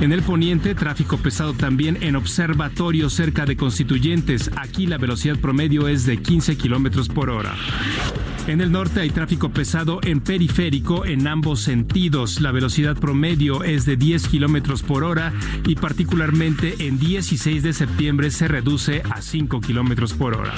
En 0.00 0.12
el 0.12 0.22
poniente, 0.22 0.76
tráfico 0.76 1.16
pesado 1.18 1.54
también 1.54 1.98
en 2.02 2.14
observatorio 2.14 3.10
cerca 3.10 3.46
de 3.46 3.56
Constituyentes. 3.56 4.52
Aquí 4.54 4.86
la 4.86 4.96
velocidad 4.96 5.40
promedio 5.40 5.88
es 5.88 6.06
de 6.06 6.18
15 6.18 6.56
kilómetros 6.56 7.08
por 7.08 7.30
hora. 7.30 7.52
En 8.46 8.60
el 8.60 8.70
norte 8.70 9.00
hay 9.00 9.10
tráfico 9.10 9.50
pesado 9.50 9.98
en 10.04 10.20
periférico 10.20 11.04
en 11.04 11.26
ambos 11.26 11.60
sentidos. 11.62 12.40
La 12.40 12.52
velocidad 12.52 12.96
promedio 12.96 13.64
es 13.64 13.84
de 13.86 13.96
10 13.96 14.28
kilómetros 14.28 14.84
por 14.84 15.02
hora 15.02 15.32
y 15.66 15.74
particularmente 15.74 16.76
en 16.86 16.96
16 16.96 17.64
de 17.64 17.72
septiembre 17.72 18.30
se 18.30 18.46
reduce 18.46 19.02
a 19.10 19.20
5 19.20 19.60
kilómetros 19.60 20.12
por 20.14 20.36
hora. 20.36 20.54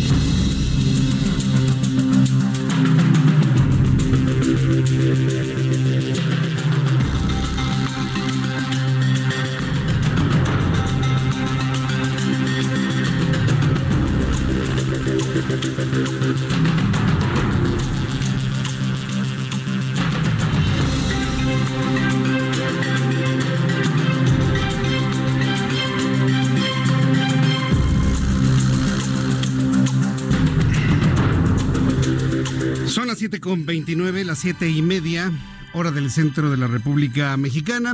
Con 33.51 33.65
29, 33.65 34.23
las 34.23 34.39
siete 34.39 34.69
y 34.69 34.81
media, 34.81 35.29
hora 35.73 35.91
del 35.91 36.09
centro 36.09 36.49
de 36.49 36.55
la 36.55 36.67
República 36.67 37.35
Mexicana. 37.35 37.93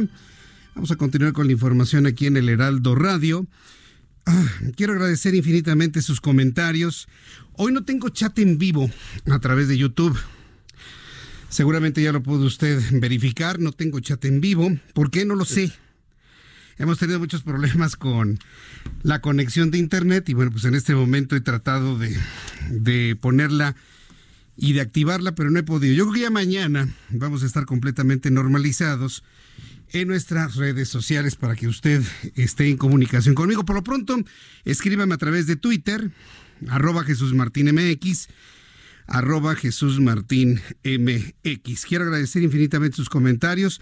Vamos 0.76 0.92
a 0.92 0.98
continuar 0.98 1.34
con 1.34 1.48
la 1.48 1.54
información 1.54 2.06
aquí 2.06 2.28
en 2.28 2.38
el 2.38 2.48
Heraldo 2.48 2.94
Radio. 2.94 3.48
Ah, 4.28 4.46
quiero 4.76 4.94
agradecer 4.94 5.34
infinitamente 5.34 6.04
sus 6.04 6.22
comentarios. 6.22 7.08
Hoy 7.54 7.72
no 7.72 7.84
tengo 7.84 8.10
chat 8.10 8.38
en 8.38 8.60
vivo 8.60 8.88
a 9.32 9.40
través 9.40 9.68
de 9.68 9.80
YouTube. 9.80 10.16
Seguramente 11.50 12.04
ya 12.04 12.12
lo 12.12 12.22
pudo 12.22 12.46
usted 12.46 12.80
verificar. 12.92 13.60
No 13.60 13.72
tengo 13.72 14.00
chat 14.00 14.24
en 14.26 14.40
vivo. 14.42 14.78
¿Por 14.94 15.10
qué? 15.10 15.26
No 15.26 15.34
lo 15.34 15.46
sé. 15.46 15.72
Hemos 16.78 17.00
tenido 17.00 17.18
muchos 17.18 17.42
problemas 17.42 17.96
con 17.96 18.38
la 19.02 19.22
conexión 19.22 19.72
de 19.72 19.80
internet 19.80 20.30
y 20.30 20.36
bueno, 20.36 20.52
pues 20.52 20.66
en 20.66 20.76
este 20.76 20.94
momento 20.94 21.36
he 21.36 21.42
tratado 21.42 21.98
de 21.98 23.16
ponerla 23.20 23.76
y 24.58 24.74
de 24.74 24.82
activarla, 24.82 25.36
pero 25.36 25.52
no 25.52 25.60
he 25.60 25.64
podido. 25.64 25.94
Yo 25.94 26.06
creo 26.06 26.14
que 26.14 26.22
ya 26.22 26.30
mañana 26.32 26.90
vamos 27.10 27.44
a 27.44 27.46
estar 27.46 27.66
completamente 27.66 28.32
normalizados 28.32 29.24
en 29.94 30.08
nuestras 30.08 30.56
redes 30.56 30.90
sociales 30.90 31.36
para 31.36 31.56
que 31.56 31.68
usted 31.68 32.04
esté 32.36 32.68
en 32.68 32.78
comunicación 32.78 33.36
conmigo. 33.36 33.64
Por 33.64 33.76
lo 33.76 33.84
pronto, 33.84 34.18
escríbame 34.66 35.14
a 35.14 35.18
través 35.18 35.48
de 35.48 35.56
Twitter, 35.56 36.12
arroba 36.68 37.04
Jesús 37.04 37.34
Martín 37.34 37.74
MX, 37.74 38.28
arroba 39.06 39.56
Jesús 39.56 40.00
Martín 40.00 40.60
MX. 40.84 41.86
Quiero 41.86 42.06
agradecer 42.06 42.44
infinitamente 42.44 42.98
sus 42.98 43.10
comentarios 43.10 43.80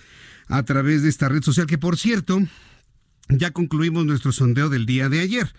a 0.48 0.64
través 0.64 1.02
de 1.02 1.10
esta 1.10 1.30
red 1.30 1.42
social, 1.42 1.66
que 1.66 1.78
por 1.78 1.98
cierto, 1.98 2.40
ya 3.30 3.52
concluimos 3.52 4.06
nuestro 4.06 4.32
sondeo 4.32 4.70
del 4.70 4.86
día 4.86 5.10
de 5.10 5.22
ayer. 5.22 5.54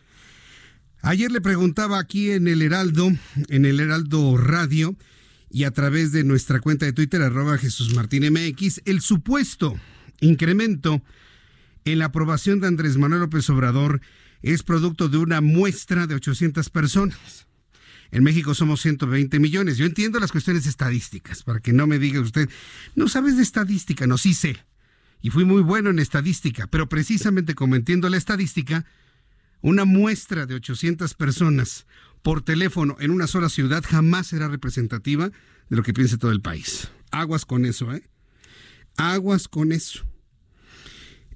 Ayer 1.07 1.31
le 1.31 1.41
preguntaba 1.41 2.01
aquí 2.01 2.33
en 2.33 2.49
el 2.49 2.63
Heraldo, 2.63 3.13
en 3.49 3.65
el 3.65 3.79
Heraldo 3.79 4.37
Radio 4.37 4.97
y 5.49 5.63
a 5.63 5.71
través 5.71 6.11
de 6.11 6.25
nuestra 6.25 6.59
cuenta 6.59 6.85
de 6.85 6.93
Twitter, 6.93 7.23
arroba 7.23 7.59
Jesús 7.59 7.95
Martín 7.95 8.25
MX, 8.29 8.83
el 8.87 9.01
supuesto 9.01 9.79
incremento 10.19 11.05
en 11.85 12.01
la 12.01 12.07
aprobación 12.07 12.59
de 12.59 12.67
Andrés 12.67 12.97
Manuel 12.97 13.21
López 13.21 13.49
Obrador 13.51 14.01
es 14.43 14.65
producto 14.65 15.09
de 15.09 15.19
una 15.19 15.41
muestra 15.41 16.09
de 16.09 16.17
800 16.17 16.71
personas. 16.71 17.47
En 18.11 18.25
México 18.25 18.53
somos 18.57 18.81
120 18.81 19.39
millones. 19.39 19.77
Yo 19.77 19.87
entiendo 19.87 20.19
las 20.19 20.33
cuestiones 20.33 20.67
estadísticas, 20.67 21.45
para 21.45 21.61
que 21.61 21.73
no 21.73 21.87
me 21.87 22.01
diga 22.01 22.19
usted, 22.19 22.51
no 22.97 23.07
sabes 23.07 23.37
de 23.37 23.45
estadística, 23.45 24.09
no, 24.09 24.19
sí 24.19 24.35
sé. 24.35 24.57
Y 25.23 25.31
fui 25.31 25.45
muy 25.45 25.63
bueno 25.63 25.91
en 25.91 26.01
estadística, 26.01 26.67
pero 26.67 26.89
precisamente 26.89 27.55
como 27.55 27.77
entiendo 27.77 28.09
la 28.09 28.17
estadística, 28.17 28.85
una 29.67 29.85
muestra 29.85 30.47
de 30.47 30.55
800 30.55 31.15
personas 31.15 31.87
por 32.23 32.41
teléfono 32.41 32.97
en 33.01 33.11
una 33.11 33.27
sola 33.27 33.49
ciudad 33.49 33.83
jamás 33.85 34.29
será 34.29 34.47
representativa 34.47 35.31
de 35.69 35.77
lo 35.77 35.83
que 35.83 35.93
piense 35.93 36.19
todo 36.19 36.31
el 36.31 36.41
país. 36.41 36.89
Aguas 37.11 37.45
con 37.45 37.65
eso, 37.65 37.93
¿eh? 37.93 38.09
Aguas 38.97 39.49
con 39.49 39.73
eso. 39.73 40.07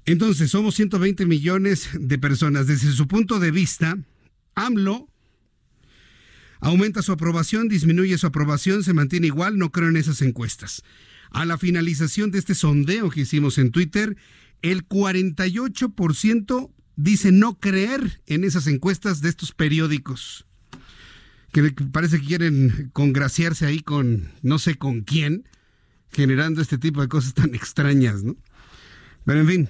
Entonces, 0.05 0.49
somos 0.49 0.75
120 0.75 1.25
millones 1.25 1.89
de 1.93 2.17
personas. 2.17 2.67
Desde 2.67 2.93
su 2.93 3.05
punto 3.05 3.37
de 3.37 3.51
vista, 3.51 3.97
AMLO 4.55 5.09
aumenta 6.61 7.01
su 7.01 7.11
aprobación, 7.11 7.67
disminuye 7.67 8.17
su 8.17 8.27
aprobación, 8.27 8.85
se 8.85 8.93
mantiene 8.93 9.27
igual, 9.27 9.57
no 9.57 9.73
creo 9.73 9.89
en 9.89 9.97
esas 9.97 10.21
encuestas. 10.21 10.83
A 11.31 11.43
la 11.43 11.57
finalización 11.57 12.31
de 12.31 12.39
este 12.39 12.55
sondeo 12.55 13.09
que 13.09 13.21
hicimos 13.21 13.57
en 13.57 13.71
Twitter, 13.71 14.15
el 14.61 14.87
48% 14.87 16.71
dice 16.95 17.31
no 17.31 17.59
creer 17.59 18.21
en 18.25 18.43
esas 18.43 18.67
encuestas 18.67 19.21
de 19.21 19.29
estos 19.29 19.53
periódicos, 19.53 20.45
que 21.51 21.71
parece 21.91 22.19
que 22.19 22.27
quieren 22.27 22.89
congraciarse 22.93 23.65
ahí 23.65 23.81
con 23.81 24.31
no 24.41 24.59
sé 24.59 24.75
con 24.75 25.01
quién, 25.01 25.47
generando 26.11 26.61
este 26.61 26.77
tipo 26.77 27.01
de 27.01 27.07
cosas 27.07 27.33
tan 27.33 27.55
extrañas, 27.55 28.23
¿no? 28.23 28.35
Pero 29.25 29.41
en 29.41 29.47
fin, 29.47 29.69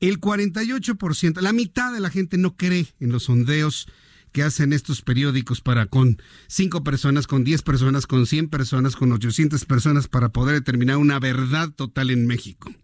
el 0.00 0.20
48%, 0.20 1.40
la 1.40 1.52
mitad 1.52 1.92
de 1.92 2.00
la 2.00 2.10
gente 2.10 2.36
no 2.36 2.56
cree 2.56 2.86
en 3.00 3.10
los 3.10 3.24
sondeos 3.24 3.86
que 4.32 4.42
hacen 4.42 4.72
estos 4.72 5.00
periódicos 5.00 5.60
para 5.60 5.86
con 5.86 6.20
cinco 6.48 6.82
personas, 6.82 7.28
con 7.28 7.44
10 7.44 7.62
personas, 7.62 8.06
con 8.06 8.26
100 8.26 8.48
personas, 8.48 8.96
con 8.96 9.12
800 9.12 9.64
personas 9.64 10.08
para 10.08 10.30
poder 10.30 10.56
determinar 10.56 10.96
una 10.96 11.20
verdad 11.20 11.70
total 11.70 12.10
en 12.10 12.26
México. 12.26 12.74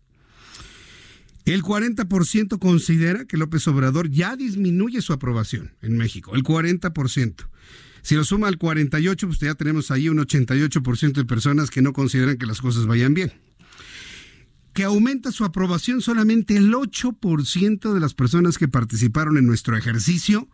El 1.53 1.65
40% 1.65 2.61
considera 2.61 3.25
que 3.25 3.37
López 3.37 3.67
Obrador 3.67 4.09
ya 4.09 4.37
disminuye 4.37 5.03
su 5.03 5.13
aprobación 5.13 5.73
en 5.83 5.97
México, 5.97 6.37
el 6.37 6.45
40%. 6.45 7.49
Si 8.03 8.15
lo 8.15 8.23
suma 8.23 8.47
al 8.47 8.57
48, 8.57 9.27
pues 9.27 9.41
ya 9.41 9.57
tenemos 9.57 9.91
ahí 9.91 10.09
un 10.09 10.19
88% 10.19 11.13
de 11.13 11.25
personas 11.25 11.71
que 11.71 11.83
no 11.83 11.93
consideran 11.93 12.39
que 12.39 12.47
las 12.47 12.61
cosas 12.61 12.87
vayan 12.87 13.15
bien. 13.15 13.33
Que 14.75 14.85
aumenta 14.85 15.33
su 15.33 15.45
aprobación 15.45 16.01
solamente 16.01 16.57
el 16.57 16.73
8% 16.73 17.95
de 17.95 18.01
las 18.01 18.15
personas 18.15 18.57
que 18.57 18.69
participaron 18.69 19.37
en 19.37 19.47
nuestro 19.47 19.77
ejercicio 19.77 20.49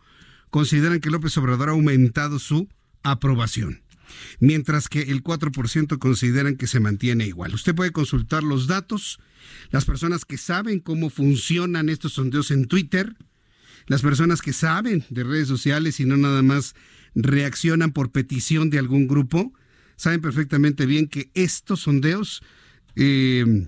consideran 0.49 0.99
que 0.99 1.11
López 1.11 1.37
Obrador 1.37 1.69
ha 1.69 1.73
aumentado 1.73 2.39
su 2.39 2.67
aprobación 3.03 3.83
mientras 4.39 4.89
que 4.89 5.03
el 5.03 5.23
4% 5.23 5.97
consideran 5.99 6.55
que 6.55 6.67
se 6.67 6.79
mantiene 6.79 7.25
igual. 7.25 7.53
Usted 7.53 7.75
puede 7.75 7.91
consultar 7.91 8.43
los 8.43 8.67
datos 8.67 9.19
las 9.69 9.85
personas 9.85 10.25
que 10.25 10.37
saben 10.37 10.79
cómo 10.79 11.09
funcionan 11.09 11.89
estos 11.89 12.13
sondeos 12.13 12.51
en 12.51 12.65
Twitter, 12.65 13.15
las 13.85 14.01
personas 14.01 14.41
que 14.41 14.53
saben 14.53 15.05
de 15.09 15.23
redes 15.23 15.47
sociales 15.47 15.99
y 15.99 16.05
no 16.05 16.17
nada 16.17 16.41
más 16.41 16.75
reaccionan 17.15 17.91
por 17.91 18.11
petición 18.11 18.69
de 18.69 18.79
algún 18.79 19.07
grupo, 19.07 19.53
saben 19.95 20.21
perfectamente 20.21 20.85
bien 20.85 21.07
que 21.07 21.31
estos 21.33 21.81
sondeos 21.81 22.43
eh, 22.95 23.67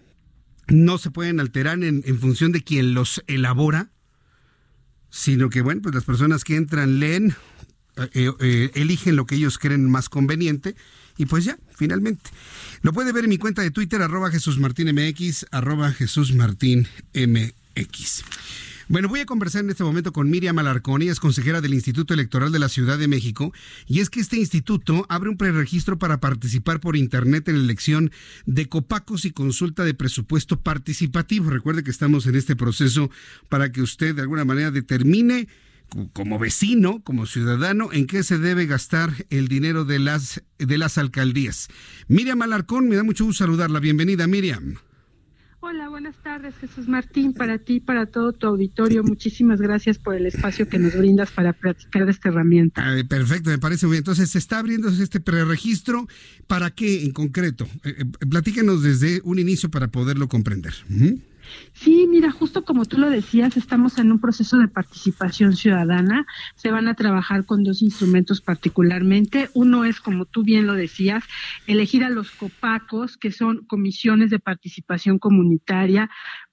no 0.68 0.98
se 0.98 1.12
pueden 1.12 1.40
alterar 1.40 1.84
en, 1.84 2.04
función 2.20 2.52
de 2.52 2.64
quien 2.64 2.94
los 2.94 3.24
elabora, 3.28 3.92
sino 5.10 5.50
que, 5.50 5.62
bueno, 5.62 5.82
pues 5.82 5.96
las 5.96 6.04
personas 6.04 6.44
que 6.44 6.56
entran 6.56 7.00
leen, 7.00 7.34
eh, 7.98 8.32
eh, 8.40 8.72
eligen 8.76 9.16
lo 9.16 9.26
que 9.26 9.36
ellos 9.36 9.58
creen 9.58 9.90
más 9.90 10.10
conveniente 10.10 10.76
y 11.18 11.26
pues 11.26 11.44
ya, 11.44 11.58
finalmente. 11.76 12.30
Lo 12.82 12.94
puede 12.94 13.12
ver 13.12 13.26
en 13.26 13.30
mi 13.30 13.38
cuenta 13.38 13.62
de 13.62 13.72
Twitter, 13.72 14.02
arroba 14.02 14.32
Jesús 14.32 14.58
Martín 14.58 14.88
MX, 14.96 15.48
arroba 15.52 15.92
Jesús 15.92 16.34
Martín 16.34 16.88
MX. 17.14 18.24
Bueno, 18.88 19.08
voy 19.08 19.20
a 19.20 19.26
conversar 19.28 19.64
en 19.64 19.70
este 19.70 19.84
momento 19.84 20.12
con 20.12 20.32
Miriam 20.32 20.58
Alarcón, 20.58 21.04
ella 21.04 21.12
es 21.12 21.20
consejera 21.20 21.62
del 21.62 21.76
Instituto 21.76 22.16
Electoral 22.16 22.52
de 22.52 22.58
la 22.58 22.70
Ciudad 22.70 22.98
de 22.98 23.08
México, 23.08 23.54
y 23.86 24.00
es 24.00 24.10
que 24.10 24.20
este 24.20 24.38
instituto 24.38 25.06
abre 25.10 25.30
un 25.30 25.38
preregistro 25.38 26.00
para 26.00 26.20
participar 26.20 26.80
por 26.80 26.96
Internet 26.96 27.50
en 27.50 27.60
la 27.60 27.64
elección 27.66 28.12
de 28.48 28.68
copacos 28.68 29.26
y 29.26 29.32
consulta 29.32 29.84
de 29.84 29.94
presupuesto 29.94 30.60
participativo. 30.60 31.52
Recuerde 31.52 31.84
que 31.84 31.92
estamos 31.92 32.26
en 32.26 32.36
este 32.36 32.56
proceso 32.56 33.12
para 33.48 33.72
que 33.72 33.84
usted 33.84 34.16
de 34.16 34.22
alguna 34.22 34.44
manera 34.44 34.72
determine 34.72 35.48
como 36.14 36.40
vecino, 36.40 37.02
como 37.04 37.26
ciudadano, 37.26 37.90
en 37.92 38.08
qué 38.08 38.24
se 38.24 38.38
debe 38.38 38.66
gastar 38.66 39.12
el 39.30 39.48
dinero 39.48 39.86
de 39.86 40.00
las, 40.00 40.44
de 40.58 40.78
las 40.78 40.98
alcaldías. 40.98 41.68
Miriam 42.08 42.42
Alarcón, 42.42 42.88
me 42.88 42.96
da 42.96 43.04
mucho 43.04 43.26
gusto 43.26 43.44
saludarla. 43.44 43.80
Bienvenida, 43.80 44.28
Miriam. 44.28 44.76
Hola, 45.62 45.90
buenas 45.90 46.16
tardes, 46.24 46.56
Jesús 46.56 46.88
Martín, 46.88 47.34
para 47.34 47.58
ti, 47.58 47.82
para 47.82 48.06
todo 48.06 48.32
tu 48.32 48.48
auditorio. 48.48 49.04
Muchísimas 49.04 49.60
gracias 49.60 49.98
por 49.98 50.16
el 50.16 50.26
espacio 50.26 50.70
que 50.70 50.80
nos 50.80 50.96
brindas 50.96 51.32
para 51.32 51.52
practicar 51.52 52.06
de 52.06 52.12
esta 52.12 52.30
herramienta. 52.30 52.82
perfecto, 53.10 53.50
me 53.50 53.58
parece 53.58 53.86
muy 53.86 53.96
bien. 53.96 54.02
Entonces, 54.02 54.30
se 54.30 54.38
está 54.38 54.60
abriendo 54.60 54.88
este 54.88 55.20
preregistro. 55.20 56.08
¿Para 56.48 56.72
qué 56.72 57.04
en 57.04 57.12
concreto? 57.12 57.68
Eh, 57.84 57.94
eh, 57.98 58.06
platíquenos 58.30 58.82
desde 58.84 59.20
un 59.26 59.38
inicio 59.38 59.70
para 59.70 59.90
poderlo 59.90 60.30
comprender. 60.30 60.74
Sí, 61.74 62.08
mira, 62.08 62.32
justo 62.32 62.66
como 62.66 62.86
tú 62.86 62.98
lo 62.98 63.10
decías, 63.10 63.58
estamos 63.58 63.98
en 64.00 64.12
un 64.12 64.20
proceso 64.20 64.58
de 64.58 64.68
participación 64.68 65.56
ciudadana. 65.56 66.26
Se 66.56 66.72
van 66.72 66.88
a 66.88 66.96
trabajar 66.96 67.46
con 67.46 67.64
dos 67.64 67.82
instrumentos 67.82 68.42
particularmente. 68.42 69.50
Uno 69.54 69.86
es, 69.86 70.00
como 70.00 70.26
tú 70.26 70.44
bien 70.44 70.68
lo 70.68 70.74
decías, 70.74 71.24
elegir 71.68 72.04
a 72.04 72.10
los 72.10 72.32
copacos, 72.32 73.18
que 73.18 73.32
son 73.32 73.66
comisiones 73.66 74.30
de 74.30 74.40
participación 74.40 75.20
comunitaria, 75.20 76.10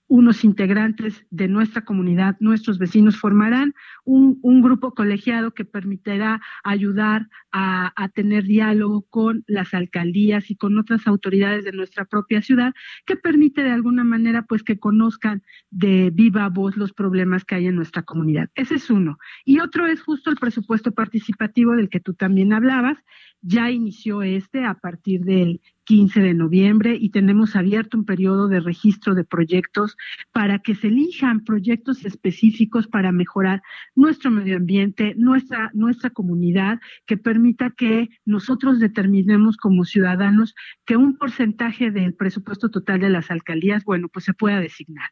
unos 0.09 0.45
integrantes 0.45 1.27
de 1.31 1.49
nuestra 1.49 1.85
comunidad, 1.85 2.37
nuestros 2.39 2.79
vecinos, 2.79 3.17
formarán 3.17 3.75
un, 4.05 4.37
grupo 4.63 4.95
colegiado 4.95 5.53
que 5.53 5.65
permitirá 5.65 6.41
ayudar 6.65 7.29
a, 7.53 7.93
tener 8.15 8.45
diálogo 8.45 9.03
con 9.03 9.45
las 9.47 9.75
alcaldías 9.75 10.51
y 10.51 10.57
con 10.57 10.79
otras 10.79 11.07
autoridades 11.07 11.65
de 11.65 11.73
nuestra 11.73 12.05
propia 12.05 12.41
ciudad, 12.43 12.73
que 13.05 13.17
permite 13.17 13.63
de 13.63 13.71
alguna 13.71 14.05
manera 14.05 14.43
pues 14.43 14.63
que 14.63 14.79
conozcan 14.79 15.43
de 15.71 16.11
viva 16.13 16.49
voz 16.49 16.77
los 16.77 16.93
problemas 16.93 17.45
que 17.45 17.57
hay 17.57 17.67
en 17.67 17.77
nuestra 17.77 18.03
comunidad. 18.03 18.49
Ese 18.55 18.77
es 18.77 18.91
uno. 18.91 19.19
Y 19.45 19.61
otro 19.61 19.87
es 19.87 20.01
justo 20.03 20.31
el 20.31 20.37
presupuesto 20.37 20.93
participativo 20.93 21.77
del 21.77 21.89
que 21.89 22.01
tú 22.01 22.15
también 22.15 22.53
hablabas. 22.53 22.99
Ya 23.43 23.71
inició 23.71 24.23
este 24.23 24.65
a 24.65 24.75
partir 24.75 25.23
del 25.23 25.61
15 25.87 26.21
de 26.21 26.35
noviembre 26.35 26.99
y 27.01 27.11
tenemos 27.11 27.57
abierto 27.57 27.97
un 27.97 28.05
periodo 28.05 28.49
de 28.49 28.61
registro 28.61 29.15
de 29.15 29.25
proyectos 29.25 29.97
para 30.33 30.59
que 30.59 30.75
se 30.75 30.89
elijan 30.89 31.45
proyectos 31.45 32.05
específicos 32.05 32.89
para 32.89 33.13
mejorar 33.13 33.63
nuestro 33.95 34.31
medio 34.31 34.57
ambiente, 34.57 35.15
nuestra, 35.17 35.71
nuestra 35.75 36.11
comunidad, 36.11 36.81
que 37.07 37.17
permita 37.17 37.71
que 37.71 38.09
nosotros 38.25 38.81
determinemos 38.81 39.57
como 39.57 39.85
ciudadanos 39.85 40.55
que 40.85 40.97
un 40.97 41.17
porcentaje 41.17 41.91
del 41.91 42.15
presupuesto 42.15 42.69
total 42.69 43.01
de 43.01 43.11
las 43.11 43.31
alcaldías, 43.31 43.85
bueno, 43.85 44.09
pues 44.09 44.25
se 44.25 44.35
pueda 44.35 44.61
designar. 44.61 45.11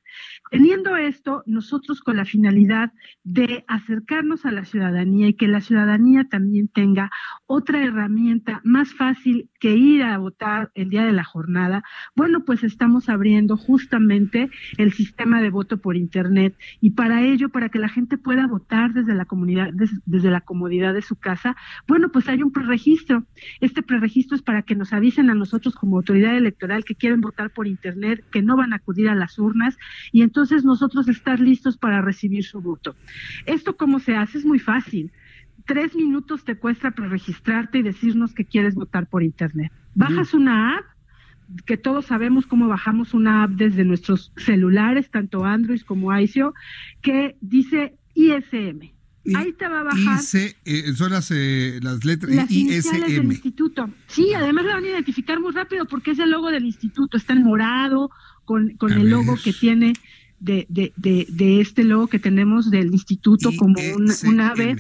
Teniendo 0.51 0.97
esto, 0.97 1.45
nosotros 1.47 2.01
con 2.01 2.17
la 2.17 2.25
finalidad 2.25 2.93
de 3.23 3.65
acercarnos 3.69 4.45
a 4.45 4.51
la 4.51 4.65
ciudadanía 4.65 5.29
y 5.29 5.35
que 5.35 5.47
la 5.47 5.61
ciudadanía 5.61 6.25
también 6.25 6.67
tenga 6.67 7.11
otra 7.47 7.85
herramienta 7.85 8.61
más 8.65 8.93
fácil 8.93 9.51
que 9.61 9.77
ir 9.77 10.03
a 10.03 10.19
votar 10.19 10.64
el 10.75 10.91
día 10.91 11.05
de 11.05 11.13
la 11.13 11.25
jornada, 11.25 11.83
bueno, 12.15 12.45
pues 12.45 12.65
estamos 12.65 13.09
abriendo 13.09 13.57
justamente 13.57 14.51
el 14.79 14.93
sistema 14.93 15.41
de 15.41 15.51
voto 15.51 15.79
por 15.79 15.97
Internet 15.97 16.57
y 16.81 16.91
para 16.91 17.23
ello, 17.23 17.49
para 17.49 17.69
que 17.69 17.79
la 17.79 17.89
gente 17.89 18.19
pueda 18.19 18.47
votar 18.47 18.93
desde 18.93 19.15
la 19.15 19.25
comunidad, 19.25 19.71
desde 19.73 20.31
la 20.31 20.41
comodidad 20.41 20.95
de 20.95 21.03
su 21.03 21.17
casa, 21.17 21.57
bueno, 21.87 22.11
pues 22.11 22.29
hay 22.29 22.43
un 22.43 22.53
preregistro. 22.53 23.25
Este 23.61 23.83
preregistro 23.83 24.37
es 24.37 24.43
para 24.43 24.63
que 24.63 24.75
nos 24.75 24.93
avisen 24.93 25.31
a 25.31 25.35
nosotros 25.35 25.75
como 25.75 25.97
autoridad 25.97 26.37
electoral 26.37 26.85
que 26.85 26.95
quieren 26.95 27.21
votar 27.21 27.51
por 27.51 27.67
Internet, 27.67 28.25
que 28.31 28.43
no 28.43 28.57
van 28.57 28.73
a 28.73 28.77
acudir 28.77 29.09
a 29.09 29.15
las 29.15 29.39
urnas 29.39 29.77
y 30.13 30.23
entonces 30.23 30.65
nosotros 30.65 31.09
estar 31.09 31.41
listos 31.41 31.77
para 31.77 32.01
recibir 32.01 32.45
su 32.45 32.61
voto. 32.61 32.97
¿Esto 33.47 33.77
cómo 33.77 33.99
se 33.99 34.17
hace? 34.17 34.39
Es 34.39 34.45
muy 34.45 34.59
fácil 34.59 35.13
tres 35.65 35.95
minutos 35.95 36.45
te 36.45 36.57
cuesta 36.57 36.91
preregistrarte 36.91 37.79
y 37.79 37.83
decirnos 37.83 38.35
que 38.35 38.45
quieres 38.45 38.75
votar 38.75 39.09
por 39.09 39.23
Internet. 39.23 39.73
Bajas 39.95 40.35
una 40.35 40.77
app, 40.77 40.85
que 41.67 41.77
todos 41.77 42.07
sabemos 42.07 42.47
cómo 42.47 42.69
bajamos 42.69 43.15
una 43.15 43.45
app 43.45 43.53
desde 43.53 43.85
nuestros 43.85 44.33
celulares, 44.37 45.11
tanto 45.11 45.45
Android 45.45 45.81
como 45.83 46.17
ICO, 46.19 46.55
que 47.01 47.37
dice 47.41 47.97
ISM. 48.15 48.95
Ahí 49.35 49.55
te 49.55 49.67
va 49.69 49.81
a 49.81 49.85
bajar. 49.85 50.21
Eh, 50.65 50.93
son 50.95 51.13
las, 51.13 51.31
eh, 51.31 51.81
las 51.83 52.05
letras 52.05 52.35
las 52.35 52.51
ISM. 52.51 53.01
del 53.01 53.25
instituto. 53.25 53.89
Sí, 54.07 54.35
además 54.35 54.67
la 54.67 54.75
van 54.75 54.85
a 54.85 54.89
identificar 54.89 55.41
muy 55.41 55.53
rápido 55.53 55.87
porque 55.87 56.11
es 56.11 56.19
el 56.19 56.31
logo 56.31 56.51
del 56.51 56.67
instituto. 56.67 57.17
Está 57.17 57.33
en 57.33 57.43
morado, 57.43 58.11
con, 58.45 58.77
con 58.77 58.93
el 58.93 59.09
logo 59.09 59.37
que 59.43 59.55
tiene 59.55 59.95
de, 60.41 60.67
de, 60.69 60.93
de, 61.27 61.61
este 61.61 61.85
logo 61.85 62.09
que 62.09 62.19
tenemos 62.19 62.71
del 62.71 62.93
instituto 62.93 63.51
como 63.57 63.81
un, 63.97 64.13
un 64.27 64.41
ave. 64.41 64.77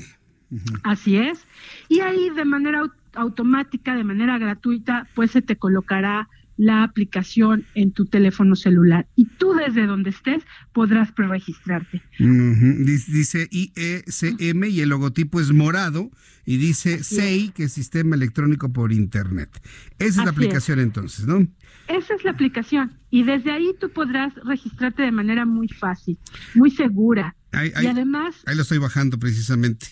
Así 0.82 1.16
es. 1.16 1.46
Y 1.88 2.00
ahí 2.00 2.30
de 2.30 2.44
manera 2.44 2.82
automática, 3.14 3.94
de 3.94 4.04
manera 4.04 4.38
gratuita, 4.38 5.08
pues 5.14 5.30
se 5.30 5.42
te 5.42 5.56
colocará 5.56 6.28
la 6.56 6.84
aplicación 6.84 7.64
en 7.74 7.92
tu 7.92 8.06
teléfono 8.06 8.54
celular 8.54 9.08
y 9.16 9.26
tú 9.26 9.54
desde 9.54 9.86
donde 9.86 10.10
estés 10.10 10.42
podrás 10.72 11.10
preregistrarte. 11.12 12.02
Dice 12.18 13.48
IECM 13.50 14.64
y 14.64 14.80
el 14.80 14.90
logotipo 14.90 15.40
es 15.40 15.52
morado 15.52 16.10
y 16.44 16.58
dice 16.58 17.02
SEI, 17.02 17.50
que 17.50 17.64
es 17.64 17.72
Sistema 17.72 18.14
Electrónico 18.14 18.72
por 18.72 18.92
Internet. 18.92 19.50
Esa 19.98 20.20
es 20.20 20.24
la 20.24 20.30
aplicación 20.30 20.78
entonces, 20.78 21.26
¿no? 21.26 21.46
Esa 21.88 22.14
es 22.14 22.24
la 22.24 22.30
aplicación 22.30 22.92
y 23.10 23.24
desde 23.24 23.50
ahí 23.50 23.74
tú 23.80 23.90
podrás 23.90 24.32
registrarte 24.44 25.02
de 25.02 25.12
manera 25.12 25.44
muy 25.44 25.68
fácil, 25.68 26.18
muy 26.54 26.70
segura. 26.70 27.34
y 27.52 27.86
además... 27.86 28.36
Ahí 28.46 28.54
lo 28.54 28.62
estoy 28.62 28.78
bajando 28.78 29.18
precisamente 29.18 29.88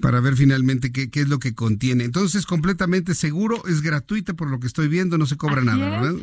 para 0.00 0.20
ver 0.20 0.34
finalmente 0.34 0.92
qué, 0.92 1.10
qué, 1.10 1.20
es 1.20 1.28
lo 1.28 1.38
que 1.38 1.54
contiene. 1.54 2.04
Entonces, 2.04 2.46
completamente 2.46 3.14
seguro, 3.14 3.62
es 3.66 3.82
gratuita 3.82 4.34
por 4.34 4.50
lo 4.50 4.60
que 4.60 4.66
estoy 4.66 4.88
viendo, 4.88 5.18
no 5.18 5.26
se 5.26 5.36
cobra 5.36 5.62
nada, 5.62 6.00
¿verdad? 6.00 6.14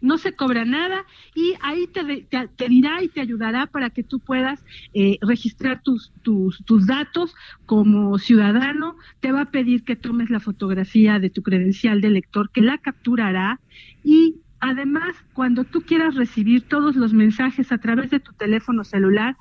No 0.00 0.18
se 0.18 0.32
cobra 0.32 0.64
nada 0.64 1.04
y 1.32 1.54
ahí 1.60 1.86
te, 1.86 2.26
te, 2.56 2.68
dirá 2.68 3.02
y 3.04 3.08
te 3.08 3.20
ayudará 3.20 3.68
para 3.68 3.90
que 3.90 4.02
tú 4.02 4.18
puedas 4.18 4.64
eh, 4.94 5.16
registrar 5.22 5.80
tus, 5.80 6.12
tus, 6.22 6.64
tus 6.64 6.88
datos 6.88 7.36
como 7.66 8.18
ciudadano. 8.18 8.96
Te 9.20 9.30
va 9.30 9.42
a 9.42 9.50
pedir 9.52 9.84
que 9.84 9.94
tomes 9.94 10.28
la 10.28 10.40
fotografía 10.40 11.20
de 11.20 11.30
tu 11.30 11.42
credencial 11.42 12.00
de 12.00 12.10
lector, 12.10 12.50
que 12.50 12.62
la 12.62 12.78
capturará 12.78 13.60
y 14.02 14.42
Además, 14.64 15.16
cuando 15.32 15.64
tú 15.64 15.82
quieras 15.82 16.14
recibir 16.14 16.62
todos 16.62 16.94
los 16.94 17.12
mensajes 17.12 17.72
a 17.72 17.78
través 17.78 18.10
de 18.10 18.20
tu 18.20 18.32
teléfono 18.32 18.84
celular, 18.84 19.36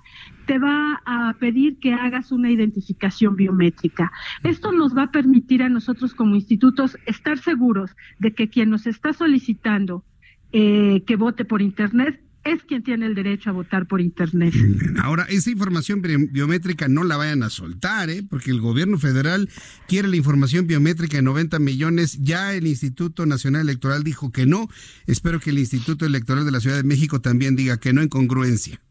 te 0.51 0.59
va 0.59 1.01
a 1.05 1.33
pedir 1.39 1.79
que 1.79 1.93
hagas 1.93 2.33
una 2.33 2.51
identificación 2.51 3.37
biométrica. 3.37 4.11
Esto 4.43 4.73
nos 4.73 4.93
va 4.93 5.03
a 5.03 5.11
permitir 5.11 5.63
a 5.63 5.69
nosotros 5.69 6.13
como 6.13 6.35
institutos 6.35 6.97
estar 7.05 7.39
seguros 7.39 7.91
de 8.19 8.33
que 8.33 8.49
quien 8.49 8.69
nos 8.69 8.85
está 8.85 9.13
solicitando 9.13 10.03
eh, 10.51 11.03
que 11.07 11.15
vote 11.15 11.45
por 11.45 11.61
Internet 11.61 12.21
es 12.43 12.63
quien 12.63 12.83
tiene 12.83 13.05
el 13.05 13.15
derecho 13.15 13.49
a 13.49 13.53
votar 13.53 13.87
por 13.87 14.01
Internet. 14.01 14.53
Ahora, 15.01 15.23
esa 15.29 15.51
información 15.51 16.01
biométrica 16.01 16.89
no 16.89 17.05
la 17.05 17.15
vayan 17.15 17.43
a 17.43 17.49
soltar, 17.49 18.09
¿eh? 18.09 18.21
porque 18.29 18.51
el 18.51 18.59
gobierno 18.59 18.97
federal 18.97 19.47
quiere 19.87 20.09
la 20.09 20.17
información 20.17 20.67
biométrica 20.67 21.15
de 21.15 21.23
90 21.23 21.59
millones. 21.59 22.17
Ya 22.19 22.53
el 22.53 22.67
Instituto 22.67 23.25
Nacional 23.25 23.61
Electoral 23.61 24.03
dijo 24.03 24.33
que 24.33 24.45
no. 24.45 24.67
Espero 25.07 25.39
que 25.39 25.51
el 25.51 25.59
Instituto 25.59 26.05
Electoral 26.05 26.43
de 26.43 26.51
la 26.51 26.59
Ciudad 26.59 26.75
de 26.75 26.83
México 26.83 27.21
también 27.21 27.55
diga 27.55 27.79
que 27.79 27.93
no 27.93 28.01
en 28.01 28.09
congruencia. 28.09 28.81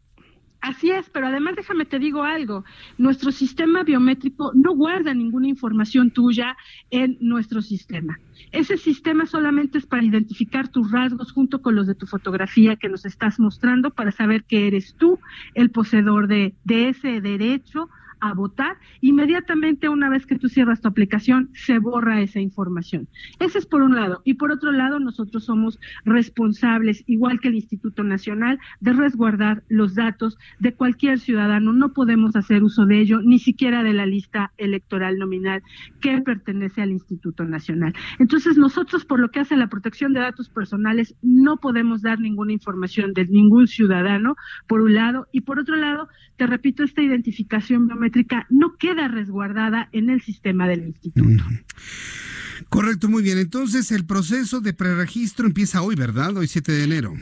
Así 0.61 0.91
es, 0.91 1.09
pero 1.09 1.27
además 1.27 1.55
déjame 1.55 1.85
te 1.85 1.97
digo 1.97 2.23
algo, 2.23 2.63
nuestro 2.99 3.31
sistema 3.31 3.81
biométrico 3.81 4.51
no 4.53 4.75
guarda 4.75 5.11
ninguna 5.11 5.47
información 5.47 6.11
tuya 6.11 6.55
en 6.91 7.17
nuestro 7.19 7.63
sistema. 7.63 8.19
Ese 8.51 8.77
sistema 8.77 9.25
solamente 9.25 9.79
es 9.79 9.87
para 9.87 10.03
identificar 10.03 10.67
tus 10.67 10.91
rasgos 10.91 11.31
junto 11.31 11.63
con 11.63 11.75
los 11.75 11.87
de 11.87 11.95
tu 11.95 12.05
fotografía 12.05 12.75
que 12.75 12.89
nos 12.89 13.05
estás 13.05 13.39
mostrando 13.39 13.89
para 13.89 14.11
saber 14.11 14.43
que 14.43 14.67
eres 14.67 14.93
tú 14.95 15.19
el 15.55 15.71
poseedor 15.71 16.27
de, 16.27 16.53
de 16.63 16.89
ese 16.89 17.21
derecho 17.21 17.89
a 18.21 18.33
votar, 18.33 18.77
inmediatamente 19.01 19.89
una 19.89 20.09
vez 20.09 20.25
que 20.25 20.37
tú 20.37 20.47
cierras 20.47 20.79
tu 20.79 20.87
aplicación, 20.87 21.49
se 21.53 21.79
borra 21.79 22.21
esa 22.21 22.39
información. 22.39 23.07
Ese 23.39 23.57
es 23.57 23.65
por 23.65 23.81
un 23.81 23.95
lado. 23.95 24.21
Y 24.23 24.35
por 24.35 24.51
otro 24.51 24.71
lado, 24.71 24.99
nosotros 24.99 25.45
somos 25.45 25.79
responsables, 26.05 27.03
igual 27.07 27.39
que 27.39 27.47
el 27.47 27.55
Instituto 27.55 28.03
Nacional, 28.03 28.59
de 28.79 28.93
resguardar 28.93 29.63
los 29.69 29.95
datos 29.95 30.37
de 30.59 30.73
cualquier 30.73 31.19
ciudadano. 31.19 31.73
No 31.73 31.93
podemos 31.93 32.35
hacer 32.35 32.63
uso 32.63 32.85
de 32.85 33.01
ello, 33.01 33.21
ni 33.21 33.39
siquiera 33.39 33.83
de 33.83 33.93
la 33.93 34.05
lista 34.05 34.51
electoral 34.57 35.17
nominal 35.17 35.63
que 35.99 36.21
pertenece 36.21 36.81
al 36.81 36.91
Instituto 36.91 37.43
Nacional. 37.43 37.93
Entonces, 38.19 38.57
nosotros, 38.57 39.03
por 39.03 39.19
lo 39.19 39.31
que 39.31 39.39
hace 39.39 39.57
la 39.57 39.67
protección 39.67 40.13
de 40.13 40.19
datos 40.19 40.49
personales, 40.49 41.15
no 41.23 41.57
podemos 41.57 42.03
dar 42.03 42.19
ninguna 42.19 42.53
información 42.53 43.13
de 43.13 43.25
ningún 43.25 43.67
ciudadano, 43.67 44.35
por 44.67 44.81
un 44.81 44.93
lado, 44.93 45.27
y 45.31 45.41
por 45.41 45.59
otro 45.59 45.75
lado, 45.75 46.07
te 46.37 46.45
repito, 46.45 46.83
esta 46.83 47.01
identificación 47.01 47.87
biométrica 47.87 48.10
no 48.49 48.75
queda 48.77 49.07
resguardada 49.07 49.89
en 49.91 50.09
el 50.09 50.21
sistema 50.21 50.67
del 50.67 50.87
instituto. 50.87 51.43
Correcto, 52.69 53.09
muy 53.09 53.23
bien. 53.23 53.37
Entonces 53.37 53.91
el 53.91 54.05
proceso 54.05 54.61
de 54.61 54.73
preregistro 54.73 55.45
empieza 55.45 55.81
hoy, 55.81 55.95
¿verdad? 55.95 56.35
Hoy 56.37 56.47
7 56.47 56.71
de 56.71 56.83
enero. 56.83 57.13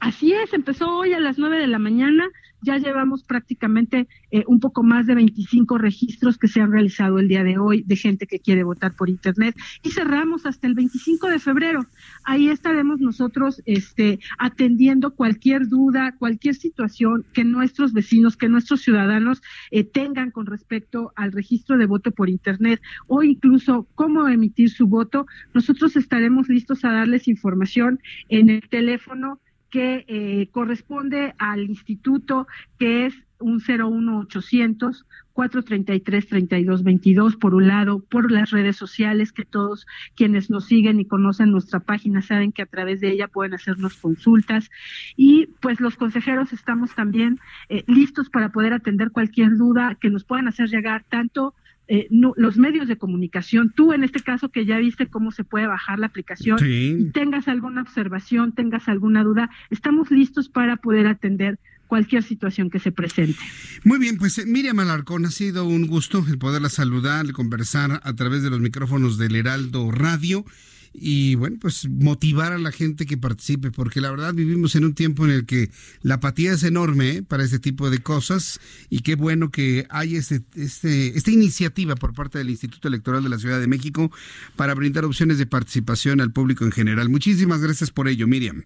Así 0.00 0.32
es, 0.32 0.52
empezó 0.52 0.96
hoy 0.96 1.12
a 1.12 1.20
las 1.20 1.38
9 1.38 1.58
de 1.58 1.66
la 1.66 1.78
mañana 1.78 2.28
ya 2.62 2.76
llevamos 2.78 3.24
prácticamente 3.24 4.08
eh, 4.30 4.44
un 4.46 4.60
poco 4.60 4.82
más 4.82 5.06
de 5.06 5.14
25 5.14 5.78
registros 5.78 6.38
que 6.38 6.48
se 6.48 6.60
han 6.60 6.72
realizado 6.72 7.18
el 7.18 7.28
día 7.28 7.42
de 7.42 7.58
hoy 7.58 7.82
de 7.82 7.96
gente 7.96 8.26
que 8.26 8.40
quiere 8.40 8.64
votar 8.64 8.94
por 8.94 9.08
Internet 9.08 9.56
y 9.82 9.90
cerramos 9.90 10.46
hasta 10.46 10.66
el 10.66 10.74
25 10.74 11.28
de 11.28 11.38
febrero. 11.38 11.86
Ahí 12.24 12.48
estaremos 12.48 13.00
nosotros 13.00 13.62
este, 13.64 14.20
atendiendo 14.38 15.14
cualquier 15.14 15.68
duda, 15.68 16.14
cualquier 16.18 16.54
situación 16.54 17.24
que 17.32 17.44
nuestros 17.44 17.92
vecinos, 17.92 18.36
que 18.36 18.48
nuestros 18.48 18.82
ciudadanos 18.82 19.42
eh, 19.70 19.84
tengan 19.84 20.30
con 20.30 20.46
respecto 20.46 21.12
al 21.16 21.32
registro 21.32 21.78
de 21.78 21.86
voto 21.86 22.10
por 22.10 22.28
Internet 22.28 22.80
o 23.06 23.22
incluso 23.22 23.86
cómo 23.94 24.28
emitir 24.28 24.70
su 24.70 24.86
voto. 24.86 25.26
Nosotros 25.54 25.96
estaremos 25.96 26.48
listos 26.48 26.84
a 26.84 26.92
darles 26.92 27.28
información 27.28 28.00
en 28.28 28.50
el 28.50 28.68
teléfono 28.68 29.40
que 29.70 30.04
eh, 30.08 30.48
corresponde 30.50 31.34
al 31.38 31.62
instituto, 31.62 32.46
que 32.78 33.06
es 33.06 33.14
un 33.38 33.62
01800 33.66 35.06
433 35.32 36.26
3222 36.28 37.36
por 37.36 37.54
un 37.54 37.66
lado, 37.66 38.00
por 38.00 38.30
las 38.30 38.50
redes 38.50 38.76
sociales 38.76 39.32
que 39.32 39.46
todos 39.46 39.86
quienes 40.14 40.50
nos 40.50 40.66
siguen 40.66 41.00
y 41.00 41.06
conocen 41.06 41.50
nuestra 41.50 41.80
página 41.80 42.20
saben 42.20 42.52
que 42.52 42.60
a 42.60 42.66
través 42.66 43.00
de 43.00 43.10
ella 43.10 43.28
pueden 43.28 43.54
hacernos 43.54 43.94
consultas. 43.94 44.70
Y 45.16 45.46
pues 45.60 45.80
los 45.80 45.96
consejeros 45.96 46.52
estamos 46.52 46.94
también 46.94 47.38
eh, 47.70 47.84
listos 47.86 48.28
para 48.28 48.50
poder 48.50 48.74
atender 48.74 49.12
cualquier 49.12 49.56
duda 49.56 49.96
que 49.98 50.10
nos 50.10 50.24
puedan 50.24 50.48
hacer 50.48 50.68
llegar 50.68 51.04
tanto 51.08 51.54
eh, 51.92 52.06
los 52.08 52.56
medios 52.56 52.86
de 52.86 52.96
comunicación, 52.96 53.72
tú 53.74 53.92
en 53.92 54.04
este 54.04 54.20
caso 54.20 54.50
que 54.50 54.64
ya 54.64 54.78
viste 54.78 55.08
cómo 55.08 55.32
se 55.32 55.42
puede 55.42 55.66
bajar 55.66 55.98
la 55.98 56.06
aplicación, 56.06 56.56
y 56.62 57.10
tengas 57.10 57.48
alguna 57.48 57.82
observación, 57.82 58.52
tengas 58.52 58.88
alguna 58.88 59.24
duda, 59.24 59.50
estamos 59.70 60.08
listos 60.12 60.48
para 60.48 60.76
poder 60.76 61.08
atender 61.08 61.58
cualquier 61.88 62.22
situación 62.22 62.70
que 62.70 62.78
se 62.78 62.92
presente. 62.92 63.40
Muy 63.82 63.98
bien, 63.98 64.18
pues 64.18 64.38
eh, 64.38 64.46
Miriam 64.46 64.78
Alarcón, 64.78 65.26
ha 65.26 65.32
sido 65.32 65.66
un 65.66 65.88
gusto 65.88 66.24
el 66.28 66.38
poderla 66.38 66.68
saludar, 66.68 67.32
conversar 67.32 68.00
a 68.04 68.12
través 68.14 68.44
de 68.44 68.50
los 68.50 68.60
micrófonos 68.60 69.18
del 69.18 69.34
Heraldo 69.34 69.90
Radio 69.90 70.44
y 70.92 71.34
bueno, 71.36 71.56
pues 71.60 71.88
motivar 71.88 72.52
a 72.52 72.58
la 72.58 72.72
gente 72.72 73.06
que 73.06 73.16
participe, 73.16 73.70
porque 73.70 74.00
la 74.00 74.10
verdad 74.10 74.34
vivimos 74.34 74.74
en 74.74 74.84
un 74.84 74.94
tiempo 74.94 75.24
en 75.24 75.30
el 75.30 75.46
que 75.46 75.70
la 76.02 76.14
apatía 76.14 76.52
es 76.52 76.62
enorme 76.62 77.10
¿eh? 77.10 77.22
para 77.22 77.44
este 77.44 77.58
tipo 77.58 77.90
de 77.90 77.98
cosas 77.98 78.60
y 78.88 79.00
qué 79.00 79.14
bueno 79.14 79.50
que 79.50 79.86
hay 79.90 80.16
este, 80.16 80.42
este, 80.54 81.16
esta 81.16 81.30
iniciativa 81.30 81.94
por 81.94 82.14
parte 82.14 82.38
del 82.38 82.50
Instituto 82.50 82.88
Electoral 82.88 83.22
de 83.22 83.28
la 83.28 83.38
Ciudad 83.38 83.60
de 83.60 83.66
México 83.66 84.10
para 84.56 84.74
brindar 84.74 85.04
opciones 85.04 85.38
de 85.38 85.46
participación 85.46 86.20
al 86.20 86.32
público 86.32 86.64
en 86.64 86.72
general. 86.72 87.08
Muchísimas 87.08 87.60
gracias 87.60 87.90
por 87.90 88.08
ello, 88.08 88.26
Miriam. 88.26 88.64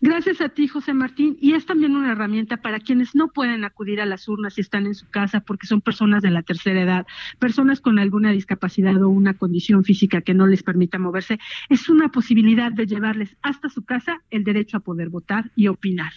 Gracias 0.00 0.40
a 0.40 0.48
ti, 0.48 0.68
José 0.68 0.94
Martín. 0.94 1.36
Y 1.40 1.54
es 1.54 1.66
también 1.66 1.96
una 1.96 2.12
herramienta 2.12 2.58
para 2.58 2.80
quienes 2.80 3.14
no 3.14 3.28
pueden 3.28 3.64
acudir 3.64 4.00
a 4.00 4.06
las 4.06 4.28
urnas 4.28 4.58
y 4.58 4.60
están 4.60 4.86
en 4.86 4.94
su 4.94 5.08
casa 5.08 5.40
porque 5.40 5.66
son 5.66 5.80
personas 5.80 6.22
de 6.22 6.30
la 6.30 6.42
tercera 6.42 6.82
edad, 6.82 7.06
personas 7.38 7.80
con 7.80 7.98
alguna 7.98 8.30
discapacidad 8.32 9.02
o 9.02 9.08
una 9.08 9.34
condición 9.34 9.84
física 9.84 10.20
que 10.20 10.34
no 10.34 10.46
les 10.46 10.62
permita 10.62 10.98
moverse. 10.98 11.38
Es 11.68 11.88
una 11.88 12.08
posibilidad 12.10 12.72
de 12.72 12.86
llevarles 12.86 13.36
hasta 13.42 13.68
su 13.68 13.84
casa 13.84 14.22
el 14.30 14.44
derecho 14.44 14.76
a 14.76 14.80
poder 14.80 15.08
votar 15.08 15.50
y 15.56 15.68
opinar. 15.68 16.12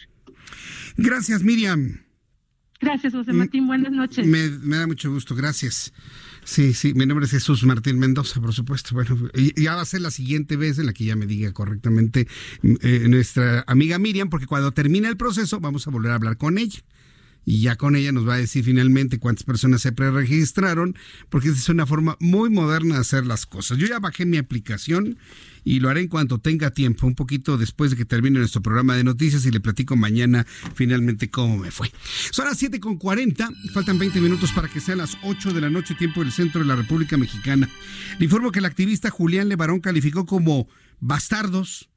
Gracias, 0.97 1.43
Miriam. 1.43 2.01
Gracias, 2.79 3.13
José 3.13 3.33
Martín. 3.33 3.67
Buenas 3.67 3.91
noches. 3.91 4.27
Me, 4.27 4.49
me, 4.49 4.77
da 4.77 4.87
mucho 4.87 5.11
gusto. 5.11 5.35
Gracias. 5.35 5.93
Sí, 6.47 6.73
sí, 6.73 6.93
mi 6.93 7.05
nombre 7.05 7.25
es 7.25 7.31
Jesús 7.31 7.65
Martín 7.65 7.99
Mendoza, 7.99 8.39
por 8.39 8.53
supuesto. 8.53 8.95
Bueno, 8.95 9.17
ya 9.57 9.75
va 9.75 9.81
a 9.81 9.85
ser 9.85 9.99
la 9.99 10.11
siguiente 10.11 10.55
vez 10.55 10.79
en 10.79 10.85
la 10.85 10.93
que 10.93 11.03
ya 11.03 11.17
me 11.17 11.25
diga 11.25 11.51
correctamente 11.51 12.25
eh, 12.63 13.05
nuestra 13.09 13.65
amiga 13.67 13.99
Miriam, 13.99 14.29
porque 14.29 14.47
cuando 14.47 14.71
termine 14.71 15.09
el 15.09 15.17
proceso 15.17 15.59
vamos 15.59 15.85
a 15.87 15.91
volver 15.91 16.13
a 16.13 16.15
hablar 16.15 16.37
con 16.37 16.57
ella 16.57 16.79
y 17.47 17.61
ya 17.61 17.77
con 17.77 17.95
ella 17.95 18.11
nos 18.11 18.27
va 18.27 18.33
a 18.33 18.37
decir 18.37 18.65
finalmente 18.65 19.19
cuántas 19.19 19.45
personas 19.45 19.81
se 19.81 19.93
preregistraron, 19.93 20.97
porque 21.29 21.47
esa 21.47 21.57
es 21.57 21.69
una 21.69 21.85
forma 21.85 22.17
muy 22.19 22.49
moderna 22.49 22.95
de 22.95 23.01
hacer 23.01 23.25
las 23.25 23.45
cosas. 23.45 23.77
Yo 23.77 23.87
ya 23.87 23.99
bajé 23.99 24.25
mi 24.25 24.35
aplicación 24.35 25.17
y 25.63 25.79
lo 25.79 25.89
haré 25.89 26.01
en 26.01 26.09
cuanto 26.09 26.39
tenga 26.39 26.71
tiempo, 26.71 27.07
un 27.07 27.15
poquito 27.15 27.57
después 27.57 27.89
de 27.89 27.95
que 27.95 28.03
termine 28.03 28.39
nuestro 28.39 28.61
programa 28.61 28.97
de 28.97 29.05
noticias 29.05 29.45
y 29.45 29.51
le 29.51 29.61
platico 29.61 29.95
mañana 29.95 30.45
finalmente 30.75 31.29
cómo 31.29 31.57
me 31.57 31.71
fue. 31.71 31.89
Son 32.31 32.43
las 32.43 32.61
7.40, 32.61 33.71
faltan 33.71 33.97
20 33.97 34.19
minutos 34.19 34.51
para 34.51 34.67
que 34.67 34.81
sean 34.81 34.97
las 34.97 35.17
8 35.23 35.53
de 35.53 35.61
la 35.61 35.69
noche, 35.69 35.95
tiempo 35.95 36.25
del 36.25 36.33
centro 36.33 36.59
de 36.59 36.67
la 36.67 36.75
República 36.75 37.15
Mexicana. 37.15 37.69
Le 38.19 38.25
informo 38.25 38.51
que 38.51 38.59
el 38.59 38.65
activista 38.65 39.09
Julián 39.09 39.47
Levarón 39.47 39.79
calificó 39.79 40.25
como 40.25 40.67
bastardos 40.99 41.87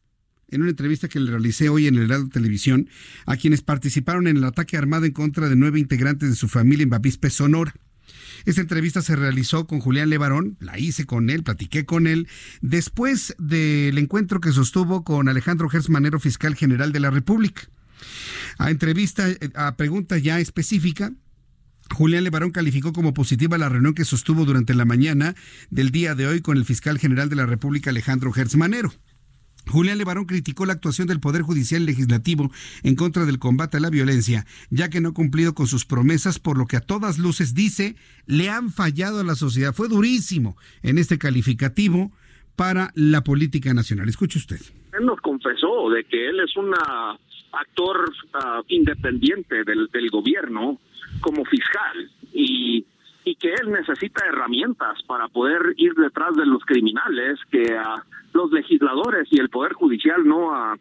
en 0.50 0.62
una 0.62 0.70
entrevista 0.70 1.08
que 1.08 1.20
le 1.20 1.30
realicé 1.30 1.68
hoy 1.68 1.86
en 1.86 1.96
el 1.96 2.08
Radio 2.08 2.28
Televisión 2.28 2.88
a 3.26 3.36
quienes 3.36 3.62
participaron 3.62 4.26
en 4.26 4.36
el 4.36 4.44
ataque 4.44 4.76
armado 4.76 5.04
en 5.04 5.12
contra 5.12 5.48
de 5.48 5.56
nueve 5.56 5.78
integrantes 5.78 6.28
de 6.28 6.36
su 6.36 6.48
familia 6.48 6.84
en 6.84 6.90
Bavispe, 6.90 7.30
Sonora. 7.30 7.74
Esta 8.44 8.60
entrevista 8.60 9.02
se 9.02 9.16
realizó 9.16 9.66
con 9.66 9.80
Julián 9.80 10.10
Levarón, 10.10 10.56
la 10.60 10.78
hice 10.78 11.04
con 11.04 11.30
él, 11.30 11.42
platiqué 11.42 11.84
con 11.84 12.06
él, 12.06 12.28
después 12.60 13.34
del 13.38 13.98
encuentro 13.98 14.40
que 14.40 14.52
sostuvo 14.52 15.04
con 15.04 15.28
Alejandro 15.28 15.68
Gersmanero, 15.68 16.18
fiscal 16.18 16.54
general 16.54 16.92
de 16.92 17.00
la 17.00 17.10
República. 17.10 17.62
A 18.58 18.70
entrevista, 18.70 19.28
a 19.54 19.76
pregunta 19.76 20.16
ya 20.18 20.40
específica, 20.40 21.12
Julián 21.92 22.24
Levarón 22.24 22.50
calificó 22.50 22.92
como 22.92 23.12
positiva 23.14 23.58
la 23.58 23.68
reunión 23.68 23.94
que 23.94 24.04
sostuvo 24.04 24.44
durante 24.44 24.74
la 24.74 24.84
mañana 24.84 25.34
del 25.70 25.90
día 25.90 26.14
de 26.14 26.26
hoy 26.26 26.40
con 26.40 26.56
el 26.56 26.64
fiscal 26.64 26.98
general 26.98 27.28
de 27.28 27.36
la 27.36 27.46
República, 27.46 27.90
Alejandro 27.90 28.32
Gersmanero. 28.32 28.92
Julián 29.68 29.98
Levarón 29.98 30.24
criticó 30.24 30.66
la 30.66 30.72
actuación 30.72 31.08
del 31.08 31.20
Poder 31.20 31.42
Judicial 31.42 31.84
Legislativo 31.84 32.50
en 32.82 32.96
contra 32.96 33.24
del 33.24 33.38
combate 33.38 33.76
a 33.76 33.80
la 33.80 33.90
violencia, 33.90 34.46
ya 34.70 34.88
que 34.88 35.00
no 35.00 35.10
ha 35.10 35.14
cumplido 35.14 35.54
con 35.54 35.66
sus 35.66 35.84
promesas, 35.84 36.38
por 36.38 36.58
lo 36.58 36.66
que 36.66 36.76
a 36.76 36.80
todas 36.80 37.18
luces 37.18 37.54
dice 37.54 37.96
le 38.26 38.48
han 38.48 38.70
fallado 38.70 39.20
a 39.20 39.24
la 39.24 39.34
sociedad. 39.34 39.74
Fue 39.74 39.88
durísimo 39.88 40.56
en 40.82 40.98
este 40.98 41.18
calificativo 41.18 42.12
para 42.56 42.90
la 42.94 43.22
política 43.22 43.72
nacional. 43.72 44.08
Escuche 44.08 44.38
usted. 44.38 44.60
Él 44.98 45.06
nos 45.06 45.20
confesó 45.20 45.88
de 45.90 46.04
que 46.04 46.28
él 46.28 46.40
es 46.40 46.56
un 46.56 46.74
actor 47.52 48.12
uh, 48.34 48.62
independiente 48.68 49.64
del 49.64 50.10
gobierno 50.10 50.78
como 51.20 51.44
fiscal 51.44 52.10
y 52.32 52.86
y 53.24 53.34
que 53.36 53.48
él 53.48 53.70
necesita 53.70 54.26
herramientas 54.26 55.02
para 55.06 55.28
poder 55.28 55.74
ir 55.76 55.94
detrás 55.94 56.34
de 56.36 56.46
los 56.46 56.64
criminales 56.64 57.38
que 57.50 57.74
uh, 57.74 58.00
los 58.32 58.50
legisladores 58.50 59.28
y 59.30 59.38
el 59.38 59.50
poder 59.50 59.72
judicial 59.74 60.26
no 60.26 60.48
uh, 60.48 60.76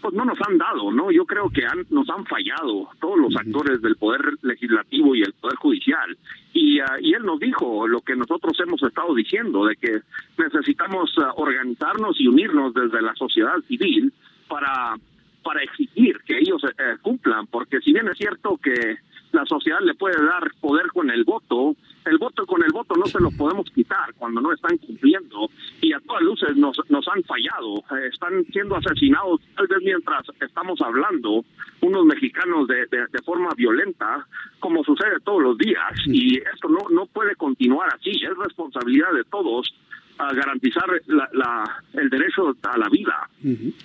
pues 0.00 0.14
no 0.14 0.26
nos 0.26 0.38
han 0.46 0.58
dado, 0.58 0.92
¿no? 0.92 1.10
Yo 1.10 1.24
creo 1.24 1.48
que 1.48 1.64
han, 1.64 1.86
nos 1.88 2.08
han 2.10 2.26
fallado 2.26 2.90
todos 3.00 3.18
los 3.18 3.34
actores 3.36 3.80
del 3.80 3.96
poder 3.96 4.20
legislativo 4.42 5.14
y 5.14 5.22
el 5.22 5.32
poder 5.32 5.56
judicial. 5.56 6.18
Y, 6.52 6.78
uh, 6.80 7.00
y 7.00 7.14
él 7.14 7.24
nos 7.24 7.40
dijo 7.40 7.88
lo 7.88 8.00
que 8.02 8.14
nosotros 8.14 8.52
hemos 8.60 8.82
estado 8.82 9.14
diciendo, 9.14 9.64
de 9.64 9.76
que 9.76 10.00
necesitamos 10.36 11.14
organizarnos 11.36 12.20
y 12.20 12.28
unirnos 12.28 12.74
desde 12.74 13.00
la 13.00 13.14
sociedad 13.14 13.56
civil 13.66 14.12
para, 14.46 14.96
para 15.42 15.62
exigir 15.62 16.18
que 16.26 16.38
ellos 16.38 16.62
eh, 16.64 16.96
cumplan, 17.00 17.46
porque 17.46 17.80
si 17.80 17.92
bien 17.92 18.08
es 18.08 18.18
cierto 18.18 18.58
que 18.62 18.98
la 19.34 19.44
sociedad 19.46 19.80
le 19.80 19.94
puede 19.94 20.16
dar 20.24 20.50
poder 20.60 20.86
con 20.88 21.10
el 21.10 21.24
voto, 21.24 21.76
el 22.06 22.18
voto 22.18 22.46
con 22.46 22.62
el 22.62 22.72
voto 22.72 22.94
no 22.96 23.06
se 23.06 23.20
lo 23.20 23.30
podemos 23.30 23.68
quitar 23.70 24.14
cuando 24.16 24.40
no 24.40 24.52
están 24.52 24.76
cumpliendo 24.78 25.48
y 25.80 25.92
a 25.92 26.00
todas 26.00 26.22
luces 26.22 26.56
nos, 26.56 26.78
nos 26.88 27.06
han 27.08 27.22
fallado, 27.24 27.78
eh, 27.78 28.08
están 28.12 28.44
siendo 28.52 28.76
asesinados 28.76 29.40
tal 29.56 29.66
vez 29.66 29.78
mientras 29.82 30.24
estamos 30.40 30.80
hablando 30.80 31.44
unos 31.80 32.04
mexicanos 32.06 32.66
de, 32.68 32.86
de, 32.86 33.22
forma 33.24 33.50
violenta 33.56 34.26
como 34.60 34.84
sucede 34.84 35.20
todos 35.24 35.42
los 35.42 35.58
días 35.58 35.92
y 36.06 36.38
esto 36.38 36.68
no, 36.68 36.78
no 36.90 37.06
puede 37.06 37.34
continuar 37.36 37.88
así, 37.94 38.10
es 38.10 38.36
responsabilidad 38.36 39.12
de 39.12 39.24
todos 39.24 39.74
a 40.18 40.32
garantizar 40.32 40.84
la, 41.06 41.82
el 41.94 42.08
derecho 42.08 42.56
a 42.62 42.78
la 42.78 42.88
vida. 42.88 43.28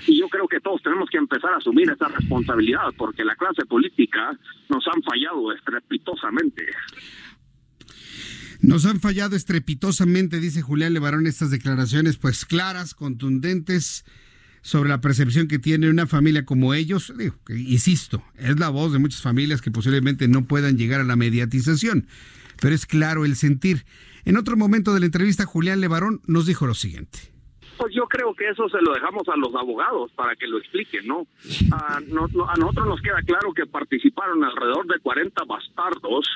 Y 0.08 0.20
yo 0.20 0.28
creo 0.30 0.48
que 0.48 0.60
todos 0.60 0.82
tenemos 0.82 1.10
que 1.10 1.18
empezar 1.18 1.54
a 1.54 1.58
asumir 1.58 1.90
esa 1.90 2.08
responsabilidad 2.08 2.94
porque 2.98 3.24
la 3.24 3.36
clase 3.36 3.66
política 3.66 4.38
nos 4.70 4.86
han 4.88 5.02
fallado 5.04 5.52
estrepitosamente. 5.54 6.68
Nos 8.62 8.86
han 8.86 9.00
fallado 9.00 9.36
estrepitosamente, 9.36 10.40
dice 10.40 10.62
Julián 10.62 10.94
Levarón, 10.94 11.28
estas 11.28 11.50
declaraciones 11.50 12.18
pues 12.18 12.46
claras, 12.46 12.94
contundentes 12.94 14.04
sobre 14.62 14.90
la 14.90 15.00
percepción 15.00 15.48
que 15.48 15.60
tiene 15.60 15.90
una 15.90 16.08
familia 16.08 16.46
como 16.46 16.74
ellos. 16.74 17.14
Digo, 17.18 17.36
que, 17.46 17.58
insisto, 17.58 18.24
es 18.38 18.60
la 18.60 18.70
voz 18.70 18.92
de 18.92 19.00
muchas 19.00 19.22
familias 19.22 19.62
que 19.62 19.72
posiblemente 19.72 20.28
no 20.28 20.46
puedan 20.46 20.78
llegar 20.78 21.00
a 21.02 21.06
la 21.06 21.16
mediatización, 21.16 22.08
pero 22.62 22.76
es 22.76 22.86
claro 22.86 23.26
el 23.26 23.36
sentir. 23.36 23.86
En 24.26 24.38
otro 24.38 24.58
momento 24.58 24.94
de 24.94 25.00
la 25.00 25.06
entrevista, 25.06 25.46
Julián 25.46 25.82
Levarón 25.82 26.22
nos 26.28 26.46
dijo 26.46 26.66
lo 26.66 26.74
siguiente. 26.74 27.20
Pues 27.78 27.94
yo 27.96 28.08
creo 28.08 28.34
que 28.34 28.50
eso 28.50 28.68
se 28.68 28.82
lo 28.82 28.94
dejamos 28.94 29.24
a 29.30 29.38
los 29.38 29.56
abogados 29.56 30.12
para 30.12 30.36
que 30.36 30.48
lo 30.48 30.58
expliquen, 30.58 31.08
¿no? 31.08 31.28
A, 31.72 32.02
nosotros 32.02 32.88
nos 32.88 33.02
queda 33.02 33.22
claro 33.26 33.54
que 33.54 33.66
participaron 33.66 34.44
alrededor 34.44 34.86
de 34.88 35.00
40 35.00 35.46
bastardos 35.46 36.28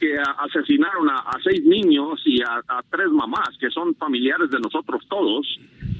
que 0.00 0.18
asesinaron 0.18 1.10
a, 1.10 1.38
seis 1.44 1.62
niños 1.64 2.20
y 2.24 2.40
a, 2.42 2.82
tres 2.90 3.10
mamás, 3.10 3.50
que 3.60 3.70
son 3.70 3.94
familiares 3.94 4.50
de 4.50 4.58
nosotros 4.58 5.04
todos, 5.08 5.46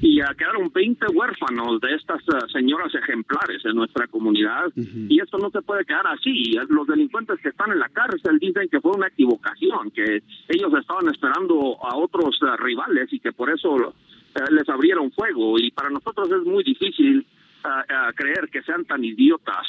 y 0.01 0.19
quedaron 0.37 0.71
20 0.73 1.05
huérfanos 1.13 1.79
de 1.79 1.93
estas 1.93 2.21
eh, 2.21 2.47
señoras 2.51 2.93
ejemplares 2.95 3.63
en 3.63 3.75
nuestra 3.75 4.07
comunidad, 4.07 4.73
y 4.75 5.21
esto 5.21 5.37
no 5.37 5.51
se 5.51 5.61
puede 5.61 5.85
quedar 5.85 6.07
así. 6.07 6.53
Los 6.69 6.87
delincuentes 6.87 7.39
que 7.41 7.49
están 7.49 7.71
en 7.71 7.79
la 7.79 7.89
cárcel 7.89 8.39
dicen 8.39 8.67
que 8.69 8.81
fue 8.81 8.91
una 8.91 9.07
equivocación, 9.07 9.91
que 9.91 10.23
ellos 10.49 10.73
estaban 10.79 11.07
esperando 11.13 11.77
a 11.83 11.95
otros 11.95 12.39
eh, 12.41 12.57
rivales 12.57 13.13
y 13.13 13.19
que 13.19 13.31
por 13.31 13.51
eso 13.51 13.93
eh, 14.35 14.39
les 14.49 14.67
abrieron 14.67 15.11
fuego. 15.11 15.59
Y 15.59 15.69
para 15.69 15.91
nosotros 15.91 16.29
es 16.31 16.43
muy 16.43 16.63
difícil 16.63 17.25
uh, 17.63 18.13
creer 18.15 18.49
que 18.51 18.63
sean 18.63 18.85
tan 18.85 19.03
idiotas 19.03 19.67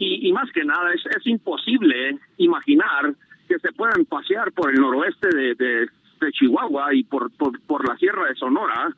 y, 0.00 0.28
y, 0.28 0.32
más 0.32 0.50
que 0.52 0.64
nada 0.64 0.92
es, 0.92 1.02
es 1.16 1.26
imposible 1.26 2.18
imaginar 2.38 3.14
que 3.46 3.58
se 3.60 3.70
puedan 3.72 4.04
pasear 4.06 4.50
por 4.52 4.70
el 4.70 4.80
noroeste 4.80 5.28
de, 5.28 5.54
de, 5.54 5.88
Chihuahua 6.32 6.94
y 6.94 7.04
por, 7.04 7.30
por, 7.30 7.58
por 7.62 7.88
la 7.88 7.96
sierra 7.96 8.28
de 8.28 8.34
Sonora 8.34 8.94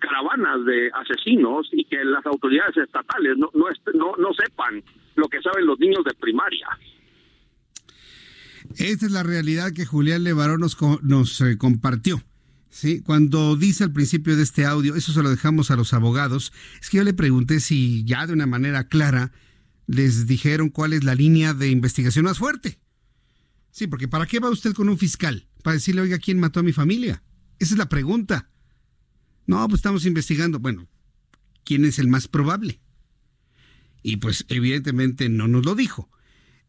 caravanas 0.00 0.64
de 0.64 0.90
asesinos 0.94 1.68
y 1.72 1.84
que 1.84 2.02
las 2.04 2.24
autoridades 2.26 2.76
estatales 2.76 3.36
no, 3.36 3.50
no, 3.54 3.66
no, 3.94 4.16
no 4.16 4.32
sepan 4.32 4.82
lo 5.14 5.28
que 5.28 5.40
saben 5.42 5.66
los 5.66 5.78
niños 5.78 6.04
de 6.04 6.14
primaria. 6.14 6.66
Esta 8.76 9.06
es 9.06 9.12
la 9.12 9.22
realidad 9.22 9.72
que 9.72 9.86
Julián 9.86 10.24
Levarón 10.24 10.60
nos, 10.60 10.76
nos 11.02 11.40
eh, 11.40 11.56
compartió. 11.56 12.20
Sí, 12.68 13.02
cuando 13.02 13.56
dice 13.56 13.84
al 13.84 13.92
principio 13.92 14.36
de 14.36 14.42
este 14.42 14.66
audio, 14.66 14.96
eso 14.96 15.12
se 15.12 15.22
lo 15.22 15.30
dejamos 15.30 15.70
a 15.70 15.76
los 15.76 15.94
abogados, 15.94 16.52
es 16.80 16.90
que 16.90 16.98
yo 16.98 17.04
le 17.04 17.14
pregunté 17.14 17.60
si 17.60 18.04
ya 18.04 18.26
de 18.26 18.34
una 18.34 18.46
manera 18.46 18.88
clara 18.88 19.32
les 19.86 20.26
dijeron 20.26 20.68
cuál 20.68 20.92
es 20.92 21.04
la 21.04 21.14
línea 21.14 21.54
de 21.54 21.68
investigación 21.68 22.24
más 22.24 22.38
fuerte. 22.38 22.78
Sí, 23.70 23.86
porque 23.86 24.08
¿para 24.08 24.26
qué 24.26 24.40
va 24.40 24.50
usted 24.50 24.72
con 24.72 24.88
un 24.88 24.98
fiscal? 24.98 25.46
Para 25.62 25.74
decirle, 25.74 26.00
oiga, 26.00 26.18
¿quién 26.18 26.40
mató 26.40 26.60
a 26.60 26.62
mi 26.62 26.72
familia? 26.72 27.22
Esa 27.58 27.74
es 27.74 27.78
la 27.78 27.88
pregunta. 27.88 28.50
No, 29.46 29.66
pues 29.68 29.78
estamos 29.80 30.06
investigando. 30.06 30.58
Bueno, 30.58 30.88
¿quién 31.64 31.84
es 31.84 31.98
el 31.98 32.08
más 32.08 32.26
probable? 32.26 32.80
Y 34.02 34.16
pues 34.16 34.44
evidentemente 34.48 35.28
no 35.28 35.46
nos 35.46 35.64
lo 35.64 35.74
dijo. 35.74 36.08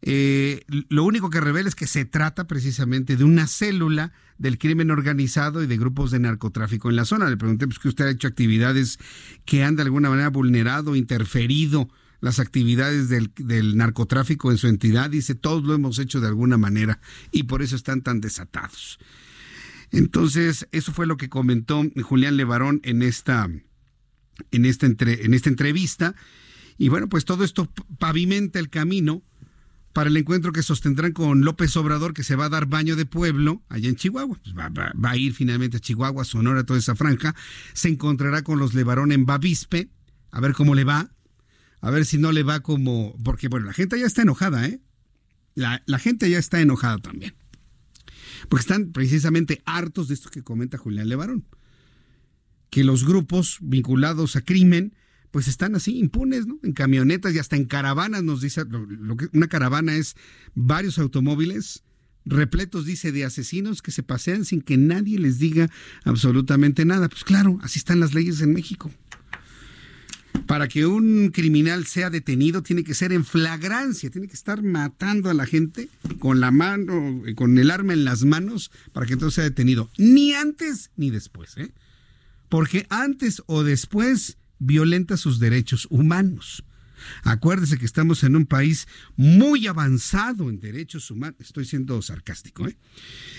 eh, 0.00 0.64
lo 0.68 1.02
único 1.04 1.28
que 1.28 1.40
revela 1.40 1.68
es 1.68 1.74
que 1.74 1.86
se 1.88 2.04
trata 2.04 2.46
precisamente 2.46 3.16
de 3.16 3.24
una 3.24 3.46
célula 3.48 4.12
del 4.36 4.58
crimen 4.58 4.90
organizado 4.92 5.62
y 5.62 5.66
de 5.66 5.76
grupos 5.76 6.10
de 6.12 6.20
narcotráfico 6.20 6.88
en 6.88 6.96
la 6.96 7.04
zona. 7.04 7.28
Le 7.28 7.36
pregunté 7.36 7.66
pues, 7.66 7.78
que 7.78 7.88
usted 7.88 8.06
ha 8.06 8.10
hecho 8.10 8.28
actividades 8.28 8.98
que 9.44 9.64
han 9.64 9.76
de 9.76 9.82
alguna 9.82 10.08
manera 10.10 10.30
vulnerado, 10.30 10.94
interferido 10.94 11.88
las 12.20 12.40
actividades 12.40 13.08
del, 13.08 13.32
del, 13.36 13.76
narcotráfico 13.76 14.50
en 14.50 14.58
su 14.58 14.66
entidad. 14.66 15.10
Dice, 15.10 15.34
todos 15.34 15.64
lo 15.64 15.74
hemos 15.74 15.98
hecho 15.98 16.20
de 16.20 16.28
alguna 16.28 16.58
manera 16.58 17.00
y 17.30 17.44
por 17.44 17.62
eso 17.62 17.76
están 17.76 18.02
tan 18.02 18.20
desatados. 18.20 18.98
Entonces, 19.90 20.68
eso 20.72 20.92
fue 20.92 21.06
lo 21.06 21.16
que 21.16 21.28
comentó 21.28 21.82
Julián 22.02 22.36
Levarón 22.36 22.80
en 22.84 23.02
esta, 23.02 23.48
en 24.50 24.64
esta, 24.64 24.86
entre, 24.86 25.24
en 25.24 25.34
esta 25.34 25.48
entrevista. 25.48 26.14
Y 26.76 26.88
bueno, 26.88 27.08
pues 27.08 27.24
todo 27.24 27.44
esto 27.44 27.70
pavimenta 27.98 28.58
el 28.58 28.68
camino 28.68 29.22
para 29.92 30.10
el 30.10 30.16
encuentro 30.16 30.52
que 30.52 30.62
sostendrán 30.62 31.12
con 31.12 31.40
López 31.40 31.76
Obrador, 31.76 32.14
que 32.14 32.22
se 32.22 32.36
va 32.36 32.44
a 32.44 32.48
dar 32.48 32.66
baño 32.66 32.94
de 32.94 33.06
pueblo 33.06 33.62
allá 33.68 33.88
en 33.88 33.96
Chihuahua. 33.96 34.38
Pues 34.42 34.54
va, 34.54 35.10
a 35.10 35.16
ir 35.16 35.34
finalmente 35.34 35.78
a 35.78 35.80
Chihuahua, 35.80 36.24
Sonora, 36.24 36.64
toda 36.64 36.78
esa 36.78 36.94
franja. 36.94 37.34
Se 37.72 37.88
encontrará 37.88 38.42
con 38.42 38.58
los 38.58 38.74
Levarón 38.74 39.10
en 39.10 39.26
Bavispe, 39.26 39.88
a 40.30 40.40
ver 40.40 40.52
cómo 40.52 40.74
le 40.74 40.84
va. 40.84 41.10
A 41.80 41.90
ver 41.90 42.04
si 42.04 42.18
no 42.18 42.32
le 42.32 42.42
va 42.42 42.60
como. 42.60 43.16
Porque, 43.22 43.48
bueno, 43.48 43.66
la 43.66 43.72
gente 43.72 43.98
ya 43.98 44.06
está 44.06 44.22
enojada, 44.22 44.66
¿eh? 44.66 44.80
La, 45.54 45.82
la 45.86 45.98
gente 45.98 46.28
ya 46.30 46.38
está 46.38 46.60
enojada 46.60 46.98
también. 46.98 47.34
Porque 48.48 48.62
están 48.62 48.92
precisamente 48.92 49.62
hartos 49.64 50.08
de 50.08 50.14
esto 50.14 50.30
que 50.30 50.42
comenta 50.42 50.78
Julián 50.78 51.08
Levarón. 51.08 51.44
Que 52.70 52.84
los 52.84 53.04
grupos 53.04 53.58
vinculados 53.60 54.36
a 54.36 54.42
crimen 54.42 54.94
pues 55.30 55.48
están 55.48 55.74
así 55.74 55.98
impunes, 55.98 56.46
¿no? 56.46 56.58
En 56.62 56.72
camionetas 56.72 57.34
y 57.34 57.38
hasta 57.38 57.56
en 57.56 57.66
caravanas 57.66 58.22
nos 58.22 58.40
dice, 58.40 58.64
lo, 58.66 59.16
que 59.16 59.28
una 59.32 59.48
caravana 59.48 59.94
es 59.94 60.16
varios 60.54 60.98
automóviles 60.98 61.84
repletos, 62.24 62.84
dice, 62.84 63.12
de 63.12 63.24
asesinos 63.24 63.80
que 63.80 63.90
se 63.90 64.02
pasean 64.02 64.44
sin 64.44 64.60
que 64.60 64.76
nadie 64.76 65.18
les 65.18 65.38
diga 65.38 65.70
absolutamente 66.04 66.84
nada. 66.84 67.08
Pues 67.08 67.24
claro, 67.24 67.58
así 67.62 67.78
están 67.78 68.00
las 68.00 68.14
leyes 68.14 68.40
en 68.40 68.52
México. 68.52 68.90
Para 70.46 70.68
que 70.68 70.86
un 70.86 71.30
criminal 71.30 71.86
sea 71.86 72.10
detenido 72.10 72.62
tiene 72.62 72.84
que 72.84 72.94
ser 72.94 73.12
en 73.12 73.24
flagrancia, 73.24 74.10
tiene 74.10 74.28
que 74.28 74.34
estar 74.34 74.62
matando 74.62 75.30
a 75.30 75.34
la 75.34 75.46
gente 75.46 75.88
con 76.18 76.40
la 76.40 76.50
mano, 76.50 77.22
con 77.34 77.58
el 77.58 77.70
arma 77.70 77.92
en 77.92 78.04
las 78.04 78.24
manos 78.24 78.70
para 78.92 79.06
que 79.06 79.14
entonces 79.14 79.34
sea 79.36 79.44
detenido. 79.44 79.90
Ni 79.98 80.32
antes 80.32 80.90
ni 80.96 81.10
después, 81.10 81.56
¿eh? 81.56 81.70
Porque 82.48 82.86
antes 82.88 83.42
o 83.46 83.62
después 83.62 84.38
violenta 84.58 85.16
sus 85.16 85.38
derechos 85.38 85.86
humanos. 85.90 86.64
Acuérdese 87.22 87.78
que 87.78 87.86
estamos 87.86 88.24
en 88.24 88.36
un 88.36 88.46
país 88.46 88.88
muy 89.16 89.66
avanzado 89.66 90.50
en 90.50 90.60
derechos 90.60 91.10
humanos. 91.10 91.36
Estoy 91.40 91.64
siendo 91.64 92.00
sarcástico, 92.02 92.66
¿eh? 92.68 92.76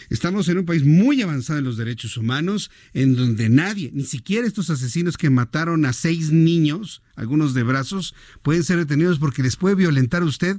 Estamos 0.10 0.48
en 0.50 0.58
un 0.58 0.66
país 0.66 0.84
muy 0.84 1.22
avanzado 1.22 1.60
en 1.60 1.66
los 1.66 1.78
derechos 1.78 2.18
humanos, 2.18 2.72
en 2.94 3.16
donde 3.16 3.50
nadie, 3.50 3.92
ni 3.94 4.04
siquiera 4.04 4.48
estos 4.48 4.70
asesinos 4.70 5.18
que 5.18 5.30
mataron 5.30 5.86
a 5.86 5.94
seis 5.94 6.32
niños, 6.32 7.04
algunos 7.16 7.54
de 7.54 7.64
brazos, 7.64 8.16
pueden 8.42 8.64
ser 8.64 8.78
detenidos 8.78 9.20
porque 9.20 9.44
les 9.44 9.56
puede 9.56 9.76
violentar 9.76 10.24
a 10.24 10.26
usted 10.26 10.58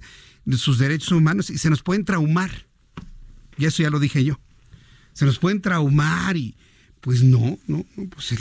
sus 0.53 0.79
derechos 0.79 1.13
humanos 1.13 1.51
y 1.51 1.59
se 1.59 1.71
nos 1.71 1.83
pueden 1.83 2.05
traumar. 2.05 2.67
Y 3.57 3.67
eso 3.67 3.83
ya 3.83 3.91
lo 3.91 4.01
dije 4.01 4.25
yo. 4.25 4.41
Se 5.13 5.25
nos 5.25 5.39
pueden 5.39 5.61
traumar 5.61 6.37
y 6.37 6.57
pues 7.01 7.23
no, 7.23 7.59
no, 7.67 7.85
pues 8.11 8.35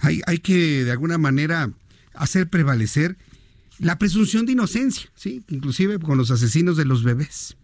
hay, 0.00 0.22
hay 0.26 0.38
que 0.38 0.84
de 0.84 0.90
alguna 0.90 1.18
manera 1.18 1.70
hacer 2.14 2.48
prevalecer 2.48 3.16
la 3.80 3.98
presunción 3.98 4.46
de 4.46 4.52
inocencia, 4.52 5.10
¿sí? 5.14 5.42
inclusive 5.48 5.98
con 5.98 6.18
los 6.18 6.30
asesinos 6.30 6.76
de 6.76 6.84
los 6.84 7.02
bebés. 7.02 7.56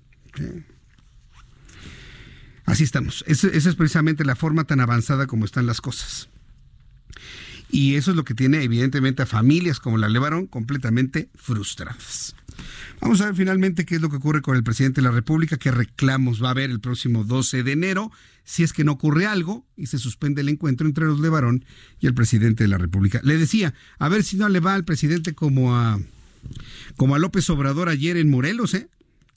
Así 2.65 2.85
estamos. 2.85 3.25
esa 3.27 3.49
es 3.49 3.75
precisamente 3.77 4.25
la 4.25 4.35
forma 4.35 4.65
tan 4.65 4.81
avanzada 4.81 5.27
como 5.27 5.45
están 5.45 5.67
las 5.67 5.81
cosas. 5.81 6.29
Y 7.71 7.97
eso 7.97 8.11
es 8.13 8.17
lo 8.17 8.25
que 8.25 8.35
tiene 8.35 8.63
evidentemente 8.63 9.23
a 9.23 9.27
familias 9.27 9.81
como 9.81 9.99
la 9.99 10.09
Levarón 10.09 10.47
completamente 10.47 11.31
frustradas. 11.35 12.36
Vamos 13.01 13.21
a 13.21 13.27
ver 13.27 13.35
finalmente 13.35 13.85
qué 13.85 13.97
es 13.97 14.01
lo 14.01 14.09
que 14.09 14.17
ocurre 14.17 14.43
con 14.43 14.57
el 14.57 14.65
presidente 14.65 15.01
de 15.01 15.07
la 15.07 15.13
República, 15.13 15.59
qué 15.59 15.71
reclamos 15.71 16.43
va 16.43 16.49
a 16.49 16.51
haber 16.53 16.71
el 16.71 16.81
próximo 16.81 17.25
12 17.25 17.63
de 17.63 17.73
enero, 17.73 18.11
si 18.45 18.63
es 18.63 18.73
que 18.73 18.85
no 18.85 18.93
ocurre 18.93 19.27
algo 19.27 19.67
y 19.77 19.87
se 19.87 19.99
suspende 19.99 20.41
el 20.41 20.49
encuentro 20.49 20.87
entre 20.87 21.05
los 21.05 21.21
Levarón 21.21 21.65
y 22.01 22.07
el 22.07 22.15
presidente 22.15 22.65
de 22.65 22.69
la 22.69 22.79
República. 22.79 23.21
Le 23.23 23.37
decía, 23.37 23.75
a 23.99 24.09
ver 24.09 24.23
si 24.23 24.37
no 24.37 24.49
le 24.49 24.61
va 24.61 24.75
al 24.75 24.85
presidente 24.85 25.35
como 25.35 25.77
a, 25.77 26.01
como 26.97 27.15
a 27.15 27.19
López 27.19 27.49
Obrador 27.51 27.89
ayer 27.89 28.17
en 28.17 28.31
Morelos, 28.31 28.75
¿eh? 28.75 28.89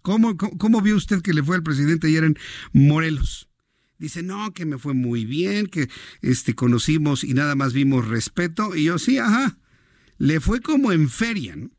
¿Cómo, 0.01 0.37
cómo, 0.37 0.81
vio 0.81 0.95
usted 0.95 1.21
que 1.21 1.33
le 1.33 1.43
fue 1.43 1.57
al 1.57 1.63
presidente 1.63 2.07
ayer 2.07 2.23
en 2.23 2.37
Morelos? 2.71 3.49
Dice, 3.97 4.23
no, 4.23 4.53
que 4.53 4.65
me 4.65 4.77
fue 4.77 4.93
muy 4.93 5.25
bien, 5.25 5.67
que 5.67 5.89
este, 6.21 6.55
conocimos 6.55 7.25
y 7.25 7.33
nada 7.33 7.55
más 7.55 7.73
vimos 7.73 8.07
respeto. 8.07 8.77
Y 8.77 8.85
yo, 8.85 8.97
sí, 8.97 9.17
ajá, 9.17 9.57
le 10.17 10.39
fue 10.39 10.61
como 10.61 10.93
en 10.93 11.09
feria, 11.09 11.57
¿no? 11.57 11.69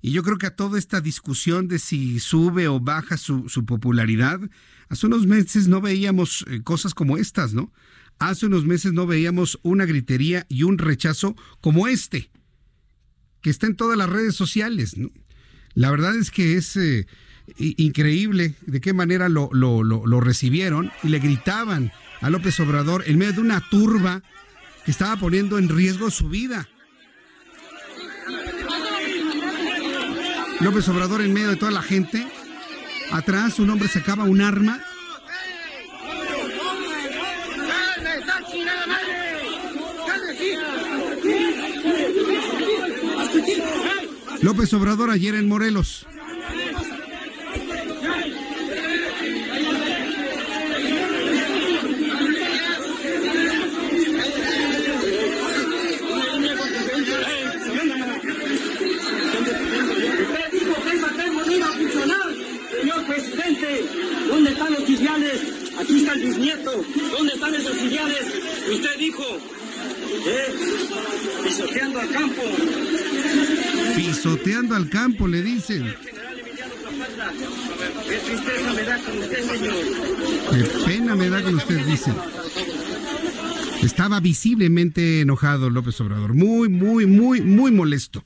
Y 0.00 0.12
yo 0.12 0.22
creo 0.22 0.38
que 0.38 0.46
a 0.46 0.54
toda 0.54 0.78
esta 0.78 1.00
discusión 1.00 1.66
de 1.66 1.78
si 1.78 2.20
sube 2.20 2.68
o 2.68 2.78
baja 2.80 3.16
su, 3.16 3.44
popularidad, 3.66 4.40
hace 4.88 5.06
unos 5.06 5.26
meses 5.26 5.66
no 5.66 5.80
veíamos 5.80 6.44
eh, 6.48 6.62
cosas 6.62 6.94
como 6.94 7.16
estas, 7.16 7.52
¿no? 7.52 7.72
Hace 8.18 8.46
unos 8.46 8.64
meses 8.64 8.92
no 8.92 9.06
veíamos 9.06 9.58
una 9.62 9.86
gritería 9.86 10.46
y 10.48 10.62
un 10.62 10.78
rechazo 10.78 11.36
como 11.60 11.88
este, 11.88 12.30
que 13.40 13.50
está 13.50 13.66
en 13.66 13.76
todas 13.76 13.98
las 13.98 14.08
redes 14.08 14.34
sociales, 14.34 14.96
¿no? 14.96 15.10
La 15.74 15.90
verdad 15.90 16.16
es 16.16 16.30
que 16.30 16.56
es 16.56 16.76
eh, 16.76 17.06
increíble 17.56 18.54
de 18.66 18.80
qué 18.80 18.92
manera 18.92 19.28
lo, 19.28 19.48
lo, 19.52 19.82
lo 19.84 20.20
recibieron 20.20 20.90
y 21.02 21.08
le 21.08 21.18
gritaban 21.18 21.92
a 22.20 22.30
López 22.30 22.58
Obrador 22.60 23.04
en 23.06 23.18
medio 23.18 23.34
de 23.34 23.40
una 23.40 23.60
turba 23.68 24.22
que 24.84 24.90
estaba 24.90 25.16
poniendo 25.16 25.58
en 25.58 25.68
riesgo 25.68 26.10
su 26.10 26.28
vida. 26.28 26.68
López 30.60 30.88
Obrador 30.88 31.20
en 31.22 31.32
medio 31.32 31.48
de 31.48 31.56
toda 31.56 31.70
la 31.70 31.82
gente. 31.82 32.26
Atrás 33.12 33.58
un 33.58 33.70
hombre 33.70 33.88
sacaba 33.88 34.24
un 34.24 34.40
arma. 34.40 34.80
López 44.42 44.72
Obrador 44.74 45.10
ayer 45.10 45.34
en 45.34 45.48
Morelos. 45.48 46.06
El 66.18 66.26
bisnieto. 66.26 66.84
¿Dónde 67.12 67.34
están 67.34 67.54
esos 67.54 67.76
sillales? 67.76 68.22
Usted 68.72 68.98
dijo, 68.98 69.22
¿eh? 70.26 70.54
Pisoteando 71.44 72.00
al 72.00 72.10
campo. 72.10 72.42
Pisoteando 73.96 74.74
al 74.74 74.88
campo, 74.88 75.28
le 75.28 75.42
dicen. 75.42 75.94
Qué 78.08 78.18
tristeza 78.18 78.72
me 78.74 78.82
da 78.82 78.98
con 78.98 79.18
usted, 79.18 79.42
señor. 79.48 79.74
Qué 80.50 80.84
pena 80.86 81.14
me 81.14 81.30
da 81.30 81.42
con 81.42 81.54
usted, 81.54 81.86
dice. 81.86 82.12
Estaba 83.82 84.18
visiblemente 84.18 85.20
enojado 85.20 85.70
López 85.70 86.00
Obrador, 86.00 86.34
muy, 86.34 86.68
muy, 86.68 87.06
muy, 87.06 87.40
muy 87.42 87.70
molesto. 87.70 88.24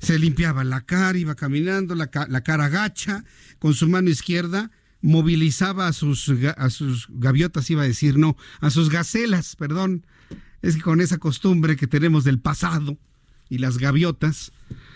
Se 0.00 0.18
limpiaba 0.18 0.64
la 0.64 0.80
cara, 0.86 1.18
iba 1.18 1.34
caminando, 1.34 1.94
la, 1.94 2.08
la 2.28 2.40
cara 2.40 2.70
gacha, 2.70 3.24
con 3.58 3.74
su 3.74 3.86
mano 3.88 4.08
izquierda 4.08 4.70
movilizaba 5.02 5.86
a 5.86 5.92
sus, 5.92 6.30
a 6.56 6.70
sus 6.70 7.06
gaviotas, 7.10 7.70
iba 7.70 7.82
a 7.82 7.86
decir, 7.86 8.18
no, 8.18 8.36
a 8.60 8.70
sus 8.70 8.90
gacelas, 8.90 9.56
perdón. 9.56 10.06
Es 10.62 10.76
que 10.76 10.82
con 10.82 11.00
esa 11.00 11.18
costumbre 11.18 11.76
que 11.76 11.86
tenemos 11.86 12.24
del 12.24 12.38
pasado 12.38 12.98
y 13.48 13.58
las 13.58 13.78
gaviotas, 13.78 14.52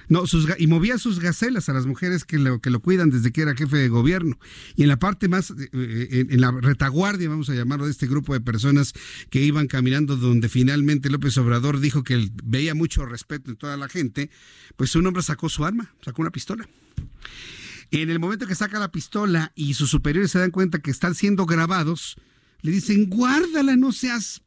no, 0.09 0.27
sus, 0.27 0.47
y 0.59 0.67
movía 0.67 0.99
sus 0.99 1.19
gacelas 1.19 1.69
a 1.69 1.73
las 1.73 1.87
mujeres 1.87 2.25
que 2.25 2.39
lo, 2.39 2.61
que 2.61 2.71
lo 2.71 2.81
cuidan 2.81 3.11
desde 3.11 3.33
que 3.33 3.43
era 3.43 3.55
jefe 3.55 3.77
de 3.79 3.89
gobierno. 3.89 4.39
Y 4.77 4.83
en 4.83 4.89
la 4.89 4.99
parte 4.99 5.29
más, 5.29 5.51
eh, 5.51 5.55
eh, 5.73 6.27
en, 6.29 6.41
la 6.41 6.51
retaguardia, 6.51 7.29
vamos 7.29 7.49
a 7.49 7.55
llamarlo, 7.55 7.87
de 7.87 7.91
este 7.91 8.07
grupo 8.07 8.35
de 8.35 8.41
personas 8.41 8.93
que 9.31 9.41
iban 9.41 9.67
caminando, 9.67 10.17
donde 10.17 10.49
finalmente 10.49 11.09
López 11.09 11.37
Obrador 11.39 11.81
dijo 11.81 12.05
que 12.05 12.31
veía 12.45 12.75
mucho 12.75 13.07
respeto 13.07 13.51
en 13.51 13.57
toda 13.57 13.77
la 13.77 13.89
gente, 13.89 14.31
pues 14.77 14.95
un 14.95 15.07
hombre 15.07 15.23
sacó 15.23 15.49
su 15.49 15.65
arma, 15.65 15.95
sacó 16.05 16.23
una 16.23 16.31
pistola. 16.31 16.69
En 18.03 18.11
el 18.11 18.19
momento 18.19 18.49
que 18.49 18.57
saca 18.57 18.81
la 18.81 18.91
pistola 18.91 19.53
y 19.55 19.75
sus 19.75 19.89
superiores 19.89 20.33
se 20.33 20.41
dan 20.41 20.51
cuenta 20.51 20.81
que 20.81 20.91
están 20.91 21.15
siendo 21.15 21.47
grabados, 21.47 22.17
le 22.61 22.73
dicen, 22.73 23.09
guárdala, 23.09 23.77
no 23.77 23.93
seas... 23.93 24.43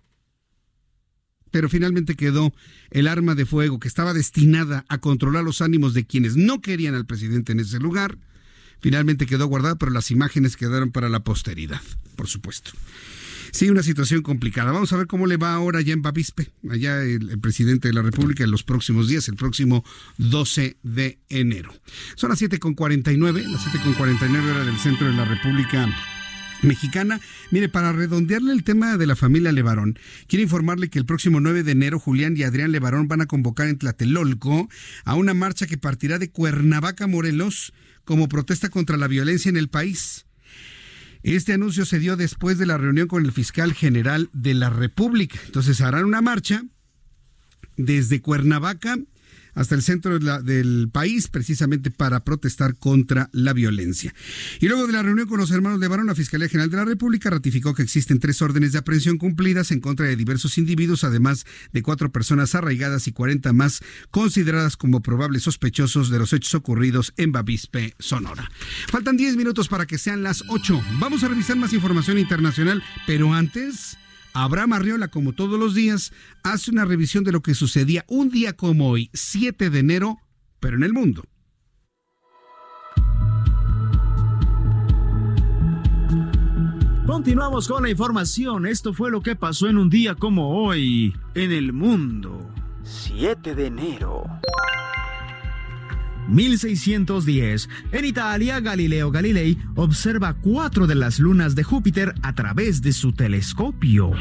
Pero 1.50 1.70
finalmente 1.70 2.16
quedó 2.16 2.54
el 2.92 3.08
arma 3.08 3.36
de 3.36 3.46
fuego 3.46 3.80
que 3.80 3.88
estaba 3.88 4.14
destinada 4.14 4.84
a 4.90 4.98
controlar 4.98 5.46
los 5.46 5.62
ánimos 5.62 5.94
de 5.94 6.06
quienes 6.06 6.36
no 6.36 6.60
querían 6.60 6.94
al 6.94 7.06
presidente 7.06 7.54
en 7.54 7.62
ese 7.62 7.80
lugar. 7.80 8.18
finalmente 8.82 9.26
quedó 9.26 9.48
guardada, 9.48 9.78
pero 9.78 9.94
las 9.94 10.12
imágenes 10.12 10.58
quedaron 10.58 10.92
para 10.92 11.08
la 11.08 11.22
posteridad, 11.22 11.82
por 12.18 12.28
supuesto. 12.28 12.72
Sí, 13.58 13.72
una 13.72 13.82
situación 13.82 14.22
complicada. 14.22 14.72
Vamos 14.72 14.94
a 14.94 14.98
ver 14.98 15.08
cómo 15.08 15.26
le 15.26 15.36
va 15.36 15.56
ahora 15.56 15.82
ya 15.82 15.92
en 15.92 16.04
Bavispe, 16.04 16.52
allá 16.70 17.02
el, 17.02 17.40
presidente 17.40 17.88
de 17.88 17.94
la 17.96 18.04
República 18.04 18.44
en 18.44 18.52
los 18.52 18.62
próximos 18.62 19.08
días, 19.08 19.28
el 19.30 19.36
próximo 19.36 19.84
12 20.20 20.78
de 20.84 21.18
enero. 21.28 21.74
Son 22.14 22.30
las 22.30 22.40
7.49, 22.40 23.48
las 23.48 23.66
7.49 23.66 24.52
hora 24.52 24.64
del 24.64 24.78
centro 24.78 25.08
de 25.08 25.14
la 25.14 25.26
República 25.26 25.90
mexicana. 26.62 27.20
Mire, 27.50 27.68
para 27.68 27.92
redondearle 27.94 28.54
el 28.54 28.64
tema 28.64 28.96
de 28.96 29.08
la 29.08 29.16
familia 29.16 29.52
Levarón, 29.52 29.98
quiero 30.28 30.44
informarle 30.44 30.92
que 30.92 31.00
el 31.00 31.08
próximo 31.08 31.40
9 31.40 31.64
de 31.64 31.72
enero 31.72 31.98
Julián 31.98 32.38
y 32.38 32.44
Adrián 32.44 32.72
Levarón 32.72 33.08
van 33.08 33.22
a 33.22 33.26
convocar 33.26 33.70
en 33.70 33.80
Tlatelolco 33.80 34.70
a 35.04 35.16
una 35.16 35.34
marcha 35.34 35.66
que 35.66 35.80
partirá 35.80 36.20
de 36.20 36.30
Cuernavaca, 36.30 37.08
Morelos, 37.08 37.74
como 38.06 38.30
protesta 38.30 38.70
contra 38.70 38.98
la 38.98 39.08
violencia 39.08 39.50
en 39.50 39.58
el 39.58 39.68
país. 39.68 40.27
Este 41.24 41.54
anuncio 41.54 41.86
se 41.86 42.00
dio 42.00 42.16
después 42.16 42.58
de 42.58 42.66
la 42.66 42.78
reunión 42.78 43.08
con 43.08 43.26
el 43.26 43.32
fiscal 43.32 43.74
general 43.74 44.30
de 44.34 44.54
la 44.54 44.70
República. 44.70 45.40
Entonces 45.46 45.82
harán 45.82 46.06
una 46.06 46.22
marcha 46.22 46.64
desde 47.76 48.22
Cuernavaca 48.22 48.98
hasta 49.58 49.76
el 49.76 49.82
centro 49.82 50.20
del 50.20 50.90
país 50.92 51.28
precisamente 51.28 51.92
para 51.92 52.24
protestar 52.24 52.78
contra 52.78 53.30
la 53.34 53.54
violencia. 53.54 54.14
Y 54.60 54.68
luego 54.68 54.88
de 54.88 54.94
la 54.94 55.04
reunión 55.04 55.28
con 55.28 55.40
los 55.40 55.52
hermanos 55.52 55.80
de 55.80 55.88
Barón, 55.88 56.06
la 56.06 56.16
Fiscalía 56.16 56.48
General 56.48 56.70
de 56.70 56.78
la 56.78 56.86
República 56.86 57.30
ratificó 57.30 57.74
que 57.74 57.82
existen 57.82 58.20
tres 58.20 58.42
órdenes 58.42 58.72
de 58.72 58.78
aprehensión 58.78 59.18
cumplidas 59.18 59.72
en 59.72 59.82
contra 59.82 60.06
de 60.06 60.16
diversos 60.16 60.58
individuos, 60.58 61.04
además 61.04 61.46
de 61.74 61.82
cuatro 61.82 62.12
personas 62.12 62.54
arraigadas 62.56 63.08
y 63.08 63.12
40 63.12 63.52
más 63.54 63.82
consideradas 64.12 64.78
como 64.78 65.02
probables 65.02 65.44
sospechosos 65.44 66.10
de 66.10 66.20
los 66.20 66.34
hechos 66.34 66.54
ocurridos 66.54 67.14
en 67.18 67.32
Bavispe, 67.32 67.96
Sonora. 67.98 68.50
Faltan 68.90 69.18
10 69.18 69.38
minutos 69.38 69.68
para 69.68 69.88
que 69.88 69.98
sean 69.98 70.22
las 70.22 70.44
8. 70.50 70.82
Vamos 71.00 71.24
a 71.24 71.30
revisar 71.30 71.58
más 71.58 71.74
información 71.74 72.20
internacional, 72.20 72.84
pero 73.08 73.34
antes... 73.34 73.98
Abraham 74.44 74.74
Arriola, 74.74 75.08
como 75.08 75.34
todos 75.34 75.60
los 75.60 75.74
días, 75.74 76.12
hace 76.44 76.72
una 76.72 76.86
revisión 76.86 77.24
de 77.24 77.32
lo 77.32 77.42
que 77.42 77.56
sucedía 77.56 78.06
un 78.08 78.30
día 78.30 78.54
como 78.54 78.90
hoy, 78.90 79.10
7 79.14 79.70
de 79.70 79.80
enero, 79.80 80.18
pero 80.60 80.78
en 80.78 80.84
el 80.84 80.94
mundo. 80.94 81.24
Continuamos 87.06 87.68
con 87.68 87.84
la 87.84 87.90
información. 87.90 88.66
Esto 88.68 88.94
fue 88.94 89.10
lo 89.10 89.22
que 89.22 89.36
pasó 89.36 89.68
en 89.70 89.78
un 89.78 89.90
día 89.90 90.14
como 90.14 90.64
hoy 90.64 91.16
en 91.36 91.52
el 91.52 91.74
mundo. 91.74 92.54
7 92.84 93.56
de 93.56 93.66
enero. 93.68 94.24
1610. 96.28 97.70
En 97.92 98.06
Italia, 98.06 98.60
Galileo 98.60 99.12
Galilei 99.12 99.58
observa 99.76 100.34
cuatro 100.34 100.88
de 100.88 100.96
las 100.96 101.20
lunas 101.20 101.56
de 101.56 101.64
Júpiter 101.64 102.14
a 102.22 102.36
través 102.36 102.82
de 102.82 102.94
su 102.94 103.14
telescopio. 103.14 104.12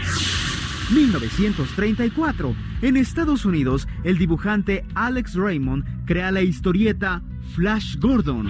1934. 0.91 2.55
En 2.83 2.97
Estados 2.97 3.45
Unidos, 3.45 3.89
el 4.05 4.19
dibujante 4.19 4.85
Alex 4.95 5.35
Raymond 5.35 5.85
crea 6.07 6.31
la 6.31 6.43
historieta 6.43 7.23
Flash 7.55 7.97
Gordon. 7.99 8.49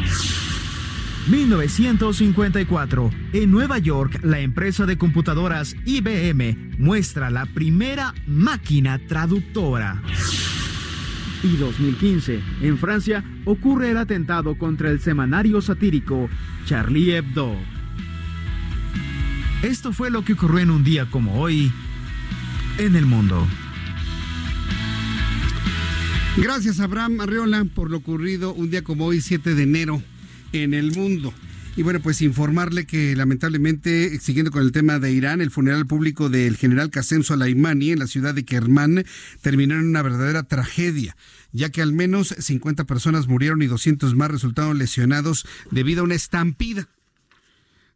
1954. 1.29 3.11
En 3.33 3.51
Nueva 3.51 3.79
York, 3.79 4.21
la 4.23 4.41
empresa 4.41 4.87
de 4.87 4.97
computadoras 4.97 5.75
IBM 5.85 6.77
muestra 6.79 7.31
la 7.31 7.47
primera 7.47 8.15
máquina 8.27 9.01
traductora 9.09 10.03
y 11.47 11.57
2015. 11.57 12.41
En 12.63 12.79
Francia 12.79 13.25
ocurre 13.45 13.91
el 13.91 13.99
atentado 13.99 14.59
contra 14.59 14.91
el 14.91 15.01
semanario 15.01 15.61
satírico 15.61 16.29
Charlie 16.65 17.15
Hebdo. 17.15 17.55
Esto 19.63 19.93
fue 19.93 20.11
lo 20.11 20.25
que 20.25 20.35
ocurrió 20.35 20.61
en 20.61 20.71
un 20.71 20.85
día 20.85 21.07
como 21.11 21.41
hoy 21.41 21.73
en 22.79 22.97
el 22.97 23.07
mundo. 23.07 23.47
Gracias 26.37 26.81
Abraham 26.81 27.21
Arriola 27.21 27.65
por 27.65 27.91
lo 27.91 27.99
ocurrido 27.99 28.53
un 28.53 28.71
día 28.71 28.83
como 28.83 29.07
hoy 29.07 29.21
7 29.21 29.55
de 29.55 29.63
enero 29.63 30.03
en 30.53 30.75
el 30.75 30.93
mundo. 30.93 31.33
Y 31.77 31.83
bueno, 31.83 32.01
pues 32.01 32.23
informarle 32.23 32.87
que 32.87 33.15
lamentablemente, 33.15 34.19
siguiendo 34.19 34.51
con 34.51 34.63
el 34.63 34.73
tema 34.73 34.99
de 34.99 35.13
Irán, 35.13 35.43
el 35.43 35.51
funeral 35.51 35.87
público 35.87 36.31
del 36.31 36.57
general 36.57 36.91
Qasem 36.91 37.23
Soleimani 37.23 37.93
en 37.93 37.99
la 37.99 38.07
ciudad 38.07 38.35
de 38.35 38.47
Kermán 38.47 39.05
terminó 39.43 39.75
en 39.75 39.85
una 39.85 40.03
verdadera 40.03 40.43
tragedia 40.43 41.17
ya 41.57 41.71
que 41.71 41.81
al 41.81 41.93
menos 41.93 42.35
50 42.39 42.85
personas 42.85 43.29
murieron 43.29 43.63
y 43.63 43.67
200 43.67 44.15
más 44.15 44.31
resultaron 44.31 44.79
lesionados 44.79 45.47
debido 45.71 46.03
a 46.03 46.05
una 46.05 46.15
estampida. 46.15 46.89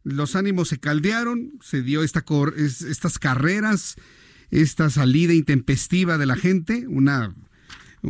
Los 0.03 0.35
ánimos 0.35 0.69
se 0.69 0.79
caldearon, 0.79 1.53
se 1.61 1.83
dio 1.83 2.01
esta 2.01 2.25
estas 2.57 3.19
carreras, 3.19 3.95
esta 4.49 4.89
salida 4.89 5.33
intempestiva 5.33 6.17
de 6.17 6.25
la 6.25 6.35
gente, 6.35 6.87
una 6.87 7.35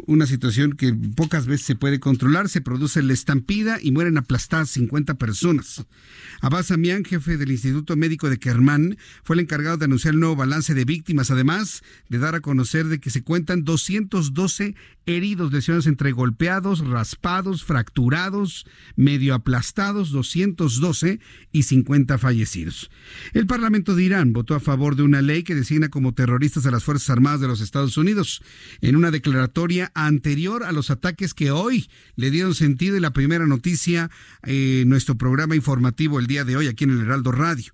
una 0.08 0.26
situación 0.26 0.74
que 0.74 0.94
pocas 0.94 1.46
veces 1.46 1.66
se 1.66 1.76
puede 1.76 2.00
controlar, 2.00 2.48
se 2.50 2.62
produce 2.62 3.02
la 3.04 3.14
estampida 3.14 3.78
y 3.82 3.92
mueren 3.92 4.18
aplastadas 4.18 4.70
50 4.70 5.16
personas. 5.16 5.86
Abbas 6.42 6.72
Amián, 6.72 7.04
jefe 7.04 7.38
del 7.38 7.52
Instituto 7.52 7.98
Médico 7.98 8.30
de 8.30 8.40
Kermán, 8.40 8.98
fue 9.24 9.36
el 9.36 9.42
encargado 9.42 9.78
de 9.78 9.86
anunciar 9.86 10.14
el 10.14 10.20
nuevo 10.20 10.36
balance 10.36 10.74
de 10.74 10.86
víctimas, 10.86 11.30
además 11.30 11.84
de 12.10 12.20
dar 12.20 12.36
a 12.36 12.42
conocer 12.42 12.88
de 12.88 13.00
que 13.00 13.10
se 13.10 13.24
cuentan 13.24 13.64
212 13.64 14.76
heridos, 15.06 15.52
lesiones 15.52 15.88
entre 15.88 16.12
golpeados, 16.12 16.88
raspados, 16.88 17.64
fracturados, 17.64 18.66
medio 18.96 19.34
aplastados, 19.34 20.12
212 20.12 21.20
y 21.52 21.64
50 21.64 22.18
fallecidos. 22.18 22.90
El 23.34 23.48
Parlamento 23.48 23.96
de 23.96 24.04
Irán 24.04 24.32
votó 24.34 24.56
a 24.56 24.60
favor 24.60 24.96
de 24.96 25.04
una 25.04 25.22
ley 25.22 25.44
que 25.44 25.56
designa 25.56 25.90
como 25.90 26.14
terroristas 26.14 26.66
a 26.66 26.72
las 26.72 26.84
Fuerzas 26.84 27.10
Armadas 27.10 27.42
de 27.42 27.48
los 27.48 27.62
Estados 27.62 27.98
Unidos. 27.98 28.42
En 28.82 28.96
una 28.96 29.12
declaratoria 29.12 29.81
anterior 29.94 30.64
a 30.64 30.72
los 30.72 30.92
ataques 30.92 31.34
que 31.34 31.52
hoy 31.52 31.90
le 32.16 32.30
dieron 32.30 32.54
sentido 32.54 32.98
y 32.98 33.00
la 33.00 33.14
primera 33.14 33.48
noticia 33.48 34.12
en 34.44 34.90
nuestro 34.90 35.18
programa 35.18 35.56
informativo 35.56 36.20
el 36.20 36.28
día 36.28 36.44
de 36.44 36.58
hoy 36.58 36.68
aquí 36.68 36.84
en 36.84 36.92
el 36.92 37.02
Heraldo 37.02 37.32
Radio. 37.32 37.74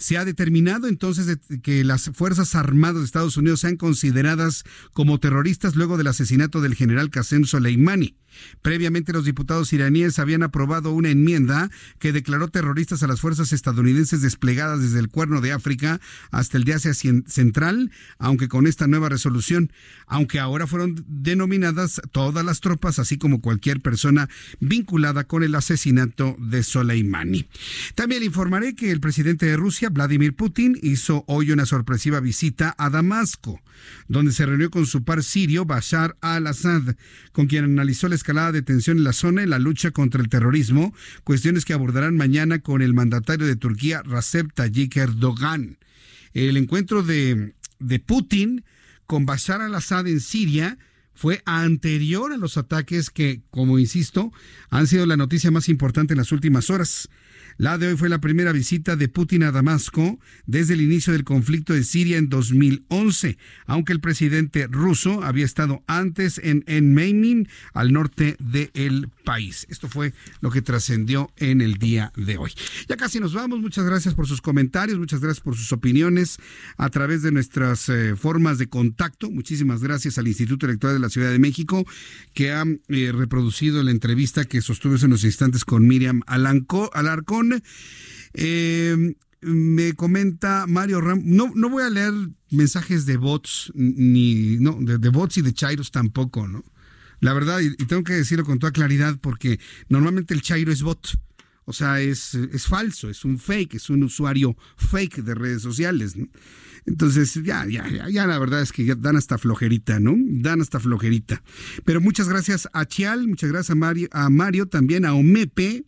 Se 0.00 0.16
ha 0.16 0.24
determinado 0.24 0.88
entonces 0.88 1.38
que 1.62 1.84
las 1.84 2.10
Fuerzas 2.14 2.54
Armadas 2.54 3.00
de 3.00 3.04
Estados 3.04 3.36
Unidos 3.36 3.60
sean 3.60 3.76
consideradas 3.76 4.64
como 4.94 5.20
terroristas 5.20 5.76
luego 5.76 5.98
del 5.98 6.06
asesinato 6.06 6.62
del 6.62 6.74
general 6.74 7.10
Qasem 7.10 7.44
Soleimani. 7.44 8.16
Previamente 8.62 9.12
los 9.12 9.24
diputados 9.24 9.72
iraníes 9.72 10.18
habían 10.18 10.42
aprobado 10.42 10.92
una 10.92 11.10
enmienda 11.10 11.70
que 11.98 12.12
declaró 12.12 12.48
terroristas 12.48 13.02
a 13.02 13.06
las 13.06 13.20
fuerzas 13.20 13.52
estadounidenses 13.52 14.22
desplegadas 14.22 14.80
desde 14.80 15.00
el 15.00 15.08
Cuerno 15.08 15.40
de 15.40 15.52
África 15.52 16.00
hasta 16.30 16.56
el 16.56 16.64
de 16.64 16.74
Asia 16.74 16.94
Central, 16.94 17.90
aunque 18.18 18.48
con 18.48 18.66
esta 18.66 18.86
nueva 18.86 19.08
resolución, 19.08 19.72
aunque 20.06 20.40
ahora 20.40 20.66
fueron 20.66 21.04
denominadas 21.08 22.00
todas 22.12 22.44
las 22.44 22.60
tropas, 22.60 22.98
así 22.98 23.18
como 23.18 23.40
cualquier 23.40 23.80
persona 23.80 24.28
vinculada 24.60 25.24
con 25.24 25.42
el 25.42 25.54
asesinato 25.54 26.36
de 26.38 26.62
Soleimani. 26.62 27.48
También 27.94 28.22
informaré 28.22 28.74
que 28.74 28.90
el 28.90 29.00
presidente 29.00 29.46
de 29.46 29.56
Rusia, 29.56 29.89
Vladimir 29.90 30.34
Putin, 30.34 30.78
hizo 30.82 31.24
hoy 31.26 31.50
una 31.50 31.66
sorpresiva 31.66 32.20
visita 32.20 32.74
a 32.78 32.90
Damasco, 32.90 33.60
donde 34.08 34.32
se 34.32 34.46
reunió 34.46 34.70
con 34.70 34.86
su 34.86 35.04
par 35.04 35.22
sirio 35.22 35.64
Bashar 35.64 36.16
al-Assad, 36.20 36.96
con 37.32 37.46
quien 37.46 37.64
analizó 37.64 38.08
la 38.08 38.14
escalada 38.14 38.52
de 38.52 38.62
tensión 38.62 38.98
en 38.98 39.04
la 39.04 39.12
zona 39.12 39.42
y 39.42 39.46
la 39.46 39.58
lucha 39.58 39.90
contra 39.90 40.22
el 40.22 40.28
terrorismo, 40.28 40.94
cuestiones 41.24 41.64
que 41.64 41.72
abordarán 41.72 42.16
mañana 42.16 42.60
con 42.60 42.82
el 42.82 42.94
mandatario 42.94 43.46
de 43.46 43.56
Turquía, 43.56 44.02
Recep 44.02 44.52
Tayyip 44.52 44.96
Erdogan. 44.96 45.78
El 46.32 46.56
encuentro 46.56 47.02
de, 47.02 47.54
de 47.78 47.98
Putin 47.98 48.64
con 49.06 49.26
Bashar 49.26 49.60
al-Assad 49.60 50.06
en 50.06 50.20
Siria 50.20 50.78
fue 51.12 51.42
anterior 51.44 52.32
a 52.32 52.38
los 52.38 52.56
ataques 52.56 53.10
que, 53.10 53.42
como 53.50 53.78
insisto, 53.78 54.32
han 54.70 54.86
sido 54.86 55.04
la 55.04 55.16
noticia 55.16 55.50
más 55.50 55.68
importante 55.68 56.14
en 56.14 56.18
las 56.18 56.32
últimas 56.32 56.70
horas. 56.70 57.10
La 57.60 57.76
de 57.76 57.88
hoy 57.88 57.96
fue 57.98 58.08
la 58.08 58.22
primera 58.22 58.52
visita 58.52 58.96
de 58.96 59.10
Putin 59.10 59.42
a 59.42 59.52
Damasco 59.52 60.18
desde 60.46 60.72
el 60.72 60.80
inicio 60.80 61.12
del 61.12 61.24
conflicto 61.24 61.74
de 61.74 61.84
Siria 61.84 62.16
en 62.16 62.30
2011, 62.30 63.36
aunque 63.66 63.92
el 63.92 64.00
presidente 64.00 64.66
ruso 64.66 65.22
había 65.22 65.44
estado 65.44 65.84
antes 65.86 66.40
en 66.42 66.64
Enmeimin, 66.66 67.50
al 67.74 67.92
norte 67.92 68.36
del 68.38 69.10
país. 69.26 69.66
Esto 69.68 69.90
fue 69.90 70.14
lo 70.40 70.50
que 70.50 70.62
trascendió 70.62 71.30
en 71.36 71.60
el 71.60 71.74
día 71.74 72.14
de 72.16 72.38
hoy. 72.38 72.50
Ya 72.88 72.96
casi 72.96 73.20
nos 73.20 73.34
vamos. 73.34 73.60
Muchas 73.60 73.84
gracias 73.84 74.14
por 74.14 74.26
sus 74.26 74.40
comentarios, 74.40 74.98
muchas 74.98 75.20
gracias 75.20 75.44
por 75.44 75.54
sus 75.54 75.70
opiniones 75.72 76.38
a 76.78 76.88
través 76.88 77.20
de 77.20 77.30
nuestras 77.30 77.90
eh, 77.90 78.16
formas 78.16 78.56
de 78.56 78.70
contacto. 78.70 79.30
Muchísimas 79.30 79.82
gracias 79.82 80.16
al 80.16 80.28
Instituto 80.28 80.64
Electoral 80.64 80.96
de 80.96 81.00
la 81.00 81.10
Ciudad 81.10 81.30
de 81.30 81.38
México 81.38 81.86
que 82.32 82.52
ha 82.52 82.64
eh, 82.88 83.12
reproducido 83.14 83.82
la 83.82 83.90
entrevista 83.90 84.46
que 84.46 84.62
sostuve 84.62 84.96
en 84.96 85.04
unos 85.04 85.24
instantes 85.24 85.66
con 85.66 85.86
Miriam 85.86 86.22
Alarcón 86.26 87.49
eh, 88.34 89.14
me 89.42 89.94
comenta 89.94 90.66
Mario 90.66 91.00
Ram, 91.00 91.22
no, 91.24 91.52
no 91.54 91.70
voy 91.70 91.82
a 91.82 91.90
leer 91.90 92.12
mensajes 92.50 93.06
de 93.06 93.16
bots, 93.16 93.72
ni 93.74 94.58
no, 94.58 94.78
de, 94.80 95.08
bots 95.08 95.38
y 95.38 95.42
de 95.42 95.52
Chairos 95.52 95.90
tampoco, 95.90 96.46
¿no? 96.46 96.64
La 97.20 97.32
verdad, 97.32 97.60
y, 97.60 97.76
tengo 97.86 98.02
que 98.02 98.14
decirlo 98.14 98.44
con 98.44 98.58
toda 98.58 98.72
claridad, 98.72 99.18
porque 99.20 99.60
normalmente 99.88 100.34
el 100.34 100.42
Chairo 100.42 100.72
es 100.72 100.82
bot. 100.82 101.18
O 101.66 101.72
sea, 101.72 102.00
es, 102.00 102.34
es 102.34 102.66
falso, 102.66 103.10
es 103.10 103.24
un 103.24 103.38
fake, 103.38 103.74
es 103.74 103.90
un 103.90 104.02
usuario 104.02 104.56
fake 104.76 105.22
de 105.22 105.34
redes 105.34 105.62
sociales. 105.62 106.16
Entonces, 106.86 107.34
ya, 107.44 107.66
ya, 107.66 108.08
ya, 108.08 108.26
la 108.26 108.38
verdad 108.38 108.62
es 108.62 108.72
que 108.72 108.94
dan 108.96 109.16
hasta 109.16 109.38
flojerita, 109.38 110.00
¿no? 110.00 110.16
Dan 110.18 110.60
hasta 110.62 110.80
flojerita. 110.80 111.42
Pero 111.84 112.00
muchas 112.00 112.28
gracias 112.28 112.68
a 112.72 112.86
Chial, 112.86 113.28
muchas 113.28 113.50
gracias 113.50 113.70
a 113.70 113.74
Mario, 113.74 114.08
a 114.10 114.30
Mario 114.30 114.66
también 114.66 115.04
a 115.04 115.14
Omepe. 115.14 115.84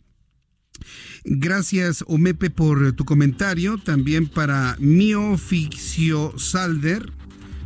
Gracias, 1.23 2.03
Omepe, 2.07 2.49
por 2.49 2.93
tu 2.93 3.05
comentario. 3.05 3.77
También 3.77 4.27
para 4.27 4.75
Mio 4.79 5.37
Ficcio 5.37 6.33
Salder. 6.37 7.11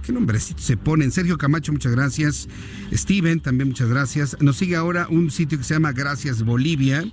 ¿Qué 0.06 0.14
nombrecito 0.14 0.62
se 0.62 0.78
ponen? 0.78 1.12
Sergio 1.12 1.38
Camacho, 1.38 1.74
muchas 1.74 1.92
gracias. 1.92 2.48
Steven, 2.94 3.42
también 3.42 3.68
muchas 3.68 3.90
gracias. 3.90 4.38
Nos 4.40 4.58
sigue 4.58 4.76
ahora 4.76 5.08
un 5.10 5.32
sitio 5.32 5.58
que 5.58 5.66
se 5.66 5.74
llama 5.74 5.92
Gracias 5.92 6.44
Bolivia. 6.44 7.04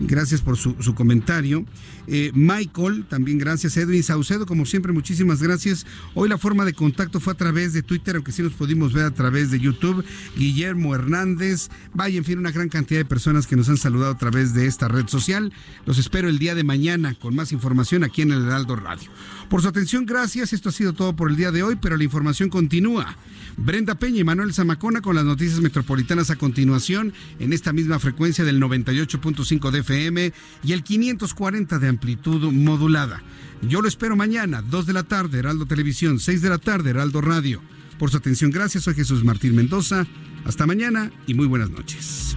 Gracias 0.00 0.40
por 0.40 0.56
su, 0.56 0.94
comentario. 0.94 1.64
Eh, 2.06 2.32
Michael, 2.34 3.04
también 3.08 3.38
gracias. 3.38 3.76
Edwin 3.76 4.02
Saucedo, 4.02 4.46
como 4.46 4.64
siempre, 4.64 4.92
muchísimas 4.92 5.42
gracias. 5.42 5.86
Hoy 6.14 6.28
la 6.28 6.38
forma 6.38 6.64
de 6.64 6.72
contacto 6.72 7.20
fue 7.20 7.34
a 7.34 7.36
través 7.36 7.74
de 7.74 7.82
Twitter, 7.82 8.16
aunque 8.16 8.32
sí 8.32 8.42
nos 8.42 8.54
pudimos 8.54 8.94
ver 8.94 9.04
a 9.04 9.10
través 9.10 9.50
de 9.50 9.60
YouTube. 9.60 10.04
Guillermo 10.36 10.94
Hernández, 10.94 11.68
vaya, 11.92 12.16
en 12.16 12.24
fin, 12.24 12.38
una 12.38 12.50
gran 12.50 12.70
cantidad 12.70 13.00
de 13.00 13.04
personas 13.04 13.46
que 13.46 13.56
nos 13.56 13.68
han 13.68 13.76
saludado 13.76 14.12
a 14.12 14.18
través 14.18 14.54
de 14.54 14.66
esta 14.66 14.88
red 14.88 15.06
social. 15.06 15.52
Los 15.84 15.98
espero 15.98 16.28
el 16.28 16.38
día 16.38 16.54
de 16.54 16.64
mañana 16.64 17.14
con 17.14 17.34
más 17.34 17.52
información 17.52 18.02
aquí 18.02 18.22
en 18.22 18.32
el 18.32 18.44
Heraldo 18.44 18.76
Radio. 18.76 19.10
Por 19.50 19.62
su 19.62 19.68
atención, 19.68 20.06
gracias. 20.06 20.52
Esto 20.52 20.68
ha 20.68 20.72
sido 20.72 20.92
todo 20.92 21.16
por 21.16 21.28
el 21.28 21.36
día 21.36 21.50
de 21.50 21.64
hoy, 21.64 21.74
pero 21.74 21.96
la 21.96 22.04
información 22.04 22.50
continúa. 22.50 23.16
Brenda 23.56 23.96
Peña 23.96 24.20
y 24.20 24.24
Manuel 24.24 24.54
Zamacona 24.54 25.00
con 25.00 25.16
las 25.16 25.24
noticias 25.24 25.60
metropolitanas 25.60 26.30
a 26.30 26.36
continuación 26.36 27.12
en 27.40 27.52
esta 27.52 27.72
misma 27.72 27.98
frecuencia 27.98 28.44
del 28.44 28.62
98.5 28.62 29.72
de 29.72 29.80
FM 29.80 30.32
y 30.62 30.72
el 30.72 30.84
540 30.84 31.80
de 31.80 31.88
amplitud 31.88 32.52
modulada. 32.52 33.24
Yo 33.60 33.82
lo 33.82 33.88
espero 33.88 34.14
mañana, 34.14 34.62
2 34.62 34.86
de 34.86 34.92
la 34.92 35.02
tarde, 35.02 35.40
Heraldo 35.40 35.66
Televisión, 35.66 36.20
6 36.20 36.42
de 36.42 36.48
la 36.48 36.58
tarde, 36.58 36.90
Heraldo 36.90 37.20
Radio. 37.20 37.60
Por 37.98 38.12
su 38.12 38.18
atención, 38.18 38.52
gracias. 38.52 38.84
Soy 38.84 38.94
Jesús 38.94 39.24
Martín 39.24 39.56
Mendoza. 39.56 40.06
Hasta 40.44 40.64
mañana 40.64 41.10
y 41.26 41.34
muy 41.34 41.48
buenas 41.48 41.70
noches. 41.70 42.36